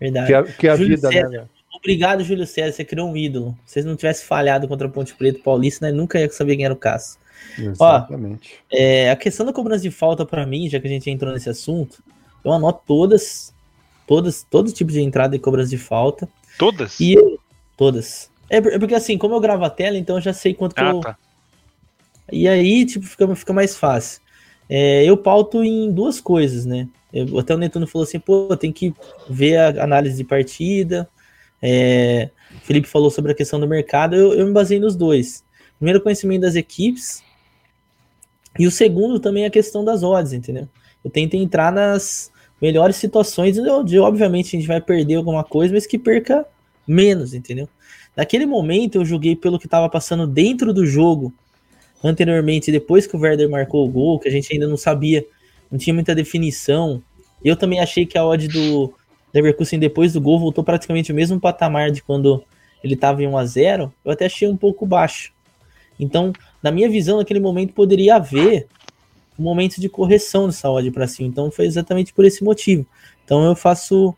Verdade. 0.00 0.26
Que 0.26 0.34
é, 0.34 0.42
que 0.42 0.68
a 0.68 0.74
vida, 0.74 1.08
né, 1.08 1.14
César, 1.14 1.28
né? 1.28 1.44
Obrigado, 1.72 2.24
Júlio 2.24 2.44
César. 2.44 2.72
Você 2.72 2.84
criou 2.84 3.08
um 3.08 3.16
ídolo. 3.16 3.56
Se 3.64 3.80
você 3.80 3.88
não 3.88 3.94
tivesse 3.94 4.24
falhado 4.24 4.66
contra 4.66 4.88
o 4.88 4.90
Ponte 4.90 5.14
Preta 5.14 5.38
Paulista, 5.38 5.86
né, 5.86 5.92
nunca 5.92 6.18
ia 6.18 6.28
saber 6.30 6.56
quem 6.56 6.64
era 6.64 6.74
o 6.74 6.76
Cássio. 6.76 7.20
Exatamente. 7.56 8.58
Ó, 8.72 8.76
é, 8.76 9.10
a 9.12 9.16
questão 9.16 9.46
da 9.46 9.52
cobrança 9.52 9.82
de 9.82 9.90
falta, 9.90 10.26
para 10.26 10.44
mim, 10.44 10.68
já 10.68 10.80
que 10.80 10.86
a 10.88 10.90
gente 10.90 11.08
entrou 11.08 11.32
nesse 11.32 11.48
assunto, 11.48 12.02
eu 12.44 12.52
anoto 12.52 12.82
todas, 12.84 13.54
todas, 14.04 14.42
todo 14.42 14.72
tipo 14.72 14.90
de 14.90 15.00
entrada 15.00 15.36
e 15.36 15.38
cobrança 15.38 15.70
de 15.70 15.78
falta. 15.78 16.28
Todas? 16.58 16.98
E 16.98 17.14
eu, 17.14 17.38
todas. 17.76 18.28
É, 18.50 18.56
é 18.56 18.78
porque 18.80 18.96
assim, 18.96 19.16
como 19.16 19.36
eu 19.36 19.40
gravo 19.40 19.64
a 19.64 19.70
tela, 19.70 19.96
então 19.96 20.16
eu 20.16 20.22
já 20.22 20.32
sei 20.32 20.54
quanto 20.54 20.74
que 20.74 20.82
ah, 20.82 20.90
eu. 20.90 21.00
Tá. 21.00 21.16
E 22.32 22.48
aí, 22.48 22.84
tipo, 22.84 23.06
fica, 23.06 23.32
fica 23.36 23.52
mais 23.52 23.76
fácil. 23.76 24.20
É, 24.72 25.04
eu 25.04 25.16
pauto 25.16 25.64
em 25.64 25.90
duas 25.90 26.20
coisas, 26.20 26.64
né? 26.64 26.88
Eu, 27.12 27.40
até 27.40 27.52
o 27.52 27.58
Netuno 27.58 27.88
falou 27.88 28.04
assim, 28.04 28.20
pô, 28.20 28.56
tem 28.56 28.70
que 28.70 28.94
ver 29.28 29.56
a 29.56 29.82
análise 29.82 30.16
de 30.16 30.22
partida. 30.22 31.10
É, 31.60 32.30
o 32.54 32.60
Felipe 32.60 32.86
falou 32.86 33.10
sobre 33.10 33.32
a 33.32 33.34
questão 33.34 33.58
do 33.58 33.66
mercado, 33.66 34.14
eu, 34.14 34.32
eu 34.32 34.46
me 34.46 34.52
baseei 34.52 34.78
nos 34.78 34.94
dois. 34.94 35.44
Primeiro, 35.76 36.00
conhecimento 36.00 36.42
das 36.42 36.54
equipes, 36.54 37.20
e 38.56 38.66
o 38.66 38.70
segundo 38.70 39.18
também 39.18 39.42
é 39.42 39.46
a 39.46 39.50
questão 39.50 39.84
das 39.84 40.04
odds, 40.04 40.32
entendeu? 40.32 40.68
Eu 41.04 41.10
tento 41.10 41.34
entrar 41.34 41.72
nas 41.72 42.30
melhores 42.62 42.94
situações, 42.94 43.58
onde 43.58 43.98
obviamente 43.98 44.54
a 44.54 44.58
gente 44.58 44.68
vai 44.68 44.80
perder 44.80 45.16
alguma 45.16 45.42
coisa, 45.42 45.74
mas 45.74 45.86
que 45.86 45.98
perca 45.98 46.46
menos, 46.86 47.34
entendeu? 47.34 47.68
Naquele 48.16 48.46
momento 48.46 48.96
eu 48.96 49.04
joguei 49.04 49.34
pelo 49.34 49.58
que 49.58 49.66
estava 49.66 49.88
passando 49.88 50.26
dentro 50.26 50.72
do 50.72 50.86
jogo 50.86 51.32
anteriormente, 52.02 52.72
depois 52.72 53.06
que 53.06 53.16
o 53.16 53.20
Werder 53.20 53.48
marcou 53.48 53.86
o 53.86 53.90
gol, 53.90 54.18
que 54.18 54.28
a 54.28 54.30
gente 54.30 54.52
ainda 54.52 54.66
não 54.66 54.76
sabia, 54.76 55.24
não 55.70 55.78
tinha 55.78 55.94
muita 55.94 56.14
definição. 56.14 57.02
Eu 57.44 57.56
também 57.56 57.80
achei 57.80 58.06
que 58.06 58.18
a 58.18 58.24
odd 58.24 58.48
do 58.48 58.92
Leverkusen 59.32 59.78
depois 59.78 60.12
do 60.12 60.20
gol 60.20 60.38
voltou 60.38 60.64
praticamente 60.64 61.12
o 61.12 61.14
mesmo 61.14 61.40
patamar 61.40 61.90
de 61.90 62.02
quando 62.02 62.42
ele 62.82 62.94
estava 62.94 63.22
em 63.22 63.26
1 63.26 63.36
a 63.36 63.44
0. 63.44 63.94
Eu 64.04 64.12
até 64.12 64.26
achei 64.26 64.48
um 64.48 64.56
pouco 64.56 64.86
baixo. 64.86 65.32
Então, 65.98 66.32
na 66.62 66.70
minha 66.70 66.88
visão, 66.88 67.18
naquele 67.18 67.40
momento 67.40 67.74
poderia 67.74 68.16
haver 68.16 68.66
um 69.38 69.42
momento 69.42 69.80
de 69.80 69.88
correção 69.88 70.46
dessa 70.46 70.70
odd 70.70 70.90
para 70.90 71.06
cima. 71.06 71.28
Então, 71.28 71.50
foi 71.50 71.66
exatamente 71.66 72.12
por 72.12 72.24
esse 72.24 72.42
motivo. 72.42 72.86
Então, 73.24 73.44
eu 73.44 73.54
faço 73.54 74.14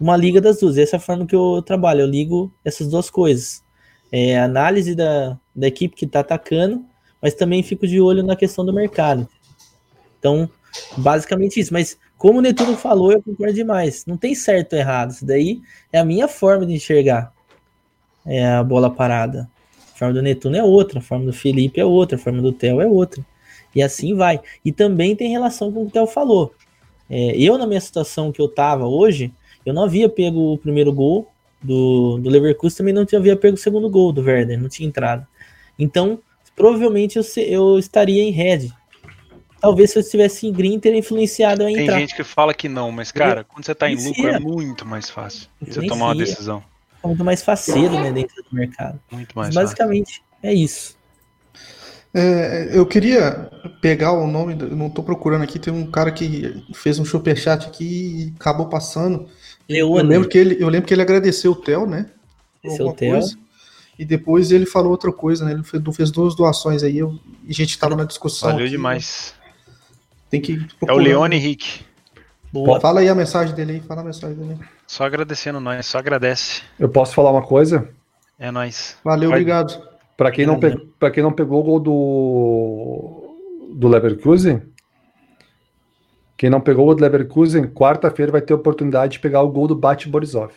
uma 0.00 0.16
liga 0.16 0.40
das 0.40 0.60
duas. 0.60 0.76
Essa 0.78 0.96
é 0.96 0.98
a 0.98 1.00
forma 1.00 1.26
que 1.26 1.34
eu 1.34 1.62
trabalho. 1.62 2.00
Eu 2.00 2.06
ligo 2.06 2.52
essas 2.64 2.88
duas 2.88 3.10
coisas. 3.10 3.62
É, 4.10 4.38
análise 4.38 4.94
da, 4.94 5.38
da 5.54 5.66
equipe 5.66 5.96
que 5.96 6.04
está 6.04 6.20
atacando, 6.20 6.84
mas 7.26 7.34
também 7.34 7.60
fico 7.60 7.88
de 7.88 8.00
olho 8.00 8.22
na 8.22 8.36
questão 8.36 8.64
do 8.64 8.72
mercado. 8.72 9.28
Então, 10.16 10.48
basicamente 10.96 11.58
isso. 11.58 11.72
Mas 11.72 11.98
como 12.16 12.38
o 12.38 12.40
Netuno 12.40 12.76
falou, 12.76 13.10
eu 13.10 13.20
concordo 13.20 13.52
demais. 13.52 14.06
Não 14.06 14.16
tem 14.16 14.32
certo 14.32 14.74
ou 14.74 14.78
errado. 14.78 15.10
Isso 15.10 15.26
daí 15.26 15.60
é 15.92 15.98
a 15.98 16.04
minha 16.04 16.28
forma 16.28 16.64
de 16.64 16.74
enxergar 16.74 17.32
é 18.24 18.46
a 18.46 18.62
bola 18.62 18.88
parada. 18.88 19.50
A 19.92 19.98
forma 19.98 20.14
do 20.14 20.22
Netuno 20.22 20.54
é 20.54 20.62
outra, 20.62 21.00
a 21.00 21.02
forma 21.02 21.24
do 21.24 21.32
Felipe 21.32 21.80
é 21.80 21.84
outra, 21.84 22.16
a 22.16 22.20
forma 22.20 22.40
do 22.40 22.52
Theo 22.52 22.80
é 22.80 22.86
outra. 22.86 23.26
E 23.74 23.82
assim 23.82 24.14
vai. 24.14 24.40
E 24.64 24.70
também 24.70 25.16
tem 25.16 25.28
relação 25.28 25.72
com 25.72 25.80
o 25.80 25.82
que 25.86 25.88
o 25.88 25.92
Theo 25.94 26.06
falou. 26.06 26.54
É, 27.10 27.36
eu, 27.36 27.58
na 27.58 27.66
minha 27.66 27.80
situação 27.80 28.30
que 28.30 28.40
eu 28.40 28.46
tava 28.46 28.86
hoje, 28.86 29.34
eu 29.64 29.74
não 29.74 29.82
havia 29.82 30.08
pego 30.08 30.52
o 30.52 30.58
primeiro 30.58 30.92
gol 30.92 31.28
do, 31.60 32.18
do 32.18 32.30
Leverkusen, 32.30 32.76
também 32.76 32.94
não 32.94 33.04
havia 33.12 33.36
pego 33.36 33.56
o 33.56 33.58
segundo 33.58 33.90
gol 33.90 34.12
do 34.12 34.22
Werder, 34.22 34.62
não 34.62 34.68
tinha 34.68 34.88
entrado. 34.88 35.26
Então, 35.76 36.20
provavelmente 36.56 37.16
eu, 37.16 37.24
eu 37.36 37.78
estaria 37.78 38.22
em 38.22 38.30
red. 38.30 38.70
Talvez 39.60 39.90
se 39.90 39.98
eu 39.98 40.00
estivesse 40.00 40.46
em 40.46 40.52
green, 40.52 40.80
teria 40.80 40.98
influenciado 40.98 41.64
a 41.64 41.70
entrar. 41.70 41.86
Tem 41.86 42.00
gente 42.00 42.16
que 42.16 42.24
fala 42.24 42.52
que 42.52 42.68
não, 42.68 42.90
mas 42.90 43.12
cara, 43.12 43.44
quando 43.44 43.64
você 43.64 43.74
tá 43.74 43.88
em 43.88 43.96
lucro 43.96 44.26
é 44.26 44.38
muito 44.40 44.84
mais 44.84 45.08
fácil 45.08 45.48
você 45.60 45.86
tomar 45.86 46.06
uma 46.06 46.16
decisão 46.16 46.62
muito 47.06 47.24
mais 47.24 47.42
faceiro 47.42 47.94
né, 48.00 48.12
dentro 48.12 48.42
do 48.42 48.54
mercado. 48.54 49.00
Muito 49.10 49.36
mais. 49.36 49.54
Mas 49.54 49.64
basicamente 49.64 50.22
é 50.42 50.52
isso. 50.52 50.96
É, 52.12 52.70
eu 52.72 52.86
queria 52.86 53.50
pegar 53.80 54.12
o 54.12 54.26
nome, 54.26 54.54
não 54.54 54.86
estou 54.86 55.04
procurando 55.04 55.42
aqui, 55.42 55.58
tem 55.58 55.72
um 55.72 55.90
cara 55.90 56.10
que 56.10 56.64
fez 56.74 56.98
um 56.98 57.04
superchat 57.04 57.66
aqui 57.66 57.84
e 57.84 58.34
acabou 58.40 58.68
passando. 58.68 59.28
Eu 59.68 59.92
lembro, 59.94 60.28
que 60.28 60.38
ele, 60.38 60.56
eu 60.58 60.68
lembro 60.68 60.86
que 60.86 60.94
ele 60.94 61.02
agradeceu 61.02 61.52
o 61.52 61.56
Theo, 61.56 61.86
né? 61.86 62.06
Esse 62.64 62.80
é 62.80 62.84
o 62.84 62.92
Theo. 62.92 63.20
E 63.98 64.04
depois 64.04 64.50
ele 64.50 64.66
falou 64.66 64.90
outra 64.90 65.10
coisa, 65.10 65.44
né? 65.44 65.52
Ele 65.52 65.62
fez, 65.62 65.82
fez 65.94 66.10
duas 66.10 66.34
doações 66.34 66.82
aí 66.82 66.98
eu, 66.98 67.18
e 67.44 67.50
a 67.50 67.54
gente 67.54 67.70
estava 67.70 67.96
na 67.96 68.04
discussão. 68.04 68.50
Valeu 68.50 68.66
aqui, 68.66 68.76
demais. 68.76 69.34
Tem 70.28 70.40
que 70.40 70.58
procurar. 70.78 70.92
É 70.92 70.96
o 70.96 70.98
Leone 70.98 71.36
Henrique. 71.36 71.84
Boa. 72.52 72.80
Fala 72.80 73.00
aí 73.00 73.08
a 73.08 73.14
mensagem 73.14 73.54
dele 73.54 73.72
aí, 73.72 73.80
fala 73.80 74.02
a 74.02 74.04
mensagem 74.04 74.36
dele. 74.36 74.58
Só 74.86 75.04
agradecendo 75.04 75.60
nós, 75.60 75.86
só 75.86 75.98
agradece. 75.98 76.62
Eu 76.78 76.88
posso 76.88 77.14
falar 77.14 77.30
uma 77.30 77.42
coisa? 77.42 77.88
É 78.38 78.50
nós. 78.50 78.96
Valeu, 79.02 79.30
Vai. 79.30 79.38
obrigado. 79.38 79.82
Para 80.16 80.30
quem, 80.30 80.46
não 80.46 80.58
pe... 80.58 80.74
quem 81.12 81.22
não 81.22 81.32
pegou 81.32 81.60
o 81.60 81.62
gol 81.62 81.80
do, 81.80 83.36
do 83.74 83.88
Leverkusen, 83.88 84.62
quem 86.36 86.48
não 86.48 86.60
pegou 86.60 86.88
o 86.88 86.94
do 86.94 87.02
Leverkusen, 87.02 87.66
quarta-feira 87.66 88.32
vai 88.32 88.40
ter 88.40 88.52
a 88.52 88.56
oportunidade 88.56 89.14
de 89.14 89.20
pegar 89.20 89.42
o 89.42 89.50
gol 89.50 89.66
do 89.66 89.74
Bate 89.74 90.08
Borisov. 90.08 90.52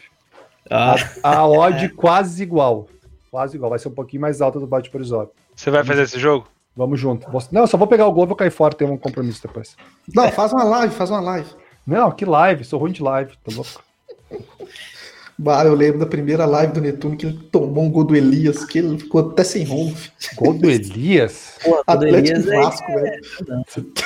Ah. 0.70 0.96
A, 1.24 1.38
a 1.40 1.48
odd 1.48 1.84
é. 1.86 1.90
quase 1.90 2.44
igual. 2.44 2.88
Quase 3.32 3.56
igual. 3.56 3.70
Vai 3.70 3.80
ser 3.80 3.90
um 3.90 3.94
pouquinho 3.94 4.22
mais 4.22 4.42
alta 4.42 4.60
do 4.60 4.68
Bate 4.68 4.90
Borisov. 4.90 5.30
Você 5.56 5.70
vai 5.70 5.84
fazer 5.84 6.04
esse 6.04 6.20
jogo? 6.20 6.48
Vamos 6.76 7.00
junto. 7.00 7.28
Não, 7.52 7.68
só 7.68 7.78
vou 7.78 7.88
pegar 7.88 8.08
o 8.08 8.12
gol 8.12 8.24
e 8.24 8.28
vou 8.28 8.36
cair 8.36 8.52
fora, 8.52 8.74
tem 8.74 8.88
um 8.88 8.98
compromisso 8.98 9.42
depois. 9.42 9.76
Não, 10.14 10.32
faz 10.32 10.54
uma 10.54 10.64
live, 10.64 10.94
faz 10.94 11.10
uma 11.10 11.20
live. 11.20 11.50
Não, 11.86 12.12
que 12.12 12.24
live, 12.26 12.64
sou 12.64 12.80
ruim 12.80 12.92
de 12.92 13.04
live, 13.04 13.34
tá 13.44 13.52
louco. 13.54 13.84
Bah, 15.38 15.64
eu 15.64 15.74
lembro 15.74 16.00
da 16.00 16.06
primeira 16.06 16.46
live 16.46 16.74
do 16.74 16.82
Netuno 16.82 17.16
que 17.16 17.26
ele 17.26 17.40
tomou 17.50 17.86
um 17.86 17.90
gol 17.90 18.04
do 18.04 18.16
Elias, 18.16 18.66
que 18.66 18.80
ele 18.80 19.00
ficou 19.00 19.30
até 19.30 19.44
sem 19.44 19.64
rumo. 19.64 19.96
Gol 20.36 20.54
do 20.54 20.70
Elias? 20.70 21.58
Pô, 21.64 21.82
Atlético 21.88 22.38
Elias 22.40 22.46
Vasco, 22.46 22.92
é... 22.92 23.02
velho. 23.02 23.22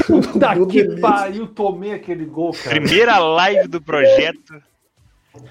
Puta 0.06 0.66
que 0.68 1.00
pariu, 1.00 1.48
tomei 1.48 1.94
aquele 1.94 2.26
gol, 2.26 2.54
cara. 2.54 2.80
Primeira 2.80 3.18
live 3.18 3.68
do 3.68 3.82
projeto. 3.82 4.62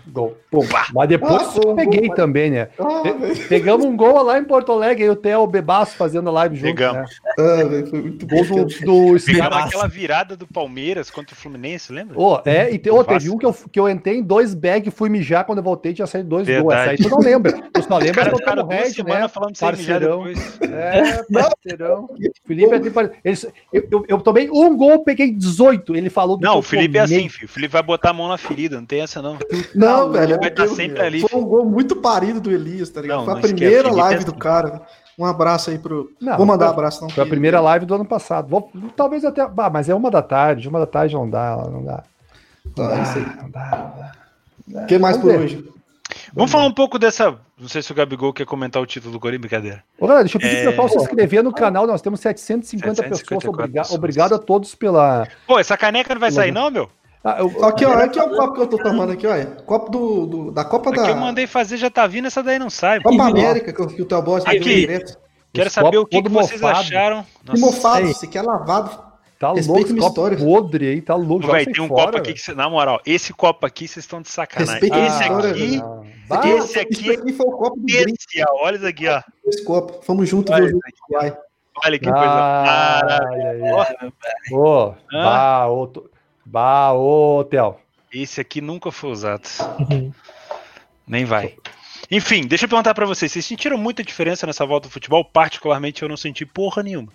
Gol. 0.07 0.37
Pum. 0.51 0.61
Mas 0.95 1.09
depois 1.09 1.43
ah, 1.43 1.75
peguei 1.75 2.07
gol, 2.07 2.17
também, 2.17 2.51
né? 2.51 2.69
Ah, 2.79 3.03
Pegamos 3.49 3.85
um 3.85 3.97
gol 3.97 4.23
lá 4.23 4.39
em 4.39 4.45
Porto 4.45 4.71
Alegre, 4.71 5.05
aí 5.05 5.11
o 5.11 5.17
Theo 5.17 5.47
Bebaço 5.47 5.97
fazendo 5.97 6.29
a 6.29 6.33
live 6.33 6.57
junto. 6.57 6.75
Pegamos. 6.75 7.11
Né? 7.11 7.33
Ah, 7.39 7.89
foi 7.89 8.01
muito 8.01 8.27
gol 8.27 8.45
do, 8.45 8.65
do 8.65 9.25
Pegaram 9.25 9.57
aquela 9.59 9.89
virada 9.89 10.37
do 10.37 10.47
Palmeiras 10.47 11.11
contra 11.11 11.35
o 11.35 11.37
Fluminense, 11.37 11.93
lembra? 11.93 12.15
Oh, 12.17 12.41
é, 12.45 12.73
e 12.73 12.79
te, 12.79 12.91
oh, 12.91 13.03
teve 13.03 13.31
um 13.31 13.39
que 13.39 13.47
eu, 13.47 13.53
que 13.53 13.81
eu 13.81 13.89
entrei 13.89 14.19
em 14.19 14.23
dois 14.23 14.55
bags 14.55 14.87
e 14.87 14.97
fui 14.97 15.09
mijar 15.09 15.45
quando 15.45 15.59
eu 15.59 15.65
voltei, 15.65 15.93
tinha 15.93 16.07
saído 16.07 16.29
dois 16.29 16.47
gols. 16.47 16.75
Essa 16.75 16.91
aí 16.91 16.97
tu 16.97 17.09
não 17.09 17.19
lembra. 17.19 17.53
Tu 17.73 17.83
só 17.83 17.99
lembra 17.99 18.29
que 18.29 18.35
eu 18.35 18.45
tava 18.45 18.67
Red, 18.67 19.03
né? 19.05 19.29
Falando 19.29 19.59
parceirão. 19.59 20.27
É, 20.29 21.23
parceirão. 21.33 22.09
Felipe 22.47 22.75
é 22.75 23.33
eu, 23.73 23.89
eu, 23.91 24.05
eu, 24.09 24.21
tomei 24.21 24.49
um 24.51 24.77
gol, 24.77 25.03
peguei 25.03 25.33
18. 25.33 25.97
Ele 25.97 26.11
falou 26.11 26.37
do 26.37 26.43
Não, 26.43 26.59
o 26.59 26.63
Felipe 26.63 26.99
é 26.99 27.01
assim, 27.01 27.29
filho. 27.29 27.47
O 27.47 27.49
Felipe 27.49 27.73
vai 27.73 27.83
botar 27.83 28.11
a 28.11 28.13
mão 28.13 28.29
na 28.29 28.39
ferida, 28.39 28.77
não 28.77 28.87
tem 28.87 29.01
essa 29.01 29.21
não. 29.21 29.39
Não, 29.75 30.11
velho. 30.11 30.39
Vai 30.39 30.49
estar 30.49 30.67
tá 30.67 30.75
sempre 30.75 31.01
ali. 31.01 31.21
Foi 31.21 31.41
um 31.41 31.45
gol 31.45 31.65
muito 31.65 31.97
parido 31.97 32.41
do 32.41 32.51
Elias, 32.51 32.91
tá 32.91 33.01
ligado? 33.01 33.19
Não, 33.19 33.25
foi 33.25 33.35
a 33.35 33.41
primeira 33.41 33.91
live 33.93 34.23
é... 34.23 34.25
do 34.25 34.35
cara. 34.35 34.83
Um 35.19 35.25
abraço 35.25 35.71
aí 35.71 35.79
pro. 35.79 36.11
Não, 36.21 36.37
Vou 36.37 36.47
mandar 36.47 36.69
um 36.69 36.71
abraço, 36.71 37.03
não. 37.03 37.11
Foi 37.11 37.23
a 37.23 37.27
primeira 37.27 37.61
live 37.61 37.85
do 37.85 37.95
ano 37.95 38.05
passado. 38.05 38.49
Vou, 38.49 38.71
talvez 38.97 39.25
até. 39.25 39.43
Ah, 39.43 39.71
mas 39.71 39.89
é 39.89 39.95
uma 39.95 40.11
da 40.11 40.23
tarde. 40.23 40.69
Uma 40.69 40.81
da 40.81 40.87
tarde 40.87 41.15
não 41.15 41.29
dá, 41.29 41.57
não 41.71 41.85
dá. 41.85 42.05
Não 42.77 42.89
dá, 42.89 43.39
não 43.43 43.51
dá. 43.51 44.13
O 44.83 44.87
que 44.87 44.99
mais 44.99 45.17
por 45.17 45.35
hoje? 45.35 45.73
Vamos 46.35 46.51
falar 46.51 46.65
um 46.65 46.73
pouco 46.73 46.99
dessa. 46.99 47.39
Não 47.59 47.69
sei 47.69 47.83
se 47.83 47.93
o 47.93 47.95
Gabigol 47.95 48.33
quer 48.33 48.47
comentar 48.47 48.83
o 48.83 48.87
título 48.87 49.13
do 49.13 49.21
Corinthians, 49.21 49.43
brincadeira. 49.43 49.85
Ô, 49.99 50.07
galera, 50.07 50.25
deixa 50.25 50.37
eu 50.37 50.41
pedir 50.41 50.57
é... 50.57 50.73
para 50.73 50.83
você 50.83 50.99
se 50.99 51.05
inscrever 51.05 51.43
no 51.43 51.53
canal. 51.53 51.87
Nós 51.87 52.01
temos 52.01 52.21
750 52.21 53.03
pessoas. 53.03 53.45
Obrigado, 53.45 53.93
obrigado 53.93 54.35
a 54.35 54.39
todos 54.39 54.75
pela. 54.75 55.27
Pô, 55.47 55.59
essa 55.59 55.77
caneca 55.77 56.15
não 56.15 56.21
vai 56.21 56.31
pela... 56.31 56.43
sair, 56.43 56.53
não, 56.53 56.71
meu? 56.71 56.91
Ah, 57.25 57.37
eu, 57.39 57.65
aqui, 57.65 57.85
ó, 57.85 57.93
aqui 57.93 58.19
é 58.19 58.23
o 58.25 58.31
copo 58.31 58.55
que 58.55 58.61
eu 58.63 58.67
tô 58.67 58.79
tomando 58.79 59.13
aqui, 59.13 59.27
olha. 59.27 59.47
Copo 59.65 59.91
do, 59.91 60.27
do 60.27 60.51
da 60.51 60.65
Copa 60.65 60.91
aqui 60.91 60.99
da. 61.01 61.09
eu 61.11 61.17
mandei 61.17 61.47
fazer, 61.47 61.77
já 61.77 61.89
tá 61.89 62.07
vindo, 62.07 62.27
essa 62.27 62.43
daí 62.43 62.59
não 62.59 62.69
sai. 62.69 63.01
Copa 63.01 63.23
América, 63.25 63.73
que, 63.73 63.95
que 63.95 64.03
o 64.03 64.05
teu 64.05 64.21
boss 64.23 64.45
Aqui. 64.45 64.89
Quero 65.53 65.71
saber 65.71 65.99
o 65.99 66.07
que, 66.07 66.21
que 66.23 66.29
vocês 66.29 66.61
mofado. 66.61 66.81
acharam. 66.81 67.27
Que 67.45 67.61
mofado, 67.61 68.07
você 68.09 68.27
quer 68.27 68.43
lavado. 68.43 69.13
Tá 69.39 69.53
Respeita 69.53 69.73
louco, 69.81 69.99
esse 69.99 69.99
história. 70.09 70.39
podre 70.39 70.89
aí, 70.89 71.03
tá 71.03 71.15
louco. 71.17 71.47
Véi, 71.49 71.63
isso 71.63 71.73
tem 71.73 71.83
um 71.83 71.89
fora, 71.89 72.05
copo 72.07 72.19
aqui 72.19 72.33
que 72.33 72.41
você, 72.41 72.55
na 72.55 72.71
moral, 72.71 73.01
esse 73.05 73.33
copo 73.35 73.67
aqui 73.67 73.89
vocês 73.89 74.05
estão 74.05 74.23
de 74.23 74.29
sacanagem. 74.29 74.81
Respeita 74.81 74.99
esse 75.07 75.25
aqui. 75.25 75.83
Bah, 76.29 76.41
esse 76.49 76.79
aqui, 76.79 77.11
Isso 77.11 77.21
aqui 77.21 77.33
foi 77.33 77.47
o 77.47 77.51
copo 77.51 77.77
do 77.77 77.85
esse, 77.91 78.43
ó, 78.49 78.65
olha 78.67 78.77
isso 78.77 78.87
aqui, 78.87 79.09
ó. 79.09 79.21
esse 79.47 79.65
copo. 79.65 80.01
Vamos 80.07 80.29
juntos 80.29 80.53
Olha 80.55 80.67
ver 80.67 80.75
o 80.75 80.79
Uruguai. 81.13 81.37
Olha 81.85 81.99
que 81.99 82.05
coisa 82.05 82.25
Ah, 82.25 83.01
maravilhosa. 83.05 83.97
Ô, 84.53 84.95
Hã? 85.13 85.67
Bah, 86.53 86.93
ô, 86.93 87.43
Theo. 87.45 87.77
Esse 88.13 88.41
aqui 88.43 88.61
nunca 88.61 88.93
foi 88.93 89.11
usado. 89.11 89.49
Nem 91.07 91.25
vai. 91.25 91.55
Enfim, 92.11 92.47
deixa 92.47 92.67
eu 92.67 92.69
perguntar 92.69 92.93
pra 92.95 93.07
vocês. 93.07 93.33
Vocês 93.33 93.45
sentiram 93.47 93.79
muita 93.79 94.05
diferença 94.05 94.47
nessa 94.47 94.67
volta 94.67 94.87
do 94.87 94.93
futebol? 94.93 95.25
Particularmente, 95.25 96.03
eu 96.03 96.09
não 96.09 96.17
senti 96.17 96.45
porra 96.45 96.83
nenhuma. 96.83 97.09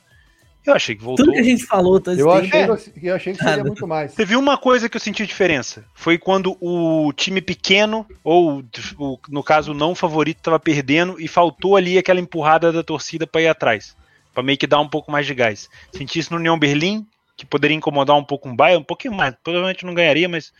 Eu 0.65 0.73
achei 0.73 0.95
que 0.95 1.03
voltou. 1.03 1.23
Tudo 1.25 1.35
que 1.35 1.39
a 1.39 1.43
gente 1.43 1.63
falou 1.65 1.97
esse 2.05 2.19
Eu 2.19 2.29
achei, 2.31 2.49
que- 2.49 3.07
eu 3.07 3.15
achei 3.15 3.33
que 3.33 3.41
seria 3.43 3.63
muito 3.63 3.87
mais. 3.87 4.13
Teve 4.15 4.35
uma 4.35 4.57
coisa 4.57 4.89
que 4.89 4.97
eu 4.97 5.01
senti 5.01 5.25
diferença. 5.25 5.85
Foi 5.93 6.17
quando 6.17 6.57
o 6.59 7.13
time 7.13 7.39
pequeno, 7.41 8.05
ou 8.23 8.63
o- 8.97 9.19
no 9.29 9.43
caso 9.43 9.71
o 9.71 9.75
não 9.75 9.93
favorito, 9.95 10.41
tava 10.41 10.59
perdendo 10.59 11.21
e 11.21 11.27
faltou 11.27 11.77
ali 11.77 11.97
aquela 11.97 12.19
empurrada 12.19 12.73
da 12.73 12.83
torcida 12.83 13.25
pra 13.25 13.41
ir 13.41 13.47
atrás. 13.47 13.95
Pra 14.33 14.43
meio 14.43 14.57
que 14.57 14.67
dar 14.67 14.81
um 14.81 14.89
pouco 14.89 15.09
mais 15.11 15.25
de 15.25 15.33
gás. 15.33 15.69
Senti 15.93 16.19
isso 16.19 16.33
no 16.33 16.39
União 16.39 16.59
Berlim, 16.59 17.05
que 17.37 17.45
poderia 17.45 17.77
incomodar 17.77 18.17
um 18.17 18.23
pouco 18.23 18.49
o 18.49 18.55
Bayern, 18.55 18.81
um 18.81 18.85
pouquinho 18.85 19.13
mais. 19.13 19.35
Provavelmente 19.43 19.85
não 19.85 19.93
ganharia, 19.93 20.27
mas 20.27 20.51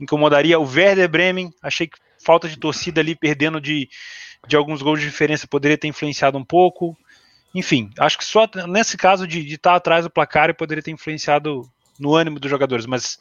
incomodaria. 0.00 0.58
O 0.58 0.64
Werder 0.64 1.08
Bremen, 1.08 1.52
achei 1.62 1.86
que 1.86 1.98
falta 2.18 2.48
de 2.48 2.56
torcida 2.56 3.02
ali, 3.02 3.14
perdendo 3.14 3.60
de, 3.60 3.88
de 4.48 4.56
alguns 4.56 4.80
gols 4.80 5.00
de 5.00 5.06
diferença, 5.06 5.46
poderia 5.46 5.76
ter 5.76 5.86
influenciado 5.86 6.38
um 6.38 6.44
pouco. 6.44 6.96
Enfim, 7.54 7.90
acho 7.98 8.16
que 8.16 8.24
só 8.24 8.48
nesse 8.66 8.96
caso 8.96 9.28
de 9.28 9.46
estar 9.54 9.76
atrás 9.76 10.04
do 10.04 10.10
placar 10.10 10.52
poderia 10.56 10.82
ter 10.82 10.90
influenciado 10.90 11.68
no 12.00 12.14
ânimo 12.14 12.40
dos 12.40 12.50
jogadores, 12.50 12.86
mas 12.86 13.18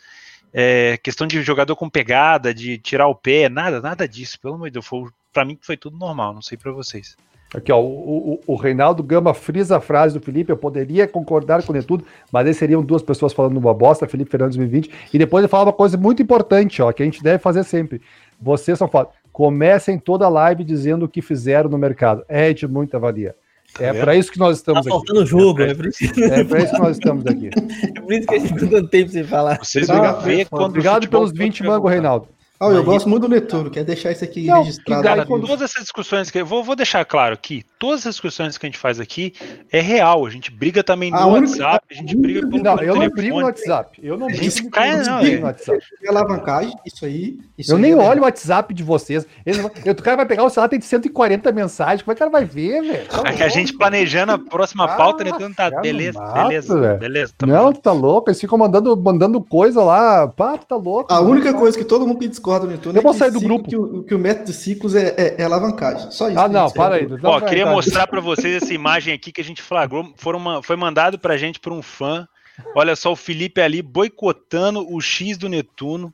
é, 0.53 0.97
questão 0.97 1.27
de 1.27 1.43
jogador 1.43 1.75
com 1.75 1.89
pegada, 1.89 2.53
de 2.53 2.77
tirar 2.77 3.07
o 3.07 3.15
pé, 3.15 3.49
nada, 3.49 3.81
nada 3.81 4.07
disso, 4.07 4.39
pelo 4.39 4.55
amor 4.55 4.69
de 4.69 4.79
Deus. 4.79 4.87
Pra 5.31 5.43
mim 5.43 5.57
foi 5.61 5.75
tudo 5.75 5.97
normal, 5.97 6.33
não 6.33 6.41
sei 6.41 6.57
pra 6.57 6.71
vocês. 6.71 7.17
Aqui, 7.53 7.71
ó, 7.71 7.79
o, 7.79 8.33
o, 8.47 8.53
o 8.53 8.55
Reinaldo 8.55 9.03
Gama 9.03 9.33
frisa 9.33 9.77
a 9.77 9.79
frase 9.79 10.17
do 10.17 10.23
Felipe, 10.25 10.51
eu 10.51 10.57
poderia 10.57 11.07
concordar 11.07 11.61
com 11.63 11.75
ele 11.75 11.85
tudo, 11.85 12.03
mas 12.31 12.47
aí 12.47 12.53
seriam 12.53 12.81
duas 12.81 13.03
pessoas 13.03 13.31
falando 13.31 13.57
uma 13.57 13.73
bosta, 13.73 14.07
Felipe 14.07 14.31
Fernandes 14.31 14.57
2020, 14.57 14.91
e 15.13 15.17
depois 15.19 15.43
ele 15.43 15.49
fala 15.49 15.65
uma 15.65 15.73
coisa 15.73 15.95
muito 15.95 16.21
importante, 16.21 16.81
ó, 16.81 16.91
que 16.91 17.03
a 17.03 17.05
gente 17.05 17.21
deve 17.21 17.37
fazer 17.37 17.63
sempre. 17.63 18.01
Vocês 18.41 18.77
são 18.79 18.87
foda. 18.87 19.09
Comecem 19.31 19.99
toda 19.99 20.25
a 20.25 20.29
live 20.29 20.63
dizendo 20.63 21.05
o 21.05 21.07
que 21.07 21.21
fizeram 21.21 21.69
no 21.69 21.77
mercado. 21.77 22.23
É 22.27 22.53
de 22.53 22.67
muita 22.67 22.97
valia. 22.99 23.35
É 23.79 23.91
vendo? 23.91 24.01
para 24.03 24.15
isso 24.15 24.31
que 24.31 24.37
nós 24.37 24.61
Tá 24.61 24.71
estamos 24.71 24.79
aqui. 24.81 24.89
faltando 24.89 25.25
jogo, 25.25 25.61
é 25.63 25.73
por, 25.73 25.87
isso, 25.87 26.03
É 26.23 26.43
para 26.43 26.59
isso 26.59 26.73
que 26.75 26.79
nós 26.81 26.97
estamos 26.97 27.25
aqui. 27.25 27.49
é 27.95 28.01
por 28.01 28.13
isso 28.13 28.27
que 28.27 28.35
a 28.35 28.39
gente 28.39 28.53
ficou 28.53 28.69
tanto 28.69 28.87
tempo 28.89 29.09
sem 29.11 29.23
falar. 29.23 29.57
Vocês 29.59 29.89
Ah, 29.89 30.21
é, 30.27 30.45
quando 30.45 30.65
Obrigado 30.71 31.07
pelos 31.09 31.29
todo 31.31 31.37
20 31.39 31.53
tiver 31.55 31.69
mango, 31.69 31.81
voltando. 31.81 31.93
Reinaldo. 31.93 32.27
Ah, 32.63 32.73
eu 32.73 32.83
gosto 32.83 33.07
muito 33.09 33.23
do 33.23 33.29
Netuno, 33.29 33.69
quer 33.69 33.83
deixar 33.83 34.11
isso 34.11 34.23
aqui 34.23 34.45
Não, 34.45 34.59
registrado. 34.63 35.01
que 35.03 35.25
quando- 35.25 35.41
vida. 35.41 35.53
Todas 35.53 35.69
essas 35.71 35.83
discussões 35.83 36.31
que 36.31 36.39
eu 36.39 36.45
vou, 36.45 36.63
vou 36.63 36.75
deixar 36.75 37.03
claro 37.05 37.33
aqui, 37.33 37.63
todas 37.79 38.05
as 38.07 38.15
discussões 38.15 38.57
que 38.57 38.65
a 38.65 38.69
gente 38.69 38.77
faz 38.77 38.99
aqui 38.99 39.33
é 39.71 39.79
real. 39.81 40.25
A 40.25 40.29
gente 40.29 40.51
briga 40.51 40.83
também 40.83 41.11
no 41.11 41.17
A 41.17 41.25
única- 41.25 41.51
WhatsApp, 41.51 41.85
a 41.91 41.93
gente 41.93 42.15
briga 42.15 42.39
pelo, 42.47 42.63
Não, 42.63 42.71
eu 42.79 42.87
não 42.87 42.93
telefone. 43.01 43.09
brigo 43.09 43.39
no 43.39 43.45
WhatsApp. 43.45 43.99
Eu 44.03 44.17
não 44.17 44.27
brigo 44.27 44.43
Isso 44.45 44.63
no 44.63 44.69
cai, 44.71 45.03
não, 45.03 45.19
brigo 45.19 45.35
é. 45.35 45.39
no 45.39 45.45
WhatsApp. 45.47 45.79
É 46.03 46.09
alavancagem, 46.09 46.73
isso 46.85 47.05
aí. 47.05 47.37
Isso 47.57 47.71
Eu 47.71 47.75
aí 47.77 47.81
nem 47.81 47.91
é 47.91 47.95
olho 47.95 48.21
o 48.21 48.23
WhatsApp 48.23 48.73
de 48.73 48.83
vocês. 48.83 49.25
Ele 49.45 49.57
não 49.61 49.69
vai- 49.69 49.81
eu- 49.85 49.93
o 49.93 50.01
cara 50.01 50.17
vai 50.17 50.25
pegar 50.25 50.43
o 50.43 50.49
celular, 50.49 50.69
tem 50.69 50.79
140 50.81 51.51
mensagens. 51.51 52.01
Como 52.01 52.11
é 52.11 52.15
que 52.15 52.23
o 52.23 52.25
cara 52.25 52.31
vai 52.31 52.45
ver, 52.45 52.81
velho? 52.81 53.07
Tá 53.07 53.23
É 53.29 53.33
que 53.33 53.43
a 53.43 53.49
gente 53.49 53.73
planejando 53.77 54.31
a 54.31 54.37
próxima 54.39 54.85
Ah, 54.85 54.95
pauta, 54.95 55.23
né? 55.23 55.31
Então 55.33 55.51
tá, 55.53 55.69
cara, 55.69 55.81
beleza, 55.81 56.19
mato, 56.19 56.47
beleza, 56.47 56.79
velho. 56.79 56.99
beleza. 56.99 57.33
tamo 57.37 57.51
Não, 57.53 57.73
tá 57.73 57.91
louco. 57.91 58.29
Eles 58.29 58.39
ficam 58.39 58.57
mandando, 58.57 58.95
mandando 58.95 59.41
coisa 59.41 59.81
lá. 59.83 60.27
Pá, 60.27 60.57
tu 60.57 60.65
tá 60.65 60.75
louco. 60.75 61.11
A 61.11 61.15
mano. 61.17 61.29
única 61.31 61.53
coisa 61.53 61.77
que 61.77 61.83
todo 61.83 62.05
mundo 62.07 62.19
que 62.19 62.27
discorda 62.27 62.52
do 62.59 62.67
Netuno 62.67 62.97
Eu 62.97 63.01
vou 63.01 63.13
sair 63.13 63.31
do 63.31 63.39
ciclo- 63.39 63.55
grupo. 63.57 63.69
Que 63.69 63.75
o, 63.77 64.03
que 64.03 64.15
o 64.15 64.19
método 64.19 64.45
de 64.45 64.53
ciclos 64.53 64.95
é, 64.95 65.13
é, 65.17 65.35
é 65.39 65.43
alavancagem. 65.43 66.11
Só 66.11 66.29
isso. 66.29 66.39
Ah, 66.39 66.47
não, 66.47 66.67
é. 66.67 66.71
para 66.71 66.95
aí. 66.95 67.07
Ó, 67.23 67.39
queria 67.41 67.65
mostrar 67.65 68.07
pra 68.07 68.19
vocês 68.21 68.61
essa 68.63 68.73
imagem 68.73 69.13
aqui 69.13 69.31
que 69.31 69.41
a 69.41 69.43
gente 69.43 69.61
flagrou. 69.61 70.13
Foram 70.17 70.39
uma- 70.39 70.63
foi 70.63 70.75
mandado 70.75 71.17
pra 71.19 71.37
gente 71.37 71.59
por 71.59 71.71
um 71.73 71.81
fã. 71.81 72.27
Olha 72.75 72.95
só 72.95 73.11
o 73.11 73.15
Felipe 73.15 73.59
ali 73.61 73.81
boicotando 73.81 74.85
o 74.93 75.01
X 75.01 75.37
do 75.37 75.49
Netuno. 75.49 76.13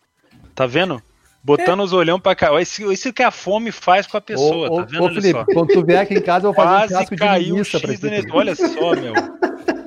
Tá 0.55 0.65
vendo? 0.65 1.01
Botando 1.43 1.81
os 1.81 1.93
olhão 1.93 2.19
pra 2.19 2.35
cá. 2.35 2.61
Isso, 2.61 2.91
isso 2.91 3.13
que 3.13 3.23
a 3.23 3.31
fome 3.31 3.71
faz 3.71 4.05
com 4.05 4.17
a 4.17 4.21
pessoa, 4.21 4.69
Ô, 4.69 4.75
tá 4.77 4.83
vendo? 4.89 5.01
ô, 5.01 5.05
Olha 5.05 5.15
Felipe, 5.21 5.39
só. 5.39 5.45
quando 5.45 5.67
tu 5.73 5.85
vier 5.85 5.99
aqui 6.01 6.13
em 6.15 6.21
casa, 6.21 6.47
eu 6.47 6.53
vou 6.53 6.63
fazer 6.63 6.69
um 6.69 6.77
Quase 6.79 6.89
churrasco 6.93 7.15
de 7.15 7.21
caiu 7.21 7.45
o 7.45 7.57
linguiça 7.57 7.79
pra 7.79 7.91
X 7.91 7.99
do 8.01 8.07
ti. 8.09 8.13
Netuno. 8.13 8.35
Olha 8.35 8.55
só, 8.55 8.95
meu. 8.95 9.13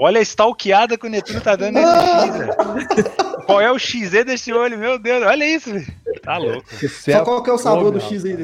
Olha 0.00 0.20
a 0.20 0.22
stalkeada 0.22 0.96
que 0.96 1.06
o 1.06 1.10
Netuno 1.10 1.40
tá 1.40 1.56
dando 1.56 1.74
nesse 1.74 1.92
X, 1.92 2.36
velho. 2.38 2.54
Qual 3.48 3.62
é 3.62 3.72
o 3.72 3.78
XZ 3.78 4.26
desse 4.26 4.52
olho? 4.52 4.76
Meu 4.76 4.98
Deus, 4.98 5.24
olha 5.26 5.42
isso, 5.42 5.72
velho. 5.72 5.86
Tá 6.22 6.36
louco. 6.36 6.68
Só 6.86 7.10
é- 7.10 7.20
qual 7.24 7.42
que 7.42 7.48
é 7.48 7.52
o 7.54 7.56
sabor 7.56 7.90
do. 7.90 7.98
X 7.98 8.22
aí. 8.26 8.36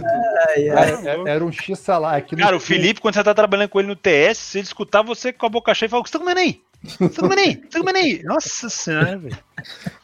É- 0.56 1.30
Era 1.30 1.44
um 1.44 1.52
X 1.52 1.78
salada. 1.78 2.16
Aqui 2.16 2.34
no- 2.34 2.42
Cara, 2.42 2.56
o 2.56 2.60
Felipe, 2.60 3.02
quando 3.02 3.14
você 3.14 3.22
tá 3.22 3.34
trabalhando 3.34 3.68
com 3.68 3.78
ele 3.80 3.88
no 3.88 3.96
TS, 3.96 4.38
se 4.38 4.58
ele 4.58 4.64
escutar 4.66 5.02
você 5.02 5.30
com 5.30 5.44
a 5.44 5.50
boca 5.50 5.74
cheia, 5.74 5.90
fala: 5.90 6.00
O 6.00 6.04
que 6.04 6.08
você 6.08 6.14
tá 6.14 6.18
comendo 6.24 6.40
aí? 6.40 6.62
O 6.82 6.88
você 6.88 7.08
tá 7.16 7.20
comendo 7.20 7.40
aí? 7.42 7.50
O 7.50 7.60
você 7.60 7.68
tá 7.68 7.78
comendo 7.80 7.98
aí? 7.98 8.22
Nossa 8.24 8.70
senhora, 8.70 9.18
velho. 9.18 9.38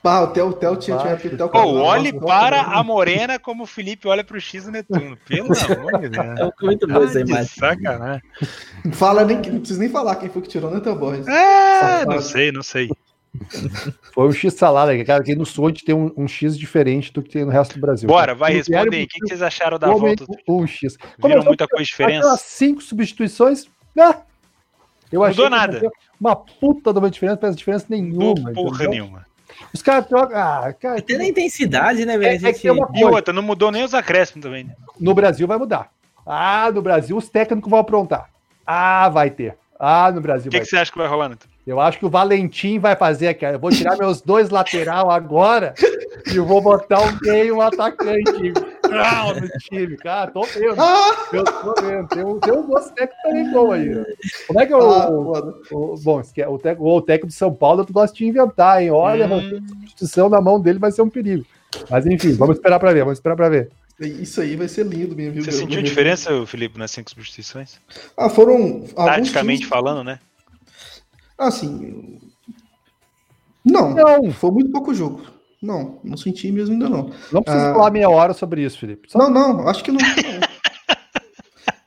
Ah, 0.04 0.20
o 0.20 0.26
Theo, 0.28 0.48
o 0.48 0.52
Theo 0.52 0.76
tinha, 0.76 0.96
o 0.96 1.74
olhe 1.78 2.12
para 2.12 2.60
a 2.60 2.82
morena 2.82 3.38
como 3.38 3.62
o 3.64 3.66
Felipe 3.66 4.06
olha 4.06 4.22
pro 4.22 4.38
X 4.38 4.64
do 4.64 4.70
Netuno. 4.70 5.16
Pelo 5.26 5.48
amor 5.78 5.98
de 5.98 6.08
Deus. 6.10 6.26
É 6.60 6.66
muito 6.66 6.90
essa 7.02 7.20
imagem. 7.20 7.46
sacanagem. 7.46 8.22
Fala 8.92 9.24
nem, 9.24 9.36
não 9.38 9.60
precisa 9.60 9.80
nem 9.80 9.88
falar 9.88 10.16
quem 10.16 10.28
foi 10.28 10.42
que 10.42 10.48
tirou, 10.48 10.70
né, 10.70 10.80
Theo 10.80 10.94
Borges? 10.94 11.26
Ah, 11.26 12.04
não 12.06 12.20
sei, 12.20 12.52
não 12.52 12.62
sei. 12.62 12.90
Foi 14.12 14.26
um 14.28 14.32
X 14.32 14.54
salada. 14.54 15.04
Cara, 15.04 15.20
aqui 15.22 15.34
no 15.34 15.46
sul 15.46 15.66
a 15.66 15.68
gente 15.68 15.84
tem 15.84 15.94
um, 15.94 16.12
um 16.16 16.26
X 16.26 16.58
diferente 16.58 17.12
do 17.12 17.22
que 17.22 17.30
tem 17.30 17.44
no 17.44 17.50
resto 17.50 17.74
do 17.74 17.80
Brasil. 17.80 18.08
Bora, 18.08 18.34
vai, 18.34 18.54
No 18.54 18.62
diário, 18.62 18.90
responde 18.90 18.96
aí. 18.96 19.04
O 19.04 19.08
que 19.08 19.20
que 19.20 19.28
vocês 19.28 19.42
acharam 19.42 19.78
da 19.78 19.88
volta? 19.88 20.24
Um 20.48 20.66
X. 20.66 20.96
Viram 20.96 21.12
Começou 21.20 21.44
muita 21.44 21.68
coisa 21.68 21.84
diferença? 21.84 22.36
cinco 22.38 22.82
substituições. 22.82 23.66
Ah, 23.98 24.20
eu 25.12 25.22
achei 25.24 25.44
Mudou 25.44 25.58
que 25.58 25.66
nada. 25.66 25.90
Uma 26.20 26.36
puta 26.36 26.92
de 26.92 26.98
uma 26.98 27.10
diferença, 27.10 27.36
não 27.36 27.40
faz 27.42 27.56
diferença 27.56 27.86
nenhuma. 27.88 28.52
Porra 28.52 28.74
entendeu? 28.84 28.90
nenhuma. 28.90 29.26
Os 29.74 29.82
caras 29.82 30.06
trocam. 30.06 30.36
Ah, 30.36 30.72
cara, 30.72 30.98
Até 30.98 31.16
na 31.18 31.24
intensidade, 31.26 32.04
né, 32.06 32.14
É- 32.14 32.18
velho? 32.18 32.36
é 32.36 32.38
gente- 32.38 32.54
que 32.56 32.62
tem 32.62 32.70
uma- 32.70 32.88
E 32.94 33.04
outra, 33.04 33.32
não 33.32 33.42
mudou 33.42 33.70
nem 33.70 33.84
os 33.84 33.94
acréscimos 33.94 34.42
também. 34.44 34.64
né? 34.64 34.74
no 34.98 35.14
Brasil 35.14 35.46
vai 35.46 35.56
mudar. 35.56 35.90
Ah, 36.26 36.70
no 36.72 36.82
Brasil 36.82 37.16
os 37.16 37.28
técnicos 37.28 37.70
vão 37.70 37.78
aprontar. 37.80 38.28
Ah, 38.66 39.08
vai 39.08 39.30
ter. 39.30 39.56
Ah, 39.78 40.12
no 40.12 40.20
Brasil 40.20 40.48
O 40.48 40.50
que, 40.50 40.58
vai 40.58 40.64
que 40.64 40.70
você 40.70 40.76
acha 40.76 40.92
que 40.92 40.98
vai 40.98 41.08
rolar, 41.08 41.30
Neto? 41.30 41.48
Eu 41.70 41.80
acho 41.80 41.98
que 41.98 42.06
o 42.06 42.10
Valentim 42.10 42.78
vai 42.78 42.96
fazer, 42.96 43.32
cara. 43.34 43.54
Eu 43.56 43.60
vou 43.60 43.70
tirar 43.70 43.96
meus 43.96 44.20
dois 44.20 44.50
lateral 44.50 45.10
agora 45.10 45.72
e 46.32 46.36
eu 46.36 46.44
vou 46.44 46.60
botar 46.60 47.00
um 47.00 47.18
meio 47.22 47.56
um 47.56 47.60
atacante 47.60 48.52
Brau, 48.88 49.34
no 49.36 49.48
time. 49.60 49.96
Cara, 49.98 50.30
tô 50.32 50.42
vendo. 50.42 50.74
Ah, 50.80 51.14
Eu 51.32 51.44
tô 51.44 51.74
vendo. 51.80 52.08
Tem 52.08 52.24
um, 52.24 52.40
tem 52.40 52.52
um 52.52 52.66
moço 52.66 52.92
técnico 52.92 53.22
também 53.22 53.50
bom 53.52 53.70
aí. 53.72 53.88
né? 53.88 54.04
Como 54.48 54.60
é 54.60 54.66
que 54.66 54.72
é 54.72 54.76
o. 54.76 54.80
ah, 54.80 55.10
o- 55.10 55.24
foda. 55.34 55.54
o- 55.70 55.94
bom, 56.02 56.22
que 56.22 56.42
é 56.42 56.48
o, 56.48 56.58
técnico, 56.58 56.90
o 56.90 57.00
técnico 57.00 57.28
de 57.28 57.34
São 57.34 57.54
Paulo, 57.54 57.84
tu 57.84 57.92
gosta 57.92 58.16
de 58.16 58.26
inventar, 58.26 58.82
hein? 58.82 58.90
Olha, 58.90 59.28
Hum. 59.28 59.38
a 59.38 59.68
substituição 59.68 60.28
na 60.28 60.40
mão 60.40 60.60
dele 60.60 60.80
vai 60.80 60.90
ser 60.90 61.02
um 61.02 61.08
perigo. 61.08 61.46
Mas 61.88 62.04
enfim, 62.04 62.32
vamos 62.32 62.56
esperar 62.56 62.80
pra 62.80 62.92
ver, 62.92 63.00
vamos 63.04 63.18
esperar 63.18 63.36
pra 63.36 63.48
ver. 63.48 63.70
Isso 64.00 64.40
aí 64.40 64.56
vai 64.56 64.66
ser 64.66 64.84
lindo 64.86 65.14
mesmo, 65.14 65.34
viu? 65.34 65.44
Você 65.44 65.50
meu? 65.50 65.58
sentiu 65.60 65.74
Meu- 65.76 65.82
diferença, 65.84 66.46
Felipe, 66.46 66.78
nas 66.78 66.90
cinco 66.90 67.10
substituições? 67.10 67.78
Ah, 68.16 68.28
foram. 68.28 68.80
Taticamente 68.96 69.58
times- 69.60 69.68
falando, 69.68 70.02
né? 70.02 70.18
Assim. 71.40 72.18
Não, 73.64 73.94
Não, 73.94 74.30
foi 74.32 74.50
muito 74.50 74.70
pouco 74.70 74.94
jogo. 74.94 75.22
Não, 75.62 76.00
não 76.02 76.16
senti 76.16 76.50
mesmo 76.50 76.72
ainda 76.72 76.88
não. 76.88 77.10
não 77.32 77.42
precisa 77.42 77.70
Ah. 77.70 77.74
falar 77.74 77.90
meia 77.90 78.08
hora 78.08 78.32
sobre 78.32 78.62
isso, 78.62 78.78
Felipe. 78.78 79.10
Só 79.10 79.18
Não, 79.18 79.30
não, 79.30 79.68
acho 79.68 79.84
que 79.84 79.92
não. 79.92 79.98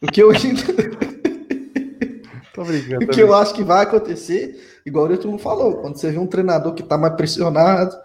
o 0.01 0.07
que 0.11 0.21
eu, 0.21 0.31
tô 2.53 2.63
brincando. 2.63 3.05
o 3.05 3.07
que 3.07 3.21
eu 3.21 3.33
acho 3.33 3.53
que 3.53 3.63
vai 3.63 3.83
acontecer, 3.83 4.79
igual 4.85 5.05
o 5.05 5.09
Netuno 5.09 5.37
falou, 5.39 5.77
quando 5.77 5.97
você 5.97 6.11
vê 6.11 6.19
um 6.19 6.27
treinador 6.27 6.73
que 6.73 6.83
tá 6.83 6.97
mais 6.97 7.15
pressionado, 7.15 7.95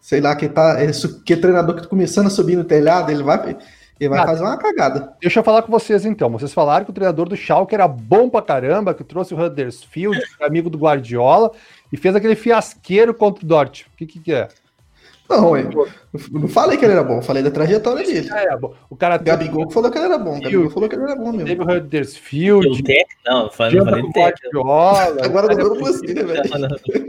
sei 0.00 0.20
lá, 0.20 0.34
que 0.36 0.48
tá. 0.48 0.82
Esse, 0.84 1.22
que 1.22 1.36
treinador 1.36 1.74
que 1.76 1.82
tá 1.82 1.88
começando 1.88 2.26
a 2.26 2.30
subir 2.30 2.56
no 2.56 2.64
telhado, 2.64 3.10
ele 3.10 3.22
vai, 3.22 3.56
ele 3.98 4.10
vai 4.10 4.18
Ah, 4.18 4.26
fazer 4.26 4.42
uma 4.42 4.58
cagada. 4.58 5.14
Deixa 5.20 5.40
eu 5.40 5.44
falar 5.44 5.62
com 5.62 5.72
vocês 5.72 6.04
então. 6.04 6.30
Vocês 6.30 6.52
falaram 6.52 6.84
que 6.84 6.90
o 6.90 6.94
treinador 6.94 7.28
do 7.28 7.36
Schalke 7.36 7.74
era 7.74 7.88
bom 7.88 8.28
pra 8.28 8.42
caramba, 8.42 8.94
que 8.94 9.02
trouxe 9.02 9.34
o 9.34 9.40
Huddersfield, 9.40 10.20
amigo 10.40 10.68
do 10.68 10.78
Guardiola, 10.78 11.50
e 11.92 11.96
fez 11.96 12.14
aquele 12.14 12.34
fiasqueiro 12.36 13.14
contra 13.14 13.44
o 13.44 13.48
Dort. 13.48 13.82
O 13.82 13.96
que 13.96 14.06
que, 14.06 14.20
que 14.20 14.32
é? 14.32 14.48
Não, 15.28 15.56
eu 15.56 15.88
não 16.30 16.46
falei 16.46 16.78
que 16.78 16.84
ele 16.84 16.92
era 16.92 17.02
bom, 17.02 17.20
falei 17.20 17.42
da 17.42 17.50
trajetória 17.50 18.06
dele. 18.06 18.28
É, 18.30 18.56
o 18.88 18.94
cara 18.96 19.16
Gabigol 19.16 19.68
falou 19.70 19.90
que 19.90 19.98
ele 19.98 20.04
era 20.06 20.18
bom, 20.18 20.38
Gabigol 20.40 20.70
falou 20.70 20.88
que 20.88 20.94
ele 20.94 21.02
era 21.02 21.16
bom 21.16 21.32
mesmo. 21.32 21.46
Teve 21.46 21.62
o 21.62 21.76
Huddersfield. 21.76 22.68
O 22.68 22.84
Tec, 22.84 23.06
não, 23.26 23.50
falei, 23.50 23.80
falei 23.80 24.02
Guardiola. 24.04 25.24
Agora 25.24 25.48
não 25.48 25.56
falou 25.56 25.80
você, 25.80 26.14
velho. 26.14 26.42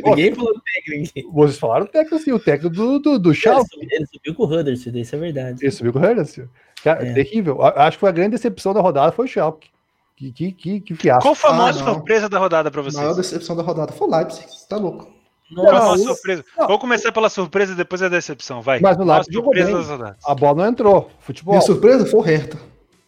Ninguém 0.03 0.33
falou 0.33 0.53
técnico. 0.73 1.31
Vocês 1.31 1.59
falaram 1.59 1.85
o 1.85 1.89
técnico, 1.89 2.23
sim, 2.23 2.31
o 2.31 2.39
técnico 2.39 2.75
do, 2.75 2.97
do, 2.97 3.19
do 3.19 3.33
Schalke. 3.35 3.77
Ele, 3.79 3.87
ele 3.93 4.05
subiu 4.07 4.33
com 4.33 4.43
o 4.43 4.47
Huddersfield, 4.47 4.99
isso 4.99 5.15
é 5.15 5.19
verdade. 5.19 5.59
Ele 5.63 5.71
subiu 5.71 5.93
com 5.93 5.99
o 5.99 6.01
Huddersfield. 6.01 6.49
Cara, 6.83 7.05
é. 7.05 7.13
terrível. 7.13 7.61
Acho 7.61 7.97
que 7.97 8.01
foi 8.01 8.09
a 8.09 8.13
grande 8.13 8.31
decepção 8.31 8.73
da 8.73 8.81
rodada 8.81 9.11
foi 9.11 9.25
o 9.25 9.27
Schalke. 9.27 9.69
Que, 10.15 10.31
que, 10.31 10.51
que, 10.51 10.81
que 10.81 10.95
fiasco. 10.95 11.21
Qual 11.21 11.35
foi 11.35 11.51
a 11.51 11.53
maior 11.53 11.69
ah, 11.69 11.73
surpresa 11.73 12.27
da 12.27 12.39
rodada 12.39 12.71
pra 12.71 12.81
vocês? 12.81 12.97
A 12.97 13.01
maior 13.01 13.15
decepção 13.15 13.55
da 13.55 13.61
rodada 13.61 13.91
foi 13.91 14.07
o 14.07 14.11
Leipzig, 14.11 14.47
você 14.49 14.67
tá 14.67 14.77
louco. 14.77 15.17
Nossa, 15.51 16.03
surpresa. 16.03 16.43
Não. 16.57 16.67
Vou 16.67 16.79
começar 16.79 17.11
pela 17.11 17.29
surpresa 17.29 17.73
e 17.73 17.75
depois 17.75 18.01
a 18.01 18.09
decepção, 18.09 18.61
vai. 18.61 18.79
Mas 18.79 18.97
no 18.97 19.05
Leipzig 19.05 19.33
surpresa 19.33 20.17
A 20.25 20.35
bola 20.35 20.63
não 20.63 20.69
entrou. 20.69 21.09
Futebol. 21.19 21.53
Minha 21.53 21.61
surpresa 21.61 22.05
foi 22.05 22.19
o 22.19 22.23
Hertha. 22.23 22.57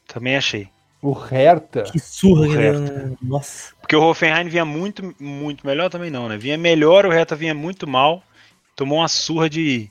Também 0.08 0.38
achei. 0.38 0.70
O 1.02 1.12
Hertha. 1.12 1.84
Que 1.84 2.00
surra, 2.00 2.42
o 2.42 2.52
Hertha. 2.52 3.14
Nossa. 3.22 3.74
Porque 3.82 3.96
o 3.96 4.04
Hoffenheim 4.04 4.48
vinha 4.48 4.66
muito, 4.66 5.16
muito 5.20 5.66
melhor 5.66 5.90
também 5.90 6.12
não, 6.12 6.30
né? 6.30 6.38
Vinha 6.38 6.58
melhor, 6.58 7.06
o 7.06 7.10
Hertha 7.10 7.36
vinha 7.36 7.54
muito 7.54 7.88
mal. 7.88 8.22
Tomou 8.76 9.00
uma 9.00 9.08
surra 9.08 9.50
de, 9.50 9.90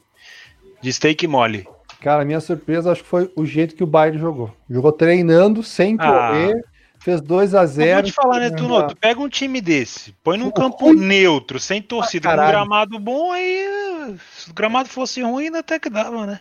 de 0.80 0.92
steak 0.92 1.26
mole. 1.26 1.66
Cara, 2.00 2.24
minha 2.24 2.40
surpresa 2.40 2.92
acho 2.92 3.02
que 3.02 3.08
foi 3.08 3.30
o 3.34 3.44
jeito 3.44 3.74
que 3.74 3.82
o 3.82 3.86
Bayern 3.86 4.18
jogou. 4.18 4.54
Jogou 4.70 4.92
treinando, 4.92 5.62
sem 5.62 5.96
ah. 5.98 6.06
correr. 6.06 6.62
Ah 6.64 6.78
fez 6.98 7.20
2 7.20 7.54
a 7.54 7.64
0 7.64 7.94
Vou 7.94 8.02
te 8.02 8.12
falar, 8.12 8.40
né, 8.40 8.50
Tuno? 8.50 8.86
Tu 8.86 8.96
pega 8.96 9.20
um 9.20 9.28
time 9.28 9.60
desse, 9.60 10.12
põe 10.22 10.36
num 10.36 10.50
campo 10.50 10.86
ruim. 10.86 10.96
neutro, 10.98 11.58
sem 11.58 11.80
torcida, 11.80 12.28
ah, 12.28 12.36
com 12.36 12.46
gramado 12.46 12.98
bom, 12.98 13.32
aí 13.32 14.16
se 14.36 14.50
o 14.50 14.54
gramado 14.54 14.88
fosse 14.88 15.22
ruim, 15.22 15.54
até 15.56 15.78
que 15.78 15.88
dava, 15.88 16.26
né? 16.26 16.40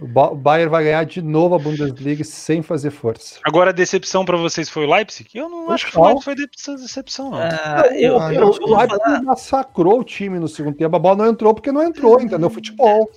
O 0.00 0.34
Bayern 0.34 0.68
vai 0.68 0.82
ganhar 0.82 1.04
de 1.04 1.22
novo 1.22 1.54
a 1.54 1.58
Bundesliga 1.58 2.24
sem 2.24 2.60
fazer 2.60 2.90
força. 2.90 3.38
Agora 3.44 3.70
a 3.70 3.72
decepção 3.72 4.24
para 4.24 4.36
vocês 4.36 4.68
foi 4.68 4.84
o 4.84 4.90
Leipzig? 4.90 5.28
Eu 5.32 5.48
não 5.48 5.70
acho 5.70 5.86
que 5.86 5.92
foi, 5.92 6.20
foi 6.20 6.34
decepção, 6.34 7.30
não. 7.30 7.38
Ah, 7.38 7.84
eu, 7.92 8.18
eu, 8.18 8.32
eu, 8.32 8.46
o 8.48 8.76
Leipzig 8.76 9.00
falar... 9.00 9.22
massacrou 9.22 10.00
o 10.00 10.04
time 10.04 10.40
no 10.40 10.48
segundo 10.48 10.76
tempo. 10.76 10.96
A 10.96 10.98
bola 10.98 11.18
não 11.18 11.28
entrou 11.28 11.54
porque 11.54 11.70
não 11.70 11.84
entrou, 11.84 12.20
entendeu? 12.20 12.50
Futebol. 12.50 13.08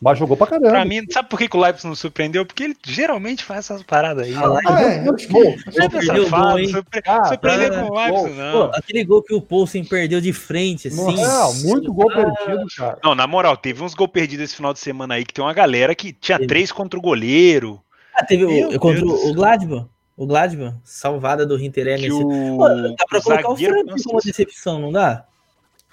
Mas 0.00 0.16
jogou 0.16 0.36
pra 0.36 0.46
caramba. 0.46 0.70
Pra 0.70 0.84
mim, 0.84 1.02
sabe 1.10 1.28
por 1.28 1.38
que, 1.38 1.48
que 1.48 1.56
o 1.56 1.60
Leipzig 1.60 1.88
não 1.88 1.96
surpreendeu? 1.96 2.46
Porque 2.46 2.62
ele 2.62 2.76
geralmente 2.86 3.42
faz 3.42 3.60
essas 3.60 3.82
paradas 3.82 4.26
aí. 4.26 4.34
Ah, 4.34 4.60
ah 4.66 4.82
é, 4.82 5.08
eu 5.08 5.14
acho 5.14 5.26
que 5.26 6.68
surpre... 6.70 7.02
ah, 7.04 7.24
surpreender 7.24 7.70
com 7.72 7.90
o 7.90 7.94
Leipzig, 7.96 8.34
não. 8.36 8.52
Pô, 8.52 8.76
aquele 8.76 9.04
gol 9.04 9.22
que 9.22 9.34
o 9.34 9.40
Poulsen 9.40 9.84
perdeu 9.84 10.20
de 10.20 10.32
frente, 10.32 10.86
assim. 10.86 11.16
Não, 11.16 11.54
muito 11.64 11.92
gol 11.92 12.10
ah. 12.12 12.14
perdido, 12.14 12.64
cara. 12.76 12.98
Não, 13.02 13.14
na 13.16 13.26
moral, 13.26 13.56
teve 13.56 13.82
uns 13.82 13.92
gols 13.92 14.10
perdidos 14.12 14.44
esse 14.44 14.56
final 14.56 14.72
de 14.72 14.78
semana 14.78 15.14
aí 15.14 15.24
que 15.24 15.34
tem 15.34 15.44
uma 15.44 15.52
galera 15.52 15.94
que 15.96 16.12
tinha 16.12 16.38
teve. 16.38 16.48
três 16.48 16.70
contra 16.70 16.96
o 16.96 17.02
goleiro. 17.02 17.82
Ah, 18.14 18.24
teve 18.24 18.44
o, 18.44 18.78
contra 18.78 19.04
o, 19.04 19.30
o 19.30 19.34
Gladbach. 19.34 19.86
O 20.16 20.26
Gladbach, 20.26 20.76
salvada 20.84 21.44
do 21.44 21.58
Hinter 21.58 21.84
Nesse... 21.84 22.12
O... 22.12 22.58
dá 22.96 23.04
pra 23.08 23.20
colocar 23.20 23.50
o 23.50 23.56
Franco 23.56 23.96
como 24.02 24.12
uma 24.12 24.20
decepção, 24.20 24.80
não 24.80 24.92
dá? 24.92 25.24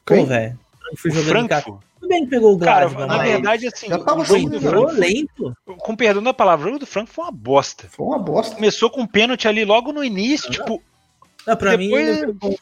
Pô, 0.05 0.23
velho. 0.25 0.59
O 0.93 1.11
Franco? 1.11 1.83
Tudo 2.05 2.09
bem 2.09 2.23
que 2.23 2.29
pegou 2.29 2.53
o 2.53 2.57
Gladbach. 2.57 2.95
Cara, 2.95 3.07
na 3.07 3.23
verdade, 3.23 3.67
assim, 3.67 3.87
já 3.87 3.97
tava 3.97 4.21
o 4.21 4.25
jogo 4.25 4.49
do 4.49 4.61
Franco, 4.61 4.91
lento. 4.91 5.57
Com 5.79 5.95
perdão 5.95 6.21
da 6.21 6.33
palavra, 6.33 6.65
o 6.65 6.67
jogo 6.69 6.79
do 6.79 6.85
Franco 6.85 7.09
foi 7.09 7.25
uma 7.25 7.31
bosta. 7.31 7.87
Foi 7.89 8.05
uma 8.05 8.19
bosta. 8.19 8.55
Começou 8.55 8.89
com 8.89 9.01
um 9.01 9.07
pênalti 9.07 9.47
ali 9.47 9.65
logo 9.65 9.91
no 9.91 10.03
início, 10.03 10.51
tipo. 10.51 10.81
Não, 11.47 11.55
pra 11.57 11.75
depois... 11.75 12.21
mim. 12.21 12.55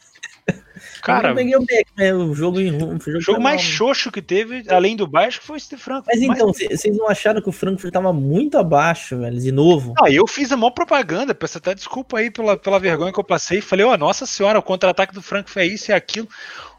Cara, 1.02 1.30
eu 1.30 1.34
peguei 1.34 1.56
o 1.56 1.60
back, 1.60 1.90
né? 1.96 2.14
O 2.14 2.34
jogo, 2.34 2.58
o 2.58 2.78
jogo, 2.78 3.18
o 3.18 3.20
jogo 3.20 3.40
mais 3.40 3.60
xoxo 3.60 4.10
que 4.10 4.22
teve, 4.22 4.64
além 4.68 4.96
do 4.96 5.06
baixo, 5.06 5.40
foi 5.42 5.58
esse 5.58 5.76
Franco. 5.76 6.06
Mas 6.06 6.22
então, 6.22 6.52
vocês 6.52 6.96
não 6.96 7.08
acharam 7.08 7.42
que 7.42 7.48
o 7.48 7.52
Frankfurt 7.52 7.92
tava 7.92 8.12
muito 8.12 8.56
abaixo, 8.56 9.18
velho, 9.18 9.38
de 9.38 9.52
novo? 9.52 9.92
Ah, 10.02 10.10
eu 10.10 10.26
fiz 10.26 10.50
a 10.50 10.56
maior 10.56 10.70
propaganda, 10.70 11.34
peço 11.34 11.58
até 11.58 11.74
desculpa 11.74 12.18
aí 12.18 12.30
pela, 12.30 12.56
pela 12.56 12.78
vergonha 12.78 13.12
que 13.12 13.20
eu 13.20 13.24
passei. 13.24 13.60
Falei, 13.60 13.84
ó, 13.84 13.92
oh, 13.92 13.96
nossa 13.98 14.24
senhora, 14.24 14.58
o 14.58 14.62
contra-ataque 14.62 15.14
do 15.14 15.22
Frankfurt 15.22 15.64
é 15.64 15.66
isso 15.66 15.90
e 15.90 15.94
aquilo. 15.94 16.28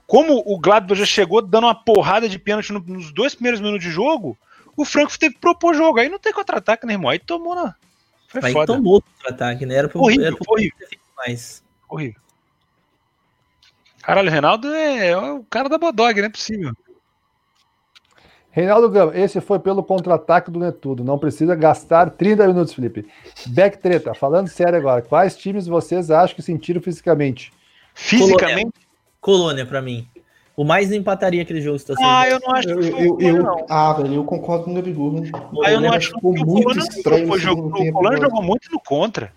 Como 0.08 0.44
o 0.46 0.60
Gladbach 0.60 1.00
já 1.00 1.06
chegou 1.06 1.42
dando 1.42 1.66
uma 1.66 1.76
porrada 1.76 2.30
de 2.30 2.38
pênalti 2.38 2.72
nos 2.72 3.12
dois 3.12 3.34
primeiros 3.34 3.60
minutos 3.60 3.84
de 3.84 3.92
jogo, 3.92 4.38
o 4.78 4.86
Frankfurt 4.86 5.20
teve 5.20 5.34
que 5.36 5.42
propor 5.42 5.74
jogo. 5.74 6.00
Aí 6.00 6.10
não 6.10 6.20
tem 6.20 6.34
contra-ataque, 6.34 6.86
né, 6.86 6.94
irmão? 6.94 7.10
Aí 7.10 7.20
tomou 7.20 7.56
na. 7.56 7.76
Foi 8.28 8.42
Aí 8.44 8.54
foda. 8.54 8.74
tomou 8.74 9.02
contra-ataque, 9.02 9.66
né? 9.66 9.76
Era 9.76 9.90
pro, 9.90 10.02
horrível, 10.02 10.26
era 10.28 10.36
pro 10.36 10.46
horrível. 10.52 10.88
mais. 11.18 11.64
Horrível. 11.90 12.22
Caralho, 14.02 14.28
o 14.28 14.32
Reinaldo 14.32 14.68
é, 14.74 15.08
é 15.08 15.18
o 15.18 15.44
cara 15.50 15.68
da 15.68 15.80
Bodog, 15.80 16.20
não 16.20 16.28
é 16.28 16.30
possível. 16.30 16.72
Reinaldo 18.52 18.90
Gama, 18.90 19.18
esse 19.18 19.42
foi 19.42 19.60
pelo 19.60 19.84
contra-ataque 19.84 20.50
do 20.50 20.60
Netudo. 20.60 21.04
Não 21.04 21.18
precisa 21.18 21.56
gastar 21.56 22.12
30 22.12 22.48
minutos, 22.48 22.74
Felipe. 22.74 23.06
Beck 23.48 23.80
Treta, 23.80 24.14
falando 24.14 24.48
sério 24.48 24.78
agora, 24.78 25.02
quais 25.02 25.36
times 25.36 25.68
vocês 25.68 26.10
acham 26.10 26.36
que 26.36 26.42
sentiram 26.42 26.82
fisicamente? 26.82 27.52
Fisicamente? 27.94 28.85
Colônia 29.26 29.66
para 29.66 29.82
mim. 29.82 30.08
O 30.56 30.64
mais 30.64 30.92
empataria 30.92 31.42
aquele 31.42 31.60
jogo. 31.60 31.80
Tá 31.80 31.96
ah, 31.98 32.30
eu 32.30 32.40
não 32.40 32.56
acho 32.56 32.68
que 32.68 32.92
foi 32.92 33.08
eu, 33.08 33.20
eu, 33.20 33.44
não. 33.44 33.66
Ah, 33.68 33.92
velho, 33.94 34.14
eu 34.14 34.24
concordo 34.24 34.66
com 34.66 34.72
o 34.72 34.76
Gabigol. 34.76 35.24
Ah, 35.66 35.72
eu 35.72 35.82
não 35.82 35.92
acho 35.92 36.10
que 36.10 36.16
ficou 36.16 36.34
muito 36.34 36.78
estranho. 36.78 37.32
O, 37.32 37.40
jogo, 37.40 37.76
o 37.76 37.92
Colônia 37.92 38.22
jogou 38.22 38.44
muito 38.44 38.72
no 38.72 38.80
contra. 38.80 39.34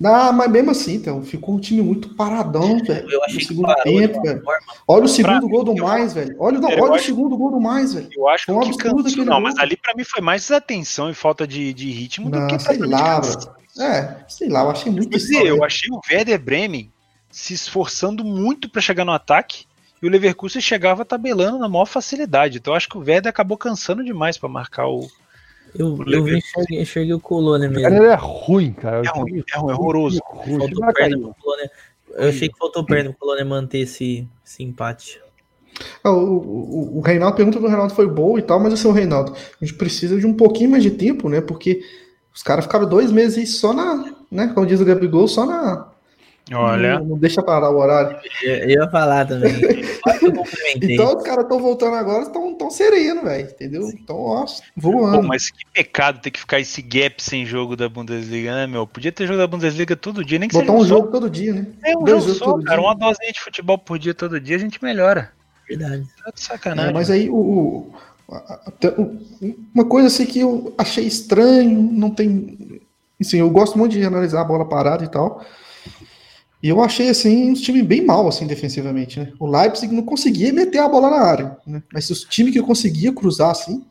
Não, 0.00 0.32
mas 0.32 0.50
mesmo 0.50 0.70
assim, 0.70 0.94
então, 0.94 1.20
ficou 1.22 1.56
um 1.56 1.58
time 1.58 1.82
muito 1.82 2.14
paradão, 2.14 2.78
velho. 2.78 3.10
Eu 3.10 3.24
achei 3.24 3.40
no 3.40 3.44
segundo 3.44 3.74
tempo, 3.82 4.22
velho. 4.22 4.42
Olha 4.86 5.04
o 5.04 5.08
segundo 5.08 5.48
gol 5.48 5.64
do 5.64 5.74
mais, 5.74 6.12
velho. 6.12 6.36
Olha, 6.38 6.60
não, 6.60 6.70
olha 6.70 6.92
o 6.92 6.98
segundo 7.00 7.36
gol 7.36 7.50
do 7.50 7.60
mais, 7.60 7.92
velho. 7.92 8.08
Eu 8.16 8.28
acho 8.28 8.52
um 8.52 8.60
que 8.60 8.76
cansou, 8.78 9.24
não, 9.24 9.40
mas 9.40 9.58
ali 9.58 9.76
para 9.76 9.94
mim 9.94 10.04
foi 10.04 10.22
mais 10.22 10.42
desatenção 10.42 11.10
e 11.10 11.14
falta 11.14 11.44
de, 11.44 11.74
de 11.74 11.90
ritmo 11.90 12.30
não, 12.30 12.46
do 12.46 12.46
que 12.46 12.62
sei 12.62 12.78
lá, 12.78 13.20
É, 13.80 14.16
sei 14.28 14.48
lá, 14.48 14.62
eu 14.62 14.70
achei 14.70 14.92
muito. 14.92 15.10
Dizer, 15.10 15.44
eu 15.44 15.64
achei 15.64 15.90
o 15.90 16.00
Werder 16.08 16.40
Bremen 16.40 16.93
se 17.34 17.52
esforçando 17.52 18.24
muito 18.24 18.68
para 18.68 18.80
chegar 18.80 19.04
no 19.04 19.10
ataque 19.10 19.66
e 20.00 20.06
o 20.06 20.10
Leverkusen 20.10 20.62
chegava 20.62 21.04
tabelando 21.04 21.58
na 21.58 21.68
maior 21.68 21.86
facilidade. 21.86 22.58
Então 22.58 22.74
acho 22.74 22.88
que 22.88 22.96
o 22.96 23.00
Werder 23.00 23.28
acabou 23.28 23.58
cansando 23.58 24.04
demais 24.04 24.38
para 24.38 24.48
marcar 24.48 24.86
o. 24.86 25.08
Eu, 25.76 25.94
o 25.94 26.12
eu 26.12 26.28
enxerguei, 26.28 26.80
enxerguei 26.80 27.12
o 27.12 27.18
Colônia 27.18 27.68
mesmo. 27.68 27.82
Cara, 27.82 27.96
ele 27.96 28.06
é 28.06 28.14
ruim, 28.14 28.72
cara. 28.72 29.02
É 29.04 29.08
ruim, 29.08 29.42
é, 29.52 29.58
ruim, 29.58 29.70
é 29.70 29.74
horroroso. 29.74 30.20
Ruim. 30.24 30.58
Eu 32.16 32.28
achei 32.28 32.48
que 32.48 32.56
faltou 32.56 32.86
perna 32.86 33.10
pro 33.10 33.18
Colônia 33.18 33.44
manter 33.44 33.78
esse, 33.78 34.28
esse 34.46 34.62
empate. 34.62 35.20
Ah, 36.04 36.12
o, 36.12 36.36
o, 36.36 36.98
o 36.98 37.00
Reinaldo, 37.00 37.34
a 37.34 37.36
pergunta 37.36 37.58
do 37.58 37.66
Reinaldo 37.66 37.94
foi 37.94 38.06
boa 38.06 38.38
e 38.38 38.42
tal, 38.42 38.60
mas 38.60 38.74
assim, 38.74 38.86
o 38.86 38.92
Reinaldo, 38.92 39.32
a 39.32 39.64
gente 39.64 39.76
precisa 39.76 40.16
de 40.16 40.24
um 40.24 40.34
pouquinho 40.34 40.70
mais 40.70 40.84
de 40.84 40.92
tempo, 40.92 41.28
né? 41.28 41.40
Porque 41.40 41.82
os 42.32 42.44
caras 42.44 42.64
ficaram 42.64 42.88
dois 42.88 43.10
meses 43.10 43.56
só 43.56 43.72
na, 43.72 44.14
né? 44.30 44.52
Como 44.54 44.64
diz 44.64 44.80
o 44.80 44.84
Gabigol, 44.84 45.26
só 45.26 45.44
na, 45.44 45.93
Olha. 46.52 46.98
Não, 46.98 47.06
não, 47.06 47.18
deixa 47.18 47.42
parar 47.42 47.70
o 47.70 47.78
horário. 47.78 48.18
Eu, 48.42 48.68
ia 48.68 48.90
falar 48.90 49.26
também. 49.26 49.52
então 50.76 51.16
os 51.16 51.22
caras 51.22 51.44
estão 51.44 51.58
voltando 51.58 51.94
agora, 51.94 52.24
estão 52.24 52.54
tão 52.54 52.70
sereno, 52.70 53.22
velho. 53.22 53.48
Entendeu? 53.48 53.88
Então, 53.88 54.16
ó, 54.16 54.44
voando. 54.76 55.22
Pô, 55.22 55.26
mas 55.26 55.50
que 55.50 55.64
pecado 55.72 56.20
ter 56.20 56.30
que 56.30 56.40
ficar 56.40 56.60
esse 56.60 56.82
gap 56.82 57.22
sem 57.22 57.46
jogo 57.46 57.76
da 57.76 57.88
Bundesliga, 57.88 58.54
né, 58.54 58.66
meu? 58.66 58.86
Podia 58.86 59.10
ter 59.10 59.26
jogo 59.26 59.38
da 59.38 59.46
Bundesliga 59.46 59.96
todo 59.96 60.24
dia, 60.24 60.38
nem 60.38 60.48
que 60.48 60.54
Botar 60.54 60.72
um 60.72 60.84
jogo 60.84 61.10
todo 61.10 61.30
dia, 61.30 61.54
né? 61.54 61.66
É 61.82 61.96
um 61.96 62.04
Dois 62.04 62.24
jogo 62.24 62.38
só, 62.38 62.58
cara. 62.62 62.80
Dia. 62.80 62.88
Uma 62.88 62.94
dosinha 62.94 63.32
de 63.32 63.40
futebol 63.40 63.78
por 63.78 63.98
dia 63.98 64.12
todo 64.14 64.38
dia, 64.38 64.56
a 64.56 64.60
gente 64.60 64.82
melhora. 64.82 65.32
Verdade. 65.66 66.06
Tá 66.22 66.30
de 66.30 66.40
sacanagem. 66.40 66.90
É, 66.90 66.92
mas 66.92 67.10
aí 67.10 67.30
o, 67.30 67.36
o, 67.36 67.94
uma 69.74 69.86
coisa 69.86 70.08
assim 70.08 70.26
que 70.26 70.40
eu 70.40 70.74
achei 70.76 71.06
estranho, 71.06 71.70
não 71.70 72.10
tem. 72.10 72.80
Assim, 73.18 73.38
eu 73.38 73.48
gosto 73.48 73.78
muito 73.78 73.92
de 73.92 74.04
analisar 74.04 74.42
a 74.42 74.44
bola 74.44 74.68
parada 74.68 75.04
e 75.04 75.08
tal. 75.08 75.42
E 76.64 76.70
eu 76.70 76.82
achei 76.82 77.10
assim 77.10 77.50
um 77.50 77.52
time 77.52 77.82
bem 77.82 78.02
mal 78.02 78.26
assim 78.26 78.46
defensivamente, 78.46 79.20
né? 79.20 79.30
O 79.38 79.46
Leipzig 79.46 79.94
não 79.94 80.02
conseguia 80.02 80.50
meter 80.50 80.78
a 80.78 80.88
bola 80.88 81.10
na 81.10 81.20
área, 81.20 81.58
né? 81.66 81.82
Mas 81.92 82.08
o 82.08 82.26
time 82.26 82.50
que 82.50 82.62
conseguia 82.62 83.12
cruzar 83.12 83.50
assim, 83.50 83.84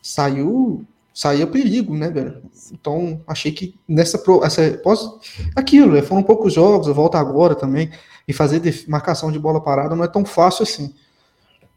saiu 0.00 0.82
saía 1.12 1.46
perigo, 1.46 1.94
né, 1.94 2.08
velho? 2.08 2.42
Então, 2.72 3.20
achei 3.26 3.52
que 3.52 3.74
nessa 3.86 4.18
essa 4.42 4.78
pós 4.82 5.10
aquilo, 5.54 5.92
né? 5.92 6.00
foram 6.00 6.22
poucos 6.22 6.54
jogos, 6.54 6.86
eu 6.88 6.94
volto 6.94 7.16
agora 7.16 7.54
também 7.54 7.90
e 8.26 8.32
fazer 8.32 8.62
marcação 8.88 9.30
de 9.30 9.38
bola 9.38 9.60
parada 9.60 9.94
não 9.94 10.02
é 10.02 10.08
tão 10.08 10.24
fácil 10.24 10.62
assim. 10.62 10.94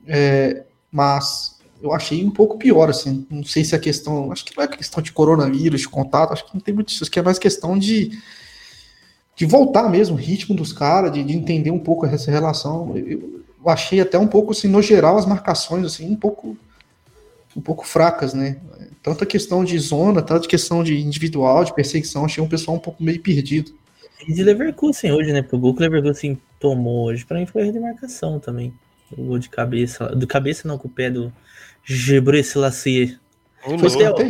É, 0.07 0.63
mas 0.89 1.59
eu 1.83 1.93
achei 1.93 2.25
um 2.25 2.31
pouco 2.31 2.57
pior, 2.57 2.89
assim. 2.89 3.27
Não 3.29 3.43
sei 3.43 3.65
se 3.65 3.75
a 3.75 3.79
questão. 3.79 4.31
Acho 4.31 4.45
que 4.45 4.55
não 4.55 4.63
é 4.63 4.67
questão 4.69 5.03
de 5.03 5.11
coronavírus, 5.11 5.81
de 5.81 5.89
contato, 5.89 6.31
acho 6.31 6.45
que 6.45 6.53
não 6.53 6.61
tem 6.61 6.73
muito 6.73 6.93
isso. 6.93 7.03
Acho 7.03 7.11
que 7.11 7.19
é 7.19 7.23
mais 7.23 7.37
questão 7.37 7.77
de 7.77 8.17
de 9.39 9.45
voltar 9.45 9.87
mesmo 9.89 10.17
o 10.17 10.19
ritmo 10.19 10.53
dos 10.53 10.73
caras, 10.73 11.13
de, 11.13 11.23
de, 11.23 11.33
entender 11.33 11.71
um 11.71 11.79
pouco 11.79 12.05
essa 12.05 12.29
relação. 12.29 12.91
Eu, 12.97 13.07
eu, 13.07 13.69
achei 13.69 14.01
até 14.01 14.19
um 14.19 14.27
pouco, 14.27 14.51
assim, 14.51 14.67
no 14.67 14.81
geral, 14.81 15.17
as 15.17 15.25
marcações, 15.25 15.85
assim, 15.85 16.11
um 16.11 16.15
pouco, 16.17 16.57
um 17.55 17.61
pouco 17.61 17.87
fracas, 17.87 18.33
né? 18.33 18.57
Tanto 19.01 19.23
a 19.23 19.27
questão 19.27 19.63
de 19.63 19.79
zona, 19.79 20.21
tanto 20.21 20.45
a 20.45 20.49
questão 20.49 20.83
de 20.83 20.99
individual, 20.99 21.63
de 21.63 21.73
perseguição, 21.73 22.25
achei 22.25 22.43
um 22.43 22.49
pessoal 22.49 22.75
um 22.75 22.81
pouco 22.81 23.01
meio 23.01 23.21
perdido. 23.21 23.71
E 24.27 24.33
de 24.33 24.43
Leverkusen 24.43 25.13
hoje, 25.13 25.31
né? 25.31 25.41
Porque 25.41 25.55
o 25.55 25.59
gol 25.59 25.73
que 25.73 25.79
o 25.79 25.83
Leverkusen 25.83 26.37
tomou 26.59 27.05
hoje, 27.05 27.25
para 27.25 27.39
mim 27.39 27.45
foi 27.45 27.61
erro 27.61 27.71
de 27.71 27.79
marcação 27.79 28.41
também. 28.41 28.73
O 29.09 29.23
gol 29.23 29.39
de 29.39 29.47
cabeça. 29.47 30.07
Do 30.07 30.27
cabeça 30.27 30.67
não, 30.67 30.77
com 30.77 30.89
o 30.89 30.91
pé 30.91 31.09
do 31.09 31.31
Gebre 31.85 32.43
Selassie. 32.43 33.17
Foi 33.61 33.77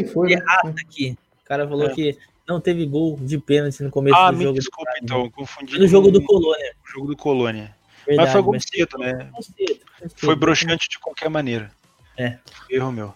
foi, 0.06 0.30
né? 0.30 0.36
errado 0.36 0.76
aqui. 0.80 1.18
O 1.44 1.46
cara 1.48 1.68
falou 1.68 1.88
É. 1.88 1.90
que 1.90 2.16
não 2.50 2.60
teve 2.60 2.86
gol 2.86 3.18
de 3.22 3.38
pênalti 3.38 3.82
no 3.84 3.90
começo 3.90 4.16
Ah, 4.18 4.32
do 4.32 4.38
me 4.38 4.44
jogo. 4.44 4.58
desculpa 4.60 4.92
então, 5.02 5.24
eu 5.26 5.32
confundi. 5.32 5.78
No 5.80 5.88
jogo 5.88 6.12
do 6.12 6.22
Colônia. 6.24 6.74
o 6.86 6.92
jogo 6.92 7.08
do 7.08 7.16
Colônia. 7.16 7.76
Verdade, 8.06 8.26
mas 8.28 8.32
foi 8.34 8.42
gol 8.42 8.54
mas- 8.54 8.64
cedo, 8.64 8.98
né? 8.98 9.30
Foi 9.32 9.44
cedo, 9.44 9.80
foi 10.00 10.10
Foi 10.10 10.30
cedo. 10.30 10.36
broxante 10.40 10.90
de 10.90 11.00
qualquer 11.00 11.30
maneira. 11.30 11.72
É. 12.18 12.38
Erro 12.70 12.92
meu. 12.92 13.14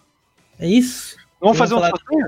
É 0.60 0.68
isso. 0.68 1.18
Vamos 1.42 1.58
Vamos 1.58 1.58
fazer 1.58 1.76
um 1.76 1.80
sorteio? 1.80 2.28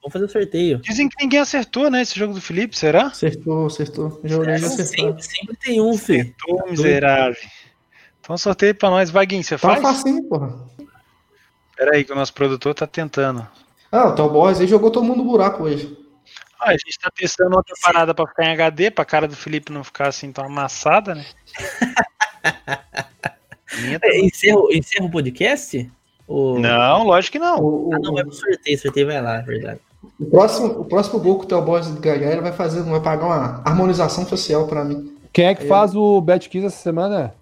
Vamos 0.00 0.12
fazer 0.12 0.24
o 0.24 0.28
sorteio. 0.28 0.78
Dizem 0.78 1.08
que 1.08 1.22
ninguém 1.22 1.40
acertou, 1.40 1.90
né? 1.90 2.02
Esse 2.02 2.18
jogo 2.18 2.32
do 2.34 2.40
Felipe, 2.40 2.76
será? 2.78 3.06
Acertou, 3.08 3.66
acertou. 3.66 4.20
Já 4.24 4.38
olhei 4.38 4.58
já 4.58 4.66
acertou. 4.68 4.86
sempre, 4.86 5.22
sempre 5.22 5.56
tem 5.56 5.80
um, 5.80 5.96
filho. 5.98 6.20
Acertou, 6.44 6.70
miserável. 6.70 7.36
Então 8.20 8.38
sorteio 8.38 8.74
pra 8.74 8.90
nós. 8.90 9.10
Vaguinho, 9.10 9.42
você 9.42 9.56
Tá 9.56 9.58
faz? 9.58 9.82
facinho, 9.82 10.22
porra. 10.28 10.54
Pera 11.76 11.96
aí 11.96 12.04
que 12.04 12.12
o 12.12 12.14
nosso 12.14 12.32
produtor 12.32 12.74
tá 12.74 12.86
tentando. 12.86 13.46
Ah, 13.90 14.08
o 14.08 14.28
Boys 14.28 14.60
aí 14.60 14.66
jogou 14.66 14.90
todo 14.90 15.04
mundo 15.04 15.18
no 15.18 15.24
buraco 15.24 15.64
hoje. 15.64 15.96
Ah, 16.64 16.70
a 16.70 16.72
gente 16.72 16.98
tá 16.98 17.10
testando 17.14 17.54
outra 17.56 17.74
parada 17.82 18.14
pra 18.14 18.26
ficar 18.26 18.44
em 18.46 18.52
HD, 18.52 18.90
pra 18.90 19.04
cara 19.04 19.28
do 19.28 19.36
Felipe 19.36 19.70
não 19.70 19.84
ficar 19.84 20.08
assim 20.08 20.32
tão 20.32 20.46
amassada, 20.46 21.14
né? 21.14 21.24
É, 24.02 24.20
Encerro, 24.20 24.72
encerro 24.72 25.06
o 25.06 25.10
podcast? 25.10 25.90
Ou... 26.28 26.60
Não, 26.60 27.02
lógico 27.02 27.32
que 27.32 27.38
não. 27.40 27.58
O, 27.58 27.90
Ah, 27.92 27.98
não, 27.98 28.16
é 28.16 28.22
pro 28.22 28.32
sorteio. 28.32 28.78
Sorteio 28.78 29.06
vai 29.08 29.20
lá, 29.20 29.38
é 29.38 29.42
verdade. 29.42 29.80
o 30.20 30.26
próximo, 30.26 30.66
o 30.80 30.84
próximo 30.84 31.18
gol 31.18 31.40
que 31.40 31.52
o 31.52 31.60
Boys 31.60 31.90
ganhar, 31.98 32.30
ele 32.30 32.40
vai 32.40 32.52
fazer, 32.52 32.82
vai 32.82 33.00
pagar 33.00 33.26
uma 33.26 33.62
harmonização 33.64 34.24
facial 34.24 34.68
pra 34.68 34.84
mim. 34.84 35.12
Quem 35.32 35.46
é 35.46 35.54
que 35.56 35.66
faz 35.66 35.96
o 35.96 36.20
Bet 36.20 36.48
Kiss 36.48 36.66
essa 36.66 36.76
semana? 36.76 37.34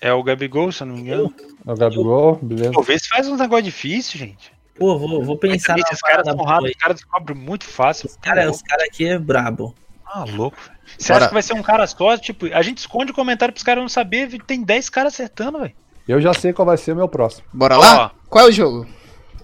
É 0.00 0.12
o 0.12 0.22
Gabigol, 0.22 0.70
se 0.70 0.84
eu 0.84 0.86
não 0.86 0.94
me 0.94 1.00
engano. 1.00 1.34
É 1.66 1.72
o 1.72 1.76
Gabigol, 1.76 2.38
beleza. 2.40 2.72
Se 2.98 3.08
faz 3.08 3.28
um 3.28 3.36
negócio 3.36 3.64
difícil, 3.64 4.20
gente. 4.20 4.55
Pô, 4.78 4.98
vou, 4.98 5.22
vou 5.24 5.38
Mas 5.42 5.52
pensar 5.52 5.66
também 5.68 5.82
na 5.82 5.88
esses 5.88 6.00
caras 6.02 6.26
são 6.26 6.48
aí. 6.48 6.70
os 6.70 6.76
caras 6.76 6.96
descobrem 6.96 7.36
muito 7.38 7.64
fácil. 7.64 8.06
Os 8.08 8.16
caras 8.16 8.56
os 8.56 8.62
cara 8.62 8.84
aqui 8.84 9.06
é 9.06 9.18
brabo. 9.18 9.74
Ah, 10.04 10.24
louco. 10.24 10.56
velho. 10.56 10.76
Você 10.98 11.12
Bora. 11.12 11.18
acha 11.18 11.28
que 11.28 11.34
vai 11.34 11.42
ser 11.42 11.54
um 11.54 11.62
cara 11.62 11.86
só? 11.86 12.16
Tipo, 12.16 12.46
a 12.54 12.62
gente 12.62 12.78
esconde 12.78 13.10
o 13.12 13.14
comentário 13.14 13.52
pros 13.52 13.64
caras 13.64 13.82
não 13.82 13.88
saber, 13.88 14.28
tem 14.46 14.62
10 14.62 14.88
caras 14.90 15.14
acertando, 15.14 15.58
velho. 15.60 15.72
Eu 16.06 16.20
já 16.20 16.32
sei 16.32 16.52
qual 16.52 16.66
vai 16.66 16.76
ser 16.76 16.92
o 16.92 16.96
meu 16.96 17.08
próximo. 17.08 17.44
Bora 17.52 17.76
lá? 17.76 18.12
Qual 18.28 18.44
é 18.46 18.48
o 18.48 18.52
jogo? 18.52 18.86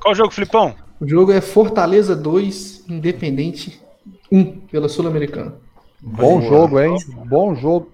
Qual 0.00 0.12
o 0.12 0.16
jogo, 0.16 0.30
Filipão? 0.30 0.74
O 1.00 1.08
jogo 1.08 1.32
é 1.32 1.40
Fortaleza 1.40 2.14
2, 2.14 2.84
Independente 2.88 3.82
1, 4.30 4.44
pela 4.70 4.88
Sul-Americana. 4.88 5.54
Bom 6.00 6.38
Boa. 6.38 6.42
jogo, 6.42 6.80
hein? 6.80 6.96
Bom 7.26 7.54
jogo. 7.54 7.90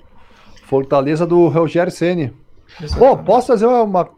Fortaleza 0.64 1.26
do 1.26 1.48
Rogério 1.48 1.90
Ceni. 1.90 2.32
Pô, 2.98 3.16
posso 3.16 3.46
fazer 3.48 3.64
uma. 3.66 4.08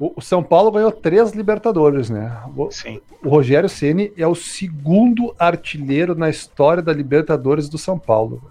O 0.00 0.20
São 0.22 0.42
Paulo 0.42 0.70
ganhou 0.70 0.90
três 0.90 1.32
Libertadores, 1.32 2.08
né? 2.08 2.34
O- 2.56 2.70
Sim. 2.70 3.00
O 3.22 3.28
Rogério 3.28 3.68
Ceni 3.68 4.10
é 4.16 4.26
o 4.26 4.34
segundo 4.34 5.34
artilheiro 5.38 6.14
na 6.14 6.30
história 6.30 6.82
da 6.82 6.90
Libertadores 6.92 7.68
do 7.68 7.76
São 7.76 7.98
Paulo. 7.98 8.42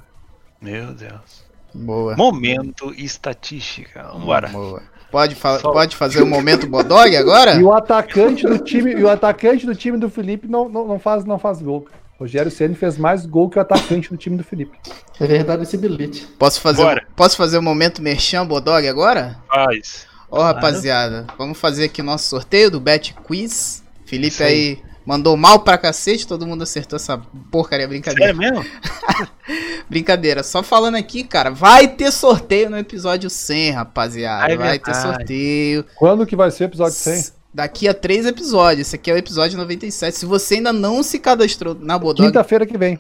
Meu 0.61 0.93
Deus. 0.93 1.43
Boa. 1.73 2.15
Momento 2.15 2.93
estatística. 2.95 4.03
Vambora. 4.13 4.47
Boa. 4.49 4.81
Pode, 5.11 5.33
fa 5.33 5.57
pode 5.59 5.95
fazer 5.95 6.21
o 6.21 6.25
momento 6.27 6.67
Bodog 6.67 7.15
agora? 7.17 7.55
E 7.55 7.63
o 7.63 7.73
atacante 7.73 8.45
do 8.45 8.59
time, 8.59 8.91
e 8.93 9.03
o 9.03 9.09
atacante 9.09 9.65
do 9.65 9.73
time 9.73 9.97
do 9.97 10.07
Felipe 10.07 10.47
não, 10.47 10.69
não, 10.69 10.87
não 10.87 10.99
faz, 10.99 11.25
não 11.25 11.39
faz 11.39 11.61
gol. 11.63 11.87
Rogério 12.19 12.51
Ceni 12.51 12.75
fez 12.75 12.95
mais 12.97 13.25
gol 13.25 13.49
que 13.49 13.57
o 13.57 13.61
atacante 13.61 14.09
do 14.09 14.17
time 14.17 14.37
do 14.37 14.43
Felipe. 14.43 14.77
É 15.19 15.25
verdade 15.25 15.63
esse 15.63 15.77
bilhete. 15.77 16.27
Posso 16.37 16.61
fazer, 16.61 16.83
Bora. 16.83 17.07
posso 17.15 17.35
fazer 17.37 17.57
o 17.57 17.61
momento 17.63 18.03
Merchan 18.03 18.45
Bodog 18.45 18.87
agora? 18.87 19.37
Faz. 19.47 20.05
Ó, 20.31 20.41
rapaziada, 20.43 21.25
vamos 21.37 21.57
fazer 21.57 21.85
aqui 21.85 22.01
nosso 22.01 22.29
sorteio 22.29 22.69
do 22.69 22.79
Bet 22.79 23.13
Quiz. 23.25 23.83
Felipe 24.05 24.43
aí. 24.43 24.53
aí 24.53 24.83
mandou 25.05 25.35
mal 25.35 25.59
pra 25.59 25.77
cacete, 25.77 26.27
todo 26.27 26.45
mundo 26.45 26.61
acertou 26.61 26.97
essa 26.97 27.17
porcaria, 27.51 27.87
brincadeira. 27.87 28.35
Sério 28.35 28.39
mesmo? 28.39 28.65
Brincadeira, 29.89 30.43
só 30.43 30.61
falando 30.61 30.95
aqui, 30.95 31.23
cara, 31.23 31.49
vai 31.49 31.87
ter 31.87 32.11
sorteio 32.11 32.69
no 32.69 32.77
episódio 32.77 33.27
100, 33.27 33.71
rapaziada. 33.71 34.53
É 34.53 34.55
vai 34.55 34.77
ter 34.77 34.93
sorteio. 34.93 35.83
Quando 35.95 36.27
que 36.27 36.35
vai 36.35 36.51
ser 36.51 36.65
o 36.65 36.67
episódio 36.67 36.93
100? 36.93 37.31
Daqui 37.51 37.87
a 37.87 37.93
três 37.93 38.27
episódios. 38.27 38.87
Esse 38.87 38.95
aqui 38.95 39.09
é 39.09 39.15
o 39.15 39.17
episódio 39.17 39.57
97. 39.57 40.15
Se 40.15 40.25
você 40.27 40.55
ainda 40.55 40.71
não 40.71 41.01
se 41.01 41.17
cadastrou 41.17 41.73
na 41.73 41.97
Bodog. 41.97 42.27
Quinta-feira 42.27 42.67
que 42.67 42.77
vem. 42.77 42.99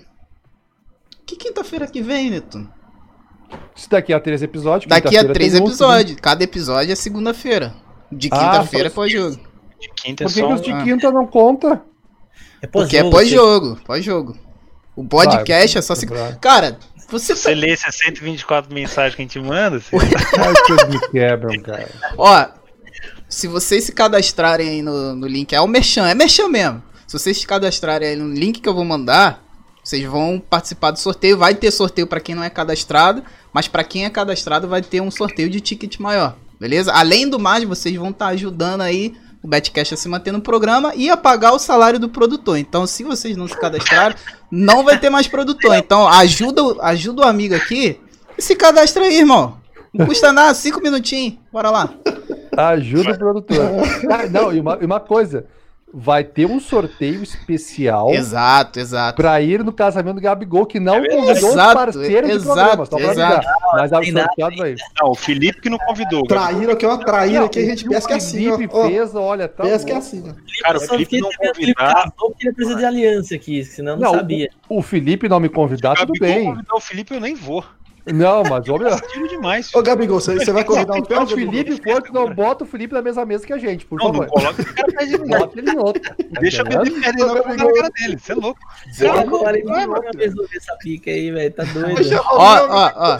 Que 1.27 1.35
quinta-feira 1.35 1.85
que 1.85 2.01
vem, 2.01 2.31
Neto? 2.31 2.67
Se 3.75 3.89
daqui 3.89 4.13
a 4.13 4.19
três 4.19 4.41
episódios. 4.41 4.89
Daqui 4.89 5.17
a 5.17 5.23
três 5.33 5.53
outro, 5.53 5.69
episódios. 5.69 6.17
Cada 6.21 6.43
episódio 6.43 6.91
é 6.91 6.95
segunda-feira. 6.95 7.73
De 8.11 8.27
Ah, 8.31 8.37
quinta-feira 8.37 8.87
é 8.87 8.89
só- 8.89 8.95
pós-jogo. 8.95 9.39
De 9.79 9.89
quinta 9.95 10.23
né? 10.23 10.29
é 10.29 10.33
Por 10.33 10.33
que, 10.33 10.39
só 10.39 10.47
que 10.47 10.53
os 10.53 10.61
de 10.61 10.83
quinta 10.83 11.11
não 11.11 11.25
conta? 11.27 11.81
É 12.61 12.67
Porque 12.67 12.97
é 12.97 13.09
pós-jogo, 13.09 13.77
pós-jogo. 13.85 14.37
O 14.95 15.05
podcast 15.05 15.77
é 15.77 15.81
só 15.81 15.95
se. 15.95 16.05
Cara, 16.41 16.77
você 17.09 17.33
tá. 17.33 17.39
Você 17.39 17.55
lê 17.55 17.71
essas 17.71 17.95
124 17.95 18.73
mensagens 18.73 19.15
que 19.15 19.21
a 19.21 19.25
gente 19.25 19.39
manda? 19.39 19.79
você- 19.79 19.95
Ai, 19.95 20.53
vocês 20.53 20.89
me 20.89 20.99
quebram, 21.09 21.61
cara. 21.61 21.87
Ó, 22.17 22.47
se 23.29 23.47
vocês 23.47 23.85
se 23.85 23.93
cadastrarem 23.93 24.67
aí 24.67 24.81
no, 24.81 25.15
no 25.15 25.27
link, 25.27 25.53
é 25.53 25.61
o 25.61 25.67
Merchan, 25.67 26.07
é 26.09 26.13
Merchan 26.13 26.49
mesmo. 26.49 26.83
Se 27.07 27.17
vocês 27.17 27.37
se 27.39 27.47
cadastrarem 27.47 28.09
aí 28.09 28.15
no 28.15 28.33
link 28.33 28.59
que 28.59 28.67
eu 28.67 28.73
vou 28.73 28.83
mandar, 28.83 29.41
vocês 29.83 30.03
vão 30.03 30.39
participar 30.39 30.91
do 30.91 30.99
sorteio. 30.99 31.37
Vai 31.37 31.55
ter 31.55 31.71
sorteio 31.71 32.05
pra 32.05 32.19
quem 32.19 32.35
não 32.35 32.43
é 32.43 32.49
cadastrado, 32.49 33.23
mas 33.53 33.67
pra 33.67 33.83
quem 33.83 34.05
é 34.05 34.09
cadastrado 34.09 34.67
vai 34.67 34.81
ter 34.81 35.01
um 35.01 35.11
sorteio 35.11 35.49
de 35.49 35.59
ticket 35.59 35.99
maior, 35.99 36.35
beleza? 36.59 36.91
Além 36.93 37.27
do 37.29 37.39
mais, 37.39 37.63
vocês 37.63 37.95
vão 37.95 38.09
estar 38.09 38.27
ajudando 38.27 38.81
aí 38.81 39.13
o 39.41 39.47
Betcash 39.47 39.93
a 39.93 39.95
se 39.95 40.09
manter 40.09 40.31
no 40.33 40.41
programa 40.41 40.93
e 40.95 41.09
a 41.09 41.15
pagar 41.15 41.53
o 41.53 41.59
salário 41.59 41.97
do 41.99 42.09
produtor. 42.09 42.57
Então, 42.57 42.85
se 42.85 43.03
vocês 43.03 43.37
não 43.37 43.47
se 43.47 43.57
cadastraram, 43.57 44.15
não 44.51 44.83
vai 44.83 44.97
ter 44.99 45.09
mais 45.09 45.27
produtor. 45.27 45.75
Então, 45.75 46.07
ajuda, 46.07 46.61
o- 46.63 46.81
ajuda 46.81 47.21
o 47.21 47.25
amigo 47.25 47.55
aqui 47.55 47.99
e 48.37 48.41
se 48.41 48.55
cadastra 48.55 49.03
aí, 49.05 49.17
irmão. 49.19 49.57
Não 49.93 50.05
custa 50.05 50.31
nada, 50.33 50.53
cinco 50.53 50.81
minutinhos. 50.81 51.37
Bora 51.53 51.69
lá. 51.71 51.89
Ajuda 52.57 53.11
o 53.13 53.17
produtor. 53.17 53.57
Ah, 54.11 54.27
não, 54.29 54.53
e 54.53 54.59
uma, 54.59 54.77
e 54.81 54.85
uma 54.85 54.99
coisa. 54.99 55.45
Vai 55.91 56.23
ter 56.23 56.45
um 56.45 56.59
sorteio 56.59 57.23
especial 57.23 58.11
Exato, 58.11 58.79
exato. 58.79 59.15
pra 59.15 59.41
ir 59.41 59.63
no 59.63 59.73
casamento 59.73 60.15
do 60.17 60.21
Gabigol, 60.21 60.65
que 60.67 60.79
não 60.79 61.01
convidou 61.01 61.31
os 61.31 61.37
Exato, 61.53 61.73
parceiros 61.73 62.29
de 62.29 62.35
exato, 62.35 62.53
programa, 62.55 62.85
só 62.85 62.97
pra 62.97 63.11
exato. 63.11 63.33
avisar. 63.47 63.53
Mas 63.73 63.91
nada, 63.91 64.05
sorteado 64.27 64.55
vai. 64.57 64.75
Não, 65.01 65.09
o 65.11 65.15
Felipe 65.15 65.61
que 65.61 65.69
não 65.69 65.79
convidou. 65.79 66.27
cara. 66.27 66.41
Traíra 66.41 66.75
que 66.75 66.85
é 66.85 66.87
uma 66.87 66.97
traíra 67.03 67.39
Não, 67.41 67.49
que 67.49 67.57
a 67.59 67.65
gente 67.65 67.85
o 67.85 67.89
que 67.89 67.95
pensa 67.95 68.07
que 68.07 68.13
é 68.13 68.15
o 68.15 68.17
assim, 68.17 68.47
ó. 68.49 68.55
Felipe 68.55 68.73
ó. 68.75 68.85
fez, 68.87 69.15
olha, 69.15 69.47
tá 69.47 69.63
Pensa 69.63 69.85
que 69.85 69.91
é 69.91 69.95
assim, 69.95 70.23
ó. 70.29 70.33
Cara, 70.63 70.77
o 70.77 70.81
Felipe 70.81 71.21
não 71.21 71.29
convidar. 71.31 71.93
casou 71.93 72.29
porque 72.31 72.47
ele 72.47 72.53
precisa 72.55 72.77
de 72.77 72.85
aliança 72.85 73.33
aqui, 73.35 73.63
senão 73.65 73.97
não, 73.97 74.11
Não, 74.11 74.13
sabia. 74.19 74.49
O 74.69 74.81
Felipe 74.83 75.27
não 75.27 75.39
me 75.39 75.49
convidar, 75.49 75.95
tudo 75.95 76.13
Gabigol 76.13 76.27
bem. 76.27 76.45
convidar 76.45 76.75
o 76.75 76.79
Felipe, 76.79 77.15
eu 77.15 77.19
nem 77.19 77.33
vou. 77.33 77.65
Não, 78.05 78.43
mas 78.43 78.63
Tiro 78.63 79.27
demais. 79.27 79.73
Ô, 79.73 79.81
Gabigol, 79.81 80.19
você, 80.19 80.35
você 80.35 80.51
vai 80.51 80.63
convidar 80.63 80.95
o 80.97 81.05
pé, 81.05 81.25
Felipe 81.25 81.81
for, 81.83 82.01
tu 82.01 82.13
não 82.13 82.33
bota 82.33 82.63
o 82.63 82.67
Felipe 82.67 82.93
na 82.93 83.01
mesma 83.01 83.25
mesa 83.25 83.45
que 83.45 83.53
a 83.53 83.57
gente, 83.57 83.85
por 83.85 83.99
Não, 83.99 84.07
não 84.07 84.13
favor. 84.13 84.27
coloca 84.29 84.61
esse 84.61 84.73
cara 84.73 84.91
perto 84.91 85.09
de 85.09 85.17
mim. 85.19 85.27
Bota 85.27 85.59
ele 85.59 85.71
em 85.71 85.77
outro. 85.77 86.15
Deixa 86.41 86.61
eu 86.61 86.65
perder 86.65 86.91
perder 86.91 87.19
não 87.19 87.29
colocar 87.29 87.55
na 87.55 87.73
cara 87.73 87.89
dele. 87.89 88.17
Você 88.17 88.31
é 88.31 88.35
louco. 88.35 88.59
Ele 89.49 89.63
vai, 89.63 89.85
não 89.85 89.93
vai 89.93 90.11
resolver 90.17 90.57
essa 90.57 90.75
pica 90.77 91.11
aí, 91.11 91.31
velho. 91.31 91.53
Tá 91.53 91.63
doido. 91.63 92.21
Ó, 92.31 92.67
ó, 92.67 92.91
ó. 92.95 93.19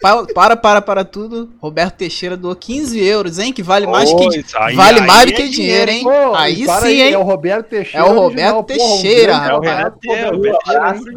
Pa- 0.00 0.24
Para, 0.32 0.56
para, 0.56 0.80
para 0.80 1.04
tudo. 1.04 1.50
Roberto 1.60 1.96
Teixeira 1.96 2.36
doou 2.36 2.54
15 2.54 3.02
euros, 3.04 3.38
hein? 3.38 3.52
Que 3.52 3.62
vale 3.64 3.84
mais 3.86 4.12
Oi, 4.12 4.28
que 4.30 4.56
aí- 4.56 4.76
vale 4.76 5.00
aí 5.00 5.06
mais 5.06 5.24
do 5.26 5.32
é 5.32 5.34
que 5.36 5.48
dinheiro, 5.48 5.90
hein? 5.90 6.02
Pô, 6.04 6.34
Aí 6.36 6.64
para 6.64 6.86
sim, 6.86 7.00
hein? 7.02 7.12
É 7.14 7.18
o 7.18 7.22
Roberto 7.22 7.66
Teixeira. 7.68 8.06
É 8.06 8.08
o 8.08 8.18
original, 8.20 8.54
Roberto 8.54 8.76
porra, 8.76 8.88
um 8.88 9.02
Teixeira, 9.02 9.32
grande 9.38 9.48
É 9.50 9.52
o 9.52 9.60
rapaz. 9.60 9.76
Renato, 9.76 9.98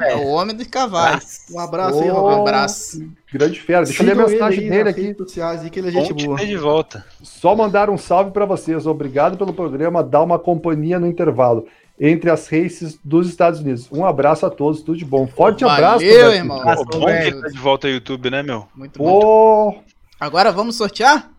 é, 0.04 0.16
o 0.16 0.20
É 0.22 0.26
homem 0.26 0.56
dos 0.56 0.68
cavalos. 0.68 1.40
Um 1.52 1.60
abraço 1.60 2.02
aí, 2.02 2.10
Ô, 2.10 2.14
Roberto. 2.16 2.38
Um 2.38 2.42
abraço. 2.42 3.12
Grande 3.34 3.60
fera. 3.62 3.86
Deixa 3.86 4.02
eu 4.02 4.06
ler 4.08 4.12
a 4.14 4.28
mensagem 4.28 4.64
aí 4.64 4.70
dele 4.70 4.90
aqui. 4.90 5.02
redes 5.02 5.18
sociais 5.18 5.62
aí, 5.62 5.70
que 5.70 5.80
ele 5.80 5.88
é 5.90 5.92
gente 5.92 6.14
te 6.16 6.26
boa. 6.26 6.38
de 6.38 6.58
volta. 6.58 7.06
Só 7.22 7.56
mandar 7.56 7.90
um 7.90 7.98
salve 7.98 8.32
pra 8.32 8.46
vocês. 8.46 8.86
Obrigado 8.88 9.38
pelo 9.38 9.54
programa. 9.54 10.04
Dá 10.04 10.22
uma 10.22 10.38
companhia 10.40 11.00
no 11.00 11.08
intervalo 11.08 11.66
entre 12.04 12.32
as 12.32 12.48
races 12.48 12.98
dos 13.06 13.30
Estados 13.30 13.60
Unidos. 13.60 13.88
Um 13.92 14.04
abraço 14.04 14.44
a 14.46 14.50
todos. 14.50 14.82
Tudo 14.82 14.98
de 14.98 15.06
bom. 15.06 15.28
Forte 15.28 15.64
Valeu, 15.64 15.76
abraço. 15.86 16.04
Roberto. 16.06 16.34
irmão. 16.34 16.62
Pô, 16.64 16.86
bom 17.00 17.06
que 17.06 17.12
ele 17.12 17.42
tá 17.42 17.48
de 17.50 17.58
volta 17.60 17.88
ao 17.88 17.94
YouTube, 17.94 18.32
né, 18.32 18.42
meu? 18.42 18.68
Muito 18.76 18.98
bom. 18.98 19.22
Pô, 19.22 19.84
Agora 20.20 20.52
vamos 20.52 20.76
sortear? 20.76 21.30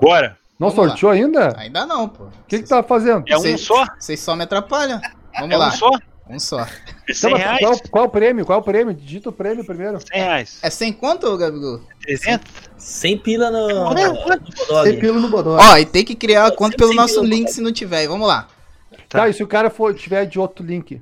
Bora. 0.00 0.38
não 0.58 0.70
Vamos 0.70 0.76
lá. 0.76 0.88
sorteou 0.90 1.10
ainda? 1.12 1.54
Ainda 1.58 1.84
não, 1.84 2.08
pô. 2.08 2.24
O 2.24 2.30
que 2.46 2.60
que 2.60 2.68
tá 2.68 2.82
fazendo? 2.82 3.24
É 3.28 3.36
um 3.36 3.58
só? 3.58 3.84
Vocês 3.98 4.20
só 4.20 4.36
me 4.36 4.44
atrapalham. 4.44 5.00
Vamos 5.38 5.54
É 5.54 5.56
lá. 5.58 5.68
um 5.68 5.70
só? 5.72 5.90
Um 6.30 6.38
só. 6.38 6.60
É 6.60 6.66
Então, 7.10 7.30
100 7.30 7.34
reais? 7.36 7.58
qual, 7.60 7.78
qual 7.90 8.04
o 8.06 8.08
prêmio? 8.08 8.46
Qual 8.46 8.58
o 8.60 8.62
prêmio? 8.62 8.94
Digita 8.94 9.28
o 9.28 9.32
prêmio 9.32 9.64
primeiro. 9.64 9.98
100 10.00 10.22
reais. 10.22 10.58
É 10.62 10.70
sem 10.70 10.92
conta, 10.92 11.28
ô 11.28 11.36
Gabigol? 11.36 11.80
300? 12.02 12.50
Sem 12.78 13.18
pila 13.18 13.50
no, 13.50 13.68
no, 13.68 13.90
no 13.90 14.14
Bodog. 14.56 14.96
pelo 15.00 15.20
no 15.20 15.28
bodó. 15.28 15.58
Ó, 15.60 15.76
e 15.76 15.84
tem 15.84 16.04
que 16.04 16.14
criar 16.14 16.46
a 16.46 16.50
conta 16.50 16.76
pelo 16.76 16.94
nosso 16.94 17.22
link 17.22 17.48
se 17.50 17.60
não 17.60 17.72
tiver. 17.72 18.06
Vamos 18.08 18.26
lá. 18.26 18.48
Tá. 19.14 19.20
Tá, 19.20 19.28
e 19.28 19.32
se 19.32 19.44
o 19.44 19.46
cara 19.46 19.70
for, 19.70 19.94
tiver 19.94 20.26
de 20.26 20.40
outro 20.40 20.66
link? 20.66 21.00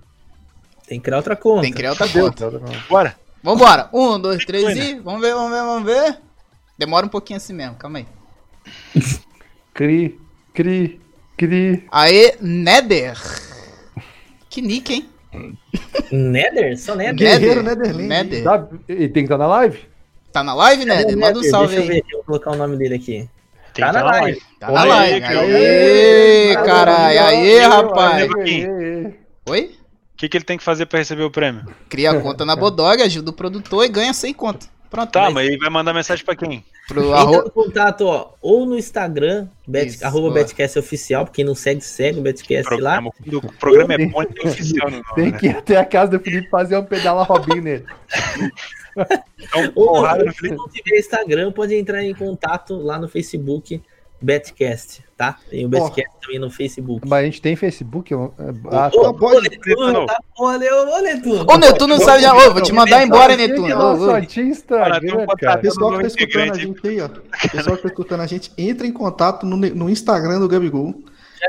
Tem 0.87 1.01
que 1.01 1.05
criar 1.05 1.17
outra 1.17 1.35
conta. 1.35 1.63
Tem 1.63 1.71
que 1.71 1.79
criar 1.79 1.91
outra 1.93 2.07
Deu. 2.07 2.27
conta. 2.27 2.51
Bora. 2.87 3.17
Vambora. 3.43 3.89
Um, 3.91 4.21
dois, 4.21 4.45
três 4.45 4.77
e. 4.77 5.01
Vamos 5.01 5.23
ver, 5.23 5.33
vamos 5.33 5.51
ver, 5.51 5.63
vamos 5.63 5.85
ver. 5.85 6.19
Demora 6.77 7.07
um 7.07 7.09
pouquinho 7.09 7.39
assim 7.39 7.55
mesmo, 7.55 7.75
calma 7.77 8.01
aí. 8.01 8.07
Cri, 9.73 10.21
cri, 10.53 11.01
cri. 11.39 11.89
Aê, 11.91 12.37
Nether. 12.39 13.19
Que 14.51 14.61
nick, 14.61 14.93
hein? 14.93 15.09
Nether? 16.13 16.79
Só 16.79 16.95
Nether? 16.95 17.15
Guerreiro 17.15 17.63
Nether. 17.63 17.97
Netherland. 17.97 18.09
Nether. 18.09 18.45
Tá, 18.45 18.69
e 18.87 19.09
tem 19.09 19.23
que 19.27 19.33
estar 19.33 19.39
na 19.39 19.47
live? 19.47 19.89
Tá 20.31 20.45
na 20.45 20.53
live, 20.53 20.85
Nether? 20.85 21.17
Manda 21.17 21.39
um 21.39 21.43
salve 21.45 21.77
Deixa 21.77 21.91
eu 21.91 21.95
ver 21.95 22.05
vou 22.13 22.25
colocar 22.25 22.51
o 22.51 22.57
nome 22.57 22.77
dele 22.77 22.97
aqui. 22.97 23.27
Tem 23.73 23.83
Tá 23.87 23.93
na 23.93 24.01
tá 24.01 24.05
na 24.05 24.11
live. 24.21 24.43
Tá 24.63 24.71
na 24.71 24.81
Olha 24.83 24.95
aí, 24.95 25.11
live. 25.21 25.27
que 25.27 25.33
Aê, 25.33 26.55
caralho. 26.65 27.21
Aê, 27.21 27.59
rapaz. 27.63 28.31
Oi? 29.49 29.65
O 30.15 30.17
que, 30.17 30.29
que 30.29 30.37
ele 30.37 30.45
tem 30.45 30.57
que 30.57 30.63
fazer 30.63 30.87
pra 30.87 31.01
receber 31.01 31.25
o 31.25 31.31
prêmio? 31.33 31.65
Cria 31.89 32.13
a 32.13 32.21
conta 32.21 32.45
na 32.45 32.55
Bodog, 32.55 33.03
ajuda 33.03 33.31
o 33.31 33.33
produtor 33.33 33.85
e 33.85 33.89
ganha 33.89 34.15
100 34.15 34.33
conto. 34.35 34.69
Pronto. 34.89 35.11
Tá, 35.11 35.23
mas 35.23 35.35
mas 35.35 35.49
aí 35.49 35.57
vai 35.57 35.69
mandar 35.69 35.93
mensagem 35.93 36.25
pra 36.25 36.37
quem? 36.37 36.65
pro 36.87 37.03
Entra 37.07 37.17
arro... 37.17 37.47
em 37.47 37.51
contato, 37.51 38.03
ó, 38.03 38.35
ou 38.41 38.65
no 38.67 38.79
Instagram, 38.79 39.49
bet, 39.67 39.89
Isso, 39.89 40.05
arroba. 40.07 40.31
Betcast 40.35 40.79
Oficial, 40.79 41.25
pra 41.25 41.35
quem 41.35 41.45
não 41.45 41.55
segue, 41.57 41.81
segue 41.81 42.21
o 42.21 42.23
Betcast 42.23 42.71
lá. 42.77 43.01
Programa, 43.03 43.13
o 43.43 43.53
programa 43.59 43.95
é 43.95 44.07
bom 44.07 44.23
e 44.23 44.27
tem 44.27 44.49
oficial 44.51 44.91
no 44.91 44.97
nome, 44.99 45.15
Tem 45.17 45.31
né? 45.33 45.39
que 45.39 45.47
ir 45.47 45.57
até 45.57 45.77
a 45.77 45.85
casa 45.85 46.13
do 46.13 46.21
Felipe 46.23 46.49
fazer 46.51 46.77
um 46.77 46.85
pedala 46.85 47.25
Robinho 47.25 47.63
nele. 47.63 47.85
Então, 48.95 49.73
Ou 49.75 49.87
porrada 49.89 50.25
no 50.25 50.33
se 50.33 50.51
não 50.51 50.69
tiver 50.69 50.99
Instagram, 50.99 51.51
pode 51.51 51.75
entrar 51.75 52.05
em 52.05 52.15
contato 52.15 52.77
lá 52.77 52.99
no 52.99 53.09
Facebook, 53.09 53.81
Betcast, 54.23 55.03
tá? 55.17 55.37
Tem 55.51 55.65
o 55.65 55.69
Betcast 55.69 56.11
também 56.23 56.39
no 56.39 56.51
Facebook. 56.51 57.07
Mas 57.09 57.21
a 57.21 57.25
gente 57.25 57.43
tem 57.43 57.57
Facebook? 57.57 58.13
eu- 58.13 58.33
Ah, 58.71 58.91
Ô, 58.93 59.03
tá. 59.03 59.09
ô, 59.11 59.15
pode- 59.15 59.49
Netuno, 59.49 60.07
tá? 60.07 60.19
Ô, 60.39 60.45
ô, 60.45 61.01
Netuno. 61.01 61.47
Ô, 61.49 61.59
Netuno 61.59 61.97
não 61.97 62.05
sabe. 62.05 62.27
Ô, 62.27 62.53
vou 62.53 62.63
te 62.63 62.73
mandar 62.73 63.03
embora, 63.05 63.37
Netuno. 63.37 63.77
Ô, 63.77 63.93
ô. 64.15 64.21
tinha 64.27 64.45
Cara, 64.45 64.51
Instagram, 64.51 65.01
tem 65.01 65.15
um 65.15 65.27
cara? 65.27 65.59
Pessoal 65.59 65.93
que 65.93 66.01
tá 66.01 66.07
escutando 66.07 66.51
a 66.53 66.59
gente 66.59 66.89
aí, 66.89 67.01
ó. 67.01 67.09
Pessoal 67.49 67.77
que 67.77 67.83
tá 67.83 67.89
escutando 67.89 68.21
a 68.21 68.27
gente, 68.27 68.53
entra 68.57 68.87
em 68.87 68.93
contato 68.93 69.45
no, 69.47 69.57
no 69.57 69.91
Instagram 69.91 70.41
do 70.41 70.49
Gabigol. 70.49 70.95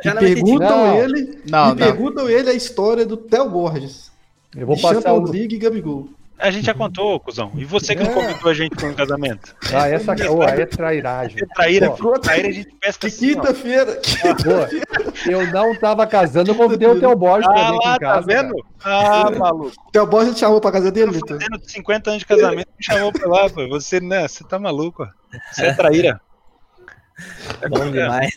Já, 0.03 0.13
já 0.13 0.21
E 0.21 0.33
perguntam 0.33 0.69
Não. 0.69 0.97
ele. 0.97 1.39
Não, 1.49 1.65
e 1.65 1.69
não. 1.69 1.75
perguntam 1.75 2.29
ele 2.29 2.49
a 2.49 2.53
história 2.53 3.05
do 3.05 3.15
Theo 3.15 3.49
Borges. 3.49 4.11
Eu 4.55 4.65
vou 4.67 4.79
passar 4.79 5.13
o... 5.13 5.31
League 5.31 5.55
e 5.55 5.57
Gabigol. 5.57 6.09
A 6.37 6.51
gente 6.51 6.65
já 6.65 6.73
contou, 6.73 7.19
cuzão. 7.19 7.51
E 7.55 7.63
você 7.63 7.95
que 7.95 8.03
não 8.03 8.11
É. 8.11 8.13
convidou 8.13 8.49
a 8.51 8.53
gente 8.53 8.75
para 8.75 8.87
um 8.89 8.93
casamento? 8.93 9.55
Ah, 9.73 9.87
essa 9.87 10.13
oh, 10.29 10.41
aí 10.41 10.61
é 10.61 10.65
trairagem. 10.65 11.37
Você 11.37 11.45
traíra, 11.47 11.91
Pô, 11.91 12.19
traíra 12.19 12.49
a 12.49 12.51
gente 12.51 12.75
pesca 12.81 13.07
assim, 13.07 13.33
quinta-feira. 13.35 14.01
pô, 14.43 15.29
eu 15.31 15.47
não 15.53 15.73
tava 15.79 16.05
casando, 16.07 16.51
eu 16.51 16.55
convidei 16.55 16.87
o 16.87 16.99
Theo 16.99 17.15
Borges 17.15 17.47
pra 17.47 17.55
Ah 17.61 17.71
vir 17.71 17.77
aqui 17.77 17.85
lá, 17.87 17.95
em 17.95 17.99
casa. 17.99 18.27
tá 18.27 18.33
vendo? 18.41 18.65
Ah, 18.83 19.31
maluco. 19.31 19.91
Theo 19.91 20.05
Borges 20.07 20.33
te 20.33 20.39
chamou 20.41 20.59
pra 20.59 20.71
casa 20.71 20.91
dele, 20.91 21.11
Vitor? 21.11 21.39
fazendo 21.39 21.61
50 21.63 22.09
anos 22.09 22.19
de 22.19 22.25
casamento, 22.25 22.67
me 22.77 22.83
chamou 22.83 23.11
pra 23.13 23.29
lá, 23.29 23.49
pô. 23.49 23.67
Você, 23.69 24.01
né? 24.01 24.27
Você 24.27 24.43
tá 24.43 24.59
maluco, 24.59 25.03
ó. 25.03 25.07
Você 25.53 25.67
é 25.67 25.73
traíra. 25.73 26.19
Bom 27.69 27.91
demais. 27.91 28.35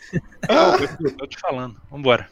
Não, 0.49 0.75
eu 1.01 1.17
tô 1.17 1.27
te 1.27 1.39
falando. 1.41 1.77
Vambora. 1.91 2.29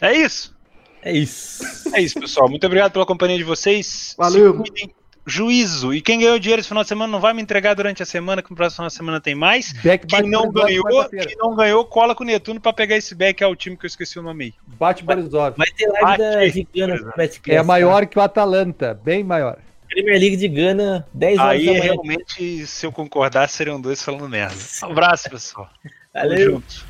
É 0.00 0.12
isso. 0.14 0.56
É 1.02 1.12
isso. 1.12 1.62
É 1.94 2.00
isso, 2.00 2.20
pessoal. 2.20 2.48
Muito 2.48 2.64
obrigado 2.66 2.92
pela 2.92 3.06
companhia 3.06 3.38
de 3.38 3.44
vocês. 3.44 4.14
Valeu. 4.18 4.52
Se 4.52 4.58
cuidem. 4.58 4.94
Juízo. 5.28 5.92
E 5.92 6.00
quem 6.00 6.18
ganhou 6.20 6.38
dinheiro 6.38 6.60
esse 6.60 6.68
final 6.68 6.82
de 6.82 6.88
semana 6.88 7.10
não 7.10 7.20
vai 7.20 7.34
me 7.34 7.42
entregar 7.42 7.74
durante 7.74 8.02
a 8.02 8.06
semana, 8.06 8.42
que 8.42 8.50
no 8.50 8.56
próximo 8.56 8.76
final 8.76 8.88
de 8.88 8.94
semana 8.94 9.20
tem 9.20 9.34
mais. 9.34 9.72
Beck 9.74 10.06
Quem 10.06 10.18
bate 10.20 10.30
não 10.30 10.50
ganhou, 10.50 11.08
quem 11.08 11.36
não 11.36 11.54
ganhou, 11.54 11.84
cola 11.84 12.14
com 12.14 12.24
o 12.24 12.26
Netuno 12.26 12.60
pra 12.60 12.72
pegar 12.72 12.96
esse 12.96 13.14
back, 13.14 13.42
é 13.42 13.46
o 13.46 13.54
time 13.54 13.76
que 13.76 13.84
eu 13.84 13.88
esqueci 13.88 14.18
o 14.18 14.22
nome 14.22 14.44
aí. 14.44 14.54
Bate 14.66 15.04
Borisov. 15.04 15.54
Vai 15.56 15.68
ter 15.76 15.86
live 15.88 16.18
da. 16.18 16.48
Gigana 16.48 16.96
pro 16.96 17.12
Betcast. 17.16 17.50
É 17.50 17.58
tá? 17.58 17.64
maior 17.64 18.06
que 18.06 18.18
o 18.18 18.22
Atalanta, 18.22 18.94
bem 18.94 19.22
maior. 19.22 19.58
Premier 19.88 20.20
League 20.20 20.36
de 20.36 20.48
Gana, 20.48 21.06
10 21.14 21.38
horas 21.38 21.50
Aí 21.52 21.64
da 21.66 21.72
manhã. 21.72 21.82
realmente, 21.82 22.66
se 22.66 22.86
eu 22.86 22.92
concordar, 22.92 23.48
seriam 23.48 23.80
dois 23.80 24.02
falando 24.02 24.28
merda. 24.28 24.56
Um 24.82 24.86
abraço, 24.86 25.30
pessoal. 25.30 25.68
Tamo 26.12 26.28
Valeu. 26.28 26.50
junto. 26.52 26.86